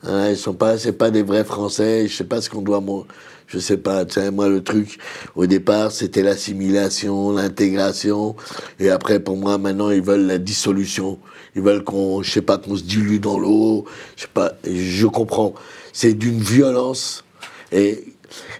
voilà, 0.03 0.31
ils 0.31 0.37
sont 0.37 0.53
pas, 0.53 0.77
c'est 0.77 0.93
pas 0.93 1.11
des 1.11 1.23
vrais 1.23 1.43
Français. 1.43 2.07
Je 2.07 2.15
sais 2.15 2.23
pas 2.23 2.41
ce 2.41 2.49
qu'on 2.49 2.61
doit, 2.61 2.81
mon, 2.81 3.05
je 3.47 3.59
sais 3.59 3.77
pas. 3.77 4.05
Tu 4.05 4.13
sais, 4.13 4.31
moi, 4.31 4.47
le 4.47 4.63
truc, 4.63 4.99
au 5.35 5.45
départ, 5.45 5.91
c'était 5.91 6.21
l'assimilation, 6.21 7.31
l'intégration. 7.31 8.35
Et 8.79 8.89
après, 8.89 9.19
pour 9.19 9.35
moi, 9.35 9.57
maintenant, 9.57 9.89
ils 9.89 10.01
veulent 10.01 10.27
la 10.27 10.37
dissolution. 10.37 11.19
Ils 11.55 11.61
veulent 11.61 11.83
qu'on, 11.83 12.23
je 12.23 12.31
sais 12.31 12.41
pas, 12.41 12.57
qu'on 12.57 12.75
se 12.75 12.83
dilue 12.83 13.19
dans 13.19 13.37
l'eau. 13.37 13.85
Je 14.15 14.23
sais 14.23 14.29
pas. 14.33 14.53
Je 14.63 15.07
comprends. 15.07 15.53
C'est 15.91 16.13
d'une 16.13 16.39
violence. 16.39 17.23
Et 17.71 18.05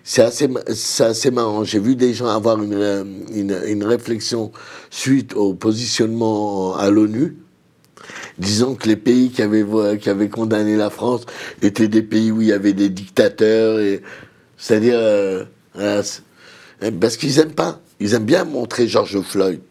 c'est 0.03 0.21
assez, 0.23 0.49
assez 0.99 1.31
marrant. 1.31 1.63
J'ai 1.63 1.79
vu 1.79 1.95
des 1.95 2.13
gens 2.13 2.27
avoir 2.27 2.61
une, 2.61 2.73
euh, 2.73 3.03
une, 3.33 3.57
une 3.65 3.83
réflexion 3.83 4.51
suite 4.89 5.33
au 5.35 5.53
positionnement 5.53 6.75
à 6.75 6.89
l'ONU, 6.89 7.38
disant 8.38 8.75
que 8.75 8.88
les 8.88 8.95
pays 8.95 9.29
qui 9.31 9.41
avaient, 9.41 9.63
vo- 9.63 9.95
qui 9.97 10.09
avaient 10.09 10.29
condamné 10.29 10.75
la 10.75 10.89
France 10.89 11.25
étaient 11.61 11.88
des 11.88 12.01
pays 12.03 12.31
où 12.31 12.41
il 12.41 12.47
y 12.47 12.53
avait 12.53 12.73
des 12.73 12.89
dictateurs. 12.89 13.79
et 13.79 14.01
C'est-à-dire, 14.57 14.95
euh, 14.97 15.45
voilà, 15.73 16.01
eh, 16.81 16.91
parce 16.91 17.17
qu'ils 17.17 17.39
aiment 17.39 17.53
pas. 17.53 17.79
Ils 17.99 18.13
aiment 18.15 18.25
bien 18.25 18.43
montrer 18.45 18.88
George 18.88 19.19
Floyd. 19.21 19.61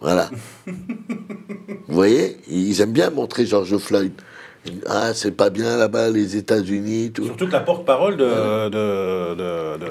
Voilà. 0.00 0.30
Vous 0.66 1.94
voyez? 1.94 2.38
Ils 2.48 2.80
aiment 2.80 2.92
bien 2.92 3.10
montrer 3.10 3.46
George 3.46 3.76
Floyd. 3.78 4.12
Ah, 4.86 5.12
c'est 5.14 5.30
pas 5.36 5.50
bien 5.50 5.76
là-bas, 5.76 6.10
les 6.10 6.36
États-Unis, 6.36 7.10
tout. 7.12 7.24
Surtout 7.24 7.46
que 7.46 7.52
la 7.52 7.60
porte-parole 7.60 8.16
de, 8.16 8.24
de, 8.24 9.34
de, 9.34 9.78
de- 9.78 9.88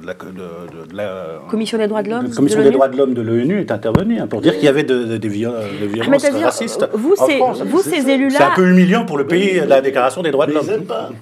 de 0.00 0.06
la, 0.06 0.14
de- 0.14 0.90
de 0.90 0.96
la 0.96 1.40
Commission 1.48 1.78
des 1.78 1.86
droits 1.88 2.02
de 2.02 2.10
l'homme 2.10 2.26
la 2.28 2.34
Commission 2.34 2.58
de 2.58 2.64
des 2.64 2.68
l'ONU 2.68 2.74
droits 2.76 2.88
de 2.88 2.96
l'homme 2.98 3.14
de 3.14 3.22
l'ONU 3.22 3.60
est 3.60 3.70
intervenue 3.70 4.18
hein, 4.20 4.26
pour 4.26 4.42
dire 4.42 4.54
qu'il 4.54 4.64
y 4.64 4.68
avait 4.68 4.82
de- 4.84 5.04
de- 5.04 5.16
des 5.16 5.28
viol- 5.28 5.54
des 5.80 5.86
violences 5.86 6.22
racistes. 6.44 6.86
vous, 6.92 7.14
en 7.18 7.26
France. 7.26 7.62
vous, 7.62 7.80
ces 7.80 8.10
élus-là- 8.10 8.36
C'est 8.36 8.44
un 8.44 8.54
peu 8.54 8.68
humiliant 8.68 9.06
pour 9.06 9.16
le 9.16 9.26
pays, 9.26 9.60
la 9.66 9.80
déclaration 9.80 10.22
des 10.22 10.30
droits 10.30 10.46
de 10.46 10.52
l'homme. 10.52 10.66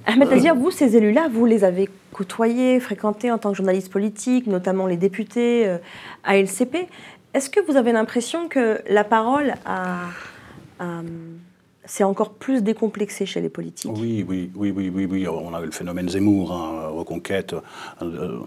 Ahmed 0.06 0.28
Tazir, 0.28 0.54
vous, 0.56 0.70
ces 0.72 0.96
élus-là, 0.96 1.28
vous 1.32 1.46
les 1.46 1.62
avez 1.62 1.88
côtoyés, 2.12 2.80
fréquentés 2.80 3.30
en 3.30 3.38
tant 3.38 3.52
que 3.52 3.56
journaliste 3.56 3.90
politique, 3.92 4.46
notamment 4.48 4.86
les 4.88 4.96
députés 4.96 5.66
euh, 5.68 5.78
à 6.24 6.36
LCP. 6.36 6.88
Est-ce 7.34 7.48
que 7.50 7.60
vous 7.66 7.76
avez 7.76 7.92
l'impression 7.92 8.48
que 8.48 8.80
la 8.90 9.04
parole 9.04 9.54
a, 9.64 9.94
a- 10.80 10.84
s'est 11.84 12.04
encore 12.04 12.34
plus 12.34 12.62
décomplexée 12.62 13.26
chez 13.26 13.40
les 13.40 13.48
politiques 13.48 13.90
Oui, 13.94 14.24
oui, 14.26 14.50
oui, 14.54 14.70
oui, 14.70 14.90
oui, 14.94 15.06
oui. 15.10 15.28
On 15.28 15.54
a 15.54 15.60
eu 15.60 15.66
le 15.66 15.72
phénomène 15.72 16.08
Zemmour, 16.08 16.52
hein, 16.52 16.88
Reconquête, 16.88 17.54
euh, 17.54 17.60
euh, 18.02 18.40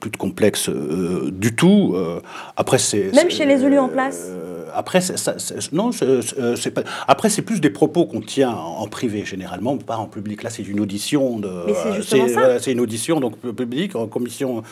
plus 0.00 0.10
de 0.10 0.16
complexe 0.16 0.68
euh, 0.68 1.30
du 1.32 1.54
tout. 1.54 1.92
Euh, 1.94 2.20
après, 2.56 2.78
c'est 2.78 3.12
Même 3.14 3.30
chez 3.30 3.44
les 3.46 3.64
élus 3.64 3.78
en 3.78 3.88
place 3.88 4.26
euh, 4.28 4.44
après, 4.74 5.00
c'est- 5.00 5.16
ça- 5.16 5.34
non, 5.72 5.90
c'est- 5.92 6.70
pas. 6.70 6.82
Après, 7.08 7.30
c'est 7.30 7.42
plus 7.42 7.60
des 7.60 7.70
propos 7.70 8.04
qu'on 8.04 8.20
tient 8.20 8.50
en 8.52 8.86
privé 8.86 9.24
généralement, 9.24 9.76
pas 9.78 9.96
en 9.96 10.06
public. 10.06 10.42
Là, 10.42 10.50
c'est 10.50 10.62
une 10.62 10.78
audition 10.80 11.38
de. 11.38 11.48
Mais 11.66 11.72
c'est 11.74 11.88
euh, 11.88 11.94
justement 11.96 12.28
ça. 12.28 12.58
c'est 12.60 12.72
une 12.72 12.80
audition 12.80 13.18
donc 13.18 13.38
publique 13.38 13.96
en 13.96 14.06
commission 14.06 14.62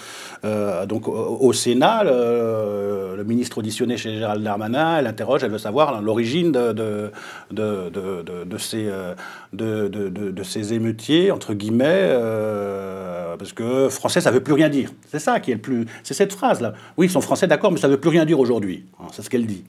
euh, 0.44 0.84
donc 0.86 1.08
au, 1.08 1.52
Sénat. 1.52 2.04
Le, 2.04 3.24
ministre 3.26 3.58
auditionné 3.58 3.96
chez 3.96 4.18
Gérald 4.18 4.44
Darmanin, 4.44 4.98
elle 4.98 5.06
interroge, 5.08 5.42
elle 5.42 5.50
veut 5.50 5.58
savoir 5.58 6.00
l'origine 6.02 6.52
de 6.52 6.72
de, 6.72 7.10
de, 7.50 8.58
ces 8.58 8.86
euh, 8.86 9.14
de, 9.52 9.88
de, 9.88 10.08
de- 10.10 10.30
de 10.30 10.42
ces 10.42 10.74
émeutiers 10.74 11.30
entre 11.32 11.54
guillemets, 11.54 11.84
euh, 11.88 13.34
parce 13.38 13.52
que 13.52 13.62
français 13.90 14.20
ça 14.20 14.30
veut 14.30 14.42
plus 14.42 14.54
rien 14.54 14.68
dire. 14.68 14.92
C'est 15.10 15.18
ça 15.18 15.40
qui 15.40 15.50
est 15.50 15.54
le 15.54 15.60
plus. 15.60 15.86
C'est 16.02 16.14
cette 16.14 16.32
phrase 16.32 16.60
là. 16.60 16.74
Oui, 16.96 17.06
ils 17.06 17.10
sont 17.10 17.20
français 17.20 17.46
d'accord, 17.46 17.72
mais 17.72 17.78
ça 17.78 17.88
veut 17.88 18.00
plus 18.00 18.10
rien 18.10 18.24
dire 18.24 18.40
aujourd'hui. 18.40 18.84
Hein, 19.00 19.06
c'est 19.12 19.22
ce 19.22 19.30
qu'elle 19.30 19.46
dit 19.46 19.64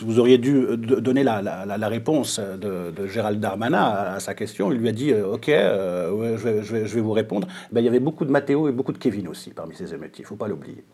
vous 0.00 0.18
auriez 0.18 0.38
dû 0.38 0.56
euh, 0.56 0.76
donner 0.76 1.22
la, 1.22 1.88
réponse 1.88 2.40
de, 2.40 2.90
de 2.90 3.06
Gérald 3.06 3.40
Darmanin 3.40 3.82
à, 3.82 4.20
sa 4.20 4.34
question. 4.34 4.72
Il 4.72 4.78
lui 4.78 4.88
a 4.88 4.92
dit 4.92 5.12
euh, 5.12 5.34
Ok, 5.34 5.48
euh, 5.48 6.36
je, 6.38 6.76
vais, 6.76 7.00
vous 7.00 7.12
répondre. 7.12 7.48
Ben, 7.70 7.80
il 7.80 7.84
y 7.84 7.88
avait 7.88 8.00
beaucoup 8.00 8.24
de 8.24 8.30
Mathéo 8.30 8.68
et 8.68 8.72
beaucoup 8.72 8.92
de 8.92 8.98
Kevin 8.98 9.28
aussi 9.28 9.50
parmi 9.50 9.74
ces 9.74 9.92
émeutiers, 9.94 10.20
il 10.20 10.26
ne 10.26 10.28
faut 10.28 10.36
pas 10.36 10.48
l'oublier. 10.48 10.84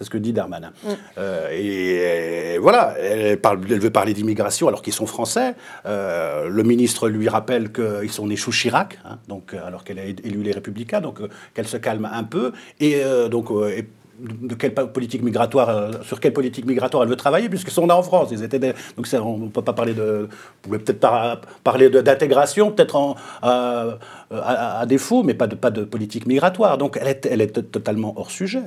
C'est 0.00 0.04
ce 0.06 0.10
que 0.10 0.16
dit 0.16 0.32
Darmanin. 0.32 0.72
Euh, 1.18 1.50
et, 1.52 2.54
et 2.54 2.58
voilà, 2.58 2.94
elle, 2.98 3.38
parle, 3.38 3.60
elle 3.68 3.80
veut 3.80 3.90
parler 3.90 4.14
d'immigration 4.14 4.66
alors 4.66 4.80
qu'ils 4.80 4.94
sont 4.94 5.04
français. 5.04 5.54
Euh, 5.84 6.48
le 6.48 6.62
ministre 6.62 7.10
lui 7.10 7.28
rappelle 7.28 7.70
qu'ils 7.70 8.10
sont 8.10 8.26
nés 8.26 8.36
sous 8.36 8.50
Chirac, 8.50 8.98
hein, 9.04 9.18
donc, 9.28 9.52
euh, 9.52 9.58
alors 9.66 9.84
qu'elle 9.84 9.98
a 9.98 10.04
élu 10.04 10.42
les 10.42 10.52
Républicains, 10.52 11.02
donc 11.02 11.20
euh, 11.20 11.28
qu'elle 11.52 11.68
se 11.68 11.76
calme 11.76 12.08
un 12.10 12.24
peu. 12.24 12.52
Et 12.80 13.02
donc. 13.30 13.50
et 13.76 13.86
de 14.22 14.54
quelle 14.54 14.74
politique 14.74 15.22
migratoire, 15.22 15.70
euh, 15.70 15.90
sur 16.02 16.20
quelle 16.20 16.34
politique 16.34 16.66
migratoire 16.66 17.02
elle 17.04 17.08
veut 17.08 17.16
travailler, 17.16 17.48
puisqu'ils 17.48 17.70
sont 17.72 17.86
là 17.86 17.96
en 17.96 18.02
France. 18.02 18.28
Ils 18.32 18.42
étaient 18.42 18.58
des- 18.58 18.74
donc 18.94 19.06
ça, 19.06 19.22
on 19.22 19.38
ne 19.38 19.48
peut 19.48 19.62
pas 19.62 19.72
parler 19.72 19.94
de, 19.94 20.28
pouvait 20.60 20.78
peut-être 20.78 21.00
par- 21.00 21.40
parler 21.64 21.88
d'intégration, 21.88 22.70
peut-être 22.70 22.96
en- 22.96 23.14
euh, 23.44 23.94
à, 24.30 24.80
à 24.80 24.84
défaut, 24.84 25.22
mais 25.22 25.32
pas 25.32 25.46
de, 25.46 25.54
pas 25.54 25.70
de 25.70 25.84
politique 25.84 26.26
migratoire. 26.26 26.76
Donc 26.76 26.98
elle 27.00 27.08
est, 27.08 27.24
elle 27.30 27.40
est 27.40 27.46
to- 27.54 27.62
totalement 27.62 28.12
hors 28.18 28.30
sujet. 28.30 28.60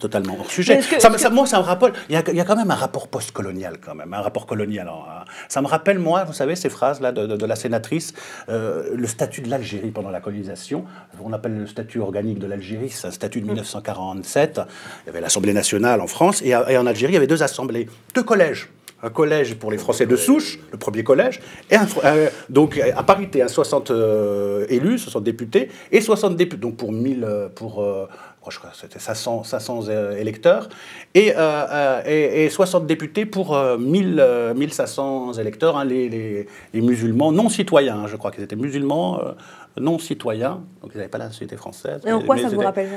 Totalement 0.00 0.36
hors 0.38 0.50
sujet. 0.50 0.78
Que- 0.78 1.00
Ça, 1.00 1.16
ça- 1.18 1.28
que- 1.28 1.34
moi, 1.34 1.46
ça 1.46 1.58
me 1.58 1.64
rappelle. 1.64 1.92
Il 2.08 2.14
y, 2.14 2.16
a, 2.16 2.22
il 2.28 2.36
y 2.36 2.40
a 2.40 2.44
quand 2.44 2.56
même 2.56 2.70
un 2.70 2.74
rapport 2.76 3.08
post-colonial, 3.08 3.78
quand 3.84 3.94
même, 3.94 4.14
un 4.14 4.20
rapport 4.20 4.46
colonial. 4.46 4.88
hein. 4.88 5.24
Ça 5.48 5.60
me 5.62 5.66
rappelle, 5.66 5.98
moi, 5.98 6.24
vous 6.24 6.32
savez, 6.32 6.54
ces 6.56 6.68
phrases-là 6.68 7.12
de, 7.12 7.26
de- 7.26 7.36
de 7.36 7.46
la 7.46 7.56
sénatrice, 7.56 8.12
euh, 8.48 8.90
le 8.94 9.06
statut 9.06 9.40
de 9.40 9.50
l'Algérie 9.50 9.90
pendant 9.90 10.10
la 10.10 10.20
colonisation. 10.20 10.84
On 11.22 11.32
appelle 11.32 11.58
le 11.58 11.66
statut 11.66 12.00
organique 12.00 12.38
de 12.38 12.46
l'Algérie, 12.46 12.90
c'est 12.90 13.08
un 13.08 13.10
statut 13.10 13.40
de 13.40 13.46
1947. 13.46 14.60
Il 15.04 15.06
y 15.06 15.10
avait 15.10 15.20
l'Assemblée 15.20 15.52
nationale 15.52 16.00
en 16.00 16.06
France 16.06 16.42
et, 16.42 16.54
en 16.54 16.86
Algérie, 16.86 17.12
il 17.12 17.14
y 17.14 17.18
avait 17.18 17.26
deux 17.26 17.42
assemblées, 17.42 17.88
deux 18.14 18.22
collèges. 18.22 18.68
Un 19.00 19.10
collège 19.10 19.54
pour 19.54 19.70
les 19.70 19.78
Français 19.78 20.06
de 20.06 20.16
souche, 20.16 20.58
le 20.72 20.76
premier 20.76 21.04
collège, 21.04 21.38
et 21.70 21.76
un, 21.76 21.86
euh, 22.04 22.28
donc 22.48 22.80
à 22.96 23.02
parité, 23.04 23.42
hein, 23.42 23.46
60 23.46 23.92
euh, 23.92 24.66
élus, 24.70 24.98
60 24.98 25.22
députés, 25.22 25.68
et 25.92 26.00
60 26.00 26.34
députés, 26.34 26.60
donc 26.60 26.76
pour 26.76 26.90
1000, 26.90 27.22
euh, 27.22 27.48
pour, 27.48 27.80
euh, 27.80 28.08
je 28.50 28.58
crois 28.58 28.70
que 28.70 28.76
c'était 28.76 28.98
500, 28.98 29.44
500 29.44 29.88
euh, 29.88 30.16
électeurs, 30.16 30.68
et, 31.14 31.32
euh, 31.32 31.36
euh, 31.38 32.02
et, 32.06 32.44
et 32.44 32.50
60 32.50 32.86
députés 32.86 33.26
pour 33.26 33.56
euh, 33.56 33.76
1000, 33.78 34.16
euh, 34.20 34.54
1500 34.54 35.34
électeurs, 35.34 35.76
hein, 35.76 35.84
les, 35.84 36.08
les- 36.08 36.46
les 36.74 36.80
musulmans 36.80 37.32
non 37.32 37.48
citoyens, 37.48 37.96
hein, 37.98 38.06
je 38.06 38.16
crois 38.16 38.30
qu'ils 38.30 38.44
étaient 38.44 38.56
musulmans 38.56 39.20
euh, 39.20 39.32
non 39.80 39.98
citoyens, 39.98 40.60
donc 40.82 40.90
ils 40.94 40.98
n'avaient 40.98 41.08
pas 41.08 41.18
la 41.18 41.26
nationalité 41.26 41.56
française. 41.56 42.00
Et 42.06 42.12
en 42.12 42.20
quoi 42.26 42.36
ça 42.42 42.48
vous 42.54 42.60
rappelle 42.66 42.88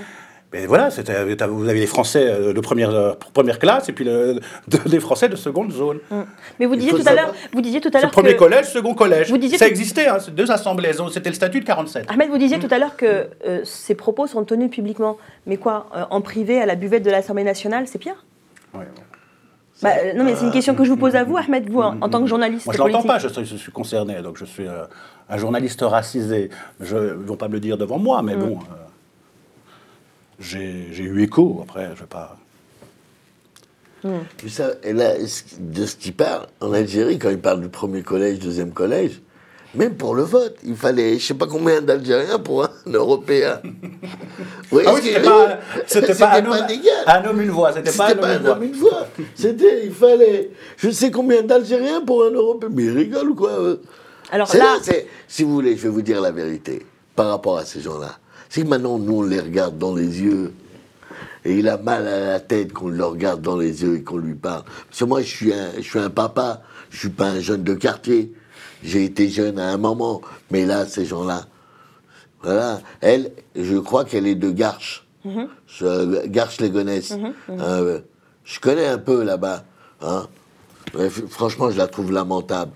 mais 0.53 0.65
voilà, 0.65 0.89
c'était- 0.91 1.13
vous 1.47 1.69
avez 1.69 1.79
les 1.79 1.87
Français 1.87 2.25
euh, 2.27 2.53
de 2.53 2.59
première, 2.59 2.89
euh, 2.89 3.13
première 3.33 3.57
classe 3.59 3.87
et 3.89 3.93
puis 3.93 4.03
le, 4.05 4.39
de- 4.67 4.89
des 4.89 4.99
Français 4.99 5.29
de 5.29 5.35
seconde 5.35 5.71
zone. 5.71 5.99
Mais 6.59 6.65
vous 6.65 6.75
disiez 6.75 6.91
tout 6.93 7.03
à 7.05 7.13
l'heure, 7.13 7.33
vous 7.53 7.61
disiez 7.61 7.79
tout 7.81 7.91
à 7.93 8.01
l'heure 8.01 8.11
premier 8.11 8.33
que 8.33 8.39
collège, 8.39 8.65
second 8.65 8.93
collège. 8.93 9.29
Vous 9.29 9.37
disiez 9.37 9.57
ça 9.57 9.65
tout- 9.65 9.71
existait, 9.71 10.07
hein, 10.07 10.17
deux 10.33 10.51
assemblées. 10.51 10.91
C'était 11.11 11.29
le 11.29 11.35
statut 11.35 11.59
de 11.61 11.65
47. 11.65 12.05
Ahmed, 12.09 12.29
vous 12.29 12.37
disiez 12.37 12.59
tout 12.59 12.67
à 12.71 12.79
l'heure 12.79 12.95
que 12.97 13.27
euh, 13.47 13.61
ces 13.63 13.95
propos 13.95 14.27
sont 14.27 14.43
tenus 14.43 14.69
publiquement. 14.69 15.17
Mais 15.47 15.57
quoi, 15.57 15.87
euh, 15.95 16.03
en 16.09 16.21
privé, 16.21 16.61
à 16.61 16.65
la 16.65 16.75
buvette 16.75 17.03
de 17.03 17.11
l'Assemblée 17.11 17.43
nationale, 17.43 17.85
c'est 17.87 17.99
pire? 17.99 18.25
Bah, 19.83 19.89
euh, 20.03 20.13
Non, 20.13 20.23
mais 20.23 20.35
c'est 20.35 20.45
une 20.45 20.51
question 20.51 20.75
que 20.75 20.83
je 20.83 20.89
vous 20.89 20.97
pose 20.97 21.15
à 21.15 21.23
vous, 21.23 21.37
Ahmed, 21.37 21.67
vous, 21.69 21.79
en, 21.81 21.99
en 22.01 22.09
tant 22.09 22.21
que 22.21 22.27
journaliste 22.27 22.65
Moi, 22.67 22.73
je 22.73 22.77
l'entends 22.77 23.01
politique. 23.01 23.07
pas, 23.07 23.17
je 23.19 23.27
suis, 23.29 23.45
je 23.45 23.55
suis 23.55 23.71
concerné, 23.71 24.21
donc 24.21 24.37
je 24.37 24.45
suis 24.45 24.67
euh, 24.67 24.83
un 25.29 25.37
journaliste 25.37 25.81
racisé. 25.81 26.49
Je, 26.79 26.95
ils 26.97 27.01
ne 27.21 27.25
vont 27.25 27.35
pas 27.37 27.47
me 27.47 27.53
le 27.53 27.59
dire 27.59 27.77
devant 27.77 27.97
moi, 27.97 28.21
mais 28.21 28.35
Mm. 28.35 28.39
bon, 28.39 28.59
euh, 28.59 28.75
j'ai 30.41 30.87
j'ai 30.91 31.03
eu 31.03 31.23
écho. 31.23 31.59
Après, 31.63 31.89
je 31.95 32.01
vais 32.01 32.07
pas. 32.07 32.37
Ça, 34.47 34.71
et 34.83 34.93
là, 34.93 35.13
de 35.59 35.85
ce 35.85 35.95
qu'il 35.95 36.13
parle, 36.13 36.47
en 36.59 36.73
Algérie, 36.73 37.19
quand 37.19 37.29
il 37.29 37.37
parle 37.39 37.61
du 37.61 37.69
premier 37.69 38.01
collège, 38.01 38.39
deuxième 38.39 38.71
collège, 38.71 39.21
même 39.75 39.93
pour 39.95 40.15
le 40.15 40.23
vote, 40.23 40.55
il 40.65 40.75
fallait 40.75 41.19
je 41.19 41.25
sais 41.27 41.33
pas 41.35 41.45
combien 41.45 41.81
d'Algériens 41.81 42.39
pour 42.39 42.63
un 42.63 42.69
Européen. 42.91 43.61
Oui, 44.71 44.83
Ah 44.87 44.93
oui, 44.95 45.01
c'était 45.03 45.21
pas, 45.21 45.59
c'était 45.85 46.15
pas 46.15 46.31
un, 46.39 46.45
homme, 46.45 46.53
un 47.05 47.39
une 47.39 47.49
voix. 47.51 47.71
C'était 47.73 47.91
pas 47.91 48.05
un 48.05 48.09
C'était 48.09 48.19
homme, 48.19 48.27
pas 48.27 48.31
une 48.33 48.37
un 48.37 48.39
voix. 48.39 48.51
homme, 48.55 48.63
une 48.63 48.73
voix. 48.73 49.07
C'était, 49.35 49.85
il 49.85 49.93
fallait, 49.93 50.49
je 50.77 50.89
sais 50.89 51.11
combien 51.11 51.43
d'Algériens 51.43 52.01
pour 52.01 52.25
un 52.25 52.31
Européen. 52.31 52.69
Mais 52.73 52.85
ils 52.85 52.97
rigolent 52.97 53.29
ou 53.29 53.35
quoi 53.35 53.51
Alors 54.31 54.47
C'est 54.47 54.57
là- 54.57 54.63
là, 54.63 54.79
c'est, 54.81 55.07
si 55.27 55.43
vous 55.43 55.53
voulez, 55.53 55.77
je 55.77 55.83
vais 55.83 55.89
vous 55.89 56.01
dire 56.01 56.19
la 56.21 56.31
vérité 56.31 56.83
par 57.15 57.27
rapport 57.29 57.57
à 57.59 57.65
ces 57.65 57.81
gens-là. 57.81 58.17
Que 58.53 58.61
maintenant, 58.61 58.97
nous, 58.99 59.17
on 59.19 59.23
les 59.23 59.39
regarde 59.39 59.77
dans 59.77 59.95
les 59.95 60.21
yeux. 60.21 60.53
Et 61.45 61.57
il 61.57 61.67
a 61.69 61.77
mal 61.77 62.07
à 62.07 62.19
la 62.19 62.39
tête 62.39 62.73
qu'on 62.73 62.89
le 62.89 63.03
regarde 63.03 63.41
dans 63.41 63.57
les 63.57 63.81
yeux 63.81 63.95
et 63.97 64.03
qu'on 64.03 64.17
lui 64.17 64.35
parle. 64.35 64.63
Parce 64.87 64.99
que 64.99 65.05
moi, 65.05 65.21
je 65.21 65.27
suis 65.27 65.53
un, 65.53 65.71
je 65.77 65.81
suis 65.81 65.99
un 65.99 66.09
papa, 66.09 66.61
je 66.91 66.97
suis 66.97 67.09
pas 67.09 67.29
un 67.29 67.39
jeune 67.39 67.63
de 67.63 67.73
quartier. 67.73 68.33
J'ai 68.83 69.05
été 69.05 69.29
jeune 69.29 69.57
à 69.57 69.69
un 69.69 69.77
moment. 69.77 70.21
Mais 70.51 70.65
là, 70.65 70.85
ces 70.85 71.05
gens-là, 71.05 71.45
voilà. 72.43 72.81
Elle, 72.99 73.31
je 73.55 73.77
crois 73.77 74.05
qu'elle 74.05 74.27
est 74.27 74.35
de 74.35 74.51
Garches. 74.51 75.07
Mhm. 75.25 75.47
Je- 75.67 76.27
Garches-les-Gonesse. 76.27 77.11
Mhm, 77.11 77.33
mhm. 77.49 77.57
Euh, 77.61 77.99
je 78.43 78.59
connais 78.59 78.87
un 78.87 78.97
peu 78.97 79.23
là-bas. 79.23 79.63
Hein. 80.01 80.27
Franchement, 81.29 81.71
je 81.71 81.77
la 81.77 81.87
trouve 81.87 82.11
lamentable. 82.11 82.71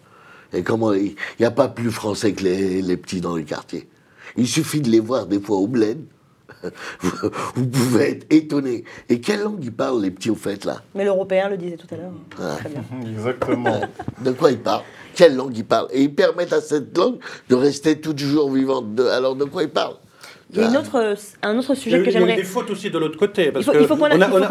Et 0.53 0.63
comment 0.63 0.93
il 0.93 1.15
n'y 1.39 1.45
a 1.45 1.51
pas 1.51 1.67
plus 1.67 1.91
français 1.91 2.33
que 2.33 2.43
les, 2.43 2.81
les 2.81 2.97
petits 2.97 3.19
dans 3.19 3.35
les 3.35 3.43
quartiers. 3.43 3.89
Il 4.37 4.47
suffit 4.47 4.81
de 4.81 4.89
les 4.89 4.99
voir 4.99 5.25
des 5.27 5.39
fois 5.39 5.57
au 5.57 5.67
bled. 5.67 5.99
Vous, 6.99 7.11
vous 7.55 7.67
pouvez 7.67 8.11
être 8.11 8.27
étonné. 8.31 8.83
Et 9.09 9.19
quelle 9.21 9.41
langue 9.41 9.63
ils 9.63 9.71
parlent, 9.71 10.01
les 10.01 10.11
petits, 10.11 10.29
au 10.29 10.35
fait, 10.35 10.65
là 10.65 10.81
Mais 10.95 11.03
l'Européen 11.05 11.49
le 11.49 11.57
disait 11.57 11.77
tout 11.77 11.87
à 11.93 11.97
l'heure. 11.97 12.11
Ah. 12.41 12.55
Très 12.59 12.69
bien. 12.69 12.83
Exactement. 13.11 13.81
De 14.23 14.31
quoi 14.31 14.51
ils 14.51 14.59
parlent 14.59 14.83
Quelle 15.13 15.35
langue 15.35 15.55
ils 15.57 15.65
parlent 15.65 15.87
Et 15.91 16.03
ils 16.03 16.13
permettent 16.13 16.53
à 16.53 16.61
cette 16.61 16.97
langue 16.97 17.17
de 17.49 17.55
rester 17.55 17.99
toujours 17.99 18.51
vivante. 18.51 18.95
De- 18.95 19.05
Alors, 19.05 19.35
de 19.35 19.45
quoi 19.45 19.63
ils 19.63 19.69
parlent 19.69 19.97
Il 20.55 20.61
y 20.61 20.65
a 20.65 20.69
une 20.69 20.77
autre, 20.77 20.95
euh, 20.95 21.15
un 21.43 21.57
autre 21.57 21.75
sujet 21.75 21.99
que 22.01 22.03
il 22.09 22.13
y 22.13 22.15
a 22.15 22.19
eu 22.19 22.21
j'aimerais. 22.21 22.35
des 22.37 22.43
fautes 22.43 22.69
aussi 22.71 22.89
de 22.89 22.97
l'autre 22.97 23.17
côté. 23.17 23.51
Parce 23.51 23.63
Il 23.63 23.65
faut- 23.65 23.71
que 23.73 23.81
il 23.81 23.87
faut 23.87 23.95
qu'on 23.97 24.05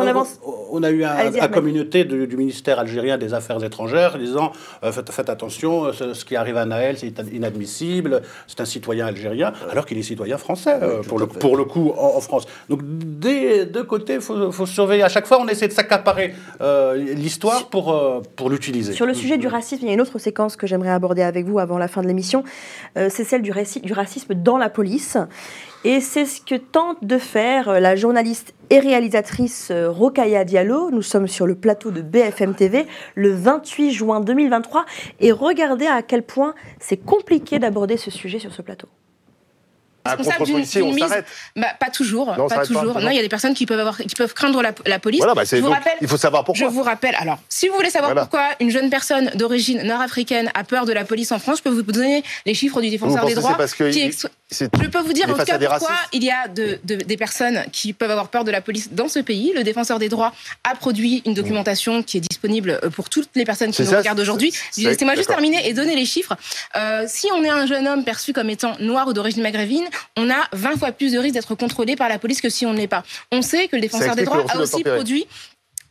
avance. 0.06 0.38
on 0.70 0.82
a 0.82 0.90
eu 0.90 1.04
un, 1.04 1.10
Ahmed. 1.10 1.50
communauté 1.50 2.04
du, 2.04 2.26
du 2.26 2.36
ministère 2.36 2.78
algérien 2.78 3.18
des 3.18 3.32
Affaires 3.34 3.62
étrangères 3.64 4.18
disant 4.18 4.52
euh, 4.82 4.92
faites, 4.92 5.10
faites 5.10 5.28
attention, 5.30 5.84
euh, 5.86 5.92
ce, 5.92 6.14
ce 6.14 6.24
qui 6.24 6.36
arrive 6.36 6.56
à 6.56 6.64
Naël, 6.66 6.96
c'est 6.98 7.12
inadmissible, 7.32 8.22
c'est 8.46 8.60
un 8.60 8.64
citoyen 8.64 9.06
algérien, 9.06 9.52
alors 9.70 9.86
qu'il 9.86 9.98
est 9.98 10.02
citoyen 10.02 10.38
français, 10.38 10.76
euh, 10.82 11.02
pour, 11.02 11.18
le, 11.18 11.26
pour 11.26 11.56
le 11.56 11.64
coup, 11.64 11.92
en, 11.96 12.16
en 12.16 12.20
France. 12.20 12.44
Donc, 12.68 12.80
des 12.84 13.64
deux 13.66 13.84
côtés, 13.84 14.14
il 14.14 14.20
faut, 14.20 14.50
faut 14.52 14.66
surveiller. 14.66 15.02
À 15.02 15.08
chaque 15.08 15.26
fois, 15.26 15.38
on 15.40 15.48
essaie 15.48 15.68
de 15.68 15.72
s'accaparer 15.72 16.34
euh, 16.60 16.94
l'histoire 16.96 17.68
pour, 17.68 18.22
pour 18.36 18.50
l'utiliser. 18.50 18.92
Sur 18.92 19.06
le 19.06 19.14
sujet 19.14 19.38
du 19.38 19.46
racisme, 19.46 19.84
il 19.84 19.88
y 19.88 19.90
a 19.90 19.94
une 19.94 20.00
autre 20.00 20.18
séquence 20.18 20.56
que 20.56 20.66
j'aimerais 20.66 20.90
aborder 20.90 21.22
avec 21.22 21.46
vous 21.46 21.58
avant 21.58 21.78
la 21.78 21.88
fin 21.88 22.02
de 22.02 22.06
l'émission. 22.08 22.44
C'est 22.96 23.24
celle 23.24 23.42
du 23.42 23.52
racisme 23.52 24.34
dans 24.34 24.58
la 24.58 24.68
police. 24.70 25.16
Et 25.86 26.00
c'est 26.00 26.24
ce 26.24 26.40
que 26.40 26.54
tente 26.54 27.04
de 27.04 27.18
faire 27.18 27.68
euh, 27.68 27.78
la 27.80 27.94
journaliste 27.94 28.54
et 28.70 28.78
réalisatrice 28.80 29.68
euh, 29.70 29.90
Rokhaya 29.90 30.44
Diallo. 30.44 30.90
Nous 30.90 31.02
sommes 31.02 31.28
sur 31.28 31.46
le 31.46 31.54
plateau 31.54 31.90
de 31.90 32.00
BFM 32.00 32.54
TV 32.54 32.86
le 33.14 33.34
28 33.34 33.92
juin 33.92 34.20
2023. 34.20 34.86
Et 35.20 35.30
regardez 35.30 35.86
à 35.86 36.00
quel 36.02 36.22
point 36.22 36.54
c'est 36.80 36.96
compliqué 36.96 37.58
d'aborder 37.58 37.98
ce 37.98 38.10
sujet 38.10 38.38
sur 38.38 38.54
ce 38.54 38.62
plateau. 38.62 38.88
Policier, 40.38 40.82
on 40.82 40.94
s'arrête. 40.98 41.24
Bah, 41.56 41.68
pas 41.80 41.88
toujours, 41.88 42.26
Non, 42.36 42.46
pas 42.46 42.56
pas, 42.56 42.64
il 42.66 43.16
y 43.16 43.18
a 43.18 43.22
des 43.22 43.28
personnes 43.30 43.54
qui 43.54 43.64
peuvent 43.64 43.80
avoir, 43.80 43.96
qui 43.96 44.14
peuvent 44.14 44.34
craindre 44.34 44.60
la, 44.60 44.72
la 44.84 44.98
police. 44.98 45.20
Voilà, 45.20 45.32
bah, 45.34 45.46
c'est- 45.46 45.56
je 45.56 45.62
vous 45.62 45.68
donc, 45.68 45.76
rappelle, 45.78 45.94
il 46.02 46.06
faut 46.08 46.18
savoir 46.18 46.44
pourquoi. 46.44 46.66
Je 46.66 46.70
vous 46.70 46.82
rappelle. 46.82 47.14
Alors, 47.18 47.38
si 47.48 47.68
vous 47.68 47.74
voulez 47.74 47.88
savoir 47.88 48.12
Voilà. 48.12 48.20
pourquoi 48.26 48.50
une 48.60 48.68
jeune 48.68 48.90
personne 48.90 49.30
d'origine 49.34 49.82
nord-africaine 49.82 50.50
a 50.52 50.62
peur 50.64 50.84
de 50.84 50.92
la 50.92 51.06
police 51.06 51.32
en 51.32 51.38
France, 51.38 51.58
je 51.58 51.62
peux 51.62 51.70
vous 51.70 51.80
donner 51.80 52.22
les 52.44 52.52
chiffres 52.52 52.82
du 52.82 52.90
défenseur 52.90 53.22
Vous 53.22 53.28
des 53.28 53.34
droits. 53.34 53.52
c'est 53.52 53.56
parce 53.56 53.72
que 53.74 53.90
qui 53.90 54.00
il- 54.00 54.06
ex- 54.08 54.18
c'est- 54.18 54.28
Je 54.60 54.88
peux 54.88 54.98
vous 55.00 55.12
dire 55.12 55.28
en 55.28 55.32
tout 55.34 55.44
cas 55.44 55.58
pourquoi 55.58 55.88
racistes. 55.88 56.08
il 56.12 56.24
y 56.24 56.30
a 56.30 56.48
de- 56.48 56.78
de- 56.84 56.96
des 56.96 57.16
personnes 57.16 57.64
qui 57.72 57.92
peuvent 57.92 58.10
avoir 58.10 58.28
peur 58.28 58.44
de 58.44 58.50
la 58.50 58.60
police 58.60 58.90
dans 58.92 59.08
ce 59.08 59.18
pays. 59.18 59.52
Le 59.54 59.62
défenseur 59.64 59.98
des 59.98 60.08
droits 60.08 60.32
a 60.64 60.74
produit 60.74 61.22
une 61.26 61.34
documentation 61.34 62.02
qui 62.02 62.18
est 62.18 62.20
disponible 62.20 62.78
euh, 62.82 62.90
pour 62.90 63.08
toutes 63.10 63.30
les 63.34 63.44
personnes 63.44 63.70
qui 63.72 63.82
nous 63.82 63.90
ça, 63.90 63.98
regardent 63.98 64.20
aujourd'hui. 64.20 64.52
Laissez-moi 64.76 65.14
juste 65.16 65.28
terminer 65.28 65.68
et 65.68 65.74
donner 65.74 65.96
les 65.96 66.06
chiffres. 66.06 66.36
Euh, 66.76 67.04
si 67.08 67.28
on 67.34 67.42
est 67.44 67.48
un 67.50 67.66
jeune 67.66 67.86
homme 67.88 68.04
perçu 68.04 68.32
comme 68.32 68.50
étant 68.50 68.76
noir 68.80 69.08
ou 69.08 69.12
d'origine 69.12 69.42
maghrébine, 69.42 69.84
on 70.16 70.30
a 70.30 70.36
20 70.52 70.78
fois 70.78 70.92
plus 70.92 71.12
de 71.12 71.18
risques 71.18 71.34
d'être 71.34 71.54
contrôlé 71.54 71.96
par 71.96 72.08
la 72.08 72.18
police 72.18 72.40
que 72.40 72.48
si 72.48 72.66
on 72.66 72.72
ne 72.72 72.78
l'est 72.78 72.86
pas. 72.88 73.02
On 73.32 73.42
sait 73.42 73.68
que 73.68 73.76
le 73.76 73.82
défenseur 73.82 74.14
des 74.16 74.24
droits 74.24 74.44
a 74.48 74.58
aussi 74.62 74.82
produit 74.96 75.26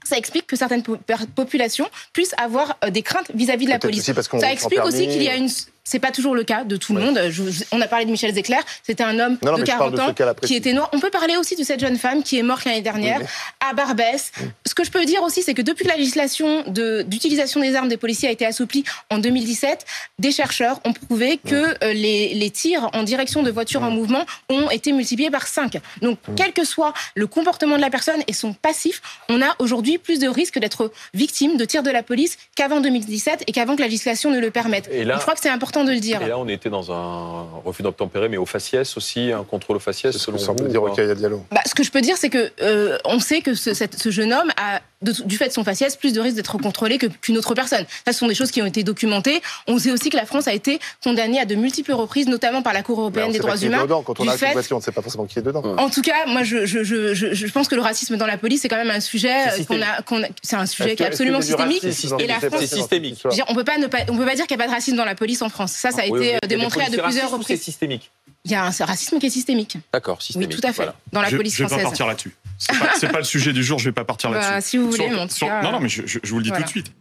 ça 0.06 0.18
explique 0.18 0.48
que 0.48 0.58
certaines 0.58 0.84
populations 0.84 1.88
puissent 2.12 2.36
avoir 2.38 2.78
euh, 2.84 2.90
des 2.90 3.02
craintes 3.04 3.32
vis-à-vis 3.34 3.66
de 3.66 3.70
la 3.70 3.80
police. 3.80 4.04
ça 4.42 4.52
explique 4.52 4.84
aussi 4.84 5.08
qu'il 5.08 5.24
y 5.24 5.30
a 5.30 5.36
une. 5.36 5.48
C'est 5.86 6.00
pas 6.00 6.12
toujours 6.12 6.34
le 6.34 6.44
cas 6.46 6.64
de 6.64 6.78
tout 6.78 6.94
le 6.96 7.02
monde. 7.02 7.20
Je- 7.30 7.50
je- 7.52 7.64
on 7.74 7.82
a 7.82 7.88
parlé 7.88 8.06
de 8.06 8.12
Michel 8.12 8.34
Zecler. 8.34 8.58
C'était 8.84 9.04
un 9.04 9.20
homme 9.20 9.38
Non, 9.44 9.52
non, 9.52 9.58
de 9.58 9.62
mais 9.64 9.66
je 9.66 9.72
parle 9.72 9.80
40 9.80 9.92
de 9.92 9.98
ce 9.98 10.02
ans 10.04 10.34
qui 10.48 10.56
était 10.56 10.72
noir. 10.72 10.90
On 10.94 11.00
peut 11.00 11.10
parler 11.10 11.36
aussi 11.36 11.56
de 11.58 11.64
cette 11.64 11.82
jeune 11.82 11.98
femme 11.98 12.24
qui 12.24 12.38
est 12.40 12.44
morte 12.44 12.64
l'année 12.64 12.82
dernière 12.82 13.20
Oui, 13.20 13.26
à 13.60 13.74
Barbès. 13.74 14.32
Ce 14.66 14.74
que 14.74 14.86
je 14.86 14.92
peux 14.92 15.04
dire 15.04 15.22
aussi, 15.24 15.44
c'est 15.44 15.54
que 15.54 15.62
depuis 15.62 15.84
que 15.84 15.90
la 15.90 15.98
législation 15.98 16.64
de- 16.68 17.02
d'utilisation 17.02 17.60
des 17.60 17.76
armes 17.76 17.90
des 17.90 17.98
policiers 17.98 18.30
a 18.30 18.32
été 18.32 18.46
assouplie 18.46 18.86
en 19.12 19.18
2017, 19.20 19.86
des 20.20 20.32
chercheurs 20.32 20.80
ont 20.86 20.94
prouvé 20.94 21.38
que 21.46 21.54
euh, 21.84 21.94
les, 21.94 22.34
les 22.34 22.50
tirs 22.50 22.90
en 22.94 23.04
direction 23.04 23.44
de 23.44 23.52
voitures 23.52 23.84
en 23.84 23.92
mouvement 23.92 24.26
ont 24.50 24.70
été 24.70 24.94
multipliés 24.94 25.32
par 25.32 25.48
5. 25.48 25.80
Donc, 26.02 26.18
quel 26.38 26.54
que 26.54 26.64
soit 26.64 26.94
le 27.16 27.28
comportement 27.28 27.76
de 27.76 27.82
la 27.82 27.90
personne 27.90 28.24
et 28.28 28.34
son 28.34 28.54
passif, 28.54 29.02
on 29.28 29.42
a 29.42 29.54
aujourd'hui 29.60 29.98
plus 29.98 30.20
de 30.20 30.30
risques 30.30 30.60
d'être 30.60 30.92
victime 31.14 31.58
de 31.58 31.66
tirs 31.66 31.84
de 31.84 31.92
la 31.92 32.04
police 32.04 32.38
qu'avant 32.56 32.80
2017 32.80 33.44
et 33.48 33.52
qu'avant 33.52 33.76
que 33.76 33.82
la 33.82 33.88
législation 33.88 34.32
ne 34.32 34.40
le 34.40 34.50
permette. 34.50 34.88
Et 34.92 35.04
là- 35.04 35.16
Donc, 35.16 35.20
je 35.20 35.26
crois 35.26 35.34
que 35.36 35.42
c'est 35.42 35.50
important 35.50 35.73
de 35.84 35.92
le 35.92 36.00
dire. 36.00 36.22
Et 36.22 36.28
là, 36.28 36.38
on 36.38 36.48
était 36.48 36.70
dans 36.70 36.92
un 36.92 37.46
refus 37.66 37.82
d'obtempérer, 37.84 38.30
mais 38.30 38.38
au 38.38 38.46
faciès 38.46 38.96
aussi, 38.98 39.32
un 39.32 39.44
contrôle 39.44 39.78
au 39.78 39.80
faciès, 39.80 40.16
selon 40.16 40.38
Ça 40.38 40.52
vous 40.52 40.68
dire 40.68 40.82
ou 40.82 40.86
pas 40.86 40.92
Rokhaya 40.92 41.16
Diallo. 41.16 41.44
Bah, 41.52 41.62
ce 41.66 41.74
que 41.74 41.84
je 41.84 41.90
peux 41.92 42.02
dire, 42.02 42.16
c'est 42.18 42.30
que 42.30 42.52
euh, 42.62 42.98
on 43.06 43.20
sait 43.20 43.42
que 43.42 43.56
ce, 43.56 43.74
cette- 43.74 43.98
ce 44.00 44.12
jeune 44.12 44.32
homme 44.34 44.52
a, 44.58 44.82
de- 45.04 45.24
du 45.26 45.38
fait 45.38 45.48
de 45.50 45.54
son 45.54 45.64
faciès, 45.64 45.96
plus 45.96 46.14
de 46.14 46.20
risques 46.22 46.36
d'être 46.36 46.58
contrôlé 46.58 46.98
que- 46.98 47.08
qu'une 47.08 47.38
autre 47.38 47.54
personne. 47.56 47.86
Ça, 48.06 48.14
ce 48.14 48.20
sont 48.20 48.28
des 48.28 48.36
choses 48.36 48.52
qui 48.52 48.62
ont 48.62 48.66
été 48.66 48.84
documentées. 48.84 49.42
On 49.68 49.78
sait 49.78 49.92
aussi 49.92 50.10
que 50.10 50.18
la 50.18 50.26
France 50.26 50.48
a 50.48 50.54
été 50.54 50.80
condamnée 51.04 51.40
à 51.40 51.46
de 51.46 51.56
multiples 51.56 51.94
reprises, 51.94 52.28
notamment 52.28 52.62
par 52.62 52.74
la 52.74 52.82
Cour 52.84 53.00
européenne 53.00 53.32
des 53.32 53.40
droits 53.40 53.58
qui 53.58 53.66
est 53.66 53.68
humains. 53.68 53.84
dedans. 53.84 54.02
Quand 54.02 54.20
on 54.20 54.28
a 54.28 54.38
fait- 54.38 54.54
on 54.74 54.78
ne 54.78 54.82
sait 54.82 54.92
pas 54.92 55.02
forcément 55.02 55.26
qui 55.26 55.38
est 55.40 55.42
dedans. 55.44 55.62
en 55.78 55.90
tout 55.90 56.02
cas, 56.02 56.26
moi, 56.28 56.44
je, 56.44 56.66
je, 56.66 56.84
je, 56.84 57.14
je, 57.14 57.34
je 57.34 57.48
pense 57.48 57.68
que 57.68 57.76
le 57.76 57.82
racisme 57.82 58.18
dans 58.18 58.26
la 58.28 58.38
police, 58.38 58.62
c'est 58.62 58.70
quand 58.70 58.78
même 58.78 58.90
un 58.90 59.00
sujet 59.00 59.34
C'est 59.56 59.62
euh, 59.72 60.02
qu'on 60.06 60.22
a, 60.24 60.28
c'est 60.42 60.56
un 60.56 60.66
sujet 60.66 60.96
qui 60.96 61.04
est 61.04 61.08
absolument 61.08 61.42
systémique. 61.42 61.84
Et 61.84 62.28
la 62.28 62.40
C'est 62.40 62.50
France, 62.50 62.66
systémique. 62.66 63.20
je 63.24 63.28
veux 63.28 63.34
dire, 63.34 63.46
on 63.50 63.56
peut 63.56 63.64
pas 63.64 63.78
ne 63.78 63.88
pas, 63.88 64.00
on 64.10 64.18
peut 64.18 64.26
pas 64.26 64.36
dire 64.36 64.48
qu'il 64.48 64.56
n'y 64.58 64.62
a 64.64 64.66
pas 64.66 64.70
de 64.70 64.76
racisme 64.76 64.98
dans 64.98 65.06
la 65.06 65.16
police 65.16 65.42
en 65.42 65.50
France. 65.50 65.72
Ça, 65.74 65.92
ça 65.92 66.02
a 66.02 66.06
Oui, 66.06 66.12
oui, 66.20 66.26
été 66.28 66.36
euh, 66.36 66.48
démontré 66.48 66.82
à 66.82 66.90
de 66.90 66.98
plusieurs 66.98 67.30
c'est 67.30 67.36
reprises. 67.36 67.62
systémique 67.62 68.12
Il 68.46 68.52
y 68.52 68.56
a 68.56 68.64
un 68.66 68.70
racisme 68.86 69.20
qui 69.20 69.26
est 69.28 69.30
systémique. 69.30 69.78
D'accord, 69.94 70.18
Oui, 70.20 70.24
systémique. 70.26 70.50
tout 70.50 70.62
à 70.64 70.68
fait. 70.68 70.76
voilà. 70.84 70.96
Dans 71.12 71.22
la 71.22 71.30
je, 71.30 71.38
police 71.38 71.54
je 71.56 71.64
vais 71.64 71.68
française. 71.68 71.84
pas 71.84 71.90
partir 71.90 72.08
là-dessus. 72.08 72.32
C'est 72.58 73.08
pas, 73.08 73.14
pas 73.14 73.18
le 73.20 73.24
sujet 73.24 73.52
du 73.54 73.64
jour, 73.64 73.80
je 73.80 73.86
vais 73.86 73.92
pas 73.94 74.06
partir 74.06 74.30
Bah, 74.32 74.40
là-dessus. 74.40 74.70
si 74.70 74.78
vous 74.78 74.86
voulez, 74.92 74.98
Sur- 75.06 75.10
mais 75.12 75.20
en 75.20 75.28
tout 75.28 75.34
sur- 75.34 75.48
cas, 75.48 75.62
non, 75.62 75.72
non, 75.72 75.80
mais 75.80 75.90
je, 75.90 76.04
je- 76.06 76.20
je 76.24 76.32
vous 76.32 76.38
le 76.38 76.44
dis 76.44 76.50
voilà. 76.50 76.64
tout 76.64 76.68
de 76.68 76.72
suite. 76.72 76.94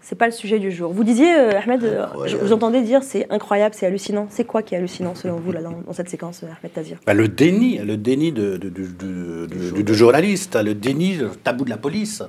C'est 0.00 0.16
pas 0.16 0.26
le 0.26 0.32
sujet 0.32 0.58
du 0.58 0.70
jour. 0.70 0.92
Vous 0.92 1.02
disiez, 1.02 1.34
euh, 1.34 1.58
Ahmed, 1.58 1.82
euh, 1.82 2.06
Ouais, 2.14 2.28
je 2.28 2.36
ouais. 2.36 2.42
vous 2.42 2.52
entendais 2.52 2.82
dire 2.82 3.02
c'est 3.02 3.26
incroyable, 3.30 3.74
c'est 3.74 3.86
hallucinant. 3.86 4.26
C'est 4.30 4.44
quoi 4.44 4.62
qui 4.62 4.74
est 4.74 4.78
hallucinant 4.78 5.14
selon 5.14 5.36
vous 5.36 5.50
là, 5.50 5.62
dans, 5.62 5.80
dans 5.86 5.92
cette 5.94 6.10
séquence, 6.10 6.42
euh, 6.42 6.48
Ahmed 6.60 6.72
Tazir? 6.74 6.98
Bah, 7.06 7.14
le 7.14 7.26
déni, 7.26 7.78
le 7.78 7.96
déni 7.96 8.30
de, 8.30 8.58
de- 8.58 8.68
de- 8.68 8.86
de- 8.86 9.46
de- 9.46 9.70
du, 9.70 9.82
du 9.82 9.94
journaliste, 9.94 10.56
le 10.56 10.74
déni, 10.74 11.14
le 11.14 11.30
tabou 11.30 11.64
de 11.64 11.70
la 11.70 11.78
police. 11.78 12.22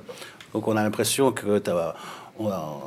Donc 0.54 0.66
on 0.68 0.76
a 0.76 0.82
l'impression 0.82 1.32
que 1.32 1.62
on 2.38 2.48
a, 2.48 2.80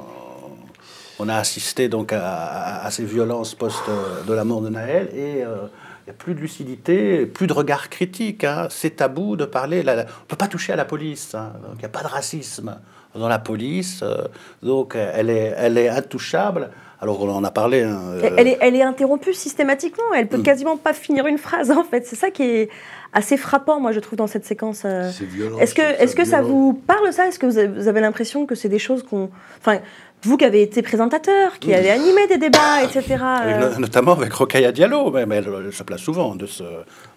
on 1.19 1.29
a 1.29 1.35
assisté 1.35 1.87
donc 1.87 2.11
à, 2.11 2.25
à- 2.25 2.85
à 2.87 2.91
ces 2.91 3.03
violences 3.05 3.53
post 3.53 3.83
de 4.27 4.33
la 4.33 4.43
mort 4.43 4.61
de 4.61 4.69
Naël 4.69 5.09
et 5.13 5.43
euh, 5.43 5.67
il 6.09 6.13
n'y 6.13 6.15
a 6.15 6.23
plus 6.23 6.33
de 6.33 6.39
lucidité, 6.39 7.27
plus 7.27 7.45
de 7.45 7.53
regard 7.53 7.89
critique. 7.89 8.43
hein. 8.43 8.67
C'est 8.71 8.95
tabou 8.97 9.35
de 9.35 9.45
parler. 9.45 9.83
la- 9.83 9.93
la- 9.95 10.01
on 10.01 10.05
ne 10.05 10.27
peut 10.27 10.35
pas 10.35 10.47
toucher 10.47 10.73
à 10.73 10.75
la 10.75 10.85
police. 10.85 11.35
hein. 11.35 11.53
Donc 11.61 11.73
il 11.75 11.79
n'y 11.79 11.85
a 11.85 11.89
pas 11.89 12.01
de 12.01 12.07
racisme 12.07 12.75
dans 13.13 13.27
la 13.27 13.37
police. 13.37 13.99
euh, 14.01 14.23
donc 14.63 14.95
euh, 14.95 15.11
elle 15.13 15.29
est, 15.29 15.53
elle 15.55 15.77
est 15.77 15.87
intouchable. 15.89 16.71
Alors 17.01 17.21
on 17.21 17.29
en 17.29 17.43
a 17.43 17.51
parlé. 17.51 17.83
hein, 17.83 17.99
euh, 18.09 18.29
elle, 18.37 18.47
est, 18.47 18.57
elle 18.59 18.75
est 18.75 18.81
interrompue 18.81 19.33
systématiquement. 19.35 20.03
Elle 20.15 20.27
peut 20.27 20.41
quasiment 20.41 20.77
pas 20.77 20.93
finir 20.93 21.27
une 21.27 21.37
phrase 21.37 21.69
en 21.69 21.83
fait. 21.83 22.07
C'est 22.07 22.15
ça 22.15 22.31
qui 22.31 22.41
est 22.43 22.69
assez 23.13 23.37
frappant, 23.37 23.79
moi 23.79 23.91
je 23.91 23.99
trouve, 23.99 24.17
dans 24.17 24.27
cette 24.27 24.45
séquence. 24.45 24.81
euh. 24.85 25.09
C'est 25.11 25.25
violent. 25.25 25.59
Est-ce 25.59 25.75
que, 25.75 25.81
trouve 25.81 26.01
est-ce 26.03 26.15
que 26.15 26.25
ça 26.25 26.41
vous 26.41 26.73
parle 26.73 27.13
ça? 27.13 27.27
Est-ce 27.27 27.37
que 27.39 27.45
vous 27.45 27.57
avez, 27.59 27.67
vous 27.67 27.87
avez 27.87 28.01
l'impression 28.01 28.45
que 28.47 28.55
c'est 28.55 28.67
des 28.69 28.79
choses 28.79 29.03
qu'on, 29.03 29.29
enfin, 29.59 29.79
vous 30.23 30.35
qui 30.37 30.45
avez 30.45 30.61
été 30.61 30.81
présentateur, 30.81 31.59
qui 31.59 31.73
avez 31.73 31.91
animé 31.91 32.27
des 32.27 32.37
débats, 32.37 32.83
etc. 32.83 33.15
Avec 33.23 33.55
euh, 33.55 33.69
no- 33.73 33.79
notamment 33.79 34.11
avec 34.13 34.33
Rokhaya 34.33 34.71
Diallo, 34.71 35.11
mais, 35.11 35.37
elle, 35.37 35.49
elle 35.67 35.73
se 35.73 35.83
place 35.83 36.01
souvent 36.01 36.35
de 36.35 36.45
ce 36.45 36.63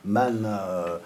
man. 0.04 0.44
euh, 0.46 0.96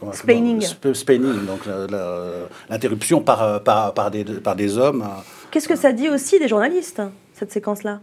comment- 0.00 0.12
Splaining. 0.12 0.58
comment- 0.60 0.92
sp- 0.92 0.94
splaining, 0.94 1.46
donc 1.46 1.60
la- 1.66 2.48
l'interruption 2.68 3.20
par, 3.20 3.42
euh, 3.42 3.58
par, 3.60 3.94
par, 3.94 4.10
des, 4.10 4.24
par 4.24 4.56
des 4.56 4.76
hommes. 4.78 5.02
euh, 5.02 5.20
Qu'est-ce 5.52 5.68
que 5.68 5.76
ça 5.76 5.92
dit 5.92 6.08
aussi 6.08 6.38
des 6.40 6.48
journalistes 6.48 7.00
cette 7.34 7.52
séquence-là? 7.52 8.00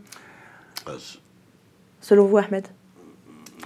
Selon 1.99 2.25
vous, 2.25 2.37
Ahmed? 2.37 2.67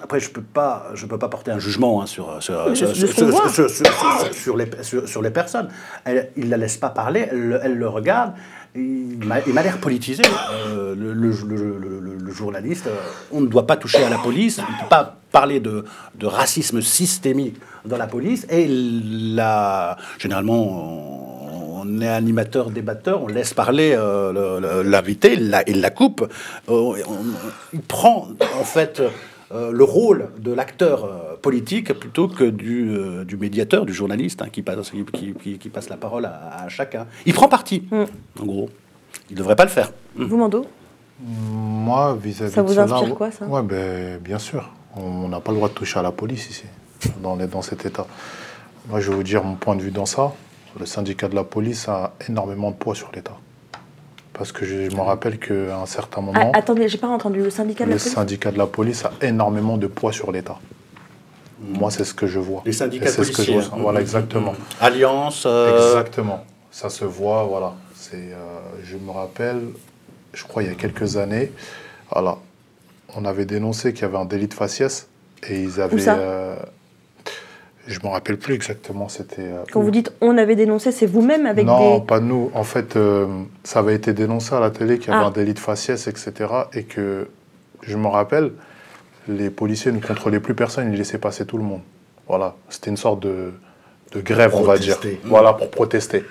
Après, 0.02 0.20
je 0.20 0.28
ne 0.30 0.34
peux, 0.34 0.42
pas- 0.42 0.88
je 0.94 1.06
peux 1.06 1.18
pas 1.18 1.30
porter 1.30 1.52
un 1.52 1.60
jugement 1.60 2.02
hein, 2.02 2.06
sur, 2.06 2.28
les, 4.58 4.66
sur, 4.84 5.08
sur 5.08 5.22
les 5.22 5.30
personnes. 5.30 5.70
Elle, 6.04 6.32
il 6.36 6.46
ne 6.46 6.50
la 6.52 6.58
laisse 6.58 6.76
pas 6.78 6.90
parler, 6.90 7.28
elle, 7.32 7.40
le- 7.50 7.60
elle 7.64 7.78
le 7.78 7.88
regarde. 7.88 8.34
Il 8.78 9.26
m'a 9.26 9.64
l'air 9.64 9.78
politisé, 9.78 10.24
euh, 10.52 10.96
le, 10.96 11.14
le- 11.14 12.32
journaliste. 12.34 12.88
euh, 12.88 12.96
On 13.32 13.40
ne 13.40 13.48
doit 13.48 13.66
pas 13.66 13.78
toucher 13.78 14.04
à 14.04 14.10
la 14.10 14.18
police, 14.18 14.60
on 14.60 14.64
ne 14.64 14.78
peut 14.80 14.90
pas 14.90 15.16
parler 15.32 15.62
de, 15.62 15.86
racisme 16.22 16.82
systémique 16.82 17.56
dans 17.86 17.96
la 17.98 18.08
police. 18.08 18.46
Et 18.50 18.68
la, 18.68 19.96
généralement, 20.20 21.80
on, 21.82 22.02
est 22.02 22.08
animateur, 22.08 22.72
débatteur, 22.72 23.24
on 23.24 23.28
laisse 23.28 23.54
parler 23.54 23.96
euh, 23.98 24.84
l'invité, 24.84 25.38
il 25.68 25.80
la, 25.80 25.90
coupe. 25.92 26.28
Il 26.68 27.82
prend 27.88 28.28
en 28.60 28.64
fait 28.66 29.02
euh, 29.52 29.72
le 29.72 29.84
rôle 29.84 30.30
de 30.40 30.52
l'acteur 30.52 31.06
euh, 31.06 31.36
politique 31.42 31.94
plutôt 31.94 32.28
que 32.28 32.44
du, 32.44 32.90
euh, 32.90 33.24
du 33.26 33.38
médiateur, 33.38 33.86
du 33.86 33.94
journaliste 33.94 34.42
hein, 34.42 34.50
qui, 34.52 34.62
passe, 34.64 34.92
qui, 35.14 35.34
qui- 35.34 35.58
qui 35.60 35.70
passe 35.70 35.90
la 35.90 35.98
parole 35.98 36.26
à, 36.26 36.64
à 36.64 36.70
chacun. 36.70 37.06
Il 37.26 37.34
prend 37.34 37.48
parti, 37.48 37.88
en 37.92 38.06
gros. 38.46 38.70
Il 39.30 39.34
ne 39.34 39.38
devrait 39.40 39.56
pas 39.56 39.64
le 39.66 39.70
faire. 39.70 39.92
Vous, 40.16 40.38
Mando? 40.38 40.66
Moi, 41.20 42.18
vis-à-vis 42.22 42.54
Ça 42.54 42.62
de 42.62 42.68
vous 42.68 42.74
cela, 42.74 42.84
inspire 42.96 43.16
quoi, 43.16 43.32
ça? 43.32 43.46
Ouais, 43.46 43.62
ben, 43.64 44.20
bien 44.20 44.40
sûr. 44.40 44.70
On 44.96 45.28
n'a 45.28 45.40
pas 45.40 45.52
le 45.52 45.58
droit 45.58 45.70
de 45.70 45.74
toucher 45.74 46.00
à 46.00 46.02
la 46.02 46.12
police 46.12 46.50
ici, 46.50 46.66
dans, 47.22 47.36
les- 47.36 47.48
dans 47.48 47.62
cet 47.62 47.86
état. 47.86 48.08
Moi, 48.90 49.00
je 49.00 49.10
vais 49.10 49.16
vous 49.16 49.24
dire 49.24 49.44
mon 49.44 49.56
point 49.56 49.76
de 49.76 49.82
vue 49.82 49.92
dans 49.92 50.06
ça. 50.06 50.34
Le 50.80 50.86
syndicat 50.86 51.28
de 51.30 51.36
la 51.36 51.44
police 51.44 51.88
a 51.88 52.14
énormément 52.28 52.70
de 52.72 52.76
poids 52.76 52.96
sur 52.96 53.10
l'État. 53.14 53.38
Parce 54.38 54.52
que 54.52 54.66
je, 54.66 54.90
je 54.90 54.96
me 54.96 55.02
rappelle 55.02 55.40
qu'à 55.40 55.78
un 55.78 55.86
certain 55.86 56.22
moment, 56.22 56.52
Ah, 56.54 56.58
Attendez, 56.60 56.88
j'ai 56.90 56.98
pas 56.98 57.08
entendu 57.08 57.42
le 57.42 57.50
syndicat 57.50 57.86
de 57.86 57.90
le 57.92 57.96
la 57.96 58.00
police. 58.02 58.14
syndicat 58.14 58.52
de 58.52 58.58
la 58.58 58.68
police 58.68 59.06
a 59.06 59.12
énormément 59.22 59.78
de 59.78 59.88
poids 59.88 60.12
sur 60.12 60.32
l'État. 60.32 60.58
Moi, 61.62 61.90
c'est 61.90 62.04
ce 62.04 62.14
que 62.14 62.28
je 62.28 62.40
vois. 62.40 62.62
Les 62.66 62.74
syndicats 62.74 63.08
c'est 63.08 63.24
ce 63.24 63.32
que 63.32 63.32
je 63.32 63.34
policiers, 63.38 63.56
ressens. 63.58 63.74
hein. 63.76 63.80
Voilà, 63.82 64.02
exactement. 64.02 64.54
Alliance. 64.82 65.44
euh, 65.46 65.74
Exactement. 65.96 66.44
Ça 66.70 66.90
se 66.90 67.06
voit, 67.06 67.44
voilà. 67.46 67.74
C'est, 67.96 68.18
euh, 68.18 68.36
je 68.84 68.98
me 68.98 69.12
rappelle, 69.12 69.62
je 70.34 70.44
crois 70.44 70.64
il 70.64 70.70
y 70.70 70.72
a 70.72 70.76
quelques 70.76 71.16
années, 71.16 71.52
voilà, 72.12 72.38
on 73.16 73.24
avait 73.24 73.46
dénoncé 73.46 73.94
qu'il 73.94 74.02
y 74.02 74.06
avait 74.06 74.18
un 74.18 74.26
délit 74.26 74.48
de 74.50 74.54
faciès 74.54 75.08
et 75.50 75.62
ils 75.62 75.80
avaient. 75.80 75.98
ça 75.98 76.18
euh, 76.18 76.56
je 77.88 78.00
me 78.04 78.08
rappelle 78.08 78.38
plus 78.38 78.54
exactement. 78.54 79.10
C'était. 79.10 79.42
euh, 79.42 79.64
Quand 79.72 79.80
où. 79.80 79.84
vous 79.84 79.92
dites 79.92 80.12
on 80.22 80.38
avait 80.38 80.56
dénoncé, 80.56 80.92
c'est 80.92 81.06
vous-même 81.06 81.46
avec 81.46 81.66
non, 81.66 82.00
des. 82.00 82.06
pas 82.06 82.20
nous. 82.20 82.52
En 82.54 82.64
fait, 82.64 82.96
euh, 82.96 83.28
ça 83.64 83.80
avait 83.80 83.96
été 83.96 84.14
dénoncé 84.14 84.54
à 84.56 84.60
la 84.60 84.72
télé 84.72 84.98
qu'il 85.00 85.10
y 85.12 85.16
avait 85.16 85.24
Ah. 85.24 85.28
un 85.28 85.32
délit 85.32 85.54
de 85.54 85.60
faciès, 85.60 86.08
etc. 86.08 86.34
Et 86.74 86.84
que, 86.84 87.28
je 87.82 87.98
me 87.98 88.08
rappelle, 88.08 88.52
les 89.28 89.50
policiers 89.50 89.92
ne 89.92 90.00
contrôlaient 90.00 90.40
plus 90.40 90.56
personne, 90.56 90.92
ils 90.92 90.98
laissaient 90.98 91.18
passer 91.20 91.46
tout 91.46 91.58
le 91.58 91.64
monde. 91.64 91.82
Voilà, 92.28 92.56
c'était 92.70 92.90
une 92.90 92.98
sorte 92.98 93.20
de, 93.22 93.52
de 94.14 94.22
grève, 94.22 94.54
on 94.56 94.62
va 94.64 94.78
dire. 94.78 94.98
Protester. 94.98 95.22
Voilà, 95.26 95.54
pour 95.54 95.70
protester. 95.70 96.24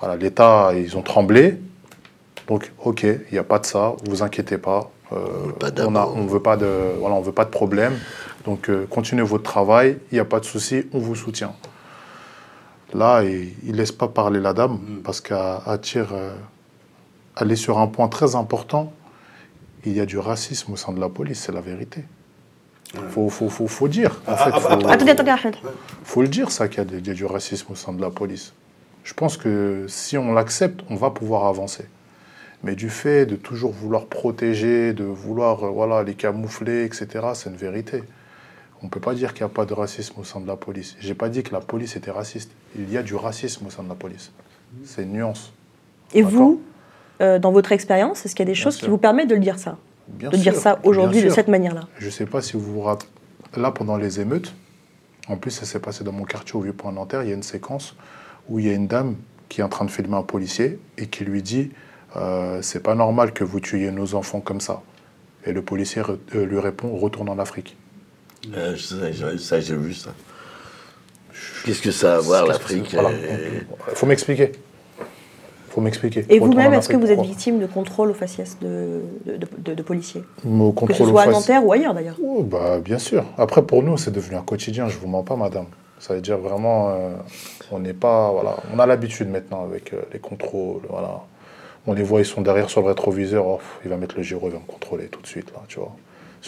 Voilà, 0.00 0.16
l'État, 0.16 0.72
ils 0.76 0.96
ont 0.96 1.02
tremblé. 1.02 1.58
Donc, 2.48 2.70
ok, 2.84 3.02
il 3.02 3.18
n'y 3.32 3.38
a 3.38 3.44
pas 3.44 3.58
de 3.58 3.66
ça, 3.66 3.94
vous 4.04 4.22
inquiétez 4.22 4.58
pas. 4.58 4.90
Euh, 5.12 5.16
on 5.86 5.94
a, 5.94 6.04
on 6.06 6.26
veut 6.26 6.40
pas 6.42 6.56
de, 6.56 6.66
voilà, 6.98 7.14
on 7.14 7.20
veut 7.20 7.32
pas 7.32 7.44
de 7.44 7.50
problème. 7.50 7.94
Donc, 8.46 8.70
euh, 8.70 8.86
continuez 8.88 9.24
votre 9.24 9.42
travail, 9.42 9.98
il 10.10 10.14
n'y 10.14 10.20
a 10.20 10.24
pas 10.24 10.40
de 10.40 10.44
souci, 10.44 10.86
on 10.92 10.98
vous 10.98 11.16
soutient. 11.16 11.52
Là, 12.94 13.22
il 13.24 13.52
ne 13.72 13.76
laisse 13.76 13.90
pas 13.92 14.06
parler 14.08 14.40
la 14.40 14.52
dame 14.54 14.78
parce 15.04 15.20
qu'elle 15.20 15.36
attire, 15.66 16.10
euh, 16.14 16.32
elle 17.40 17.50
est 17.50 17.56
sur 17.56 17.78
un 17.78 17.88
point 17.88 18.06
très 18.08 18.36
important. 18.36 18.92
Il 19.84 19.92
y 19.92 20.00
a 20.00 20.06
du 20.06 20.18
racisme 20.18 20.72
au 20.72 20.76
sein 20.76 20.92
de 20.92 21.00
la 21.00 21.08
police, 21.08 21.40
c'est 21.40 21.52
la 21.52 21.60
vérité. 21.60 22.04
Faut, 23.10 23.28
faut, 23.28 23.48
faut, 23.48 23.66
faut 23.66 23.88
dire. 23.88 24.20
En 24.28 24.36
fait, 24.36 24.52
faut, 24.52 24.68
Attendez, 24.88 25.10
attendez, 25.10 25.30
Ahmed. 25.32 25.56
faut 26.04 26.22
le 26.22 26.28
dire, 26.28 26.50
ça, 26.52 26.68
qu'il 26.68 26.78
y, 26.78 26.80
a 26.80 26.84
des- 26.84 26.98
il 26.98 27.06
y 27.06 27.10
a 27.10 27.14
du 27.14 27.24
racisme 27.24 27.72
au 27.72 27.74
sein 27.74 27.92
de 27.92 28.00
la 28.00 28.10
police. 28.10 28.52
Je 29.02 29.12
pense 29.12 29.36
que 29.36 29.86
si 29.88 30.16
on 30.16 30.32
l'accepte, 30.32 30.80
on 30.88 30.94
va 30.94 31.10
pouvoir 31.10 31.46
avancer. 31.46 31.84
Mais 32.62 32.74
du 32.76 32.88
fait 32.88 33.26
de 33.26 33.34
toujours 33.36 33.72
vouloir 33.72 34.06
protéger, 34.06 34.92
de 34.92 35.04
vouloir 35.04 35.64
euh, 35.64 35.68
voilà, 35.70 36.04
les 36.04 36.14
camoufler, 36.14 36.84
etc., 36.84 37.06
c'est 37.34 37.50
une 37.50 37.56
vérité. 37.56 38.02
On 38.82 38.86
ne 38.86 38.90
peut 38.90 39.00
pas 39.00 39.14
dire 39.14 39.32
qu'il 39.32 39.44
n'y 39.44 39.50
a 39.50 39.54
pas 39.54 39.64
de 39.64 39.72
racisme 39.72 40.20
au 40.20 40.24
sein 40.24 40.40
de 40.40 40.46
la 40.46 40.56
police. 40.56 40.96
Je 41.00 41.08
n'ai 41.08 41.14
pas 41.14 41.28
dit 41.28 41.42
que 41.42 41.52
la 41.52 41.60
police 41.60 41.96
était 41.96 42.10
raciste. 42.10 42.50
Il 42.76 42.90
y 42.90 42.98
a 42.98 43.02
du 43.02 43.14
racisme 43.14 43.66
au 43.66 43.70
sein 43.70 43.82
de 43.82 43.88
la 43.88 43.94
police. 43.94 44.32
C'est 44.84 45.02
une 45.02 45.12
nuance. 45.12 45.52
Et 46.12 46.22
vous, 46.22 46.60
euh, 47.20 47.38
dans 47.38 47.52
votre 47.52 47.72
expérience, 47.72 48.24
est-ce 48.24 48.34
qu'il 48.34 48.44
y 48.46 48.48
a 48.48 48.52
des 48.52 48.54
choses 48.54 48.76
qui 48.76 48.88
vous 48.88 48.98
permettent 48.98 49.30
de 49.30 49.34
le 49.34 49.40
dire 49.40 49.58
ça? 49.58 49.78
Bien 50.08 50.30
De 50.30 50.36
dire 50.36 50.54
ça 50.54 50.78
aujourd'hui 50.84 51.22
de 51.22 51.30
cette 51.30 51.48
manière-là? 51.48 51.88
Je 51.98 52.06
ne 52.06 52.10
sais 52.10 52.26
pas 52.26 52.42
si 52.42 52.54
vous 52.54 52.72
vous 52.72 52.82
rappelez. 52.82 53.08
Là, 53.56 53.70
pendant 53.70 53.96
les 53.96 54.20
émeutes, 54.20 54.54
en 55.28 55.36
plus, 55.36 55.50
ça 55.50 55.64
s'est 55.64 55.80
passé 55.80 56.04
dans 56.04 56.12
mon 56.12 56.24
quartier 56.24 56.54
au 56.56 56.60
Vieux-Point 56.60 56.92
Nanterre, 56.92 57.22
il 57.22 57.28
y 57.28 57.32
a 57.32 57.34
une 57.34 57.42
séquence 57.42 57.96
où 58.48 58.58
il 58.58 58.66
y 58.66 58.70
a 58.70 58.74
une 58.74 58.86
dame 58.86 59.16
qui 59.48 59.60
est 59.60 59.64
en 59.64 59.68
train 59.68 59.84
de 59.84 59.90
filmer 59.90 60.16
un 60.16 60.22
policier 60.22 60.78
et 60.98 61.06
qui 61.06 61.24
lui 61.24 61.42
dit 61.42 61.70
euh, 62.16 62.60
C'est 62.62 62.82
pas 62.82 62.94
normal 62.94 63.32
que 63.32 63.44
vous 63.44 63.60
tuiez 63.60 63.90
nos 63.90 64.14
enfants 64.14 64.40
comme 64.40 64.60
ça. 64.60 64.82
Et 65.44 65.52
le 65.52 65.62
policier 65.62 66.02
euh, 66.34 66.44
lui 66.44 66.58
répond 66.58 66.94
Retourne 66.96 67.28
en 67.28 67.38
Afrique. 67.38 67.76
Euh, 68.54 68.76
ça, 68.76 69.10
j'ai- 69.12 69.38
ça, 69.38 69.60
j'ai 69.60 69.76
vu 69.76 69.94
ça. 69.94 70.10
Qu'est-ce 71.64 71.82
que 71.82 71.90
ça 71.90 72.14
a 72.14 72.16
à 72.16 72.20
voir, 72.20 72.46
l'Afrique 72.46 72.92
Voilà. 72.92 73.10
et- 73.10 73.62
Il 73.90 73.94
faut 73.94 74.06
m'expliquer. 74.06 74.52
faut 75.70 75.80
m'expliquer. 75.82 76.24
Et 76.30 76.38
vous-même, 76.38 76.72
est-ce 76.74 76.88
que 76.88 76.96
vous 76.96 77.10
êtes 77.10 77.20
victime 77.20 77.58
de 77.58 77.66
contrôle 77.66 78.10
au 78.10 78.14
faciès 78.14 78.56
de, 78.62 79.00
de, 79.26 79.38
de- 79.58 79.74
de 79.74 79.82
policiers 79.82 80.22
Au 80.48 80.72
Que 80.72 80.94
ce 80.94 80.98
contrôle 80.98 81.08
soit 81.10 81.22
à 81.22 81.28
aux 81.28 81.32
Nanterre 81.32 81.66
ou 81.66 81.72
ailleurs 81.72 81.92
d'ailleurs. 81.92 82.16
Oh, 82.22 82.42
bah, 82.42 82.78
bien 82.80 82.98
sûr. 82.98 83.24
Après, 83.36 83.62
pour 83.62 83.82
nous, 83.82 83.96
c'est 83.98 84.10
devenu 84.12 84.36
un 84.36 84.42
quotidien, 84.42 84.88
je 84.88 84.96
vous 84.96 85.06
mens 85.08 85.22
pas, 85.22 85.36
madame. 85.36 85.66
Ça 85.98 86.14
veut 86.14 86.20
dire 86.22 86.38
vraiment, 86.38 86.90
euh, 86.90 87.10
on 87.72 87.78
n'est 87.78 87.92
pas. 87.94 88.30
Voilà, 88.30 88.56
on 88.74 88.78
a 88.78 88.86
l'habitude 88.86 89.28
maintenant 89.28 89.64
avec 89.64 89.92
euh, 89.92 90.00
les 90.12 90.18
contrôles. 90.18 90.82
Voilà. 90.88 91.20
On 91.86 91.92
les 91.94 92.02
voit, 92.02 92.20
ils 92.20 92.26
sont 92.26 92.40
derrière 92.42 92.68
sur 92.70 92.80
le 92.82 92.88
rétroviseur. 92.88 93.46
oh, 93.46 93.60
il 93.84 93.90
va 93.90 93.96
mettre 93.96 94.16
le 94.16 94.22
gyro, 94.22 94.48
il 94.48 94.52
va 94.52 94.58
me 94.58 94.64
contrôler 94.66 95.06
tout 95.06 95.20
de 95.22 95.26
suite, 95.26 95.52
là, 95.54 95.62
tu 95.68 95.78
vois. 95.78 95.94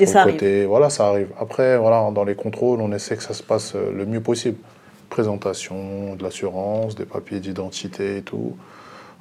Et 0.00 0.06
Sur 0.06 0.12
ça 0.12 0.24
le 0.26 0.32
côté, 0.32 0.66
voilà, 0.66 0.90
ça 0.90 1.08
arrive. 1.08 1.28
Après, 1.40 1.76
voilà, 1.78 2.10
dans 2.12 2.24
les 2.24 2.34
contrôles, 2.34 2.80
on 2.80 2.92
essaie 2.92 3.16
que 3.16 3.22
ça 3.22 3.34
se 3.34 3.42
passe 3.42 3.74
euh, 3.74 3.90
le 3.92 4.06
mieux 4.06 4.20
possible. 4.20 4.58
Présentation, 5.10 6.14
de 6.16 6.22
l'assurance, 6.22 6.94
des 6.94 7.04
papiers 7.06 7.40
d'identité 7.40 8.18
et 8.18 8.22
tout. 8.22 8.56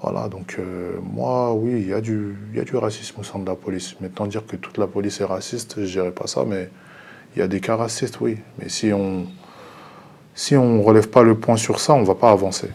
Voilà, 0.02 0.28
donc 0.28 0.58
euh, 0.60 0.98
moi, 1.02 1.54
oui, 1.54 1.72
il 1.82 1.88
y, 1.88 1.94
a 1.94 2.02
du- 2.02 2.36
il 2.52 2.58
y 2.58 2.62
a 2.62 2.64
du 2.64 2.76
racisme 2.76 3.22
au 3.22 3.24
sein 3.24 3.40
de 3.40 3.46
la 3.48 3.56
police. 3.56 3.96
Maintenant, 4.00 4.28
dire 4.28 4.46
que 4.46 4.56
toute 4.58 4.78
la 4.78 4.86
police 4.88 5.22
est 5.22 5.26
raciste, 5.26 5.84
je 5.84 5.92
dirais 5.92 6.12
pas 6.12 6.28
ça, 6.28 6.44
mais 6.46 6.70
il 7.36 7.40
y 7.40 7.42
a 7.42 7.48
des 7.48 7.60
cas 7.62 7.76
racistes, 7.78 8.20
oui. 8.22 8.38
Mais 8.60 8.70
si 8.70 8.94
on 8.94 9.26
si 10.36 10.56
on 10.56 10.84
relève 10.84 11.10
pas 11.10 11.24
le 11.24 11.34
point 11.36 11.58
sur 11.58 11.80
ça, 11.80 11.94
on 11.96 12.04
va 12.04 12.14
pas 12.14 12.30
avancer. 12.30 12.70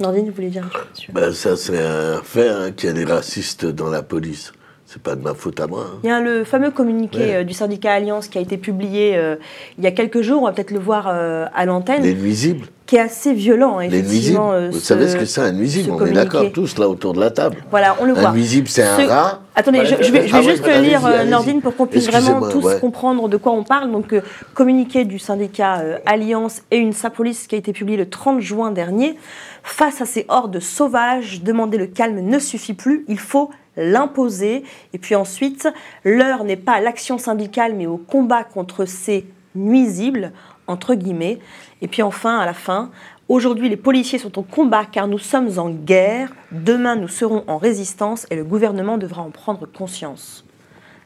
Nordine, 0.00 0.26
vous 0.28 0.34
voulez 0.34 0.50
dire 0.50 0.68
quelque 0.70 1.06
chose 1.06 1.14
Ben, 1.14 1.32
ça, 1.32 1.56
c'est 1.56 1.80
un 1.82 2.20
fait 2.22 2.48
hein, 2.48 2.72
qu'il 2.72 2.88
y 2.88 2.90
a 2.90 2.94
des 2.94 3.04
racistes 3.10 3.64
dans 3.64 3.88
la 3.88 4.02
police. 4.02 4.52
C'est 4.92 5.00
pas 5.00 5.14
de 5.14 5.22
ma 5.22 5.34
faute 5.34 5.60
à 5.60 5.68
moi. 5.68 5.86
hein. 5.88 5.98
Il 6.02 6.08
y 6.08 6.12
a 6.12 6.18
le 6.20 6.42
fameux 6.42 6.72
communiqué 6.72 7.18
Ouais. 7.18 7.34
euh, 7.36 7.44
du 7.44 7.54
syndicat 7.54 7.92
Alliance 7.92 8.26
qui 8.26 8.38
a 8.38 8.40
été 8.40 8.56
publié 8.56 9.16
euh, 9.16 9.36
il 9.78 9.84
y 9.84 9.86
a 9.86 9.92
quelques 9.92 10.20
jours, 10.20 10.42
on 10.42 10.46
va 10.46 10.52
peut-être 10.52 10.72
le 10.72 10.80
voir 10.80 11.06
euh, 11.06 11.46
à 11.54 11.64
l'antenne, 11.64 12.02
Les 12.02 12.12
nuisibles. 12.12 12.66
qui 12.86 12.96
est 12.96 13.00
assez 13.00 13.32
violent, 13.32 13.78
hein, 13.78 13.86
Les 13.86 14.02
nuisibles. 14.02 14.40
euh, 14.40 14.68
Vous 14.72 14.80
ce- 14.80 14.86
savez 14.86 15.08
ce 15.08 15.16
que 15.16 15.26
c'est 15.26 15.42
un 15.42 15.52
nuisible 15.52 15.92
On 15.92 16.04
est 16.04 16.10
d'accord 16.10 16.50
tous 16.52 16.76
là 16.76 16.88
autour 16.88 17.12
de 17.12 17.20
la 17.20 17.30
table. 17.30 17.58
Voilà, 17.70 17.94
on 18.00 18.04
le 18.04 18.16
Un 18.18 18.20
voit. 18.20 18.32
nuisible, 18.32 18.66
c'est 18.66 18.82
un 18.82 19.06
rat. 19.06 19.40
Attendez, 19.54 19.84
je, 19.84 19.94
je 20.02 20.10
vais, 20.10 20.26
je 20.26 20.32
vais 20.32 20.38
Ah 20.38 20.42
juste 20.42 20.66
lire. 20.66 21.00
Nordine, 21.28 21.60
pour 21.60 21.76
qu'on 21.76 21.86
puisse 21.86 22.08
vraiment 22.10 22.48
tous 22.48 22.64
ouais. 22.64 22.80
comprendre 22.80 23.28
de 23.28 23.36
quoi 23.36 23.52
on 23.52 23.62
parle. 23.62 23.92
Donc, 23.92 24.12
communiqué 24.54 25.04
du 25.04 25.20
syndicat 25.20 25.84
Alliance 26.04 26.62
et 26.72 26.78
une 26.78 26.92
Sapolice 26.94 27.46
qui 27.46 27.54
a 27.54 27.58
été 27.58 27.72
publié 27.72 27.96
le 27.96 28.08
30 28.10 28.40
juin 28.40 28.72
dernier. 28.72 29.14
Face 29.62 30.00
à 30.00 30.04
ces 30.06 30.24
hordes 30.28 30.58
sauvages, 30.58 31.42
demander 31.44 31.76
le 31.78 31.86
calme 31.86 32.18
ne 32.20 32.38
suffit 32.40 32.74
plus, 32.74 33.04
il 33.06 33.18
faut 33.20 33.50
l'imposer. 33.76 34.64
Et 34.92 34.98
puis 34.98 35.14
ensuite, 35.14 35.68
l'heure 36.04 36.44
n'est 36.44 36.56
pas 36.56 36.72
à 36.72 36.80
l'action 36.80 37.18
syndicale, 37.18 37.74
mais 37.74 37.86
au 37.86 37.96
combat 37.96 38.44
contre 38.44 38.84
ces 38.84 39.26
nuisibles, 39.54 40.32
entre 40.66 40.94
guillemets. 40.94 41.38
Et 41.82 41.88
puis 41.88 42.02
enfin, 42.02 42.38
à 42.38 42.46
la 42.46 42.54
fin, 42.54 42.90
aujourd'hui 43.28 43.68
les 43.68 43.76
policiers 43.76 44.18
sont 44.18 44.38
au 44.38 44.42
combat 44.42 44.84
car 44.84 45.08
nous 45.08 45.18
sommes 45.18 45.58
en 45.58 45.70
guerre, 45.70 46.30
demain 46.52 46.94
nous 46.96 47.08
serons 47.08 47.44
en 47.46 47.58
résistance 47.58 48.26
et 48.30 48.36
le 48.36 48.44
gouvernement 48.44 48.98
devra 48.98 49.22
en 49.22 49.30
prendre 49.30 49.66
conscience. 49.66 50.44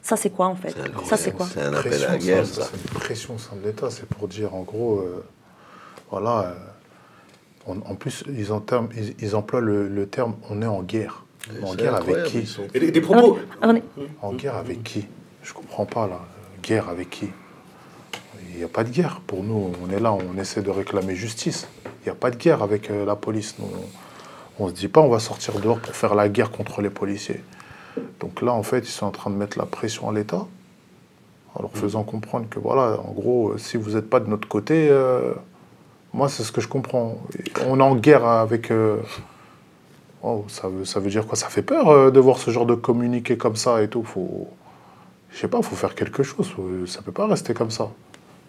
Ça 0.03 0.17
c'est 0.17 0.29
quoi 0.31 0.47
en 0.49 0.57
fait? 0.57 0.75
Ça 1.05 1.17
c'est 1.17 1.33
quoi? 1.33 1.47
C'est 1.51 1.63
un 1.63 1.73
appel 1.73 1.91
Pression, 1.93 2.09
à 2.09 2.13
la 2.13 2.19
guerre, 2.19 2.45
ça, 2.47 2.63
ça. 2.63 2.69
C'est 2.71 2.93
une 2.93 3.01
pression 3.01 3.35
au 3.37 3.39
sein 3.39 3.57
de 3.57 3.67
l'État. 3.67 3.89
C'est 3.91 4.07
pour 4.07 4.29
dire, 4.29 4.55
en 4.55 4.61
gros, 4.63 4.99
euh, 4.99 5.25
voilà. 6.11 6.41
euh, 6.41 6.55
on- 7.67 7.81
en 7.91 7.95
plus, 7.95 8.23
ils, 8.29 8.53
enterment- 8.53 8.91
ils, 8.95 9.15
ils 9.21 9.35
emploient 9.35 9.63
le, 9.63 9.89
le 9.89 10.07
terme 10.07 10.35
on 10.51 10.61
est 10.61 10.67
en 10.67 10.83
guerre. 10.83 11.24
En 11.63 11.71
c'est 11.73 11.77
guerre 11.79 11.95
avec 11.97 12.25
qui 12.25 12.57
Et 12.75 12.81
des- 12.81 12.91
des 12.91 13.01
propos-. 13.01 13.39
En 14.23 14.33
guerre 14.33 14.57
avec 14.57 14.83
qui? 14.83 15.07
Je 15.43 15.53
comprends 15.53 15.85
pas 15.87 16.07
là. 16.07 16.21
Guerre 16.63 16.89
avec 16.89 17.11
qui? 17.11 17.29
Il 18.53 18.59
n'y 18.59 18.65
a 18.65 18.69
pas 18.69 18.85
de 18.85 18.91
guerre 18.91 19.21
pour 19.27 19.43
nous. 19.43 19.73
On 19.85 19.91
est 19.91 20.01
là, 20.01 20.13
on 20.13 20.39
essaie 20.41 20.63
de 20.63 20.71
réclamer 20.71 21.15
justice. 21.15 21.67
Il 21.85 21.91
n'y 22.07 22.13
a 22.13 22.15
pas 22.15 22.31
de 22.31 22.37
guerre 22.37 22.63
avec 22.63 22.91
euh, 22.91 23.05
la 23.05 23.17
police. 23.17 23.57
Nous, 23.59 23.67
on 24.59 24.67
ne 24.67 24.71
se 24.71 24.75
dit 24.77 24.89
pas 24.89 25.01
on 25.01 25.09
va 25.09 25.19
sortir 25.19 25.59
dehors 25.59 25.81
pour 25.81 25.95
faire 25.95 26.15
la 26.15 26.29
guerre 26.29 26.51
contre 26.51 26.81
les 26.81 26.91
policiers. 26.91 27.41
Donc 28.21 28.41
là, 28.43 28.53
en 28.53 28.63
fait, 28.63 28.79
ils 28.81 28.87
sont 28.93 29.07
en 29.07 29.11
train 29.11 29.31
de 29.31 29.37
mettre 29.37 29.59
la 29.59 29.67
pression 29.67 30.09
à 30.09 30.13
l'État 30.13 30.47
en 31.57 31.63
leur 31.63 31.73
faisant 31.73 32.03
comprendre 32.05 32.47
que 32.49 32.59
voilà, 32.59 32.99
en 33.01 33.13
gros, 33.13 33.51
euh, 33.51 33.59
si 33.59 33.77
vous 33.77 33.93
n'êtes 33.93 34.09
pas 34.09 34.21
de 34.21 34.29
notre 34.29 34.49
côté, 34.49 34.89
euh, 34.91 35.35
moi, 36.13 36.29
c'est 36.29 36.43
ce 36.45 36.53
que 36.53 36.61
je 36.61 36.69
comprends. 36.69 37.19
On 37.67 37.79
est 37.81 37.83
en 37.83 37.97
guerre 37.97 38.25
avec. 38.25 38.71
euh, 38.71 38.99
oh, 40.25 40.45
ça, 40.49 40.69
veut, 40.69 41.11
dire 41.11 41.27
quoi? 41.27 41.37
Ça 41.37 41.49
fait 41.49 41.63
peur 41.63 41.89
euh, 41.89 42.11
de 42.11 42.19
voir 42.21 42.39
ce 42.39 42.51
genre 42.51 42.67
de 42.67 42.75
communiqué 42.75 43.37
comme 43.37 43.57
ça 43.57 43.83
et 43.83 43.89
tout. 43.89 44.03
Faut, 44.03 44.49
je 45.31 45.39
sais 45.39 45.49
pas, 45.49 45.61
faut 45.63 45.77
faire 45.77 45.95
quelque 45.95 46.23
chose. 46.23 46.53
Ça 46.87 47.03
peut 47.03 47.13
pas 47.13 47.27
rester 47.27 47.55
comme 47.55 47.71
ça. 47.71 47.91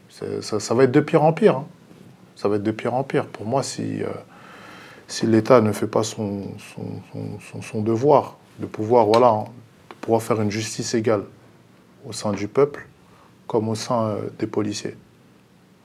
Ça, 0.10 0.74
va 0.74 0.84
être 0.86 0.92
de 0.92 1.02
pire 1.02 1.24
en 1.24 1.34
pire. 1.34 1.58
hein. 1.58 1.66
Ça 2.36 2.48
va 2.48 2.56
être 2.56 2.64
de 2.64 2.72
pire 2.72 2.94
en 2.94 3.04
pire. 3.04 3.26
Pour 3.26 3.46
moi, 3.46 3.64
si, 3.64 4.02
euh, 4.04 4.08
l'État 5.24 5.62
ne 5.62 5.72
fait 5.72 5.88
pas 5.88 6.04
son, 6.04 6.44
devoir 7.76 8.38
de 8.60 8.66
pouvoir, 8.66 9.06
voilà, 9.06 9.30
hein, 9.30 9.46
de 9.90 9.96
pouvoir 9.96 10.22
faire 10.22 10.42
une 10.42 10.52
justice 10.52 10.94
égale 10.94 11.24
au 12.08 12.14
sein 12.14 12.32
du 12.32 12.48
peuple 12.48 12.88
comme 13.48 13.70
au 13.70 13.76
sein 13.76 14.06
euh, 14.06 14.22
des 14.40 14.48
policiers. 14.48 14.96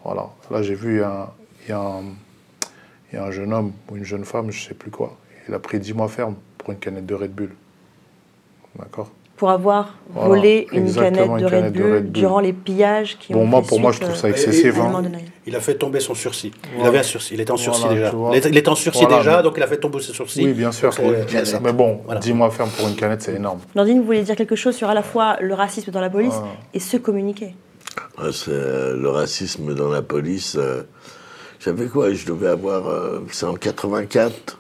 Voilà. 0.05 0.31
Là, 0.51 0.63
j'ai 0.63 0.75
vu, 0.75 1.03
un- 1.03 1.29
un- 1.71 3.31
jeune 3.31 3.53
homme 3.53 3.73
ou 3.91 3.97
une 3.97 4.05
jeune 4.05 4.25
femme, 4.25 4.51
je 4.51 4.69
sais 4.69 4.75
plus 4.75 4.91
quoi. 4.91 5.17
Il 5.49 5.55
a 5.55 5.59
pris 5.59 5.79
10 5.79 5.95
mois 5.95 6.09
ferme 6.09 6.35
pour 6.59 6.71
une 6.71 6.79
canette 6.79 7.07
de 7.07 7.15
Red 7.15 7.33
Bull. 7.33 7.51
D'accord? 8.79 9.11
Pour 9.37 9.51
avoir 9.51 9.95
Voilà, 10.11 10.29
volé 10.29 10.67
une 10.71 10.93
canette, 10.95 11.27
une 11.27 11.39
de, 11.39 11.45
Red 11.47 11.73
de 11.73 11.81
Bull 11.81 11.93
Red 11.95 12.03
Bull. 12.05 12.13
durant 12.13 12.41
les 12.41 12.53
pillages 12.53 13.17
qui 13.19 13.33
Bon, 13.33 13.41
ont 13.41 13.47
moi, 13.47 13.63
pour 13.63 13.81
moi, 13.81 13.91
je 13.91 14.01
trouve 14.01 14.15
ça 14.15 14.27
euh, 14.27 14.31
excessif, 14.31 14.79
à 14.79 14.83
hein. 14.83 15.03
Il 15.47 15.57
a 15.57 15.61
fait 15.61 15.75
tomber 15.77 15.99
son 16.01 16.15
sursis. 16.15 16.53
Il 16.79 16.85
avait 16.85 16.99
un 16.99 17.03
sursis. 17.03 17.33
Il 17.35 17.41
était 17.41 17.51
en 17.51 17.57
sursis 17.57 17.81
Voilà, 17.81 17.95
déjà. 17.97 18.13
Il 18.33 18.37
était- 18.37 18.49
il 18.51 18.57
était 18.59 18.69
en 18.69 18.75
sursis 18.75 19.01
Voilà, 19.05 19.17
déjà, 19.19 19.37
mais- 19.39 19.43
donc 19.43 19.55
il 19.57 19.63
a 19.63 19.67
fait 19.67 19.79
tomber 19.79 20.01
ses 20.01 20.13
sursis. 20.13 20.45
Oui, 20.45 20.53
bien 20.53 20.71
sûr. 20.73 20.91
Donc, 20.91 21.15
c'est- 21.45 21.61
Mais 21.61 21.73
bon, 21.73 22.03
10 22.21 22.35
mois 22.35 22.51
ferme 22.51 22.69
pour 22.69 22.87
une 22.87 22.95
canette, 22.97 23.23
c'est 23.23 23.35
énorme. 23.35 23.61
Nordine, 23.75 23.99
vous 24.01 24.05
voulez 24.05 24.23
dire 24.23 24.37
quelque 24.37 24.57
chose 24.57 24.77
sur 24.77 24.91
à 24.91 24.95
la 24.95 25.03
fois 25.03 25.39
le 25.41 25.55
racisme 25.55 25.91
dans 25.91 26.03
la 26.03 26.11
police 26.11 26.35
Ah. 26.37 26.45
et 26.75 26.79
ce 26.79 26.99
communiqué? 26.99 27.55
Ouais, 28.23 28.31
c'est, 28.33 28.51
euh, 28.51 28.95
le 28.95 29.09
racisme 29.09 29.75
dans 29.75 29.89
la 29.89 30.03
police. 30.03 30.57
euh, 30.59 30.83
J'avais 31.61 31.87
quoi 31.87 32.13
Je 32.13 32.27
devais 32.27 32.49
avoir. 32.49 32.87
euh, 32.89 33.21
c'est 33.33 33.47
en 33.47 33.55
84 33.55 34.60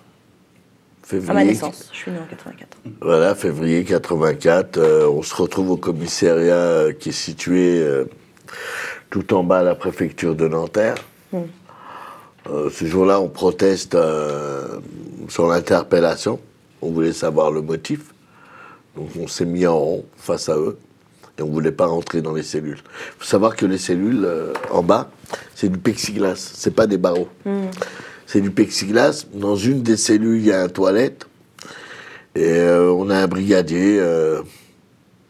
février. 1.11 1.31
À 1.31 1.35
ma 1.35 1.45
naissance, 1.45 1.91
je 1.93 1.97
suis 1.97 2.11
née 2.11 2.19
en 2.19 2.27
84. 2.27 2.79
Voilà, 3.01 3.35
février 3.35 3.85
84. 3.85 4.79
euh, 4.79 5.09
on 5.09 5.23
se 5.23 5.35
retrouve 5.35 5.71
au 5.73 5.77
commissariat 5.77 6.55
euh, 6.55 6.93
qui 6.93 7.09
est 7.09 7.13
situé 7.13 7.83
euh, 7.83 8.05
tout 9.11 9.35
en 9.35 9.43
bas 9.43 9.59
à 9.59 9.63
la 9.63 9.75
préfecture 9.75 10.35
de 10.35 10.47
Nanterre. 10.47 10.97
Hmm. 11.33 11.43
Ce 12.47 12.85
jour-là, 12.85 13.21
on 13.21 13.29
proteste 13.29 13.97
sur 15.29 15.47
l'interpellation. 15.47 16.41
On 16.83 16.91
voulait 16.91 17.13
savoir 17.13 17.53
le 17.53 17.61
motif. 17.61 18.13
Donc 18.97 19.11
on 19.21 19.29
s'est 19.29 19.45
mis 19.45 19.67
en 19.67 19.79
rond 19.79 20.05
face 20.17 20.49
à 20.49 20.57
eux 20.57 20.79
et 21.39 21.43
on 21.43 21.47
ne 21.47 21.53
voulait 21.53 21.71
pas 21.71 21.87
rentrer 21.87 22.23
dans 22.23 22.33
les 22.33 22.43
cellules. 22.43 22.79
Il 22.79 23.19
faut 23.19 23.27
savoir 23.27 23.55
que 23.55 23.67
les 23.67 23.79
cellules 23.79 24.27
en 24.73 24.83
bas, 24.83 25.11
c'est 25.55 25.69
du 25.69 25.79
plexiglas, 25.79 26.35
c'est 26.55 26.75
pas 26.75 26.89
des 26.89 26.99
barreaux. 26.99 27.29
C'est 28.33 28.41
du 28.41 28.53
plexiglas. 28.53 29.27
Dans 29.35 29.57
une 29.57 29.83
des 29.83 29.97
cellules, 29.97 30.39
il 30.39 30.47
y 30.47 30.53
a 30.53 30.63
un 30.63 30.69
toilette. 30.69 31.27
Et 32.37 32.45
euh, 32.45 32.93
on 32.93 33.11
a 33.11 33.17
un 33.17 33.27
brigadier 33.27 33.99
euh, 33.99 34.43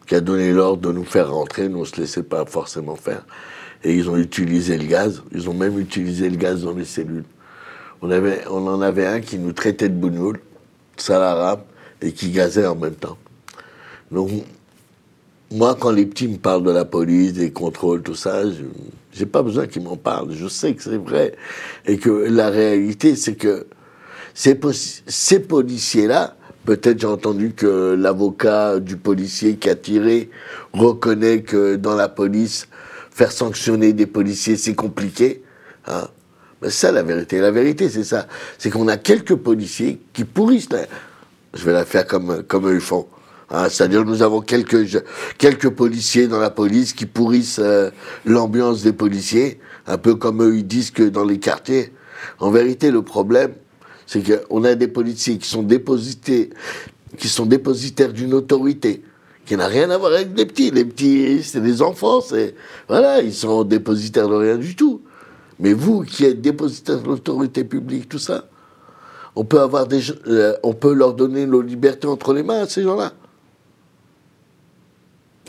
qui 0.06 0.14
a 0.14 0.20
donné 0.20 0.52
l'ordre 0.52 0.82
de 0.82 0.92
nous 0.92 1.04
faire 1.04 1.32
rentrer. 1.32 1.70
Nous, 1.70 1.78
on 1.78 1.80
ne 1.80 1.86
se 1.86 1.98
laissait 1.98 2.22
pas 2.22 2.44
forcément 2.44 2.96
faire. 2.96 3.24
Et 3.84 3.94
ils 3.94 4.10
ont 4.10 4.18
utilisé 4.18 4.76
le 4.76 4.84
gaz. 4.84 5.22
Ils 5.32 5.48
ont 5.48 5.54
même 5.54 5.80
utilisé 5.80 6.28
le 6.28 6.36
gaz 6.36 6.64
dans 6.64 6.74
les 6.74 6.84
cellules. 6.84 7.24
On, 8.02 8.10
avait, 8.10 8.42
on 8.50 8.66
en 8.66 8.82
avait 8.82 9.06
un 9.06 9.20
qui 9.20 9.38
nous 9.38 9.54
traitait 9.54 9.88
de 9.88 9.94
bougnoul, 9.94 10.38
sale 10.98 11.22
arabe, 11.22 11.62
et 12.02 12.12
qui 12.12 12.30
gazait 12.30 12.66
en 12.66 12.76
même 12.76 12.96
temps. 12.96 13.16
Donc, 14.10 14.30
moi, 15.50 15.74
quand 15.80 15.90
les 15.90 16.04
petits 16.04 16.28
me 16.28 16.36
parlent 16.36 16.64
de 16.64 16.70
la 16.70 16.84
police, 16.84 17.32
des 17.32 17.50
contrôles, 17.50 18.02
tout 18.02 18.14
ça, 18.14 18.42
j'ai 19.12 19.26
pas 19.26 19.42
besoin 19.42 19.66
qu'ils 19.66 19.82
m'en 19.82 19.96
parlent. 19.96 20.32
Je 20.32 20.48
sais 20.48 20.74
que 20.74 20.82
c'est 20.82 20.96
vrai. 20.96 21.34
Et 21.86 21.98
que 21.98 22.10
la 22.10 22.50
réalité, 22.50 23.16
c'est 23.16 23.34
que 23.34 23.66
ces, 24.34 24.54
policiers-là, 25.40 26.36
peut-être 26.64 27.00
j'ai 27.00 27.06
entendu 27.06 27.52
que 27.52 27.96
l'avocat 27.98 28.78
du 28.78 28.96
policier 28.96 29.56
qui 29.56 29.68
a 29.68 29.74
tiré 29.74 30.30
reconnaît 30.72 31.42
que 31.42 31.76
dans 31.76 31.96
la 31.96 32.08
police, 32.08 32.68
faire 33.10 33.32
sanctionner 33.32 33.92
des 33.92 34.06
policiers, 34.06 34.56
c'est 34.56 34.74
compliqué. 34.74 35.42
Hein. 35.86 36.08
Mais 36.62 36.70
ça, 36.70 36.92
la 36.92 37.02
vérité. 37.02 37.40
La 37.40 37.50
vérité, 37.50 37.88
c'est 37.88 38.04
ça. 38.04 38.26
C'est 38.58 38.70
qu'on 38.70 38.88
a 38.88 38.96
quelques 38.96 39.34
policiers 39.34 40.00
qui 40.12 40.24
pourrissent. 40.24 40.68
Je 41.54 41.64
vais 41.64 41.72
la 41.72 41.84
faire 41.84 42.06
comme, 42.06 42.42
comme 42.44 42.78
font. 42.80 43.06
Hein, 43.50 43.68
C'est-à-dire 43.68 44.04
nous 44.04 44.22
avons 44.22 44.40
quelques, 44.40 45.02
quelques 45.38 45.70
policiers 45.70 46.28
dans 46.28 46.38
la 46.38 46.50
police 46.50 46.92
qui 46.92 47.06
pourrissent 47.06 47.60
euh, 47.62 47.90
l'ambiance 48.24 48.82
des 48.82 48.92
policiers, 48.92 49.60
un 49.86 49.98
peu 49.98 50.14
comme 50.14 50.42
eux 50.42 50.56
ils 50.56 50.66
disent 50.66 50.90
que 50.90 51.02
dans 51.02 51.24
les 51.24 51.38
quartiers. 51.38 51.92
En 52.38 52.50
vérité, 52.50 52.90
le 52.90 53.02
problème, 53.02 53.52
C'est 54.06 54.22
qu'on 54.22 54.64
a 54.64 54.74
des 54.74 54.88
policiers 54.88 55.38
qui 55.38 55.48
sont 55.48 55.62
déposités, 55.62 56.50
qui 57.16 57.28
sont 57.28 57.46
dépositaires 57.46 58.12
d'une 58.12 58.34
autorité 58.34 59.02
qui 59.50 59.56
n'a 59.56 59.66
rien 59.66 59.90
à 59.90 59.98
voir 59.98 60.12
avec 60.12 60.28
les 60.36 60.46
petits. 60.46 60.70
Les 60.70 60.84
petits, 60.84 61.42
c'est 61.42 61.60
des 61.60 61.82
enfants, 61.82 62.20
c'est 62.20 62.54
voilà, 62.86 63.20
ils 63.20 63.34
sont 63.34 63.64
dépositaires 63.64 64.28
de 64.28 64.36
rien 64.36 64.56
du 64.56 64.76
tout. 64.76 65.02
Mais 65.58 65.72
vous, 65.72 66.02
qui 66.02 66.24
êtes 66.24 66.40
dépositaire 66.40 67.00
de 67.00 67.06
l'autorité 67.08 67.64
publique, 67.64 68.08
tout 68.08 68.20
ça, 68.20 68.44
on 69.34 69.44
peut 69.44 69.60
avoir 69.60 69.88
des, 69.88 70.02
euh, 70.28 70.54
on 70.62 70.72
peut 70.72 70.94
leur 70.94 71.14
donner 71.14 71.46
nos 71.46 71.62
libertés 71.62 72.06
entre 72.06 72.32
les 72.32 72.44
mains 72.44 72.60
à 72.62 72.66
ces 72.68 72.84
gens-là. 72.84 73.12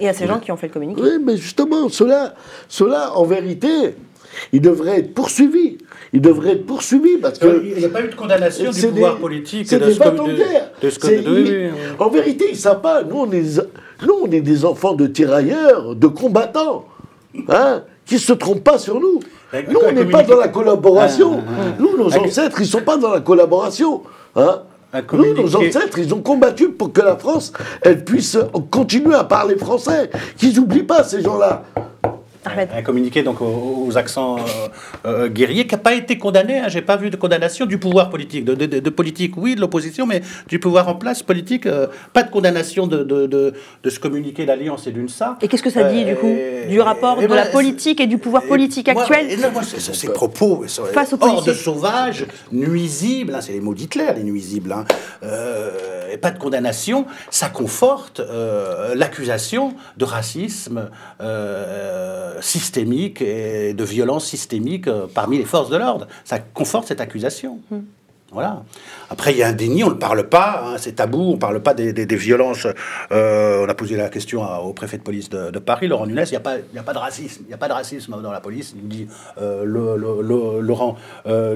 Et 0.02 0.10
à 0.10 0.14
ces 0.14 0.28
gens 0.28 0.40
qui 0.40 0.52
ont 0.52 0.57
fait 0.57 0.68
le 0.68 0.73
communiqué. 0.73 1.02
Oui, 1.02 1.10
mais 1.23 1.38
justement, 1.38 1.88
ceux-là, 1.88 2.34
ceux-là, 2.68 3.11
en 3.15 3.23
vérité, 3.23 3.95
ils 4.52 4.61
devraient 4.61 4.99
être 4.99 5.14
poursuivis. 5.14 5.78
Ils 6.14 6.22
devraient 6.22 6.53
être 6.53 6.65
poursuivis 6.65 7.18
parce 7.18 7.40
que. 7.40 7.64
Il 7.64 7.78
n'y 7.78 7.86
a 7.86 7.90
pas 7.90 8.02
eu 8.03 8.10
de 8.10 8.15
condamnation 8.15 8.72
du 8.72 8.88
pouvoir 8.88 9.18
politique. 9.18 9.68
C'est 9.68 9.80
de 9.80 9.86
des 9.86 9.94
bâtons 9.94 10.28
de 10.28 10.32
de- 10.34 10.38
guerre. 10.38 10.72
de 10.82 10.88
de- 10.90 11.32
oui. 11.32 11.69
En 11.99 12.10
vérité, 12.10 12.45
ils 12.49 12.53
ne 12.53 12.57
savent 12.57 12.82
pas. 12.82 13.03
Nous, 13.03 13.15
on 13.15 13.32
est, 13.32 13.61
nous, 14.06 14.15
on 14.23 14.32
est 14.32 14.41
des 14.41 14.65
enfants 14.65 14.94
de 14.94 15.07
tirailleurs, 15.07 15.95
de 15.95 16.07
combattants, 16.07 16.86
hein, 17.48 17.84
qui 18.06 18.15
ne 18.15 18.19
se 18.19 18.34
trompent 18.34 18.64
pas 18.64 18.78
sur 18.80 18.99
nous. 18.99 19.19
Nous, 19.69 19.80
on 19.86 19.91
n'est 19.91 20.06
pas 20.06 20.23
dans 20.23 20.38
la 20.40 20.48
collaboration. 20.48 21.41
Nous, 21.80 21.98
nos 21.98 22.07
ancêtres, 22.18 22.57
ils 22.60 22.64
ne 22.64 22.68
sont 22.68 22.82
pas 22.82 22.98
dans 22.98 23.11
la 23.11 23.22
collaboration. 23.22 24.02
Hein. 24.36 24.64
Nous, 25.13 25.34
nos 25.34 25.55
ancêtres, 25.55 25.99
ils 25.99 26.13
ont 26.13 26.22
combattu 26.22 26.69
pour 26.69 26.91
que 26.91 27.01
la 27.01 27.15
France, 27.15 27.53
elle 27.81 28.03
puisse 28.03 28.38
continuer 28.69 29.15
à 29.15 29.23
parler 29.23 29.57
français. 29.57 30.09
Qu'ils 30.38 30.55
n'oublient 30.55 30.84
pas, 30.84 31.03
ces 31.03 31.22
gens-là. 31.22 31.63
Un 32.76 32.81
communiqué 32.81 33.22
donc 33.23 33.41
aux, 33.41 33.85
aux 33.88 33.97
accents 33.97 34.38
euh, 34.39 34.68
euh, 35.05 35.27
guerriers 35.30 35.68
qui 35.68 35.76
n'a 35.76 35.81
pas 35.81 35.93
été 35.93 36.18
condamné. 36.18 36.57
Hein, 36.59 36.68
J'ai 36.69 36.81
pas 36.81 36.97
vu 36.97 37.09
de 37.09 37.15
condamnation 37.15 37.65
du 37.65 37.77
pouvoir 37.77 38.09
politique, 38.09 38.45
de, 38.45 38.55
de- 38.55 38.65
de- 38.65 38.80
de 38.80 38.89
politique 38.89 39.38
oui, 39.38 39.55
de 39.55 39.61
l'opposition, 39.61 40.05
mais 40.07 40.22
du 40.47 40.57
pouvoir 40.59 40.88
en 40.88 40.95
place 40.95 41.22
politique, 41.23 41.65
euh, 41.68 41.88
pas 42.13 42.23
de 42.23 42.31
condamnation 42.31 42.88
de, 42.88 43.03
de, 43.03 43.53
ce 43.89 43.99
communiqué 43.99 44.45
d'alliance 44.45 44.88
et 44.88 44.91
d'une 44.91 45.09
ça. 45.09 45.38
Et 45.41 45.47
qu'est-ce 45.47 45.61
que 45.63 45.69
ça 45.69 45.84
dit, 45.84 46.03
du 46.05 46.15
coup 46.15 46.35
Du 46.69 46.81
rapport 46.81 47.18
de 47.22 47.27
la 47.27 47.45
politique 47.45 47.99
et 48.01 48.07
du 48.07 48.18
pouvoir 48.18 48.43
politique 48.43 48.89
actuel 48.89 49.27
ces 49.93 50.09
propos 50.11 50.63
sont 50.68 50.85
Face 50.85 51.13
aux 51.13 51.18
hors 51.22 51.43
de 51.43 51.53
sauvage, 51.53 52.26
nuisibles, 52.51 53.35
hein, 53.35 53.41
c'est 53.41 53.53
les 53.53 53.59
mots 53.59 53.73
d'Hitler, 53.76 54.07
les 54.15 54.23
nuisibles, 54.23 54.72
hein, 54.73 54.85
et 56.11 56.18
pas 56.18 56.31
de 56.31 56.39
condamnation, 56.39 57.05
ça 57.30 57.49
conforte 57.49 58.22
l'accusation 58.95 59.76
de 59.97 60.05
racisme 60.05 60.89
euh, 61.22 62.30
systémique 62.39 63.21
et 63.21 63.73
de 63.73 63.83
violence 63.83 64.25
systémique 64.25 64.87
euh, 64.87 65.07
parmi 65.13 65.37
les 65.37 65.45
forces 65.45 65.69
de 65.69 65.77
l'ordre. 65.77 66.07
Ça 66.23 66.39
conforte 66.39 66.87
cette 66.87 67.01
accusation. 67.01 67.59
Voilà. 68.33 68.63
Après, 69.09 69.33
il 69.33 69.39
y 69.39 69.43
a 69.43 69.49
un 69.49 69.51
déni, 69.51 69.83
on 69.83 69.89
ne 69.89 69.95
parle 69.95 70.29
pas, 70.29 70.63
hein, 70.65 70.75
c'est 70.77 70.93
tabou, 70.93 71.19
on 71.21 71.33
ne 71.33 71.37
parle 71.37 71.59
pas 71.61 71.73
des, 71.73 71.91
des- 71.91 72.05
des 72.05 72.15
violences. 72.15 72.65
Euh, 73.11 73.65
on 73.65 73.67
a 73.67 73.73
posé 73.73 73.97
la 73.97 74.07
question 74.07 74.41
à- 74.41 74.59
au 74.59 74.71
préfet 74.71 74.97
de 74.97 75.03
police 75.03 75.29
de, 75.29 75.51
de 75.51 75.59
Paris, 75.59 75.89
Laurent 75.89 76.05
Nunes, 76.07 76.23
il 76.25 76.29
n'y 76.31 76.37
a, 76.37 76.39
pas- 76.39 76.55
y 76.73 76.77
a 76.77 76.83
pas 76.83 76.93
de 76.93 76.97
racisme, 76.99 77.41
il 77.43 77.47
n'y 77.49 77.53
a 77.53 77.57
pas 77.57 77.67
de 77.67 77.73
racisme 77.73 78.15
dans 78.23 78.31
la 78.31 78.39
police, 78.39 78.73
il 78.81 78.87
dit 78.87 79.07
euh, 79.37 79.65
le- 79.65 79.97
le- 79.97 80.21
le- 80.21 80.61
Laurent 80.61 80.95
euh. 81.27 81.55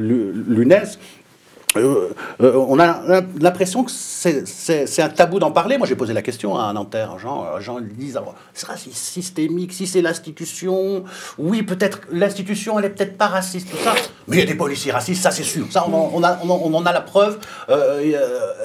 Euh, 1.78 2.10
euh, 2.42 2.54
on 2.68 2.80
a 2.80 3.02
l'impression 3.40 3.84
que 3.84 3.92
c'est- 3.92 5.00
un 5.02 5.10
tabou 5.10 5.40
d'en 5.40 5.52
parler. 5.52 5.78
Moi, 5.78 5.88
j'ai 5.88 5.96
posé 5.96 6.14
la 6.14 6.22
question 6.22 6.58
à 6.58 6.64
un 6.64 6.74
Nanterre. 6.74 7.18
Jean, 7.20 7.46
un 7.56 7.60
Jean 7.60 7.80
ils 7.80 7.94
disent 7.96 8.18
ah, 8.18 8.74
c'est 8.76 8.94
systémique. 8.94 9.74
Si 9.74 9.86
c'est 9.88 10.02
l'institution, 10.02 11.04
oui, 11.38 11.64
peut-être 11.64 12.00
l'institution, 12.12 12.80
elle 12.80 12.86
est 12.86 12.90
peut-être 12.90 13.18
pas 13.18 13.28
raciste, 13.28 13.70
tout 13.72 13.78
ça. 13.84 13.94
Mais 14.28 14.38
il 14.38 14.40
y 14.40 14.44
a 14.44 14.46
des 14.46 14.56
policiers 14.56 14.92
racistes, 14.92 15.22
ça 15.22 15.32
c'est 15.32 15.44
sûr. 15.44 15.66
Ça, 15.70 15.86
on 15.88 15.94
en, 15.94 16.12
on 16.14 16.24
a- 16.24 16.40
on 16.44 16.50
on 16.50 16.74
en 16.74 16.86
a 16.86 16.94
la 16.94 17.02
preuve. 17.02 17.38
Euh, 17.70 18.02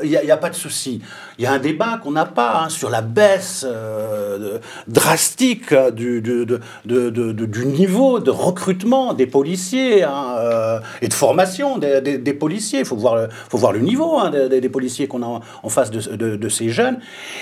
Il 0.03 0.09
n'y 0.11 0.31
a, 0.31 0.37
pas 0.37 0.49
de 0.51 0.55
souci. 0.55 1.03
Il 1.39 1.45
y 1.45 1.47
a 1.47 1.53
un 1.53 1.59
débat 1.59 1.99
qu'on 2.03 2.13
n'a 2.13 2.25
pas 2.25 2.63
hein, 2.65 2.69
sur 2.71 2.89
la 2.91 3.03
baisse 3.03 3.67
euh, 3.69 4.59
drastique 4.89 5.73
euh, 5.73 5.91
du, 5.91 6.21
du- 6.23 6.47
de- 6.47 6.61
de- 6.87 7.33
du 7.47 7.67
niveau 7.67 8.19
de 8.21 8.31
recrutement 8.31 9.13
des 9.15 9.27
policiers 9.27 10.03
hein, 10.05 10.37
euh, 10.39 10.81
et 11.03 11.09
de 11.09 11.15
formation 11.15 11.79
des, 11.79 12.01
des- 12.01 12.19
des 12.19 12.33
policiers. 12.35 12.81
Il 12.81 12.85
faut 12.85 12.97
voir 13.01 13.17
le, 13.17 13.29
faut 13.31 13.59
voir 13.59 13.73
le 13.73 13.81
niveau 13.81 14.19
hein, 14.19 14.31
des, 14.31 14.69
policiers 14.69 15.09
qu'on 15.09 15.23
a 15.23 15.41
en, 15.63 15.69
face 15.69 15.91
de, 15.91 16.49
ces 16.49 16.69
jeunes. 16.69 16.99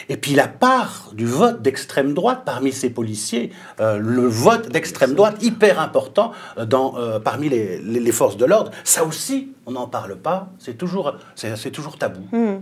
Et 0.08 0.16
puis 0.16 0.34
la 0.34 0.48
part 0.48 1.10
du 1.12 1.26
vote 1.26 1.62
d'extrême 1.62 2.14
droite 2.14 2.42
parmi 2.44 2.72
ces 2.72 2.90
policiers, 2.90 3.52
euh, 3.80 3.98
le 3.98 4.26
vote 4.26 4.68
d'extrême 4.70 5.14
droite 5.14 5.42
hyper 5.42 5.80
important 5.80 6.32
euh, 6.56 6.64
dans, 6.64 6.96
euh, 6.96 7.18
parmi 7.18 7.48
les, 7.48 8.12
forces 8.12 8.36
de 8.36 8.46
l'ordre, 8.46 8.70
ça 8.84 9.04
aussi, 9.04 9.52
on 9.66 9.72
n'en 9.72 9.86
parle 9.86 10.16
pas. 10.16 10.48
C'est 10.58 10.78
toujours, 10.78 11.14
c'est 11.34 11.70
toujours 11.70 11.98
tabou. 11.98 12.20
Hmm. 12.32 12.60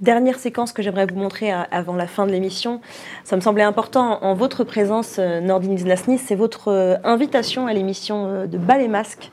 Dernière 0.00 0.38
séquence 0.38 0.72
que 0.72 0.82
j'aimerais 0.82 1.06
vous 1.06 1.16
montrer 1.16 1.50
avant 1.50 1.96
la 1.96 2.06
fin 2.06 2.26
de 2.26 2.30
l'émission. 2.30 2.80
Ça 3.24 3.34
me 3.34 3.40
semblait 3.40 3.64
important 3.64 4.22
en 4.22 4.34
votre 4.34 4.62
présence, 4.62 5.18
Nordine 5.18 5.78
Zlasny, 5.78 6.18
c'est 6.18 6.34
votre 6.34 7.00
invitation 7.02 7.66
à 7.66 7.72
l'émission 7.72 8.46
de 8.46 8.58
Bal 8.58 8.82
et 8.82 8.88
Masque. 8.88 9.32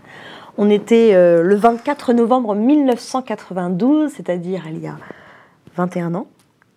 On 0.58 0.70
était 0.70 1.12
euh, 1.14 1.42
le 1.42 1.56
24 1.56 2.14
novembre 2.14 2.56
1992, 2.56 4.12
c'est-à-dire 4.16 4.64
il 4.68 4.80
y 4.80 4.88
a 4.88 4.96
21 5.76 6.14
ans. 6.16 6.28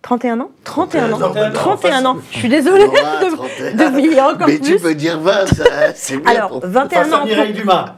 31 0.03 0.39
ans 0.39 0.51
31 0.63 1.11
ans 1.11 1.19
31 1.53 2.05
ans 2.05 2.17
Je 2.31 2.37
suis 2.37 2.47
désolée 2.49 2.85
Voilà, 2.85 3.25
de, 3.29 3.35
31. 3.35 3.73
de 3.73 3.91
briller 3.91 4.21
encore 4.21 4.47
Mais 4.47 4.57
plus. 4.57 4.75
tu 4.75 4.79
peux 4.79 4.93
dire 4.95 5.19
20, 5.19 5.45
ça, 5.47 5.63
c'est 5.95 6.17
bien. 6.17 6.31
Alors, 6.31 6.49
pour- 6.61 6.65
21 6.69 7.11
ans, 7.13 7.25
Mireille 7.25 7.51
pour, 7.51 7.61
Dumas. 7.61 7.95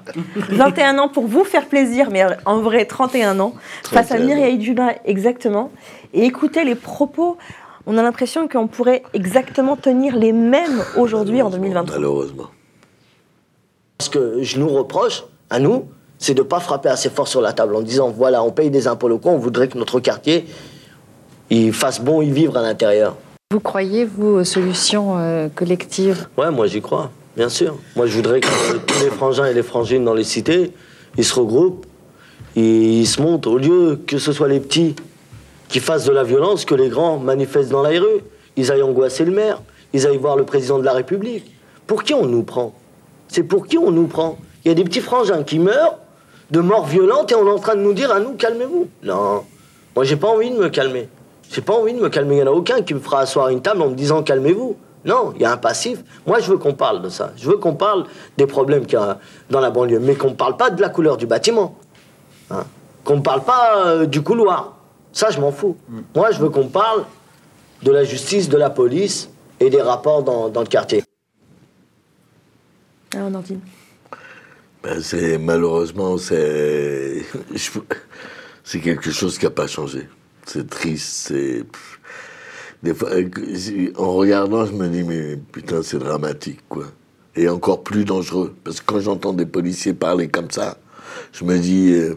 21 0.49 0.97
ans 0.97 1.10
pour 1.10 1.27
vous 1.27 1.43
faire 1.43 1.65
plaisir, 1.68 2.07
mais 2.11 2.23
en 2.45 2.60
vrai 2.61 2.85
31 2.85 3.39
ans, 3.39 3.53
face 3.84 4.11
à 4.11 4.15
31 4.15 4.22
ans. 4.23 4.26
Mireille 4.27 4.57
Dumas 4.57 4.93
exactement. 5.06 5.72
Et 6.14 6.23
écoutez 6.26 6.64
les 6.64 6.73
propos, 6.76 7.38
on 7.85 7.95
a 7.97 8.01
l'impression 8.01 8.47
qu'on 8.47 8.68
pourrait 8.68 9.03
exactement 9.14 9.76
tenir 9.76 10.15
les 10.15 10.31
mêmes 10.34 10.84
aujourd'hui 10.97 11.41
en 11.43 11.49
2023. 11.51 11.95
Malheureusement. 11.97 12.47
Ce 14.01 14.10
que 14.10 14.41
je 14.41 14.57
nous 14.57 14.69
reproche, 14.69 15.26
à 15.49 15.59
nous, 15.59 15.85
c'est 16.17 16.34
de 16.34 16.41
ne 16.41 16.47
pas 16.47 16.59
frapper 16.59 16.89
assez 16.89 17.09
fort 17.09 17.27
sur 17.27 17.41
la 17.41 17.53
table 17.53 17.76
en 17.76 17.81
disant 17.81 18.09
voilà, 18.09 18.43
on 18.43 18.51
paye 18.51 18.69
des 18.69 18.88
impôts 18.88 19.07
locaux, 19.07 19.30
on 19.30 19.38
voudrait 19.38 19.67
que 19.67 19.77
notre 19.77 19.99
quartier 19.99 20.45
il 21.49 21.73
fasse 21.73 21.99
bon 22.01 22.21
y 22.21 22.30
vivre 22.30 22.57
à 22.57 22.61
l'intérieur. 22.61 23.15
Vous 23.51 23.59
croyez, 23.59 24.05
vous, 24.05 24.27
aux 24.27 24.43
solutions 24.43 25.17
euh, 25.17 25.47
collectives? 25.53 26.27
Ouais, 26.38 26.51
moi 26.51 26.67
j'y 26.67 26.81
crois, 26.81 27.09
bien 27.35 27.49
sûr. 27.49 27.77
Moi 27.95 28.05
je 28.05 28.15
voudrais 28.15 28.41
que 28.41 28.77
tous 28.85 29.03
les 29.03 29.09
frangins 29.09 29.45
et 29.45 29.53
les 29.53 29.63
frangines 29.63 30.05
dans 30.05 30.13
les 30.13 30.23
cités, 30.23 30.71
ils 31.17 31.26
se 31.26 31.34
regroupent, 31.34 31.85
ils, 32.55 32.99
ils 32.99 33.07
se 33.07 33.21
montent, 33.21 33.47
au 33.47 33.57
lieu 33.57 33.99
que 34.05 34.19
ce 34.19 34.31
soit 34.31 34.47
les 34.47 34.59
petits 34.59 34.95
qui 35.69 35.80
fassent 35.80 36.05
de 36.05 36.11
la 36.11 36.23
violence, 36.23 36.65
que 36.65 36.76
les 36.76 36.89
grands 36.89 37.17
manifestent 37.17 37.71
dans 37.71 37.81
la 37.81 37.89
rue, 37.89 38.21
ils 38.55 38.71
aillent 38.71 38.84
angoisser 38.84 39.26
le 39.26 39.31
maire, 39.31 39.61
ils 39.93 40.05
aillent 40.05 40.17
voir 40.17 40.35
le 40.35 40.43
président 40.43 40.77
de 40.77 40.84
la 40.84 40.93
République. 40.93 41.55
Pour 41.88 42.03
qui 42.03 42.13
on 42.13 42.26
nous 42.26 42.43
prend? 42.43 42.73
C'est 43.27 43.43
pour 43.43 43.65
qui 43.65 43.77
on 43.77 43.89
nous 43.89 44.07
prend? 44.07 44.38
Il 44.64 44.68
y 44.68 44.72
a 44.72 44.73
des 44.73 44.84
petits 44.84 45.02
frangins 45.02 45.44
qui 45.44 45.60
meurent 45.60 45.98
de 46.52 46.60
morts 46.60 46.86
violentes 46.86 47.31
et 47.31 47.36
on 47.36 47.48
est 47.48 47.52
en 47.52 47.60
train 47.60 47.76
de 47.76 47.81
nous 47.81 47.94
dire 47.94 48.11
à 48.11 48.19
nous 48.19 48.34
calmez-vous. 48.34 48.90
Non, 49.03 49.44
moi 49.95 50.06
j'ai 50.06 50.15
pas 50.15 50.27
envie 50.27 50.52
de 50.52 50.57
me 50.57 50.69
calmer. 50.69 51.07
J'ai 51.52 51.61
pas 51.61 51.73
envie 51.73 51.94
de 51.94 51.99
me 51.99 52.10
calmer. 52.10 52.36
Il 52.36 52.44
n'y 52.44 52.49
en 52.49 52.52
a 52.52 52.56
aucun 52.56 52.81
qui 52.81 52.94
me 52.94 52.99
fera 52.99 53.22
asseoir 53.22 53.48
à 53.48 53.52
une 53.52 53.61
table 53.61 53.81
en 53.81 53.90
me 53.90 53.95
disant 53.95 54.22
calmez-vous. 54.23 54.77
Non, 55.06 55.31
il 55.36 55.41
y 55.41 55.45
a 55.45 55.52
un 55.52 55.57
passif. 55.57 56.03
Moi, 56.27 56.40
je 56.40 56.52
veux 56.52 56.57
qu'on 56.57 56.73
parle 56.73 57.02
de 57.02 57.10
ça. 57.10 57.31
Je 57.38 57.49
veux 57.49 57.57
qu'on 57.57 57.73
parle 57.73 58.06
des 58.38 58.45
problèmes 58.45 58.86
qu'il 58.86 58.99
y 58.99 59.02
a 59.02 59.18
dans 59.49 59.61
la 59.61 59.69
banlieue, 59.72 59.99
mais 59.99 60.15
qu'on 60.15 60.31
ne 60.31 60.36
parle 60.36 60.57
pas 60.57 60.69
de 60.69 60.81
la 60.81 60.90
couleur 60.90 61.15
du 61.15 61.26
bâtiment. 61.26 61.77
Hein. 62.52 62.65
Qu'on 63.06 63.15
ne 63.15 63.22
parle 63.22 63.44
pas 63.44 63.88
euh, 63.88 64.06
du 64.06 64.22
couloir. 64.22 64.76
Ça, 65.14 65.30
je 65.30 65.40
m'en 65.40 65.52
fous. 65.52 65.77
Moi, 66.15 66.31
je 66.31 66.40
veux 66.40 66.49
qu'on 66.49 66.68
parle 66.68 67.06
de 67.81 67.91
la 67.91 68.03
justice, 68.03 68.49
de 68.49 68.57
la 68.57 68.69
police 68.69 69.30
et 69.61 69.69
des 69.69 69.81
rapports 69.81 70.22
dans, 70.22 70.49
dans 70.49 70.61
le 70.61 70.68
quartier. 70.68 71.03
Alors, 73.15 73.30
Nordine. 73.30 73.61
Ben, 74.81 75.01
c'est 75.01 75.38
malheureusement 75.38 76.18
c'est 76.18 77.26
quelque 78.81 79.11
chose 79.11 79.38
qui 79.38 79.43
n'a 79.43 79.51
pas 79.51 79.68
changé. 79.68 80.07
C'est 80.45 80.69
triste. 80.69 81.34
Des 82.81 82.93
fois 82.93 83.10
en 83.97 84.14
regardant, 84.14 84.65
je 84.65 84.72
me 84.72 84.88
dis 84.88 85.03
mais 85.03 85.38
putain 85.51 85.84
c'est 85.84 85.99
dramatique 85.99 86.61
quoi. 86.69 86.85
Et 87.35 87.49
encore 87.49 87.84
plus 87.84 88.06
dangereux 88.06 88.56
parce 88.64 88.80
que 88.80 88.85
quand 88.85 89.01
j'entends 89.01 89.34
des 89.34 89.45
policiers 89.45 89.93
parler 89.93 90.30
comme 90.30 90.49
ça, 90.49 90.77
je 91.34 91.43
me 91.43 91.57
dis 91.57 91.91
euh, 91.91 92.15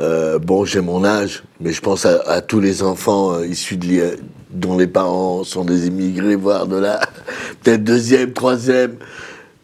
euh, 0.00 0.38
bon 0.38 0.64
j'ai 0.64 0.80
mon 0.80 1.04
âge, 1.04 1.42
mais 1.60 1.72
je 1.72 1.80
pense 1.80 2.06
à, 2.06 2.40
tous 2.42 2.60
les 2.60 2.84
enfants 2.84 3.34
euh, 3.34 3.46
issus 3.46 3.76
de 3.76 4.18
dont 4.50 4.78
les 4.78 4.86
parents 4.86 5.42
sont 5.42 5.64
des 5.64 5.88
immigrés, 5.88 6.36
voire 6.36 6.68
de 6.68 6.76
la 6.76 7.00
peut-être 7.62 7.82
deuxième, 7.82 8.32
troisième. 8.32 8.96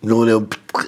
Nous, 0.02 0.16
on 0.16 0.26
est 0.26 0.32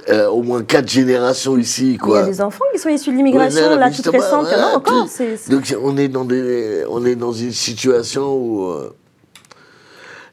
euh, 0.08 0.28
au 0.28 0.42
moins 0.42 0.62
quatre 0.62 0.88
générations 0.88 1.56
ici, 1.58 1.88
Il 1.88 1.94
y 1.94 1.98
quoi. 1.98 2.20
a 2.20 2.26
des 2.26 2.40
enfants 2.40 2.64
qui 2.72 2.78
sont 2.78 2.88
issus 2.88 3.10
de 3.12 3.16
l'immigration, 3.16 3.68
Ouais, 3.68 3.76
là, 3.76 3.90
toute 3.90 4.06
récente, 4.06 4.46
il 4.48 4.52
y 4.52 4.54
en 4.54 4.58
a 4.58 4.62
voilà, 4.62 4.76
encore. 4.76 5.08
Donc 5.50 5.76
on 5.82 5.96
est 5.96 6.08
dans 6.08 6.24
des, 6.24 6.84
on 6.88 7.04
est 7.04 7.16
dans 7.16 7.32
une 7.32 7.52
situation 7.52 8.34
où 8.34 8.70
euh, 8.70 8.94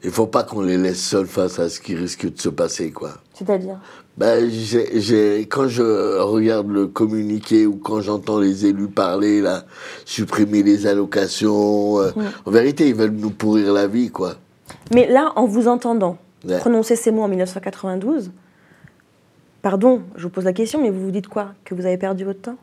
il 0.02 0.10
faut 0.10 0.26
pas 0.26 0.42
qu'on 0.42 0.60
les 0.60 0.76
laisse 0.76 1.00
seuls 1.02 1.26
face 1.26 1.58
à 1.58 1.68
ce 1.68 1.80
qui 1.80 1.94
risque 1.94 2.30
de 2.30 2.38
se 2.40 2.48
passer, 2.50 2.90
quoi. 2.90 3.12
C'est-à-dire? 3.32 3.78
Ben, 4.16 4.48
quand 5.50 5.66
je 5.66 6.20
regarde 6.20 6.68
le 6.70 6.86
communiqué 6.86 7.66
ou 7.66 7.76
quand 7.76 8.00
j'entends 8.00 8.38
les 8.38 8.66
élus 8.66 8.86
parler, 8.88 9.40
là, 9.40 9.64
supprimer 10.04 10.62
les 10.62 10.86
allocations, 10.86 11.98
euh, 12.00 12.10
Ouais. 12.14 12.24
en 12.44 12.50
vérité, 12.50 12.86
ils 12.88 12.94
veulent 12.94 13.10
nous 13.16 13.30
pourrir 13.30 13.72
la 13.72 13.86
vie, 13.86 14.10
quoi. 14.10 14.34
Mais 14.92 15.08
là, 15.08 15.32
en 15.36 15.46
vous 15.46 15.66
entendant 15.68 16.16
Ouais. 16.46 16.58
prononcer 16.58 16.94
ces 16.94 17.10
mots 17.10 17.22
en 17.22 17.28
1992, 17.28 18.30
pardon, 19.64 20.02
je 20.14 20.24
vous 20.24 20.28
pose 20.28 20.44
la 20.44 20.52
question, 20.52 20.82
mais 20.82 20.90
vous 20.90 21.00
vous 21.00 21.10
dites 21.10 21.26
quoi? 21.26 21.54
Que 21.64 21.74
vous 21.74 21.86
avez 21.86 21.96
perdu 21.96 22.22
votre 22.22 22.42
temps? 22.42 22.58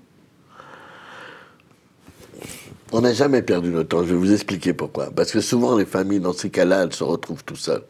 On 2.91 3.01
n'a 3.01 3.11
jamais 3.11 3.41
perdu 3.41 3.71
notre 3.71 3.89
temps, 3.89 4.03
je 4.03 4.09
vais 4.09 4.15
vous 4.15 4.31
expliquer 4.31 4.73
pourquoi. 4.73 5.09
Parce 5.09 5.31
que 5.31 5.41
souvent, 5.41 5.75
les 5.75 5.85
familles, 5.85 6.19
dans 6.19 6.31
ces 6.31 6.51
cas-là, 6.51 6.83
elles 6.83 6.93
se 6.93 7.03
retrouvent 7.03 7.43
tout 7.43 7.55
seules. 7.55 7.81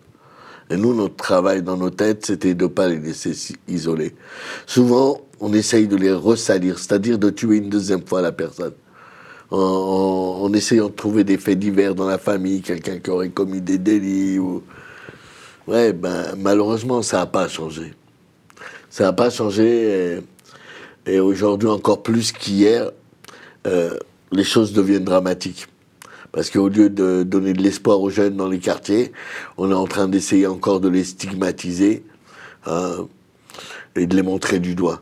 Et 0.70 0.78
nous, 0.78 0.94
notre 0.94 1.18
travail 1.18 1.62
dans 1.62 1.76
nos 1.76 1.90
têtes, 1.90 2.26
c'était 2.26 2.54
de 2.54 2.64
ne 2.64 2.70
pas 2.70 2.88
les 2.88 3.00
laisser 3.00 3.34
isolés. 3.68 4.16
Souvent, 4.66 5.20
on 5.42 5.52
essaye 5.52 5.90
de 5.90 5.98
les 5.98 6.14
ressalir, 6.14 6.80
c'est-à-dire 6.80 7.20
de 7.20 7.30
tuer 7.30 7.58
une 7.58 7.68
deuxième 7.68 8.08
fois 8.08 8.22
la 8.22 8.32
personne. 8.32 8.74
En 9.50 10.50
essayant 10.54 10.88
de 10.88 10.94
trouver 10.94 11.26
des 11.26 11.38
faits 11.38 11.60
divers 11.60 11.96
dans 11.96 12.08
la 12.08 12.18
famille, 12.18 12.62
quelqu'un 12.62 13.00
qui 13.00 13.10
aurait 13.10 13.28
commis 13.28 13.60
des 13.60 13.78
délits. 13.78 14.40
Ou... 14.40 14.64
Ouais, 15.68 15.92
ben, 15.92 16.28
malheureusement, 16.38 17.02
ça 17.02 17.18
n'a 17.18 17.26
pas 17.26 17.50
changé. 17.50 17.94
Ça 18.92 19.06
n'a 19.06 19.14
pas 19.14 19.30
changé. 19.30 20.20
Et, 21.08 21.20
aujourd'hui, 21.20 21.70
encore 21.70 22.04
plus 22.04 22.34
qu'hier, 22.34 22.92
euh, 23.66 23.98
les 24.34 24.44
choses 24.44 24.74
deviennent 24.74 25.06
dramatiques. 25.06 25.68
Parce 26.34 26.50
qu'au 26.50 26.68
lieu 26.68 26.90
de 26.90 27.24
donner 27.24 27.54
de 27.54 27.62
l'espoir 27.62 28.02
aux 28.02 28.10
jeunes 28.10 28.36
dans 28.36 28.50
les 28.50 28.60
quartiers, 28.60 29.14
on 29.58 29.72
est 29.72 29.76
en 29.76 29.88
train 29.88 30.08
d'essayer 30.08 30.46
encore 30.46 30.82
de 30.82 30.90
les 30.90 31.06
stigmatiser 31.06 32.04
hein, 32.66 33.08
et 33.96 34.08
de 34.08 34.16
les 34.16 34.22
montrer 34.22 34.60
du 34.60 34.76
doigt. 34.76 35.02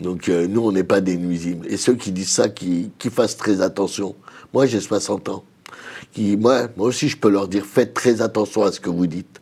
Donc 0.00 0.28
euh, 0.28 0.46
nous, 0.46 0.62
on 0.62 0.72
n'est 0.72 0.84
pas 0.84 1.00
des 1.00 1.16
nuisibles. 1.16 1.66
Et 1.68 1.76
ceux 1.76 1.94
qui 1.94 2.12
disent 2.12 2.30
ça, 2.32 2.48
qui, 2.48 2.90
qui 2.98 3.10
fassent 3.10 3.36
très 3.36 3.60
attention. 3.60 4.14
Moi, 4.54 4.66
j'ai 4.66 4.80
60 4.80 5.28
ans. 5.28 5.44
Moi, 6.16 6.68
moi 6.76 6.86
aussi, 6.86 7.08
je 7.08 7.16
peux 7.16 7.28
leur 7.28 7.48
dire, 7.48 7.64
faites 7.64 7.94
très 7.94 8.22
attention 8.22 8.62
à 8.62 8.72
ce 8.72 8.80
que 8.80 8.90
vous 8.90 9.06
dites. 9.06 9.40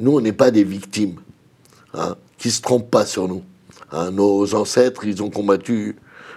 Nous, 0.00 0.12
on 0.16 0.20
n'est 0.20 0.32
pas 0.32 0.50
des 0.50 0.64
victimes 0.64 1.16
hein, 1.94 2.16
qui 2.38 2.50
se 2.50 2.60
trompent 2.60 2.90
pas 2.90 3.06
sur 3.06 3.28
nous. 3.28 3.42
Hein, 3.92 4.10
nos 4.10 4.54
ancêtres, 4.54 5.04
ils 5.04 5.22
ont 5.22 5.30
combattu 5.30 5.96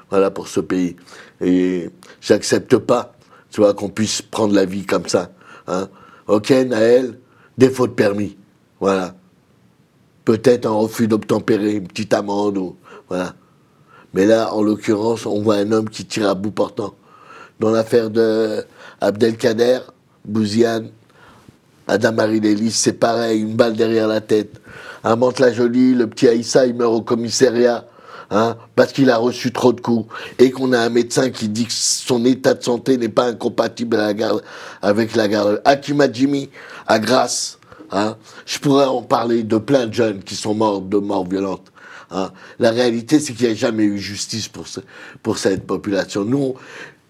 voilà, 0.10 0.32
pour 0.32 0.48
ce 0.48 0.60
pays. 0.60 0.95
Et 1.41 1.90
j'accepte 2.22 2.78
pas, 2.78 3.14
tu 3.49 3.61
vois, 3.61 3.74
qu'on 3.74 3.90
puisse 3.90 4.22
prendre 4.22 4.53
la 4.53 4.65
vie 4.65 4.86
comme 4.86 5.07
ça. 5.07 5.32
Hein. 5.68 5.90
Ok, 6.28 6.49
Naël, 6.49 7.19
défaut 7.57 7.88
de 7.88 7.94
permis. 7.94 8.38
Voilà. 8.80 9.15
Peut-être 10.26 10.65
un 10.65 10.72
refus 10.72 11.07
d'obtempérer, 11.07 11.74
une 11.74 11.88
petite 11.88 12.14
amende, 12.14 12.57
ou, 12.57 12.76
voilà. 13.07 13.34
Mais 14.14 14.26
là, 14.26 14.53
en 14.53 14.61
l'occurrence, 14.61 15.26
on 15.26 15.41
voit 15.41 15.56
un 15.56 15.72
homme 15.72 15.90
qui 15.90 16.06
tire 16.06 16.30
à 16.30 16.36
bout 16.36 16.52
portant. 16.52 16.95
Dans 17.60 17.72
l'affaire 17.72 18.10
de 18.10 18.64
Abdelkader, 19.02 19.80
Bouziane, 20.26 20.90
Adamari 21.88 22.40
Lélis, 22.40 22.72
c'est 22.72 22.94
pareil, 22.94 23.41
une 23.41 23.56
balle 23.56 23.76
derrière 23.76 24.07
la 24.07 24.22
tête. 24.22 24.60
À 25.03 25.15
Mantes-la-Jolie, 25.15 25.94
le 25.94 26.07
petit 26.07 26.28
Aïssa, 26.28 26.65
il 26.65 26.76
meurt 26.76 26.94
au 26.94 27.02
commissariat, 27.02 27.86
hein, 28.32 28.57
parce 28.76 28.91
qu'il 28.94 29.10
a 29.10 29.18
reçu 29.18 29.52
trop 29.52 29.74
de 29.74 29.82
coups. 29.82 30.11
Et 30.40 30.52
qu'on 30.52 30.74
a 30.74 30.80
un 30.80 30.90
médecin 30.90 31.30
qui 31.30 31.48
dit 31.49 31.65
que 31.65 31.74
son 31.74 32.26
état 32.26 32.53
de 32.53 32.64
santé 32.64 32.98
n'est 32.98 33.10
pas 33.10 33.26
incompatible 33.26 33.95
à 33.98 34.07
la 34.07 34.14
garde, 34.14 34.44
avec 34.82 35.15
la 35.15 35.28
garde. 35.28 35.61
Hakim 35.65 36.02
Adjimi, 36.02 36.49
à 36.88 36.99
Grasse, 36.99 37.60
hein. 37.91 38.18
Je 38.45 38.60
pourrais 38.60 38.86
en 38.86 39.02
parler 39.02 39.44
de 39.44 39.57
plein 39.57 39.88
de 39.88 39.94
jeunes 39.94 40.24
qui 40.24 40.36
sont 40.36 40.53
morts 40.53 40.82
de 40.82 40.98
morts 40.98 41.28
violentes. 41.28 41.72
hein. 42.11 42.32
La 42.60 42.72
réalité, 42.72 43.19
c'est 43.19 43.34
qu'il 43.34 43.48
n'y 43.48 43.53
a 43.53 43.56
jamais 43.56 43.84
eu 43.84 43.98
justice 43.98 44.48
pour, 44.48 44.65
pour 45.24 45.38
cette 45.38 45.65
population. 45.65 46.26
Nous, 46.26 46.56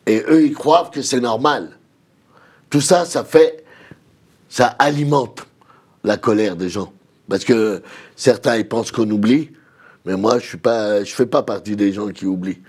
et 0.06 0.24
eux, 0.30 0.46
ils 0.46 0.54
croient 0.54 0.90
que 0.94 1.02
c'est 1.02 1.20
normal. 1.20 1.72
Tout 2.70 2.82
ça, 2.82 3.06
ça 3.06 3.24
fait 3.24 3.64
ça 4.50 4.68
alimente 4.80 5.46
la 6.04 6.18
colère 6.18 6.56
des 6.56 6.70
gens. 6.70 6.94
Parce 7.30 7.44
que 7.44 7.82
certains, 8.16 8.58
ils 8.58 8.68
pensent 8.68 8.92
qu'on 8.92 9.10
oublie, 9.10 9.52
mais 10.06 10.16
moi, 10.16 10.40
je 10.40 10.46
suis 10.46 10.58
pas, 10.58 11.04
je 11.04 11.14
fais 11.14 11.26
pas 11.26 11.44
partie 11.44 11.76
des 11.76 11.92
gens 11.92 12.08
qui 12.10 12.26
oublient. 12.26 12.62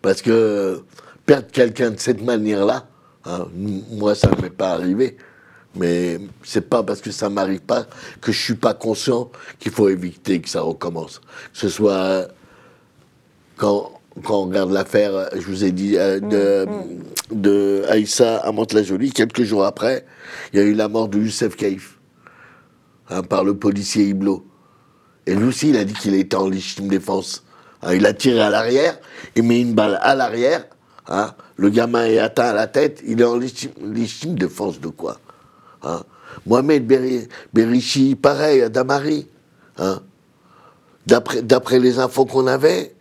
Parce 0.00 0.20
que 0.20 0.82
perdre 1.26 1.46
quelqu'un 1.52 1.90
de 1.90 2.00
cette 2.00 2.22
manière-là, 2.22 2.88
hein, 3.24 3.46
moi, 3.90 4.14
ça 4.14 4.30
ne 4.30 4.42
m'est 4.42 4.50
pas 4.50 4.72
arrivé. 4.72 5.16
Mais 5.74 6.18
c'est 6.42 6.68
pas 6.68 6.82
parce 6.82 7.00
que 7.00 7.10
ça 7.10 7.30
m'arrive 7.30 7.60
pas 7.60 7.86
que 8.20 8.30
je 8.30 8.38
suis 8.38 8.56
pas 8.56 8.74
conscient 8.74 9.30
qu'il 9.58 9.72
faut 9.72 9.88
éviter 9.88 10.40
que 10.40 10.48
ça 10.48 10.60
recommence. 10.60 11.20
Que 11.52 11.58
ce 11.58 11.68
soit 11.70 12.28
quand, 13.56 13.92
quand 14.22 14.42
on 14.42 14.46
regarde 14.46 14.72
l'affaire, 14.72 15.14
euh, 15.14 15.28
je 15.34 15.46
vous 15.46 15.64
ai 15.64 15.72
dit, 15.72 15.96
euh, 15.96 16.20
de, 16.20 16.66
de 17.30 17.84
Aïssa 17.88 18.38
à 18.38 18.52
Mantes-la-Jolie, 18.52 19.12
quelques 19.12 19.44
jours 19.44 19.64
après, 19.64 20.04
il 20.52 20.58
y 20.58 20.62
a 20.62 20.64
eu 20.64 20.74
la 20.74 20.88
mort 20.88 21.08
de 21.08 21.18
Youssef 21.18 21.56
Kaïf 21.56 21.98
hein, 23.10 23.22
par 23.22 23.44
le 23.44 23.54
policier 23.54 24.04
Iblo. 24.04 24.44
Et 25.26 25.34
lui 25.34 25.48
aussi, 25.48 25.70
il 25.70 25.76
a 25.76 25.84
dit 25.84 25.94
qu'il 25.94 26.14
était 26.14 26.36
en 26.36 26.48
légitime 26.48 26.88
défense. 26.88 27.44
Hein, 27.82 27.94
il 27.94 28.06
a 28.06 28.12
tiré 28.12 28.40
à 28.40 28.50
l'arrière, 28.50 28.98
il 29.36 29.42
met 29.44 29.60
une 29.60 29.74
balle 29.74 29.98
à 30.02 30.14
l'arrière, 30.14 30.64
hein, 31.08 31.32
le 31.56 31.68
gamin 31.70 32.04
est 32.06 32.18
atteint 32.18 32.46
à 32.50 32.52
la 32.52 32.66
tête, 32.66 33.02
il 33.06 33.20
est 33.20 33.24
en 33.24 33.36
légitime, 33.36 34.34
défense 34.34 34.80
de 34.80 34.88
quoi 34.88 35.18
Mohamed 36.46 36.86
Beri- 36.86 37.28
Berichi, 37.52 38.14
pareil, 38.14 38.62
à 38.62 38.68
Damari. 38.68 39.26
D'après 41.06 41.80
les 41.80 41.98
infos 41.98 42.24
qu'on 42.24 42.46
avait, 42.46 42.94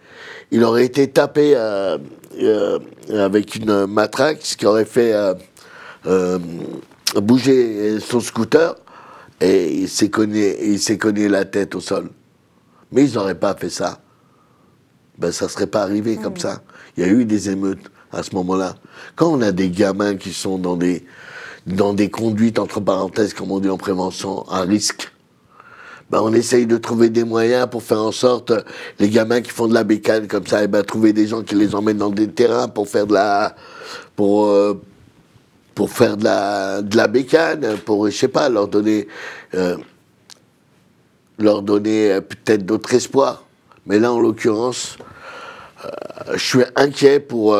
il 0.50 0.64
aurait 0.64 0.86
été 0.86 1.08
tapé 1.08 1.54
euh, 1.56 1.98
euh, 2.42 2.80
avec 3.10 3.56
une 3.56 3.86
matraque, 3.86 4.40
ce 4.42 4.58
qui 4.58 4.66
aurait 4.66 4.86
fait 4.86 5.14
euh, 6.06 6.40
bouger 7.16 8.00
son 8.00 8.20
scooter, 8.20 8.76
et 9.42 9.74
il 9.74 9.90
s'est 9.90 10.10
cogné, 10.10 10.72
il 10.72 10.80
s'est 10.80 11.00
cogné 11.00 11.28
la 11.28 11.46
tête 11.46 11.74
au 11.76 11.82
sol. 11.82 12.10
Mais 12.92 13.06
ils 13.06 13.16
n'auraient 13.16 13.40
pas 13.40 13.56
fait 13.56 13.70
ça. 13.70 14.00
Ben, 15.18 15.32
ça 15.32 15.46
ne 15.46 15.50
serait 15.50 15.68
pas 15.68 15.82
arrivé 15.82 16.18
comme 16.18 16.38
ça. 16.38 16.62
Il 16.96 17.04
y 17.04 17.08
a 17.08 17.12
eu 17.12 17.26
des 17.26 17.50
émeutes 17.50 17.92
à 18.12 18.22
ce 18.22 18.36
moment-là. 18.36 18.76
Quand 19.16 19.28
on 19.28 19.42
a 19.42 19.52
des 19.52 19.70
gamins 19.70 20.16
qui 20.16 20.32
sont 20.32 20.58
dans 20.58 20.76
des, 20.76 21.06
dans 21.66 21.94
des 21.94 22.10
conduites, 22.10 22.60
entre 22.60 22.80
parenthèses, 22.80 23.34
comme 23.34 23.52
on 23.52 23.60
dit 23.60 23.70
en 23.70 23.78
prévention, 23.78 24.48
à 24.50 24.62
risque, 24.62 25.12
ben, 26.12 26.20
on 26.22 26.34
essaye 26.34 26.68
de 26.68 26.78
trouver 26.78 27.10
des 27.10 27.24
moyens 27.24 27.68
pour 27.70 27.82
faire 27.82 28.02
en 28.02 28.12
sorte, 28.12 28.52
les 29.00 29.10
gamins 29.10 29.42
qui 29.42 29.50
font 29.50 29.68
de 29.68 29.74
la 29.74 29.84
bécane 29.84 30.28
comme 30.28 30.46
ça, 30.46 30.64
et 30.64 30.68
ben, 30.68 30.84
trouver 30.84 31.14
des 31.14 31.26
gens 31.26 31.42
qui 31.42 31.56
les 31.56 31.74
emmènent 31.74 31.98
dans 31.98 32.10
des 32.10 32.28
terrains 32.28 32.68
pour 32.68 32.88
faire 32.88 33.08
de 33.08 33.14
la, 33.14 33.56
pour, 34.16 34.50
euh, 34.50 34.82
pour 35.82 35.90
faire 35.90 36.16
de 36.16 36.26
la, 36.26 36.84
de 36.84 36.96
la 36.96 37.08
bécane, 37.08 37.76
pour, 37.84 38.08
je 38.08 38.16
sais 38.16 38.28
pas, 38.28 38.50
leur 38.50 38.68
donner, 38.68 39.08
euh, 39.56 39.78
leur 41.40 41.64
donner 41.64 42.12
euh, 42.12 42.22
peut-être 42.22 42.64
d'autres 42.68 42.94
espoirs. 42.94 43.44
Mais 43.88 43.98
là, 43.98 44.14
en 44.14 44.20
l'occurrence, 44.20 45.00
euh, 45.84 45.90
je 46.34 46.38
suis 46.38 46.64
inquiet 46.76 47.20
pour, 47.20 47.58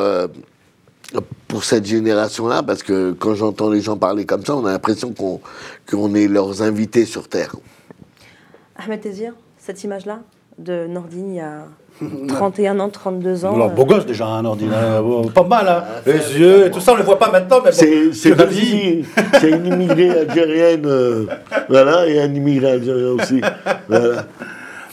pour 1.48 1.64
cette 1.64 1.86
génération-là, 1.88 2.62
parce 2.62 2.84
que 2.84 3.14
quand 3.14 3.34
j'entends 3.34 3.72
les 3.72 3.82
gens 3.82 3.98
parler 3.98 4.28
comme 4.28 4.46
ça, 4.46 4.56
on 4.56 4.68
a 4.68 4.72
l'impression 4.72 5.14
qu'on 5.14 5.42
qu'on 5.90 6.14
est 6.14 6.28
leurs 6.28 6.62
invités 6.62 7.08
sur 7.08 7.28
Terre. 7.28 7.56
Ahmed 8.76 9.02
Tezir, 9.02 9.34
cette 9.58 9.84
image-là 9.84 10.20
de 10.60 10.86
Nordine 10.86 11.32
il 11.32 11.38
y 11.38 11.40
a 11.40 11.66
31 12.28 12.80
ans, 12.80 12.90
32 12.90 13.46
ans. 13.46 13.56
Alors, 13.56 13.68
euh, 13.68 13.74
beau 13.74 13.86
gosse 13.86 14.06
déjà, 14.06 14.26
un 14.26 14.46
ordinaire. 14.46 15.02
Bon, 15.04 15.28
pas 15.28 15.44
mal, 15.44 15.68
hein. 15.68 15.84
Les 16.06 16.40
yeux 16.40 16.66
et 16.68 16.72
tout 16.72 16.80
ça, 16.80 16.92
on 16.92 16.96
ne 16.96 17.00
le 17.00 17.06
voit 17.06 17.20
pas 17.20 17.32
maintenant, 17.32 17.58
mais 17.64 17.72
bon. 17.72 17.76
C'est 17.78 18.14
c'est 19.40 19.50
une 19.50 19.66
immigrée 19.68 20.10
algérienne, 20.12 20.86
euh, 20.86 21.26
voilà, 21.70 22.08
et 22.08 22.20
un 22.22 22.34
immigré 22.34 22.72
algérien 22.72 23.10
aussi. 23.12 23.42
Voilà. 23.88 24.24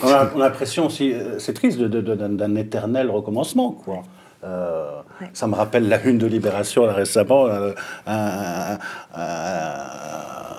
On 0.03 0.09
a, 0.09 0.31
on 0.37 0.41
a 0.41 0.45
l'impression 0.45 0.87
aussi, 0.87 1.13
euh, 1.13 1.39
c'est 1.39 1.55
triste, 1.55 1.79
de- 1.79 1.89
de- 1.89 2.01
de- 2.01 2.15
d'un 2.15 2.29
d'un 2.29 2.55
éternel 2.55 3.11
recommencement, 3.11 3.73
quoi. 3.73 4.03
Euh, 4.45 4.87
Ça 5.33 5.49
me 5.49 5.57
rappelle 5.57 5.89
la 5.89 6.01
une 6.05 6.19
de 6.19 6.27
Libération 6.29 6.87
là, 6.87 6.93
récemment. 6.93 7.47
euh, 7.47 7.73
un- 8.07 8.15
un- 8.15 8.79
un- 9.17 10.58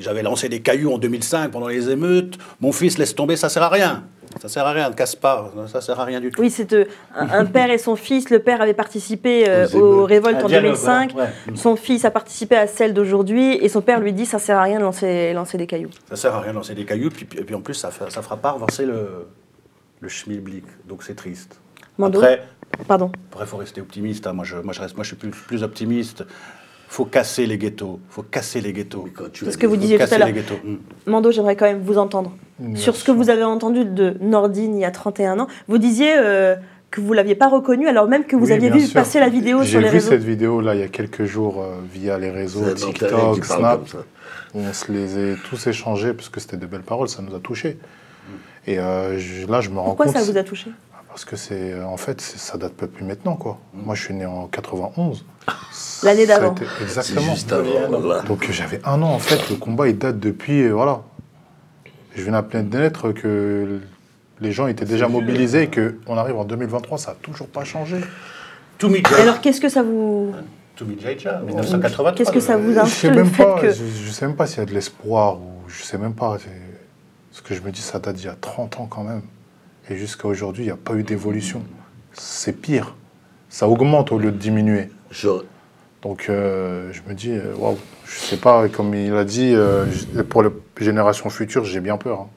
J'avais 0.00 0.22
lancé 0.22 0.48
des 0.48 0.60
cailloux 0.60 0.92
en 0.92 0.98
2005 0.98 1.50
pendant 1.50 1.68
les 1.68 1.90
émeutes. 1.90 2.38
Mon 2.60 2.72
fils 2.72 2.98
laisse 2.98 3.14
tomber, 3.14 3.36
ça 3.36 3.48
sert 3.48 3.62
à 3.62 3.68
rien. 3.68 4.04
Ça 4.40 4.48
sert 4.48 4.66
à 4.66 4.72
rien, 4.72 4.88
ne 4.88 4.94
casse 4.94 5.14
pas. 5.14 5.52
Ça 5.66 5.80
sert 5.82 6.00
à 6.00 6.04
rien 6.04 6.18
du 6.20 6.30
tout. 6.30 6.40
Oui, 6.40 6.50
c'est 6.50 6.72
euh, 6.72 6.86
un, 7.14 7.44
père 7.44 7.70
et 7.70 7.76
son 7.76 7.96
fils. 7.96 8.30
Le 8.30 8.38
père 8.38 8.62
avait 8.62 8.72
participé 8.72 9.44
euh, 9.46 9.68
Aux 9.74 10.04
révoltes 10.06 10.38
Un 10.40 10.44
en 10.44 10.48
dialogue, 10.48 10.72
2005. 10.72 11.12
voilà, 11.12 11.28
ouais. 11.48 11.56
Son 11.56 11.76
fils 11.76 12.04
a 12.06 12.10
participé 12.10 12.56
à 12.56 12.66
celle 12.66 12.94
d'aujourd'hui. 12.94 13.58
Et 13.62 13.68
son 13.68 13.82
père 13.82 14.00
lui 14.00 14.14
dit 14.14 14.24
ça 14.24 14.38
sert 14.38 14.56
à 14.56 14.62
rien 14.62 14.78
de 14.78 14.84
lancer, 14.84 15.32
lancer 15.34 15.58
des 15.58 15.66
cailloux. 15.66 15.90
Ça 16.08 16.16
sert 16.16 16.34
à 16.34 16.40
rien 16.40 16.52
de 16.52 16.56
lancer 16.56 16.74
des 16.74 16.86
cailloux, 16.86 17.10
puis, 17.10 17.26
puis, 17.26 17.44
puis 17.44 17.54
en 17.54 17.60
plus, 17.60 17.74
ça 17.74 17.88
ne 17.88 18.10
fera 18.22 18.36
pas 18.38 18.50
avancer 18.50 18.86
le, 18.86 19.26
le 20.00 20.08
schmilblick. 20.08 20.64
Donc 20.88 21.02
c'est 21.02 21.14
triste. 21.14 21.60
Mando 21.98 22.18
Après, 22.20 22.42
Pardon. 22.88 23.12
Après, 23.30 23.44
il 23.44 23.48
faut 23.48 23.58
rester 23.58 23.82
optimiste. 23.82 24.26
hein. 24.26 24.32
Moi, 24.32 24.46
je, 24.46 24.56
moi, 24.56 24.72
je, 24.72 24.80
reste, 24.80 24.96
moi, 24.96 25.04
je 25.04 25.08
suis 25.08 25.16
plus, 25.16 25.30
plus 25.30 25.62
optimiste. 25.62 26.24
Faut 26.92 27.06
casser 27.06 27.46
les 27.46 27.56
ghettos. 27.56 27.98
faut 28.10 28.22
casser 28.22 28.60
les 28.60 28.72
ghettos. 28.74 29.08
C'est 29.32 29.50
ce 29.52 29.56
que 29.58 29.66
vous 29.66 29.78
disiez 29.78 29.96
tout 29.98 30.12
à 30.12 30.18
l'heure. 30.18 30.28
Mm. 30.28 30.76
Mando, 31.10 31.30
j'aimerais 31.30 31.56
quand 31.56 31.64
même 31.64 31.80
vous 31.82 31.96
entendre. 31.96 32.32
Sur 32.74 32.94
ce 32.96 33.02
que 33.04 33.10
vous 33.10 33.30
avez 33.30 33.44
entendu 33.44 33.84
de 33.86 34.16
Nordine 34.20 34.76
il 34.76 34.80
y 34.80 34.84
a 34.84 34.90
31 34.90 35.40
ans, 35.40 35.46
vous 35.68 35.78
disiez 35.78 36.12
euh, 36.16 36.54
que 36.90 37.00
vous 37.00 37.10
ne 37.10 37.14
l'aviez 37.16 37.34
pas 37.34 37.48
reconnu 37.48 37.88
alors 37.88 38.06
même 38.08 38.24
que 38.24 38.36
vous 38.36 38.46
Oui, 38.46 38.52
aviez 38.52 38.68
vu 38.70 38.80
sûr. 38.82 38.92
passer 38.92 39.18
la 39.20 39.30
vidéo 39.30 39.64
sur 39.64 39.80
les 39.80 39.86
J'ai 39.86 39.90
vu 39.90 39.96
réseaux. 39.96 40.10
cette 40.10 40.22
vidéo 40.22 40.60
là 40.60 40.74
il 40.74 40.80
y 40.80 40.84
a 40.84 40.88
quelques 40.88 41.24
jours 41.24 41.62
euh, 41.62 41.76
via 41.92 42.18
les 42.18 42.30
réseaux 42.30 42.70
TikTok, 42.74 43.42
Snap. 43.44 43.80
On 44.54 44.70
se 44.74 44.92
les 44.92 45.32
a 45.32 45.36
tous 45.48 45.66
échangés 45.66 46.12
parce 46.12 46.28
que 46.28 46.40
c'était 46.40 46.58
de 46.58 46.66
belles 46.66 46.82
paroles, 46.82 47.08
ça 47.08 47.22
nous 47.22 47.34
a 47.34 47.40
touchés. 47.40 47.78
Et 48.66 48.78
euh, 48.78 49.18
je- 49.18 49.46
là, 49.50 49.60
je 49.62 49.70
me 49.70 49.78
rends 49.78 49.86
Pourquoi 49.86 50.06
compte. 50.06 50.16
ça 50.16 50.22
vous 50.30 50.36
a 50.36 50.44
touché? 50.44 50.70
Parce 51.12 51.26
que 51.26 51.36
c'est, 51.36 51.78
en 51.82 51.98
fait, 51.98 52.20
ça 52.22 52.56
date 52.56 52.72
pas 52.72 52.86
plus 52.86 53.04
maintenant, 53.04 53.36
quoi. 53.36 53.58
Moi, 53.74 53.94
je 53.94 54.02
suis 54.04 54.14
né 54.14 54.24
en 54.24 54.46
91. 54.46 55.24
L'année 56.02 56.22
a 56.22 56.26
d'avant. 56.38 56.54
Exactement. 56.80 57.20
C'est 57.20 57.30
juste 57.34 57.52
avant, 57.52 58.00
voilà. 58.00 58.22
Donc 58.22 58.50
j'avais 58.50 58.80
un 58.84 59.02
an, 59.02 59.10
en 59.12 59.18
fait. 59.18 59.50
Le 59.50 59.56
combat, 59.56 59.88
il 59.88 59.98
date 59.98 60.18
depuis, 60.18 60.62
euh, 60.62 60.72
voilà. 60.72 61.02
Je 62.16 62.22
viens 62.22 62.32
d'appeler 62.32 62.62
de 62.62 62.78
lettres 62.78 63.12
que 63.12 63.80
les 64.40 64.52
gens 64.52 64.66
étaient 64.68 64.84
déjà 64.86 65.06
mobilisés 65.08 65.62
et 65.64 65.70
qu'on 65.70 66.16
arrive 66.16 66.36
en 66.36 66.44
2023, 66.44 66.96
ça 66.98 67.10
n'a 67.12 67.16
toujours 67.20 67.46
pas 67.48 67.64
changé. 67.64 67.96
Alors 69.20 69.40
qu'est-ce 69.40 69.60
que 69.60 69.68
ça 69.68 69.82
vous. 69.82 70.32
Qu'est-ce 72.16 72.32
que 72.32 72.40
ça 72.40 72.56
vous 72.56 72.72
Je 72.86 72.90
sais 72.90 73.10
même 73.10 73.26
fait 73.30 73.44
pas, 73.44 73.60
que. 73.60 73.70
je, 73.70 73.84
je 74.06 74.10
sais 74.10 74.26
même 74.26 74.34
pas 74.36 74.46
s'il 74.46 74.58
y 74.58 74.62
a 74.62 74.64
de 74.66 74.72
l'espoir 74.72 75.36
ou 75.36 75.52
je 75.68 75.82
sais 75.82 75.98
même 75.98 76.14
pas. 76.14 76.38
c'est- 76.40 76.48
Ce 77.32 77.40
que 77.42 77.54
je 77.54 77.60
me 77.60 77.70
dis, 77.70 77.80
ça 77.82 77.98
date 77.98 78.16
d'il 78.16 78.26
y 78.26 78.28
a 78.28 78.36
30 78.40 78.78
ans 78.80 78.86
quand 78.90 79.04
même. 79.04 79.22
Et 79.92 79.96
jusqu'à 79.96 80.26
aujourd'hui, 80.26 80.62
il 80.64 80.66
n'y 80.66 80.72
a 80.72 80.76
pas 80.76 80.94
eu 80.94 81.02
d'évolution. 81.02 81.62
C'est 82.14 82.52
pire. 82.54 82.94
Ça 83.50 83.68
augmente 83.68 84.10
au 84.10 84.18
lieu 84.18 84.30
de 84.32 84.38
diminuer. 84.38 84.88
Donc 86.02 86.26
euh, 86.30 86.88
je 86.92 87.00
me 87.06 87.14
dis, 87.14 87.30
euh, 87.32 87.52
waouh, 87.58 87.76
je 88.06 88.18
sais 88.18 88.36
pas, 88.38 88.66
comme 88.68 88.94
il 88.94 89.14
a 89.14 89.24
dit, 89.24 89.52
euh, 89.54 89.84
pour 90.30 90.42
les 90.42 90.50
générations 90.80 91.28
futures, 91.28 91.64
j'ai 91.64 91.80
bien 91.80 91.98
peur. 91.98 92.20
hein. 92.20 92.28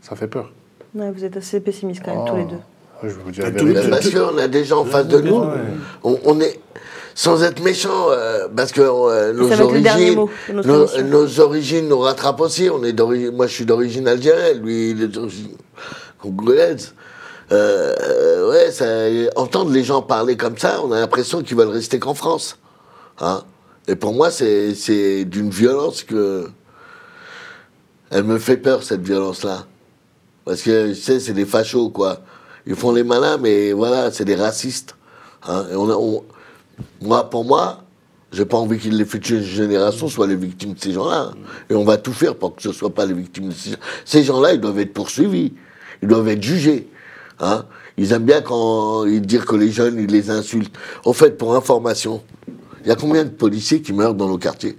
Ça 0.00 0.16
fait 0.16 0.28
peur. 0.28 0.50
Ouais, 0.94 1.10
vous 1.10 1.24
êtes 1.24 1.36
assez 1.36 1.60
pessimiste 1.60 2.02
quand 2.02 2.14
même, 2.16 2.24
tous 2.26 2.36
les 2.36 2.44
deux. 2.44 2.56
Ouais, 3.02 3.10
je 3.10 3.14
vous 3.22 3.30
dis 3.30 3.40
la 3.40 3.50
Tout- 3.50 3.66
vérité. 3.66 3.90
Parce 3.90 4.08
qu'on 4.08 4.38
a 4.38 4.48
des 4.48 4.64
gens 4.64 4.80
en 4.80 4.84
face 4.86 5.06
de 5.06 5.20
nous. 5.20 5.42
On, 6.02 6.18
on 6.24 6.40
est, 6.40 6.58
sans 7.14 7.42
être 7.44 7.62
méchant, 7.62 8.06
euh, 8.10 8.48
parce 8.56 8.72
que 8.72 8.80
euh, 8.80 9.34
nos 9.34 9.60
origines, 9.60 10.14
mot 10.14 10.30
nos, 10.54 11.40
origines 11.40 11.86
nous 11.88 11.98
rattrapent 11.98 12.40
aussi. 12.40 12.70
On 12.72 12.82
est 12.82 12.98
moi, 13.30 13.46
je 13.46 13.52
suis 13.52 13.66
d'origine 13.66 14.08
algérienne, 14.08 14.62
lui, 14.62 14.90
il 14.92 15.02
est 15.02 15.08
d'origine 15.08 15.50
congolaise. 16.20 16.94
Euh, 17.50 17.94
euh, 18.02 18.50
ouais, 18.50 18.70
ça, 18.70 19.30
entendre 19.40 19.70
les 19.70 19.84
gens 19.84 20.02
parler 20.02 20.36
comme 20.36 20.58
ça, 20.58 20.82
on 20.84 20.92
a 20.92 21.00
l'impression 21.00 21.42
qu'ils 21.42 21.56
veulent 21.56 21.68
rester 21.68 21.98
qu'en 21.98 22.14
France. 22.14 22.58
Hein 23.20 23.42
Et 23.86 23.96
pour 23.96 24.12
moi, 24.12 24.30
c'est 24.30 25.24
d'une 25.24 25.50
violence 25.50 26.02
que. 26.02 26.48
Elle 28.10 28.24
me 28.24 28.38
fait 28.38 28.56
peur, 28.56 28.82
cette 28.82 29.02
violence-là. 29.02 29.66
Parce 30.46 30.62
que, 30.62 30.88
tu 30.88 30.94
sais, 30.94 31.20
c'est 31.20 31.34
des 31.34 31.44
fachos, 31.44 31.90
quoi. 31.90 32.20
Ils 32.66 32.74
font 32.74 32.92
les 32.92 33.04
malins, 33.04 33.36
mais 33.36 33.72
voilà, 33.72 34.10
c'est 34.10 34.24
des 34.24 34.34
racistes. 34.34 34.96
Hein. 35.46 35.66
Moi, 37.02 37.28
pour 37.28 37.44
moi, 37.44 37.82
j'ai 38.32 38.44
pas 38.44 38.56
envie 38.56 38.78
que 38.78 38.88
les 38.88 39.04
futures 39.04 39.42
générations 39.42 40.08
soient 40.08 40.26
les 40.26 40.36
victimes 40.36 40.74
de 40.74 40.78
ces 40.78 40.92
gens-là. 40.92 41.32
Et 41.68 41.74
on 41.74 41.84
va 41.84 41.96
tout 41.96 42.12
faire 42.12 42.34
pour 42.34 42.56
que 42.56 42.62
ce 42.62 42.68
ne 42.68 42.72
soient 42.72 42.94
pas 42.94 43.06
les 43.06 43.14
victimes 43.14 43.48
de 43.48 43.54
ces 43.54 43.70
gens. 43.72 43.76
Ces 44.04 44.22
gens-là, 44.22 44.54
ils 44.54 44.60
doivent 44.60 44.78
être 44.78 44.92
poursuivis. 44.92 45.52
Ils 46.02 46.08
doivent 46.08 46.28
être 46.28 46.42
jugés. 46.42 46.88
Hein. 47.40 47.64
Ils 47.96 48.12
aiment 48.12 48.24
bien 48.24 48.40
quand 48.42 49.04
ils 49.06 49.20
disent 49.22 49.44
que 49.44 49.56
les 49.56 49.70
jeunes, 49.72 49.98
ils 49.98 50.06
les 50.10 50.30
insultent. 50.30 50.74
Au 51.04 51.12
fait, 51.12 51.36
pour 51.36 51.54
information, 51.56 52.22
il 52.82 52.88
y 52.88 52.90
a 52.90 52.96
combien 52.96 53.24
de 53.24 53.30
policiers 53.30 53.82
qui 53.82 53.92
meurent 53.92 54.14
dans 54.14 54.28
nos 54.28 54.38
quartiers? 54.38 54.78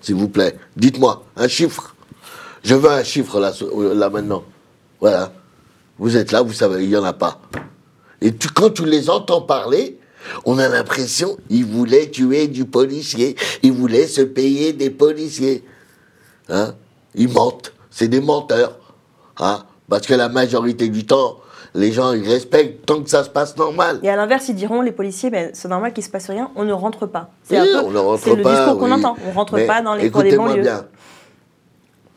S'il 0.00 0.16
vous 0.16 0.28
plaît, 0.28 0.56
dites-moi 0.76 1.24
un 1.36 1.46
chiffre. 1.48 1.94
Je 2.64 2.74
veux 2.74 2.90
un 2.90 3.04
chiffre 3.04 3.38
là, 3.40 3.52
ce- 3.52 3.94
là 3.94 4.10
maintenant. 4.10 4.44
Voilà. 5.00 5.32
Vous 5.98 6.16
êtes 6.16 6.32
là, 6.32 6.42
vous 6.42 6.52
savez, 6.52 6.82
il 6.82 6.88
n'y 6.88 6.96
en 6.96 7.04
a 7.04 7.12
pas. 7.12 7.40
Et 8.20 8.32
quand 8.54 8.70
tu 8.70 8.84
les 8.84 9.10
entends 9.10 9.42
parler, 9.42 9.98
on 10.44 10.58
a 10.58 10.68
l'impression 10.68 11.36
qu'ils 11.48 11.64
voulaient 11.64 12.10
tuer 12.10 12.48
du 12.48 12.64
policier, 12.64 13.36
ils 13.62 13.72
voulaient 13.72 14.06
se 14.06 14.20
payer 14.22 14.72
des 14.72 14.90
policiers. 14.90 15.64
Hein? 16.48 16.74
Ils 17.14 17.28
mentent, 17.28 17.72
c'est 17.90 18.08
des 18.08 18.20
menteurs. 18.20 18.78
Hein? 19.38 19.64
Parce 19.88 20.06
que 20.06 20.14
la 20.14 20.28
majorité 20.28 20.88
du 20.88 21.04
temps, 21.06 21.38
les 21.74 21.92
gens, 21.92 22.12
ils 22.12 22.26
respectent 22.28 22.84
tant 22.86 23.02
que 23.02 23.10
ça 23.10 23.24
se 23.24 23.30
passe 23.30 23.56
normal. 23.56 23.98
Et 24.02 24.08
à 24.10 24.16
l'inverse, 24.16 24.48
ils 24.48 24.54
diront, 24.54 24.80
les 24.82 24.92
policiers, 24.92 25.30
ben, 25.30 25.50
c'est 25.54 25.68
normal 25.68 25.92
qu'il 25.92 26.04
se 26.04 26.10
passe 26.10 26.28
rien, 26.28 26.50
on 26.56 26.64
ne 26.64 26.72
rentre 26.72 27.06
pas. 27.06 27.30
C'est 27.44 27.60
Oui, 27.60 27.68
on 27.84 27.90
ne 27.90 27.98
rentre 27.98 28.22
c'est 28.24 28.34
le 28.36 28.42
pas, 28.42 28.54
discours 28.56 28.78
qu'on 28.78 28.86
oui. 28.86 28.92
entend. 28.92 29.16
On 29.26 29.32
rentre 29.32 29.54
Mais 29.56 29.66
pas 29.66 29.80
dans 29.82 29.94
les, 29.94 30.06
écoutez-moi 30.06 30.48
banlieues. 30.50 30.62
bien. 30.62 30.84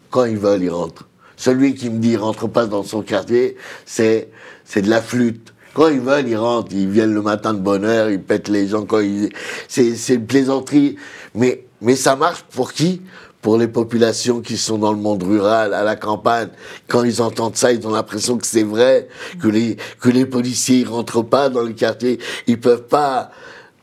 Quand 0.10 0.26
ils 0.26 0.38
veulent, 0.38 0.64
ils 0.64 0.70
rentrent. 0.70 1.08
Celui 1.38 1.76
qui 1.76 1.90
me 1.90 2.00
dit 2.00 2.16
rentre 2.16 2.48
pas 2.48 2.66
dans 2.66 2.84
son 2.84 3.02
quartier, 3.02 3.58
c'est 3.86 4.30
c'est 4.64 4.82
de 4.82 4.90
la 4.90 5.02
flûte. 5.02 5.54
Quand 5.74 5.90
ils 5.90 6.00
veulent, 6.00 6.28
ils 6.30 6.38
rentrent. 6.38 6.72
Ils 6.72 6.88
viennent 6.90 7.14
le 7.14 7.22
matin 7.22 7.54
de 7.54 7.60
bonne 7.60 7.84
heure, 7.84 8.10
ils 8.10 8.22
pètent 8.22 8.48
les 8.48 8.68
gens 8.68 8.86
quand 8.86 9.00
ils. 9.00 9.30
C'est 9.68 9.96
c'est 9.96 10.14
une 10.16 10.26
plaisanterie. 10.26 10.96
Mais 11.34 11.66
mais 11.82 11.98
ça 11.98 12.16
marche 12.16 12.44
pour 12.44 12.72
qui? 12.72 13.02
Pour 13.46 13.60
les 13.60 13.68
populations 13.68 14.42
qui 14.42 14.58
sont 14.58 14.80
dans 14.80 14.92
le 14.92 14.98
monde 14.98 15.22
rural, 15.22 15.76
à 15.76 15.84
la 15.84 15.96
campagne. 15.96 16.48
Quand 16.88 17.04
ils 17.04 17.22
entendent 17.22 17.56
ça, 17.56 17.72
ils 17.72 17.86
ont 17.86 17.92
l'impression 17.92 18.40
que 18.40 18.48
c'est 18.48 18.64
vrai, 18.64 19.08
que 19.40 19.48
les 19.48 19.78
que 20.02 20.10
les 20.10 20.26
policiers 20.26 20.80
ils 20.80 20.88
rentrent 20.90 21.22
pas 21.22 21.50
dans 21.50 21.62
le 21.62 21.74
quartier, 21.74 22.18
ils 22.48 22.60
peuvent 22.60 22.88
pas. 22.88 23.30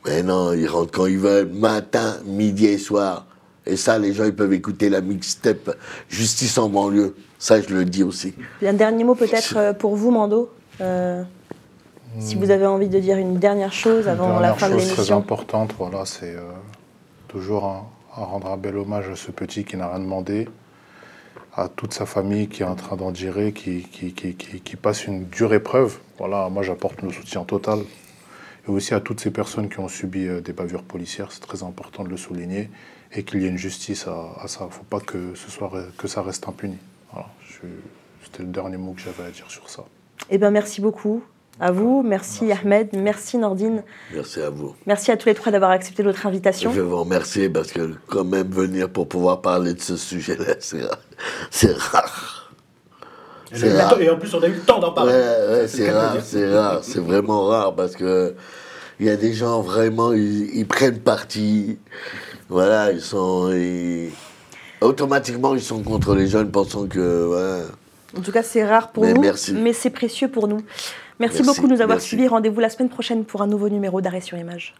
Mais 0.05 0.21
non, 0.21 0.51
ils 0.51 0.67
rentrent 0.67 0.91
quand 0.91 1.05
ils 1.05 1.17
veulent, 1.17 1.47
matin, 1.47 2.17
midi 2.25 2.65
et 2.65 2.77
soir. 2.77 3.25
Et 3.65 3.77
ça, 3.77 3.97
les 3.99 4.11
gens, 4.11 4.25
ils 4.25 4.35
peuvent 4.35 4.51
écouter 4.51 4.89
la 4.89 4.99
mixtape 4.99 5.77
Justice 6.09 6.57
en 6.57 6.67
banlieue. 6.67 7.15
Ça, 7.39 7.61
je 7.61 7.69
le 7.73 7.85
dis 7.85 8.03
aussi. 8.03 8.33
Un 8.65 8.73
dernier 8.73 9.05
mot 9.05 9.15
peut-être 9.15 9.53
euh, 9.55 9.71
pour 9.71 9.95
vous, 9.95 10.11
Mando. 10.11 10.49
Euh, 10.81 11.23
Si 12.19 12.35
vous 12.35 12.49
avez 12.51 12.65
envie 12.65 12.89
de 12.89 12.99
dire 12.99 13.15
une 13.17 13.37
dernière 13.39 13.71
chose 13.71 14.09
avant 14.09 14.41
la 14.41 14.55
fin 14.55 14.67
de 14.67 14.73
chose 14.73 14.81
très 14.87 14.91
l'émission. 14.95 15.17
importante, 15.19 15.73
voilà, 15.79 16.03
c'est 16.05 16.35
euh, 16.35 16.41
toujours 17.29 17.63
un- 17.63 17.85
à 18.15 18.23
rendre 18.23 18.47
un 18.47 18.57
bel 18.57 18.77
hommage 18.77 19.09
à 19.09 19.15
ce 19.15 19.31
petit 19.31 19.63
qui 19.65 19.77
n'a 19.77 19.87
rien 19.89 19.99
demandé, 19.99 20.47
à 21.55 21.67
toute 21.67 21.93
sa 21.93 22.05
famille 22.05 22.47
qui 22.47 22.63
est 22.63 22.65
en 22.65 22.75
train 22.75 22.95
d'en 22.95 23.13
gérer, 23.13 23.53
qui, 23.53 23.83
qui, 23.83 24.13
qui, 24.13 24.33
qui- 24.35 24.75
passe 24.75 25.05
une 25.05 25.25
dure 25.25 25.53
épreuve. 25.53 25.99
Voilà, 26.17 26.49
moi 26.49 26.63
j'apporte 26.63 27.01
le 27.01 27.11
soutien 27.11 27.43
total. 27.43 27.79
Et 28.67 28.71
aussi 28.71 28.93
à 28.93 28.99
toutes 28.99 29.19
ces 29.19 29.31
personnes 29.31 29.69
qui 29.69 29.79
ont 29.79 29.87
subi 29.87 30.25
euh, 30.27 30.41
des 30.41 30.53
bavures 30.53 30.83
policières, 30.83 31.31
c'est 31.31 31.41
très 31.41 31.63
important 31.63 32.03
de 32.03 32.09
le 32.09 32.17
souligner, 32.17 32.69
et 33.11 33.23
qu'il 33.23 33.41
y 33.41 33.45
ait 33.45 33.49
une 33.49 33.57
justice 33.57 34.07
à, 34.07 34.47
ça. 34.47 34.61
Il 34.61 34.67
ne 34.67 34.71
faut 34.71 34.83
pas 34.83 34.99
que, 34.99 35.35
ce 35.35 35.51
soit, 35.51 35.71
que 35.97 36.07
ça 36.07 36.21
reste 36.21 36.47
impuni. 36.47 36.77
Voilà, 37.11 37.27
c'était 38.23 38.43
le 38.43 38.49
dernier 38.49 38.77
mot 38.77 38.93
que 38.93 39.01
j'avais 39.01 39.27
à 39.27 39.31
dire 39.31 39.49
sur 39.49 39.69
ça. 39.69 39.83
Eh 40.29 40.37
ben, 40.37 40.49
merci 40.49 40.81
beaucoup 40.81 41.23
à 41.59 41.71
vous. 41.71 42.03
Merci, 42.03 42.51
Ahmed. 42.51 42.89
Merci 42.93 43.37
Nordine. 43.37 43.83
Merci 44.13 44.41
à 44.41 44.49
vous. 44.49 44.75
Merci 44.85 45.11
à 45.11 45.17
tous 45.17 45.27
les 45.29 45.35
trois 45.35 45.51
d'avoir 45.51 45.71
accepté 45.71 46.03
notre 46.03 46.25
invitation. 46.25 46.71
Je 46.71 46.81
vais 46.81 46.87
vous 46.87 46.97
remercier 46.99 47.49
parce 47.49 47.71
que 47.71 47.91
quand 48.07 48.23
même 48.25 48.49
venir 48.49 48.89
pour 48.89 49.07
pouvoir 49.07 49.41
parler 49.41 49.73
de 49.73 49.81
ce 49.81 49.95
sujet-là, 49.97 50.55
c'est 50.59 50.81
rare. 50.81 50.99
C'est 51.51 51.73
rare. 51.73 52.39
Rare. 53.53 54.01
et 54.01 54.09
en 54.09 54.17
plus, 54.17 54.33
on 54.33 54.41
a 54.41 54.47
eu 54.47 54.53
le 54.53 54.61
temps 54.61 54.79
d'en 54.79 54.91
parler. 54.91 55.11
Ouais, 55.13 55.59
ouais, 55.59 55.67
C'est 55.67 55.91
rare, 55.91 56.17
c'est 56.23 56.51
rare, 56.51 56.79
c'est 56.83 56.99
vraiment 56.99 57.45
rare 57.45 57.75
parce 57.75 57.95
que 57.95 58.33
il 58.99 59.05
y 59.05 59.09
a 59.09 59.15
des 59.15 59.33
gens 59.33 59.61
vraiment, 59.61 60.11
ils, 60.11 60.55
ils 60.55 60.65
prennent 60.67 60.99
parti. 60.99 61.77
Voilà, 62.49 62.91
ils 62.91 63.01
sont. 63.01 63.51
ils- 63.51 64.09
automatiquement, 64.81 65.53
ils 65.55 65.61
sont 65.61 65.81
contre 65.83 66.15
les 66.15 66.27
jeunes 66.27 66.49
pensant 66.51 66.87
que. 66.87 67.25
Voilà. 67.27 67.63
En 68.17 68.21
tout 68.21 68.31
cas, 68.31 68.43
c'est 68.43 68.65
rare 68.65 68.91
pour 68.91 69.03
Mais 69.03 69.13
vous, 69.13 69.21
merci. 69.21 69.53
mais 69.53 69.73
c'est 69.73 69.89
précieux 69.91 70.27
pour 70.29 70.47
nous. 70.47 70.61
Merci, 71.19 71.37
Merci, 71.37 71.43
beaucoup 71.43 71.67
de 71.67 71.73
nous 71.73 71.81
avoir 71.81 71.97
merci. 71.97 72.09
suivis. 72.09 72.27
Rendez-vous 72.27 72.59
la 72.59 72.69
semaine 72.69 72.89
prochaine 72.89 73.25
pour 73.25 73.41
un 73.41 73.47
nouveau 73.47 73.69
numéro 73.69 74.01
d'Arrêt 74.01 74.21
sur 74.21 74.37
Image. 74.37 74.73